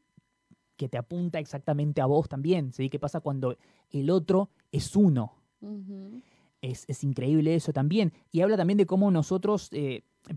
que 0.76 0.89
te 0.89 0.97
apunta 0.97 1.38
exactamente 1.39 2.01
a 2.01 2.07
vos 2.07 2.28
también, 2.28 2.74
¿sí? 2.74 2.89
¿Qué 2.89 2.97
pasa 2.99 3.20
cuando 3.20 3.55
el 3.91 4.09
otro 4.09 4.49
es 4.72 4.95
uno? 4.95 5.34
Es, 6.61 6.86
es 6.88 7.03
increíble 7.03 7.53
eso 7.53 7.74
también. 7.74 8.11
Y 8.32 8.41
habla 8.41 8.57
también 8.57 8.78
de 8.78 8.86
cómo 8.86 9.11
nosotros, 9.11 9.70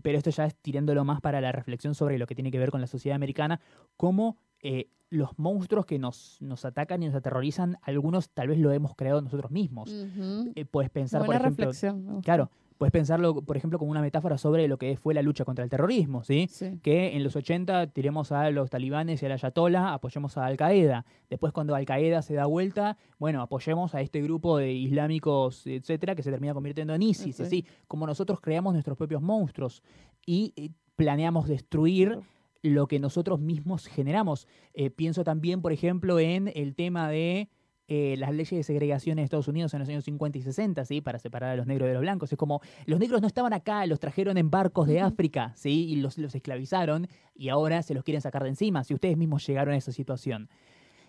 pero 0.01 0.17
esto 0.17 0.29
ya 0.29 0.45
es 0.45 0.55
tirándolo 0.55 1.03
más 1.05 1.21
para 1.21 1.41
la 1.41 1.51
reflexión 1.51 1.95
sobre 1.95 2.17
lo 2.17 2.27
que 2.27 2.35
tiene 2.35 2.51
que 2.51 2.59
ver 2.59 2.71
con 2.71 2.81
la 2.81 2.87
sociedad 2.87 3.15
americana, 3.15 3.59
cómo 3.95 4.37
eh, 4.61 4.89
los 5.09 5.37
monstruos 5.39 5.85
que 5.85 5.99
nos, 5.99 6.37
nos 6.41 6.65
atacan 6.65 7.01
y 7.03 7.07
nos 7.07 7.15
aterrorizan, 7.15 7.77
algunos 7.81 8.29
tal 8.29 8.49
vez 8.49 8.59
lo 8.59 8.71
hemos 8.71 8.95
creado 8.95 9.21
nosotros 9.21 9.51
mismos. 9.51 9.89
Eh, 10.55 10.65
puedes 10.65 10.89
pensar, 10.89 11.21
Buena 11.21 11.39
por 11.39 11.41
ejemplo, 11.41 11.65
reflexión. 11.65 12.21
claro, 12.21 12.51
puedes 12.77 12.91
pensarlo, 12.91 13.41
por 13.41 13.57
ejemplo, 13.57 13.79
como 13.79 13.91
una 13.91 14.01
metáfora 14.01 14.37
sobre 14.37 14.67
lo 14.67 14.77
que 14.77 14.97
fue 14.97 15.13
la 15.13 15.21
lucha 15.21 15.45
contra 15.45 15.63
el 15.63 15.69
terrorismo, 15.69 16.23
¿sí? 16.23 16.47
Sí. 16.49 16.79
que 16.81 17.15
en 17.15 17.23
los 17.23 17.35
80 17.35 17.87
tiremos 17.87 18.31
a 18.31 18.49
los 18.51 18.69
talibanes 18.69 19.21
y 19.21 19.25
al 19.25 19.31
ayatollah, 19.33 19.93
apoyemos 19.93 20.37
a 20.37 20.45
Al 20.45 20.57
Qaeda. 20.57 21.05
Después 21.29 21.53
cuando 21.53 21.75
Al 21.75 21.85
Qaeda 21.85 22.21
se 22.21 22.33
da 22.33 22.45
vuelta, 22.45 22.97
bueno, 23.19 23.41
apoyemos 23.41 23.95
a 23.95 24.01
este 24.01 24.21
grupo 24.21 24.57
de 24.57 24.71
islámicos, 24.73 25.65
etcétera, 25.67 26.15
que 26.15 26.23
se 26.23 26.31
termina 26.31 26.53
convirtiendo 26.53 26.93
en 26.93 27.01
ISIS. 27.01 27.35
Sí. 27.35 27.43
Así, 27.43 27.65
como 27.87 28.05
nosotros 28.05 28.39
creamos 28.41 28.73
nuestros 28.73 28.97
propios 28.97 29.21
monstruos 29.21 29.83
y 30.25 30.53
eh, 30.55 30.69
planeamos 30.95 31.47
destruir 31.47 32.19
lo 32.61 32.87
que 32.87 32.99
nosotros 32.99 33.39
mismos 33.39 33.87
generamos. 33.87 34.47
Eh, 34.73 34.89
pienso 34.89 35.23
también, 35.23 35.61
por 35.61 35.71
ejemplo, 35.71 36.19
en 36.19 36.51
el 36.53 36.75
tema 36.75 37.09
de 37.09 37.49
eh, 37.87 38.15
las 38.17 38.31
leyes 38.31 38.51
de 38.51 38.63
segregación 38.63 39.17
en 39.17 39.25
Estados 39.25 39.47
Unidos 39.47 39.73
en 39.73 39.79
los 39.79 39.89
años 39.89 40.03
50 40.03 40.37
y 40.37 40.41
60, 40.41 40.85
¿sí? 40.85 41.01
Para 41.01 41.19
separar 41.19 41.51
a 41.51 41.55
los 41.55 41.67
negros 41.67 41.87
de 41.87 41.93
los 41.93 42.01
blancos. 42.01 42.31
Es 42.31 42.37
como, 42.37 42.61
los 42.85 42.99
negros 42.99 43.21
no 43.21 43.27
estaban 43.27 43.53
acá, 43.53 43.85
los 43.85 43.99
trajeron 43.99 44.37
en 44.37 44.49
barcos 44.49 44.87
de. 44.87 44.97
África, 44.99 45.53
¿sí? 45.55 45.87
Y 45.89 45.95
los, 45.97 46.17
los 46.17 46.35
esclavizaron 46.35 47.07
y 47.35 47.49
ahora 47.49 47.81
se 47.83 47.93
los 47.93 48.03
quieren 48.03 48.21
sacar 48.21 48.43
de 48.43 48.49
encima, 48.49 48.83
si 48.83 48.93
ustedes 48.93 49.15
mismos 49.15 49.45
llegaron 49.45 49.73
a 49.73 49.77
esa 49.77 49.91
situación. 49.91 50.49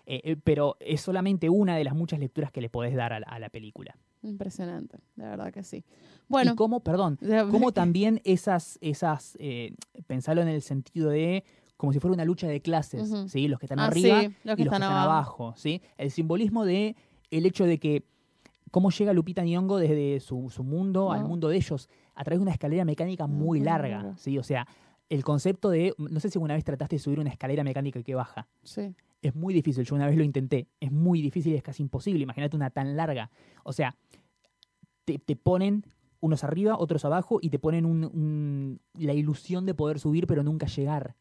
Eh, 0.05 0.21
eh, 0.23 0.35
pero 0.43 0.75
es 0.79 1.01
solamente 1.01 1.49
una 1.49 1.75
de 1.75 1.83
las 1.83 1.93
muchas 1.93 2.19
lecturas 2.19 2.51
que 2.51 2.61
le 2.61 2.69
podés 2.69 2.95
dar 2.95 3.13
a 3.13 3.19
la, 3.19 3.27
a 3.27 3.37
la 3.37 3.49
película. 3.49 3.95
Impresionante, 4.23 4.97
de 5.15 5.23
verdad 5.23 5.53
que 5.53 5.63
sí. 5.63 5.83
Bueno, 6.27 6.53
y 6.53 6.55
cómo, 6.55 6.79
perdón, 6.79 7.19
cómo 7.51 7.71
también 7.73 8.19
esas, 8.23 8.79
esas 8.81 9.37
eh, 9.39 9.75
pensarlo 10.07 10.41
en 10.41 10.47
el 10.47 10.61
sentido 10.61 11.09
de 11.09 11.43
como 11.79 11.93
si 11.93 11.99
fuera 12.01 12.13
una 12.13 12.25
lucha 12.25 12.45
de 12.45 12.59
clases. 12.61 13.09
¿sí? 13.31 13.47
Los 13.47 13.57
que 13.57 13.65
están 13.67 13.79
Ah, 13.79 13.85
arriba 13.85 14.19
sí, 14.23 14.35
los 14.43 14.55
que 14.57 14.61
y 14.61 14.65
los 14.65 14.71
que 14.73 14.81
están 14.81 14.91
abajo. 14.97 15.45
abajo, 15.45 15.53
¿sí? 15.55 15.81
El 15.97 16.11
simbolismo 16.11 16.65
de 16.65 16.97
el 17.31 17.45
hecho 17.45 17.63
de 17.63 17.79
que 17.79 18.03
cómo 18.69 18.89
llega 18.91 19.13
Lupita 19.13 19.43
Nyong'o 19.45 19.77
desde 19.77 20.19
su, 20.19 20.49
su 20.49 20.63
mundo 20.65 21.13
al 21.13 21.23
mundo 21.23 21.47
de 21.47 21.55
ellos 21.55 21.87
a 22.15 22.23
través 22.25 22.39
de 22.39 22.41
una 22.43 22.51
escalera 22.51 22.83
mecánica 22.83 23.27
muy 23.27 23.61
larga. 23.61 24.13
¿sí? 24.17 24.37
O 24.37 24.43
sea, 24.43 24.67
el 25.07 25.23
concepto 25.23 25.69
de, 25.69 25.93
no 25.97 26.19
sé 26.19 26.29
si 26.29 26.37
alguna 26.37 26.55
vez 26.55 26.65
trataste 26.65 26.97
de 26.97 26.99
subir 26.99 27.19
una 27.21 27.29
escalera 27.29 27.63
mecánica 27.63 28.03
que 28.03 28.13
baja. 28.13 28.47
sí. 28.63 28.93
Es 29.21 29.35
muy 29.35 29.53
difícil, 29.53 29.83
yo 29.85 29.95
una 29.95 30.07
vez 30.07 30.15
lo 30.17 30.23
intenté. 30.23 30.67
Es 30.79 30.91
muy 30.93 31.21
difícil, 31.21 31.53
es 31.53 31.61
casi 31.63 31.81
imposible. 31.83 32.23
Imagínate 32.23 32.55
una 32.55 32.69
tan 32.69 32.95
larga. 32.95 33.29
O 33.63 33.73
sea, 33.73 33.95
te, 35.05 35.17
te 35.19 35.35
ponen 35.35 35.83
unos 36.21 36.43
arriba, 36.43 36.77
otros 36.77 37.05
abajo 37.05 37.39
y 37.41 37.49
te 37.49 37.59
ponen 37.59 37.85
un- 37.85 38.05
un- 38.05 38.79
la 38.93 39.13
ilusión 39.13 39.65
de 39.65 39.73
poder 39.73 39.99
subir 39.99 40.25
pero 40.27 40.43
nunca 40.43 40.67
llegar. 40.67 41.15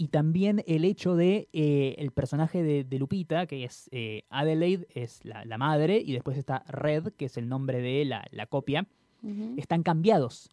Y 0.00 0.08
también 0.08 0.62
el 0.68 0.84
hecho 0.84 1.16
de 1.16 1.48
eh, 1.52 1.96
el 1.98 2.12
personaje 2.12 2.62
de, 2.62 2.84
de 2.84 2.98
Lupita, 3.00 3.46
que 3.46 3.64
es 3.64 3.88
eh, 3.90 4.22
Adelaide, 4.30 4.86
es 4.94 5.24
la, 5.24 5.44
la 5.44 5.58
madre, 5.58 6.00
y 6.02 6.12
después 6.12 6.38
está 6.38 6.62
Red, 6.68 7.08
que 7.14 7.24
es 7.24 7.36
el 7.36 7.48
nombre 7.48 7.82
de 7.82 8.04
la, 8.04 8.24
la 8.30 8.46
copia, 8.46 8.86
están 9.56 9.82
cambiados. 9.82 10.50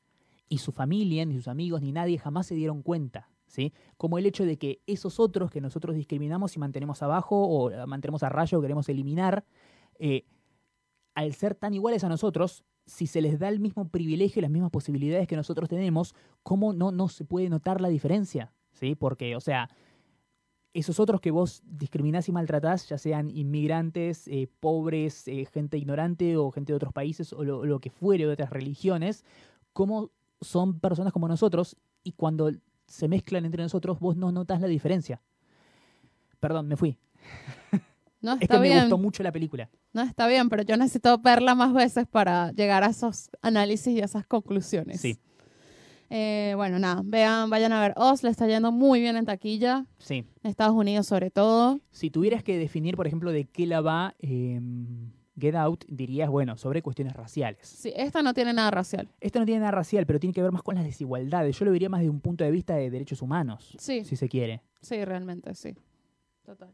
Y 0.49 0.57
su 0.57 0.71
familia, 0.71 1.23
ni 1.25 1.35
sus 1.35 1.47
amigos, 1.47 1.83
ni 1.83 1.91
nadie 1.91 2.17
jamás 2.17 2.47
se 2.47 2.55
dieron 2.55 2.81
cuenta. 2.81 3.29
¿sí? 3.45 3.71
Como 3.97 4.17
el 4.17 4.25
hecho 4.25 4.45
de 4.45 4.57
que 4.57 4.81
esos 4.87 5.19
otros 5.19 5.51
que 5.51 5.61
nosotros 5.61 5.95
discriminamos 5.95 6.55
y 6.55 6.59
mantenemos 6.59 7.03
abajo 7.03 7.47
o 7.47 7.87
mantenemos 7.87 8.23
a 8.23 8.29
rayo 8.29 8.57
o 8.57 8.61
queremos 8.63 8.89
eliminar, 8.89 9.45
eh, 9.99 10.25
al 11.13 11.33
ser 11.35 11.53
tan 11.53 11.75
iguales 11.75 12.03
a 12.03 12.09
nosotros, 12.09 12.63
si 12.87 13.05
se 13.05 13.21
les 13.21 13.37
da 13.37 13.49
el 13.49 13.59
mismo 13.59 13.89
privilegio 13.89 14.39
y 14.39 14.41
las 14.41 14.51
mismas 14.51 14.71
posibilidades 14.71 15.27
que 15.27 15.35
nosotros 15.35 15.69
tenemos, 15.69 16.15
¿cómo 16.41 16.73
no, 16.73 16.91
no 16.91 17.09
se 17.09 17.25
puede 17.25 17.49
notar 17.49 17.79
la 17.79 17.89
diferencia? 17.89 18.51
¿Sí? 18.75 18.93
Porque, 18.95 19.35
o 19.35 19.41
sea, 19.41 19.69
esos 20.73 20.99
otros 20.99 21.21
que 21.21 21.31
vos 21.31 21.63
discriminás 21.65 22.27
y 22.29 22.31
maltratás, 22.33 22.87
ya 22.89 22.97
sean 22.97 23.29
inmigrantes, 23.29 24.27
eh, 24.27 24.47
pobres, 24.59 25.27
eh, 25.27 25.45
gente 25.51 25.77
ignorante 25.77 26.35
o 26.37 26.51
gente 26.51 26.73
de 26.73 26.77
otros 26.77 26.91
países 26.93 27.31
o 27.33 27.43
lo, 27.43 27.65
lo 27.65 27.79
que 27.79 27.89
fuere 27.89 28.25
de 28.27 28.33
otras 28.33 28.49
religiones, 28.49 29.23
cómo 29.73 30.11
son 30.41 30.79
personas 30.79 31.13
como 31.13 31.27
nosotros 31.27 31.77
y 32.03 32.11
cuando 32.11 32.51
se 32.87 33.07
mezclan 33.07 33.45
entre 33.45 33.63
nosotros 33.63 33.99
vos 33.99 34.17
no 34.17 34.31
notas 34.31 34.59
la 34.61 34.67
diferencia. 34.67 35.21
Perdón, 36.39 36.67
me 36.67 36.75
fui. 36.75 36.97
No, 38.21 38.33
Es 38.33 38.41
está 38.41 38.55
que 38.55 38.59
me 38.61 38.67
bien. 38.67 38.79
gustó 38.81 38.97
mucho 38.97 39.23
la 39.23 39.31
película. 39.31 39.69
No, 39.93 40.01
está 40.01 40.27
bien, 40.27 40.49
pero 40.49 40.63
yo 40.63 40.75
necesito 40.77 41.17
verla 41.19 41.55
más 41.55 41.73
veces 41.73 42.05
para 42.07 42.51
llegar 42.51 42.83
a 42.83 42.87
esos 42.87 43.29
análisis 43.41 43.87
y 43.95 44.01
a 44.01 44.05
esas 44.05 44.25
conclusiones. 44.27 44.99
Sí. 44.99 45.17
Eh, 46.09 46.53
bueno, 46.55 46.77
nada, 46.79 47.01
vean, 47.03 47.49
vayan 47.49 47.73
a 47.73 47.81
ver 47.81 47.93
Oz, 47.97 48.21
le 48.23 48.29
está 48.29 48.47
yendo 48.47 48.71
muy 48.71 48.99
bien 49.01 49.15
en 49.17 49.25
taquilla, 49.25 49.85
Sí. 49.97 50.23
en 50.43 50.49
Estados 50.49 50.75
Unidos 50.75 51.07
sobre 51.07 51.31
todo. 51.31 51.79
Si 51.91 52.09
tuvieras 52.11 52.43
que 52.43 52.57
definir, 52.57 52.95
por 52.95 53.07
ejemplo, 53.07 53.31
de 53.31 53.45
qué 53.45 53.65
la 53.65 53.81
va 53.81 54.13
eh, 54.19 54.61
Get 55.37 55.55
Out, 55.55 55.83
dirías, 55.89 56.29
bueno, 56.29 56.55
sobre 56.57 56.81
cuestiones 56.81 57.13
raciales. 57.13 57.67
Sí, 57.67 57.91
esta 57.95 58.21
no 58.21 58.33
tiene 58.33 58.53
nada 58.53 58.71
racial. 58.71 59.09
Esto 59.19 59.39
no 59.39 59.45
tiene 59.45 59.59
nada 59.61 59.71
racial, 59.71 60.05
pero 60.05 60.19
tiene 60.19 60.33
que 60.33 60.41
ver 60.41 60.51
más 60.51 60.61
con 60.63 60.75
las 60.75 60.85
desigualdades. 60.85 61.57
Yo 61.59 61.65
lo 61.65 61.71
vería 61.71 61.89
más 61.89 61.99
desde 62.01 62.11
un 62.11 62.21
punto 62.21 62.43
de 62.45 62.51
vista 62.51 62.75
de 62.75 62.89
derechos 62.89 63.21
humanos, 63.21 63.75
Sí, 63.79 64.05
si 64.05 64.15
se 64.15 64.29
quiere. 64.29 64.61
sí, 64.81 65.03
realmente, 65.03 65.53
sí. 65.55 65.73
Total. 66.45 66.69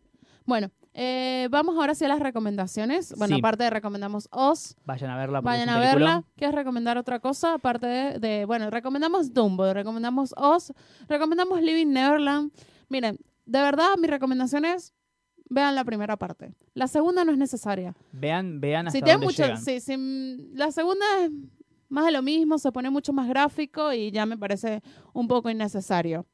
Bueno, 0.46 0.70
eh, 0.94 1.48
vamos 1.52 1.76
ahora 1.78 1.96
sí 1.96 2.06
a 2.06 2.08
las 2.10 2.20
recomendaciones. 2.20 3.14
Bueno, 3.18 3.36
Sí. 3.36 3.40
aparte 3.42 3.64
de 3.64 3.70
recomendamos 3.70 4.28
Oz, 4.32 4.76
Vayan 4.86 5.10
a 5.12 5.18
verla. 5.18 5.42
vayan 5.42 5.70
a 5.70 5.80
verla. 5.80 6.24
¿Quieres 6.36 6.56
recomendar 6.56 6.98
otra 6.98 7.20
cosa? 7.20 7.54
Aparte 7.54 7.88
de, 7.88 8.20
de- 8.20 8.46
bueno, 8.46 8.70
recomendamos 8.70 9.34
Dumbo, 9.34 9.74
recomendamos 9.74 10.34
Oz, 10.38 10.74
recomendamos 11.08 11.62
Living 11.62 11.88
Neverland. 11.94 12.52
Miren, 12.90 13.18
de 13.46 13.60
verdad, 13.62 13.90
mi 14.00 14.08
recomendación 14.08 14.66
es 14.66 14.94
vean 15.50 15.76
la 15.76 15.84
primera 15.84 16.16
parte. 16.18 16.54
La 16.74 16.88
segunda 16.88 17.26
no 17.26 17.32
es 17.32 17.38
necesaria. 17.38 17.94
Vean, 18.14 18.62
vean 18.62 18.88
hasta 18.88 18.98
Si 18.98 19.04
tiene 19.04 19.14
dónde 19.20 19.26
mucho, 19.28 19.44
llegan. 19.44 19.62
sí, 19.82 19.98
mm, 19.98 20.56
la 20.58 20.72
segunda 20.72 21.06
es 21.24 21.32
más 21.90 22.06
de 22.06 22.12
lo 22.12 22.22
mismo, 22.22 22.58
se 22.58 22.72
pone 22.72 22.90
mucho 22.90 23.12
más 23.12 23.28
gráfico 23.28 23.92
y 23.92 24.12
ya 24.12 24.26
me 24.26 24.38
parece 24.38 24.82
un 25.14 25.28
poco 25.28 25.50
innecesario. 25.50 26.26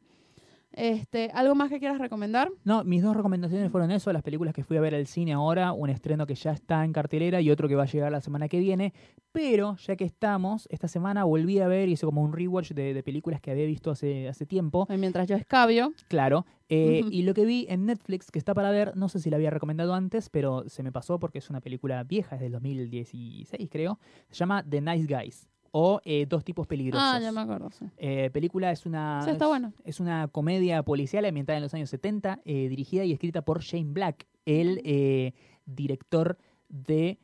Este, 0.78 1.32
¿algo 1.34 1.56
más 1.56 1.72
que 1.72 1.80
quieras 1.80 1.98
recomendar? 1.98 2.52
No, 2.64 2.84
mis 2.84 3.02
dos 3.02 3.18
recomendaciones 3.18 3.72
fueron 3.72 3.90
eso, 3.90 4.14
las 4.14 4.22
películas 4.22 4.54
que 4.54 4.64
fui 4.64 4.78
a 4.78 4.82
ver 4.82 4.94
al 4.94 5.08
cine 5.08 5.34
ahora, 5.34 5.72
un 5.72 5.90
estreno 5.90 6.28
que 6.28 6.36
ya 6.36 6.52
está 6.52 6.86
en 6.86 6.94
cartelera 6.94 7.42
y 7.42 7.50
otro 7.50 7.68
que 7.68 7.74
va 7.74 7.84
a 7.84 7.88
llegar 7.88 8.12
la 8.12 8.22
semana 8.22 8.48
que 8.48 8.60
viene, 8.60 8.94
pero 9.32 9.76
ya 9.78 9.96
que 9.96 10.04
estamos, 10.04 10.68
esta 10.70 10.88
semana 10.88 11.24
volví 11.24 11.58
a 11.60 11.68
ver, 11.68 11.90
hice 11.90 12.06
como 12.06 12.22
un 12.22 12.32
rewatch 12.32 12.74
de, 12.74 12.94
de 12.94 13.02
películas 13.02 13.42
que 13.42 13.50
había 13.50 13.66
visto 13.66 13.90
hace, 13.90 14.28
hace 14.28 14.46
tiempo, 14.46 14.86
Mientras 15.00 15.28
yo 15.28 15.36
escabio. 15.36 15.94
claro, 16.10 16.46
eh, 16.70 17.02
y 17.10 17.24
lo 17.24 17.34
que 17.34 17.46
vi 17.46 17.66
en 17.70 17.88
Netflix 17.88 18.30
que 18.30 18.38
está 18.38 18.54
para 18.54 18.70
ver, 18.70 18.96
no 18.96 19.10
sé 19.10 19.20
si 19.20 19.32
la 19.32 19.38
había 19.38 19.50
recomendado 19.50 19.96
antes, 19.96 20.30
pero 20.30 20.70
se 20.70 20.84
me 20.84 20.92
pasó 20.92 21.18
porque 21.18 21.40
es 21.40 21.50
una 21.50 21.60
película 21.60 22.04
vieja, 22.04 22.36
es 22.36 22.42
del 22.42 22.52
2016 22.52 23.68
creo, 23.72 24.00
se 24.30 24.36
llama 24.36 24.64
The 24.64 24.82
Nice 24.82 25.08
Guys 25.12 25.50
o 25.80 26.02
eh, 26.06 26.26
Dos 26.28 26.44
tipos 26.44 26.66
peligrosos. 26.66 27.08
Ah, 27.08 27.20
ya 27.20 27.32
me 27.32 27.42
acuerdo. 27.42 27.70
Sí, 27.72 27.86
Eh, 27.98 28.30
película 28.32 28.72
es 28.72 28.86
una 28.88 29.22
Sí, 29.24 29.30
está 29.30 29.46
es- 29.46 29.50
bueno. 29.50 29.74
es 29.84 30.00
una 30.00 30.28
comedia 30.28 30.82
policial 30.84 31.24
ambientada 31.26 31.58
en 31.58 31.64
los 31.64 31.74
años 31.76 31.90
70, 31.92 32.42
eh, 32.46 32.68
dirigida 32.68 33.04
y 33.06 33.12
escrita 33.12 33.44
por 33.44 33.62
Shane 33.62 33.92
Black, 33.94 34.26
el 34.46 35.34
director 35.66 36.38
de 36.70 37.20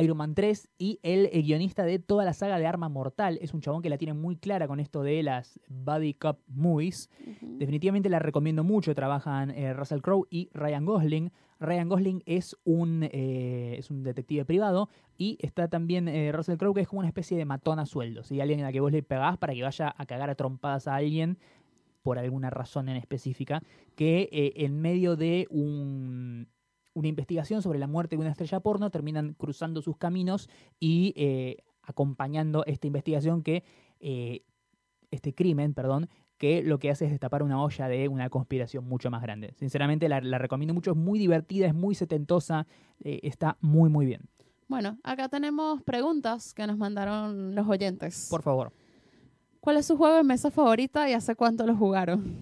Iron 0.00 0.16
Man 0.18 0.34
3 0.34 0.68
y 0.78 1.00
el 1.02 1.28
guionista 1.42 1.82
de 1.84 1.98
toda 1.98 2.24
la 2.24 2.32
saga 2.32 2.58
de 2.58 2.66
Arma 2.66 2.88
Mortal. 2.88 3.38
Es 3.42 3.52
un 3.54 3.60
chabón 3.60 3.82
que 3.82 3.90
la 3.90 3.98
tiene 3.98 4.14
muy 4.14 4.36
clara 4.36 4.68
con 4.68 4.78
esto 4.78 5.02
de 5.02 5.22
las 5.24 5.58
Buddy 5.68 6.14
Cop 6.14 6.38
movies. 6.46 7.10
Definitivamente 7.40 8.08
la 8.08 8.20
recomiendo 8.20 8.62
mucho. 8.62 8.94
Trabajan 8.94 9.52
Russell 9.74 10.00
Crowe 10.00 10.26
y 10.30 10.48
Ryan 10.52 10.84
Gosling. 10.84 11.32
Ryan 11.60 11.88
Gosling 11.88 12.22
es 12.26 12.56
un, 12.64 13.04
eh, 13.04 13.76
es 13.78 13.90
un 13.90 14.02
detective 14.02 14.44
privado 14.44 14.88
y 15.16 15.38
está 15.40 15.68
también 15.68 16.08
eh, 16.08 16.32
Russell 16.32 16.56
Crowe 16.56 16.74
que 16.74 16.80
es 16.80 16.88
como 16.88 17.00
una 17.00 17.08
especie 17.08 17.36
de 17.36 17.44
matón 17.44 17.78
a 17.78 17.86
sueldo. 17.86 18.22
¿sí? 18.24 18.40
Alguien 18.40 18.60
a 18.60 18.64
la 18.64 18.72
que 18.72 18.80
vos 18.80 18.90
le 18.92 19.02
pegás 19.02 19.36
para 19.38 19.52
que 19.54 19.62
vaya 19.62 19.94
a 19.96 20.06
cagar 20.06 20.30
a 20.30 20.34
trompadas 20.34 20.88
a 20.88 20.96
alguien 20.96 21.38
por 22.02 22.18
alguna 22.18 22.48
razón 22.48 22.88
en 22.88 22.96
específica, 22.96 23.62
que 23.94 24.28
eh, 24.32 24.52
en 24.64 24.80
medio 24.80 25.16
de 25.16 25.46
un- 25.50 26.48
una 26.94 27.08
investigación 27.08 27.62
sobre 27.62 27.78
la 27.78 27.86
muerte 27.86 28.16
de 28.16 28.20
una 28.22 28.30
estrella 28.30 28.60
porno 28.60 28.90
terminan 28.90 29.34
cruzando 29.34 29.82
sus 29.82 29.96
caminos 29.96 30.48
y 30.80 31.14
acompañando 31.82 32.64
esta 32.66 32.88
investigación 32.88 33.42
que, 33.42 33.62
este 35.10 35.34
crimen, 35.34 35.72
perdón, 35.74 36.08
que 36.40 36.62
lo 36.62 36.78
que 36.78 36.90
hace 36.90 37.04
es 37.04 37.10
destapar 37.10 37.42
una 37.42 37.62
olla 37.62 37.86
de 37.86 38.08
una 38.08 38.30
conspiración 38.30 38.88
mucho 38.88 39.10
más 39.10 39.20
grande. 39.20 39.52
Sinceramente 39.58 40.08
la, 40.08 40.22
la 40.22 40.38
recomiendo 40.38 40.72
mucho, 40.72 40.92
es 40.92 40.96
muy 40.96 41.18
divertida, 41.18 41.66
es 41.66 41.74
muy 41.74 41.94
setentosa, 41.94 42.66
eh, 43.04 43.20
está 43.22 43.58
muy 43.60 43.90
muy 43.90 44.06
bien. 44.06 44.22
Bueno, 44.66 44.98
acá 45.02 45.28
tenemos 45.28 45.82
preguntas 45.82 46.54
que 46.54 46.66
nos 46.66 46.78
mandaron 46.78 47.54
los 47.54 47.68
oyentes. 47.68 48.28
Por 48.30 48.40
favor. 48.40 48.72
¿Cuál 49.60 49.76
es 49.76 49.84
su 49.86 49.98
juego 49.98 50.16
de 50.16 50.22
mesa 50.24 50.50
favorita 50.50 51.10
y 51.10 51.12
hace 51.12 51.34
cuánto 51.36 51.66
lo 51.66 51.76
jugaron? 51.76 52.38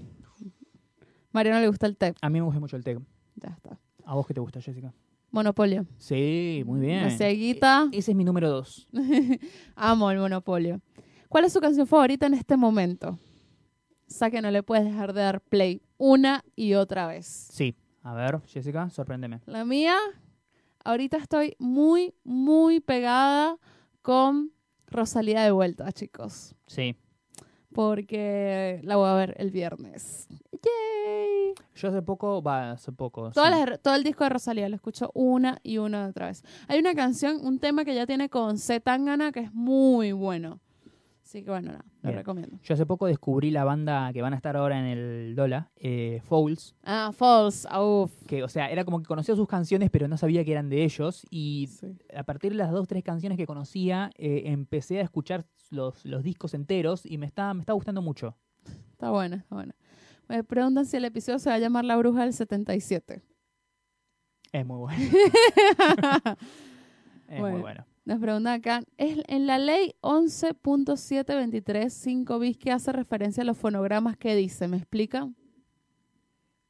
Mariano 1.33 1.59
le 1.61 1.67
gusta 1.67 1.87
el 1.87 1.97
TEP. 1.97 2.17
A 2.21 2.31
mí 2.31 2.39
me 2.39 2.45
gusta 2.45 2.61
mucho 2.61 2.77
el 2.77 2.85
TEC. 2.85 3.01
Ya 3.35 3.49
está. 3.49 3.81
¿A 4.05 4.15
vos 4.15 4.27
qué 4.29 4.33
te 4.35 4.41
gusta, 4.41 4.61
Jessica? 4.61 4.95
Monopolio. 5.33 5.87
Sí, 5.99 6.63
muy 6.65 6.79
bien. 6.81 7.03
La 7.03 7.11
cieguita. 7.11 7.89
E- 7.93 7.99
ese 7.99 8.13
es 8.13 8.17
mi 8.17 8.23
número 8.25 8.49
dos. 8.49 8.87
Amo 9.75 10.09
el 10.13 10.19
Monopolio. 10.19 10.81
¿Cuál 11.29 11.45
es 11.47 11.53
su 11.53 11.61
canción 11.61 11.87
favorita 11.87 12.27
en 12.27 12.35
este 12.35 12.57
momento? 12.57 13.19
O 14.09 14.13
sea 14.13 14.31
que 14.31 14.41
no 14.41 14.51
le 14.51 14.63
puedes 14.63 14.85
dejar 14.85 15.13
de 15.13 15.21
dar 15.23 15.41
play 15.41 15.83
una 15.99 16.43
y 16.57 16.75
otra 16.75 17.07
vez. 17.07 17.27
Sí. 17.53 17.77
A 18.03 18.15
ver, 18.15 18.41
Jessica, 18.47 18.89
sorpréndeme. 18.91 19.41
La 19.47 19.65
mía, 19.67 19.97
ahorita 20.85 21.19
estoy 21.19 21.57
muy, 21.59 22.15
muy 22.25 22.81
pegada 22.81 23.59
con 24.03 24.53
Rosalía 24.87 25.43
de 25.43 25.51
vuelta, 25.51 25.93
chicos. 25.93 26.55
Sí. 26.67 26.97
Porque 27.75 28.81
la 28.83 28.97
voy 28.97 29.09
a 29.09 29.15
ver 29.15 29.35
el 29.39 29.51
viernes. 29.51 30.27
¡Yay! 30.53 31.55
Yo 31.77 31.89
hace 31.89 32.03
poco, 32.03 32.43
va, 32.43 32.73
hace 32.73 32.91
poco. 32.93 33.31
Todas 33.31 33.55
sí. 33.61 33.67
las- 33.71 33.81
todo 33.83 33.95
el 33.95 34.05
disco 34.05 34.25
de 34.25 34.31
Rosalía 34.31 34.69
lo 34.69 34.75
escucho 34.77 35.11
una 35.15 35.59
y 35.63 35.79
una 35.79 36.07
otra 36.09 36.27
vez. 36.27 36.43
Hay 36.67 36.79
una 36.79 36.95
canción, 36.95 37.39
un 37.45 37.59
tema 37.59 37.85
que 37.85 37.95
ya 37.95 38.07
tiene 38.07 38.31
con 38.31 38.59
C. 38.59 38.81
Tangana 38.81 39.33
que 39.33 39.41
es 39.41 39.53
muy 39.53 40.13
bueno. 40.13 40.61
Así 41.29 41.43
que 41.43 41.51
bueno, 41.51 41.73
nada, 41.73 41.85
lo 42.01 42.09
Bien. 42.09 42.19
recomiendo. 42.21 42.59
Yo 42.63 42.73
hace 42.73 42.87
poco 42.87 43.05
descubrí 43.07 43.51
la 43.51 43.63
banda 43.63 44.11
que 44.15 44.23
van 44.23 44.33
a 44.33 44.37
estar 44.37 44.57
ahora 44.57 44.79
en 44.79 44.87
el 44.87 45.35
Dola, 45.37 45.71
eh, 45.77 46.23
Fouls, 46.25 46.75
Ah, 46.85 47.11
False, 47.15 47.69
ah, 47.71 47.85
uf. 47.85 48.11
que, 48.27 48.43
o 48.43 48.49
sea, 48.49 48.71
era 48.71 48.83
como 48.87 48.99
que 49.01 49.05
conocía 49.05 49.37
sus 49.37 49.47
canciones, 49.47 49.91
pero 49.91 50.09
no 50.09 50.17
sabía 50.17 50.43
que 50.43 50.53
eran 50.53 50.71
de 50.71 50.85
ellos. 50.85 51.27
Y 51.29 51.67
Sí. 51.71 51.99
a 52.17 52.23
partir 52.23 52.53
de 52.53 52.57
las 52.57 52.71
dos, 52.71 52.89
tres 52.89 53.05
canciones 53.05 53.37
que 53.37 53.45
conocía, 53.47 54.11
eh, 54.17 54.45
empecé 54.47 55.01
a 55.01 55.03
escuchar 55.03 55.45
los, 55.71 56.03
los 56.07 56.23
discos 56.23 56.55
enteros 56.55 57.05
y 57.05 57.19
me 57.19 57.27
está, 57.27 57.53
me 57.53 57.61
está 57.61 57.75
gustando 57.75 58.01
mucho. 58.01 58.35
Está 58.93 59.11
bueno, 59.11 59.37
está 59.37 59.55
bueno. 59.55 59.75
Me 60.29 60.43
preguntan 60.45 60.87
si 60.87 60.97
el 60.97 61.05
episodio 61.05 61.39
se 61.39 61.51
va 61.51 61.57
a 61.57 61.59
llamar 61.59 61.85
La 61.85 61.99
Bruja 61.99 62.23
del 62.23 62.33
77. 62.33 63.21
Es 64.53 64.65
muy 64.65 64.79
bueno. 64.79 64.99
es 67.29 67.39
Bueno. 67.39 67.51
muy 67.53 67.61
bueno. 67.61 67.85
Nos 68.09 68.21
preguntan 68.21 68.55
acá, 68.55 68.81
¿es 68.97 69.19
en 69.29 69.47
la 69.47 69.59
ley 69.59 69.95
11.723 70.01 71.91
5 71.91 72.39
bis 72.39 72.57
que 72.57 72.73
hace 72.73 72.91
referencia 72.91 73.43
a 73.43 73.45
los 73.45 73.59
fonogramas 73.59 74.17
que 74.17 74.35
dice? 74.35 74.67
¿Me 74.67 74.79
explica? 74.79 75.29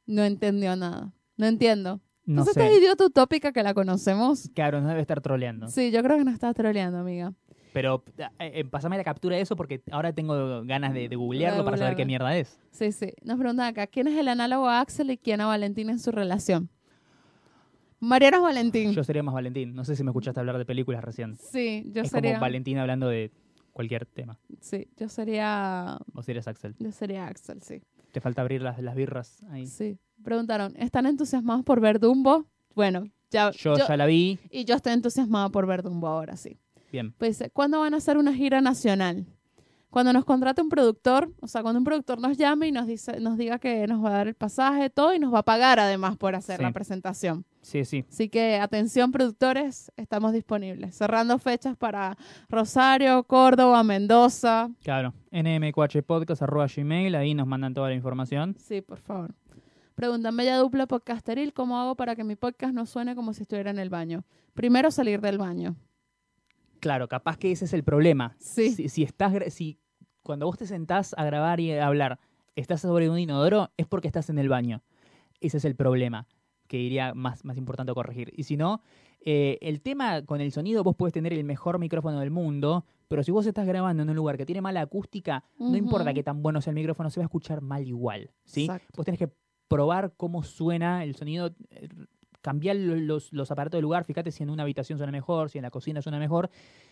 No 0.05 0.25
entendió 0.25 0.75
nada. 0.75 1.13
No 1.37 1.45
entiendo. 1.45 2.01
No 2.25 2.41
Entonces 2.41 2.55
sé. 2.55 2.65
esta 2.65 2.77
idiota 2.77 3.05
utópica 3.05 3.53
que 3.53 3.63
la 3.63 3.73
conocemos. 3.73 4.49
Claro, 4.53 4.81
no 4.81 4.89
debe 4.89 4.99
estar 4.99 5.21
troleando. 5.21 5.69
Sí, 5.69 5.91
yo 5.91 6.03
creo 6.03 6.17
que 6.17 6.25
nos 6.25 6.33
está 6.33 6.53
troleando, 6.53 6.97
amiga. 6.97 7.33
Pero 7.71 8.03
eh, 8.17 8.27
eh, 8.39 8.65
pasame 8.65 8.97
la 8.97 9.05
captura 9.05 9.37
de 9.37 9.41
eso 9.41 9.55
porque 9.55 9.81
ahora 9.91 10.11
tengo 10.11 10.65
ganas 10.65 10.93
de, 10.93 11.07
de 11.07 11.15
googlearlo 11.15 11.59
De 11.59 11.63
para 11.63 11.77
saber 11.77 11.95
qué 11.95 12.03
mierda 12.03 12.35
es. 12.35 12.59
Sí, 12.71 12.91
sí. 12.91 13.13
Nos 13.23 13.39
preguntan 13.39 13.67
acá, 13.67 13.87
¿quién 13.87 14.09
es 14.09 14.17
el 14.17 14.27
análogo 14.27 14.67
a 14.67 14.81
Axel 14.81 15.09
y 15.09 15.17
quién 15.17 15.39
a 15.39 15.45
Valentín 15.45 15.89
en 15.89 15.99
su 15.99 16.11
relación? 16.11 16.69
Mariano 17.99 18.37
es 18.37 18.43
Valentín. 18.43 18.91
Yo 18.93 19.03
sería 19.03 19.23
más 19.23 19.33
Valentín. 19.33 19.73
No 19.73 19.83
sé 19.83 19.95
si 19.95 20.03
me 20.03 20.11
escuchaste 20.11 20.39
hablar 20.39 20.57
de 20.57 20.65
películas 20.65 21.03
recién. 21.03 21.35
sí, 21.37 21.83
yo 21.93 22.01
es 22.03 22.09
sería. 22.09 22.31
como 22.33 22.41
Valentín 22.41 22.77
hablando 22.77 23.07
de 23.09 23.31
cualquier 23.73 24.05
tema. 24.05 24.37
Sí, 24.61 24.87
yo 24.97 25.09
sería. 25.09 25.97
O 26.13 26.21
si 26.23 26.31
eres 26.31 26.47
Axel. 26.47 26.75
Yo 26.79 26.91
sería 26.91 27.27
Axel, 27.27 27.61
sí. 27.61 27.81
Te 28.11 28.21
falta 28.21 28.41
abrir 28.41 28.61
las, 28.61 28.79
las 28.79 28.95
birras 28.95 29.43
ahí. 29.51 29.67
Sí. 29.67 29.97
Preguntaron, 30.23 30.73
¿están 30.77 31.05
entusiasmados 31.05 31.63
por 31.63 31.79
ver 31.79 31.99
Dumbo? 31.99 32.45
Bueno, 32.75 33.05
ya. 33.29 33.51
Yo, 33.51 33.77
yo- 33.77 33.87
ya 33.87 33.97
la 33.97 34.05
vi. 34.05 34.39
Y 34.49 34.65
yo 34.65 34.75
estoy 34.75 34.93
entusiasmada 34.93 35.49
por 35.49 35.65
ver 35.67 35.83
Dumbo 35.83 36.07
ahora, 36.07 36.35
sí. 36.37 36.57
Bien. 36.91 37.13
Pues, 37.17 37.43
¿cuándo 37.53 37.79
van 37.79 37.93
a 37.93 37.97
hacer 37.97 38.17
una 38.17 38.33
gira 38.33 38.61
nacional? 38.61 39.27
Cuando 39.89 40.13
nos 40.13 40.23
contrate 40.23 40.61
un 40.61 40.69
productor, 40.69 41.31
o 41.41 41.47
sea, 41.47 41.63
cuando 41.63 41.79
un 41.79 41.83
productor 41.83 42.19
nos 42.21 42.37
llame 42.37 42.67
y 42.67 42.71
nos 42.71 42.85
dice, 42.85 43.19
nos 43.19 43.37
diga 43.37 43.57
que 43.57 43.87
nos 43.87 44.03
va 44.03 44.09
a 44.09 44.13
dar 44.13 44.27
el 44.27 44.35
pasaje, 44.35 44.89
todo, 44.91 45.13
y 45.15 45.19
nos 45.19 45.33
va 45.33 45.39
a 45.39 45.43
pagar 45.43 45.79
además 45.79 46.15
por 46.15 46.35
hacer 46.35 46.57
Sí. 46.57 46.63
la 46.63 46.71
presentación. 46.71 47.43
Sí, 47.61 47.83
sí. 47.85 48.05
Así 48.07 48.29
que 48.29 48.57
atención 48.57 49.11
productores, 49.11 49.91
estamos 49.97 50.31
disponibles. 50.31 50.95
Cerrando 50.95 51.39
fechas 51.39 51.75
para 51.75 52.15
Rosario, 52.49 53.23
Córdoba, 53.23 53.83
Mendoza. 53.83 54.69
Claro. 54.83 55.13
nmqhpodcast.gmail. 55.31 57.15
Ahí 57.15 57.33
nos 57.33 57.47
mandan 57.47 57.73
toda 57.73 57.89
la 57.89 57.95
información. 57.95 58.55
Sí, 58.59 58.81
por 58.81 58.99
favor. 58.99 59.33
Preguntan, 59.95 60.37
Bella 60.37 60.57
Dupla 60.57 60.85
Podcasteril, 60.87 61.51
¿cómo 61.53 61.77
hago 61.79 61.95
para 61.95 62.15
que 62.15 62.23
mi 62.23 62.35
podcast 62.35 62.73
no 62.73 62.85
suene 62.85 63.15
como 63.15 63.33
si 63.33 63.41
estuviera 63.41 63.69
en 63.71 63.79
el 63.79 63.89
baño? 63.89 64.23
Primero 64.53 64.91
salir 64.91 65.19
del 65.19 65.37
baño. 65.37 65.75
Claro, 66.79 67.07
capaz 67.07 67.37
que 67.37 67.51
ese 67.51 67.65
es 67.65 67.73
el 67.73 67.83
problema. 67.83 68.35
Sí. 68.39 68.71
Si, 68.71 68.89
si 68.89 69.03
estás, 69.03 69.33
si 69.53 69.79
cuando 70.23 70.45
vos 70.45 70.57
te 70.57 70.67
sentás 70.67 71.13
a 71.17 71.23
grabar 71.25 71.59
y 71.59 71.71
a 71.73 71.87
hablar, 71.87 72.19
estás 72.55 72.81
sobre 72.81 73.09
un 73.09 73.17
inodoro, 73.19 73.71
es 73.77 73.87
porque 73.87 74.07
estás 74.07 74.29
en 74.29 74.39
el 74.39 74.49
baño. 74.49 74.81
Ese 75.39 75.57
es 75.57 75.65
el 75.65 75.75
problema 75.75 76.27
que 76.69 76.77
diría 76.77 77.13
más, 77.13 77.43
más 77.43 77.57
importante 77.57 77.93
corregir. 77.93 78.31
Y 78.37 78.43
si 78.43 78.55
no, 78.55 78.81
eh, 79.21 79.57
el 79.61 79.81
tema 79.81 80.23
con 80.23 80.39
el 80.39 80.51
sonido, 80.51 80.83
vos 80.83 80.95
puedes 80.95 81.13
tener 81.13 81.33
el 81.33 81.43
mejor 81.43 81.79
micrófono 81.79 82.19
del 82.19 82.31
mundo, 82.31 82.85
pero 83.07 83.23
si 83.23 83.31
vos 83.31 83.45
estás 83.45 83.65
grabando 83.65 84.03
en 84.03 84.09
un 84.09 84.15
lugar 84.15 84.37
que 84.37 84.45
tiene 84.45 84.61
mala 84.61 84.81
acústica, 84.81 85.43
no 85.57 85.75
importa 85.75 86.13
qué 86.13 86.23
tan 86.23 86.41
bueno 86.41 86.61
sea 86.61 86.71
el 86.71 86.75
micrófono, 86.75 87.09
se 87.09 87.19
va 87.19 87.23
a 87.23 87.25
escuchar 87.25 87.61
mal 87.61 87.85
igual. 87.85 88.31
¿sí? 88.45 88.65
Exacto. 88.65 88.93
Vos 88.95 89.05
tenés 89.05 89.19
que 89.19 89.29
probar 89.67 90.13
cómo 90.15 90.43
suena 90.43 91.03
el 91.03 91.15
sonido, 91.15 91.55
eh, 91.71 91.89
cambiar 92.41 92.75
lo- 92.77 92.95
los, 92.95 93.31
los 93.33 93.51
aparatos 93.51 93.77
del 93.77 93.83
lugar, 93.83 94.03
fíjate 94.05 94.31
si 94.31 94.43
en 94.43 94.49
una 94.49 94.63
habitación 94.63 94.97
suena 94.97 95.11
mejor, 95.11 95.49
si 95.49 95.57
en 95.57 95.63
la 95.63 95.71
cocina 95.71 96.01
suena 96.01 96.19
mejor, 96.19 96.49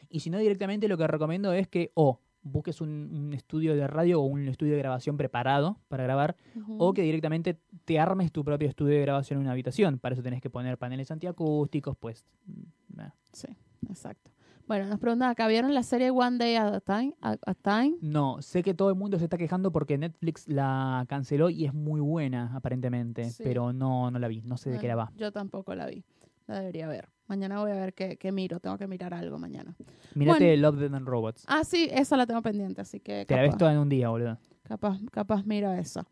y 0.09 0.19
si 0.21 0.29
no 0.29 0.37
directamente 0.37 0.87
lo 0.87 0.97
que 0.97 1.07
recomiendo 1.07 1.53
es 1.53 1.67
que 1.67 1.91
o 1.93 2.19
busques 2.43 2.79
un, 2.79 2.89
un 3.13 3.33
estudio 3.33 3.75
de 3.75 3.87
radio 3.87 4.21
o 4.21 4.25
un 4.25 4.47
estudio 4.47 4.73
de 4.73 4.79
grabación 4.79 5.17
preparado 5.17 5.79
para 5.89 6.03
grabar, 6.03 6.35
o 6.77 6.93
que 6.93 7.01
directamente 7.01 7.57
te 7.85 7.99
armes 7.99 8.31
tu 8.31 8.43
propio 8.45 8.67
estudio 8.69 8.95
de 8.95 9.01
grabación 9.01 9.37
en 9.39 9.41
una 9.41 9.51
habitación. 9.51 9.99
Para 9.99 10.13
eso 10.13 10.23
tenés 10.23 10.41
que 10.41 10.49
poner 10.49 10.77
paneles 10.77 11.11
antiacústicos, 11.11 11.97
pues... 11.97 12.23
mm. 12.45 13.01
Sí, 13.33 13.47
exacto. 13.89 14.31
Bueno, 14.67 14.85
nos 14.87 14.99
preguntan 14.99 15.29
acá, 15.29 15.47
¿vieron 15.47 15.73
la 15.73 15.81
serie 15.83 16.11
One 16.11 16.37
Day 16.37 16.55
at 16.55 16.73
a 16.73 16.81
Time? 16.81 17.13
A, 17.21 17.37
a 17.45 17.53
time? 17.53 17.95
No, 18.01 18.41
sé 18.41 18.63
que 18.63 18.73
todo 18.73 18.89
el 18.89 18.95
mundo 18.95 19.17
se 19.17 19.23
está 19.23 19.37
quejando 19.37 19.71
porque 19.71 19.97
Netflix 19.97 20.45
la 20.47 21.05
canceló 21.07 21.49
y 21.49 21.65
es 21.65 21.73
muy 21.73 22.01
buena, 22.01 22.51
aparentemente, 22.53 23.29
Sí. 23.29 23.43
pero 23.43 23.71
no, 23.71 24.11
no 24.11 24.19
la 24.19 24.27
vi, 24.27 24.41
no 24.41 24.57
sé 24.57 24.69
de 24.71 24.79
qué 24.79 24.87
la 24.89 24.95
va. 24.95 25.11
Yo 25.15 25.31
tampoco 25.31 25.73
la 25.73 25.85
vi. 25.87 26.03
La 26.47 26.59
debería 26.59 26.87
ver. 26.87 27.07
Mañana 27.27 27.59
voy 27.59 27.71
a 27.71 27.75
ver 27.75 27.93
qué, 27.93 28.17
qué 28.17 28.31
miro. 28.31 28.59
Tengo 28.61 28.77
que 28.77 28.87
mirar 28.87 29.13
algo 29.13 29.37
mañana. 29.37 29.75
Mirate 30.15 30.45
Bueno. 30.45 30.61
Love, 30.61 30.79
Death 30.79 30.93
and 30.93 31.07
Robots. 31.07 31.43
Ah, 31.47 31.63
sí, 31.65 31.89
esa 31.91 32.15
la 32.17 32.25
tengo 32.25 32.41
pendiente, 32.41 32.79
así 32.81 32.99
que 33.01 33.25
Te 33.25 33.35
la 33.35 33.41
ves 33.43 33.57
toda 33.57 33.71
en 33.73 33.79
un 33.79 33.89
día, 33.89 34.09
boludo. 34.09 34.37
capaz, 34.63 34.97
capaz 35.11 35.45
miro 35.45 35.71
esa. 35.73 36.05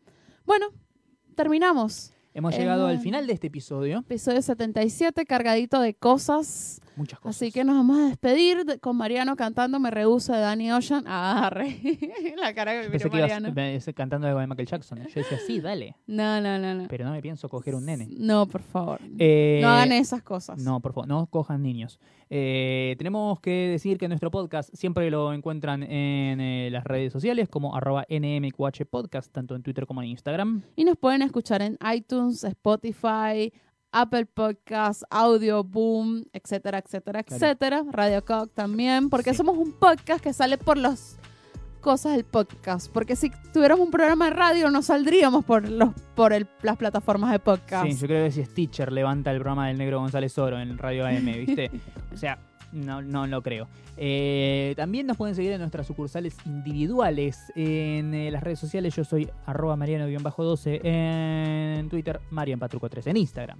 Bueno, 0.44 0.66
terminamos. 1.34 2.12
Hemos 2.34 2.54
Eh, 2.54 2.58
llegado 2.58 2.86
al 2.86 2.96
no. 2.96 3.02
final 3.02 3.26
de 3.26 3.32
este 3.32 3.46
episodio. 3.46 3.98
Episodio 4.00 4.42
77, 4.42 5.24
cargadito 5.24 5.80
de 5.80 5.94
cosas. 5.94 6.80
Muchas 6.96 7.20
cosas. 7.20 7.36
Así 7.36 7.52
que 7.52 7.62
nos 7.62 7.76
vamos 7.76 7.98
a 7.98 8.08
despedir 8.08 8.64
de- 8.64 8.78
con 8.78 8.96
Mariano 8.96 9.36
cantando 9.36 9.78
Me 9.78 9.90
Rehuso 9.90 10.32
de 10.32 10.40
Danny 10.40 10.72
Ocean. 10.72 11.04
Ah, 11.06 11.48
re. 11.52 11.78
la 12.40 12.54
cara 12.54 12.72
que 12.72 12.88
me 12.88 12.94
miró 12.96 13.10
que 13.10 13.16
ibas 13.18 13.30
Mariano. 13.42 13.60
ese- 13.76 13.94
cantando 13.94 14.26
algo 14.26 14.40
de 14.40 14.46
Michael 14.46 14.66
Jackson. 14.68 14.98
Yo 15.00 15.14
decía, 15.14 15.38
sí, 15.46 15.60
dale. 15.60 15.96
No, 16.06 16.40
no, 16.40 16.58
no, 16.58 16.74
no. 16.74 16.88
Pero 16.88 17.04
no 17.04 17.12
me 17.12 17.20
pienso 17.22 17.48
coger 17.48 17.74
un 17.74 17.84
nene. 17.86 18.08
No, 18.10 18.46
por 18.46 18.62
favor. 18.62 19.00
Eh, 19.18 19.60
no 19.62 19.68
hagan 19.68 19.92
esas 19.92 20.22
cosas. 20.22 20.58
No, 20.62 20.80
por 20.80 20.92
favor, 20.94 21.06
no 21.08 21.26
cojan 21.26 21.62
niños. 21.62 22.00
Eh, 22.28 22.96
tenemos 22.98 23.38
que 23.40 23.50
decir 23.50 23.98
que 23.98 24.08
nuestro 24.08 24.30
podcast 24.32 24.74
siempre 24.74 25.08
lo 25.10 25.32
encuentran 25.32 25.84
en 25.84 26.40
eh, 26.40 26.68
las 26.72 26.82
redes 26.82 27.12
sociales 27.12 27.48
como 27.48 27.76
arroba 27.76 28.04
nmqh 28.08 28.84
podcast, 28.90 29.30
tanto 29.32 29.54
en 29.54 29.62
Twitter 29.62 29.86
como 29.86 30.02
en 30.02 30.08
Instagram. 30.08 30.62
Y 30.74 30.84
nos 30.84 30.96
pueden 30.96 31.22
escuchar 31.22 31.62
en 31.62 31.78
iTunes, 31.94 32.42
Spotify, 32.42 33.52
Apple 34.00 34.26
Podcasts, 34.26 35.04
Audio 35.10 35.64
Boom, 35.64 36.24
etcétera, 36.32 36.78
etcétera, 36.78 37.22
Claro. 37.22 37.44
etcétera. 37.44 37.84
Radio 37.90 38.24
Cock 38.24 38.50
también, 38.54 39.08
porque 39.10 39.30
Sí. 39.30 39.36
somos 39.38 39.56
un 39.56 39.72
podcast 39.72 40.22
que 40.22 40.32
sale 40.32 40.58
por 40.58 40.76
las 40.76 41.18
cosas 41.80 42.12
del 42.16 42.24
podcast. 42.24 42.90
Porque 42.92 43.14
si 43.16 43.30
tuviéramos 43.52 43.84
un 43.84 43.92
programa 43.92 44.24
de 44.26 44.32
radio, 44.32 44.70
no 44.70 44.82
saldríamos 44.82 45.44
por 45.44 45.68
los 45.68 45.90
por 46.16 46.32
el- 46.32 46.48
las 46.62 46.76
plataformas 46.76 47.30
de 47.30 47.38
podcast. 47.38 47.86
Sí, 47.86 47.96
yo 47.96 48.06
creo 48.08 48.24
que 48.24 48.32
si 48.32 48.44
Stitcher 48.44 48.90
levanta 48.90 49.30
el 49.30 49.36
programa 49.38 49.68
del 49.68 49.78
negro 49.78 50.00
González 50.00 50.36
Oro 50.38 50.58
en 50.58 50.78
Radio 50.78 51.06
AM, 51.06 51.32
¿viste? 51.44 51.70
o 52.12 52.16
sea, 52.16 52.38
no, 52.72 53.02
no 53.02 53.26
lo 53.26 53.42
creo. 53.42 53.68
Eh, 53.96 54.74
también 54.76 55.06
nos 55.06 55.16
pueden 55.16 55.34
seguir 55.34 55.52
en 55.52 55.60
nuestras 55.60 55.86
sucursales 55.86 56.36
individuales 56.44 57.52
en 57.54 58.14
eh, 58.14 58.30
las 58.30 58.42
redes 58.42 58.58
sociales. 58.58 58.94
Yo 58.94 59.04
soy 59.04 59.30
arroba 59.46 59.76
mariano-12 59.76 60.80
en 60.84 61.88
Twitter, 61.88 62.20
marianpatruco3 62.30 63.06
en 63.06 63.16
Instagram. 63.16 63.58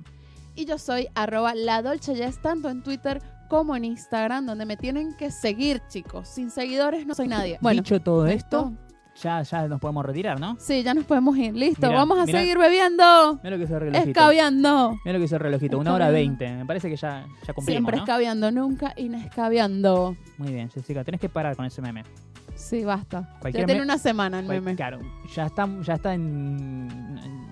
Y 0.54 0.64
yo 0.64 0.78
soy 0.78 1.08
arroba 1.14 1.54
la 1.54 1.82
Dolce 1.82 2.14
tanto 2.42 2.70
en 2.70 2.82
Twitter 2.82 3.20
como 3.48 3.76
en 3.76 3.84
Instagram, 3.84 4.46
donde 4.46 4.64
me 4.64 4.76
tienen 4.76 5.14
que 5.16 5.30
seguir, 5.30 5.82
chicos. 5.88 6.28
Sin 6.28 6.50
seguidores 6.50 7.06
no 7.06 7.14
soy 7.14 7.28
nadie. 7.28 7.58
Bueno, 7.60 7.82
Dicho 7.82 8.00
todo 8.00 8.26
esto, 8.26 8.72
ya, 9.22 9.42
ya 9.42 9.68
nos 9.68 9.80
podemos 9.80 10.04
retirar, 10.04 10.38
¿no? 10.40 10.56
Sí, 10.58 10.82
ya 10.82 10.94
nos 10.94 11.04
podemos 11.04 11.36
ir. 11.36 11.54
Listo, 11.54 11.86
Mirá, 11.86 11.98
vamos 11.98 12.18
a 12.18 12.26
mirá. 12.26 12.38
seguir 12.40 12.58
bebiendo. 12.58 13.34
Mira 13.42 13.50
lo 13.50 13.58
que 13.58 13.64
es 13.64 13.70
el 13.70 13.80
relojito. 13.80 14.08
Escabeando. 14.10 14.98
Mira 15.04 15.12
lo 15.14 15.18
que 15.18 15.24
es 15.24 15.32
el 15.32 15.40
relojito, 15.40 15.78
una 15.78 15.94
hora 15.94 16.10
veinte. 16.10 16.50
Me 16.54 16.66
parece 16.66 16.88
que 16.88 16.96
ya, 16.96 17.26
ya 17.46 17.52
cumplimos, 17.54 17.64
Siempre 17.66 17.96
¿no? 17.96 18.02
escabeando, 18.02 18.50
nunca 18.50 18.92
inescabeando. 18.96 20.16
Muy 20.38 20.52
bien, 20.52 20.70
Jessica, 20.70 21.04
tenés 21.04 21.20
que 21.20 21.28
parar 21.28 21.56
con 21.56 21.64
ese 21.64 21.80
meme. 21.82 22.04
Sí, 22.54 22.84
basta. 22.84 23.36
Cualquier 23.40 23.64
ya 23.64 23.66
tiene 23.66 23.82
una 23.82 23.98
semana 23.98 24.40
el 24.40 24.46
meme. 24.46 24.74
Claro, 24.76 24.98
ya 25.34 25.44
está, 25.46 25.68
ya 25.82 25.94
está 25.94 26.14
en, 26.14 26.88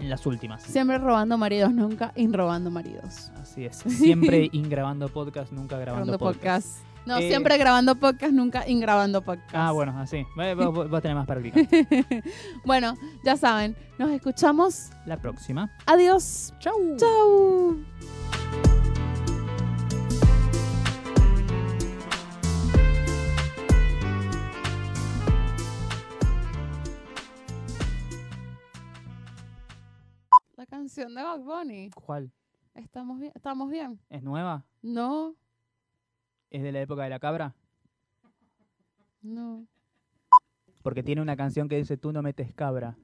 en 0.01 0.09
las 0.11 0.25
últimas. 0.25 0.63
Siempre 0.63 0.97
robando 0.99 1.37
maridos, 1.37 1.73
nunca 1.73 2.13
inrobando 2.17 2.71
maridos. 2.71 3.31
Así 3.41 3.67
es. 3.67 3.77
Siempre 3.77 4.49
ingrabando 4.53 5.09
podcast, 5.09 5.53
nunca 5.53 5.79
grabando, 5.79 6.13
Grabando 6.13 6.19
podcast. 6.19 6.67
podcast. 6.79 6.94
No, 7.07 7.19
Eh, 7.19 7.29
siempre 7.29 7.59
grabando 7.59 7.95
podcast, 7.97 8.33
nunca 8.33 8.67
ingrabando 8.69 9.21
podcast. 9.23 9.55
Ah, 9.55 9.73
bueno, 9.73 9.99
así. 9.99 10.25
Vos, 10.57 10.73
vos- 10.75 10.91
vos 10.91 11.03
tenés 11.03 11.17
más 11.17 11.27
práctica. 11.27 11.61
Bueno, 12.65 12.97
ya 13.25 13.37
saben, 13.37 13.77
nos 13.99 14.11
escuchamos. 14.11 14.91
La 15.07 15.19
próxima. 15.19 15.71
Adiós. 15.87 16.55
Chau. 16.61 16.97
Chau. 16.97 17.77
La 30.57 30.67
canción 30.67 31.15
de 31.15 31.23
Bad 31.23 31.41
Bunny. 31.41 31.91
¿Cuál? 31.91 32.31
¿Estamos 32.75 33.19
bien? 33.21 33.33
¿Estamos 33.35 33.71
bien? 33.71 34.01
¿Es 34.09 34.23
nueva? 34.23 34.65
No, 34.83 35.35
¿Es 36.55 36.63
de 36.63 36.71
la 36.71 36.81
época 36.83 37.03
de 37.03 37.11
la 37.11 37.19
cabra? 37.19 37.53
no. 39.23 39.67
Porque 40.85 41.03
tiene 41.03 41.21
una 41.21 41.35
canción 41.35 41.69
que 41.69 41.77
dice 41.77 41.97
Tú 41.97 42.13
no 42.13 42.23
metes 42.23 42.53
cabra. 42.55 42.97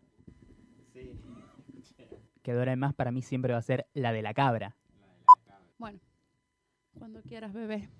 Que 2.42 2.52
de 2.52 2.58
ahora 2.60 2.76
más 2.76 2.94
para 2.94 3.10
mí 3.10 3.22
siempre 3.22 3.52
va 3.52 3.58
a 3.58 3.62
ser 3.62 3.88
la 3.92 4.12
de 4.12 4.22
la 4.22 4.34
cabra. 4.34 4.76
Bueno, 5.78 5.98
cuando 6.96 7.20
quieras, 7.22 7.52
bebé. 7.52 7.90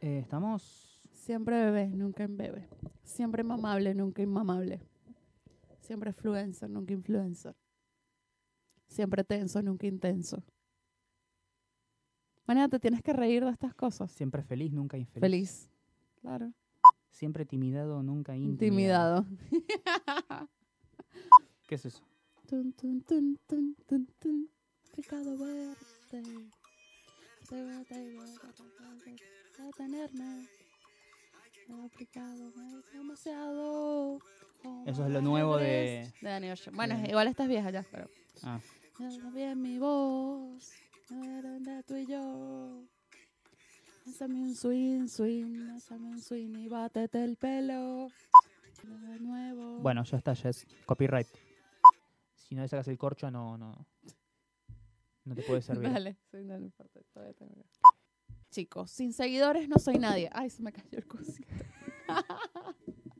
Eh, 0.00 0.18
Estamos. 0.18 1.00
Siempre 1.12 1.56
bebé, 1.64 1.86
nunca 1.86 2.24
en 2.24 2.36
bebé. 2.36 2.68
Siempre 3.04 3.44
mamable, 3.44 3.94
nunca 3.94 4.22
inmamable. 4.22 4.82
Siempre 5.78 6.10
influencer, 6.10 6.68
nunca 6.68 6.92
influencer. 6.92 7.54
Siempre 8.88 9.22
tenso, 9.22 9.62
nunca 9.62 9.86
intenso. 9.86 10.42
Mañana 12.46 12.68
te 12.68 12.78
tienes 12.78 13.02
que 13.02 13.12
reír 13.12 13.44
de 13.44 13.50
estas 13.50 13.74
cosas. 13.74 14.10
Siempre 14.12 14.42
feliz, 14.42 14.72
nunca 14.72 14.96
infeliz. 14.96 15.20
Feliz. 15.20 15.70
Claro. 16.20 16.52
Siempre 17.10 17.44
timidado, 17.44 18.02
nunca 18.02 18.36
intimidado. 18.36 19.24
Intimidado. 19.30 20.48
¿Qué 21.66 21.74
es 21.76 21.86
eso? 21.86 22.02
Tun, 22.48 22.72
tun, 22.74 23.00
tun, 23.02 23.38
tun, 23.46 23.76
tun, 23.86 24.06
tun. 24.20 24.48
Pecado 24.94 25.36
verde. 25.36 25.74
Te 26.10 27.62
voy 27.62 27.72
a 27.74 27.84
tenerme. 29.76 30.46
Aplicado 31.84 32.52
demasiado. 32.92 34.18
Eso 34.86 35.04
es 35.06 35.10
lo 35.12 35.20
nuevo 35.20 35.56
de- 35.56 36.12
De 36.20 36.52
Ocean. 36.52 36.76
Bueno, 36.76 36.96
igual 37.08 37.26
estás 37.28 37.48
vieja 37.48 37.70
ya, 37.70 37.84
pero. 37.90 38.08
Ah, 38.42 38.60
bien 39.34 39.60
mi 39.60 39.78
voz. 39.78 40.72
A 41.10 41.14
ver 41.14 41.42
dónde 41.42 41.82
tú 41.84 41.96
y 41.96 42.06
yo. 42.06 42.82
Hazme 44.06 44.40
un 44.40 44.54
swing, 44.54 45.06
swing. 45.06 45.70
Hazme 45.70 46.08
un 46.08 46.20
swing 46.20 46.56
y 46.56 46.68
bátete 46.68 47.22
el 47.22 47.36
pelo. 47.36 48.08
De 48.82 49.20
nuevo. 49.20 49.78
Bueno, 49.80 50.04
ya 50.04 50.16
está, 50.16 50.32
ya 50.34 50.50
es 50.50 50.66
copyright. 50.84 51.26
Si 52.34 52.54
no 52.54 52.62
le 52.62 52.68
sacas 52.68 52.88
el 52.88 52.98
corcho, 52.98 53.30
no, 53.30 53.56
no, 53.58 53.86
no 55.24 55.34
te 55.34 55.42
puede 55.42 55.62
servir. 55.62 55.90
Dale, 55.90 56.16
sí, 56.30 56.44
no, 56.44 56.58
no 56.58 56.64
importa, 56.64 57.00
todavía 57.12 57.34
tengo 57.34 57.54
Chicos, 58.50 58.90
sin 58.90 59.12
seguidores 59.12 59.68
no 59.68 59.78
soy 59.78 59.98
nadie. 59.98 60.30
Ay, 60.32 60.50
se 60.50 60.62
me 60.62 60.72
cayó 60.72 60.98
el 60.98 61.06
cosito. 61.06 61.48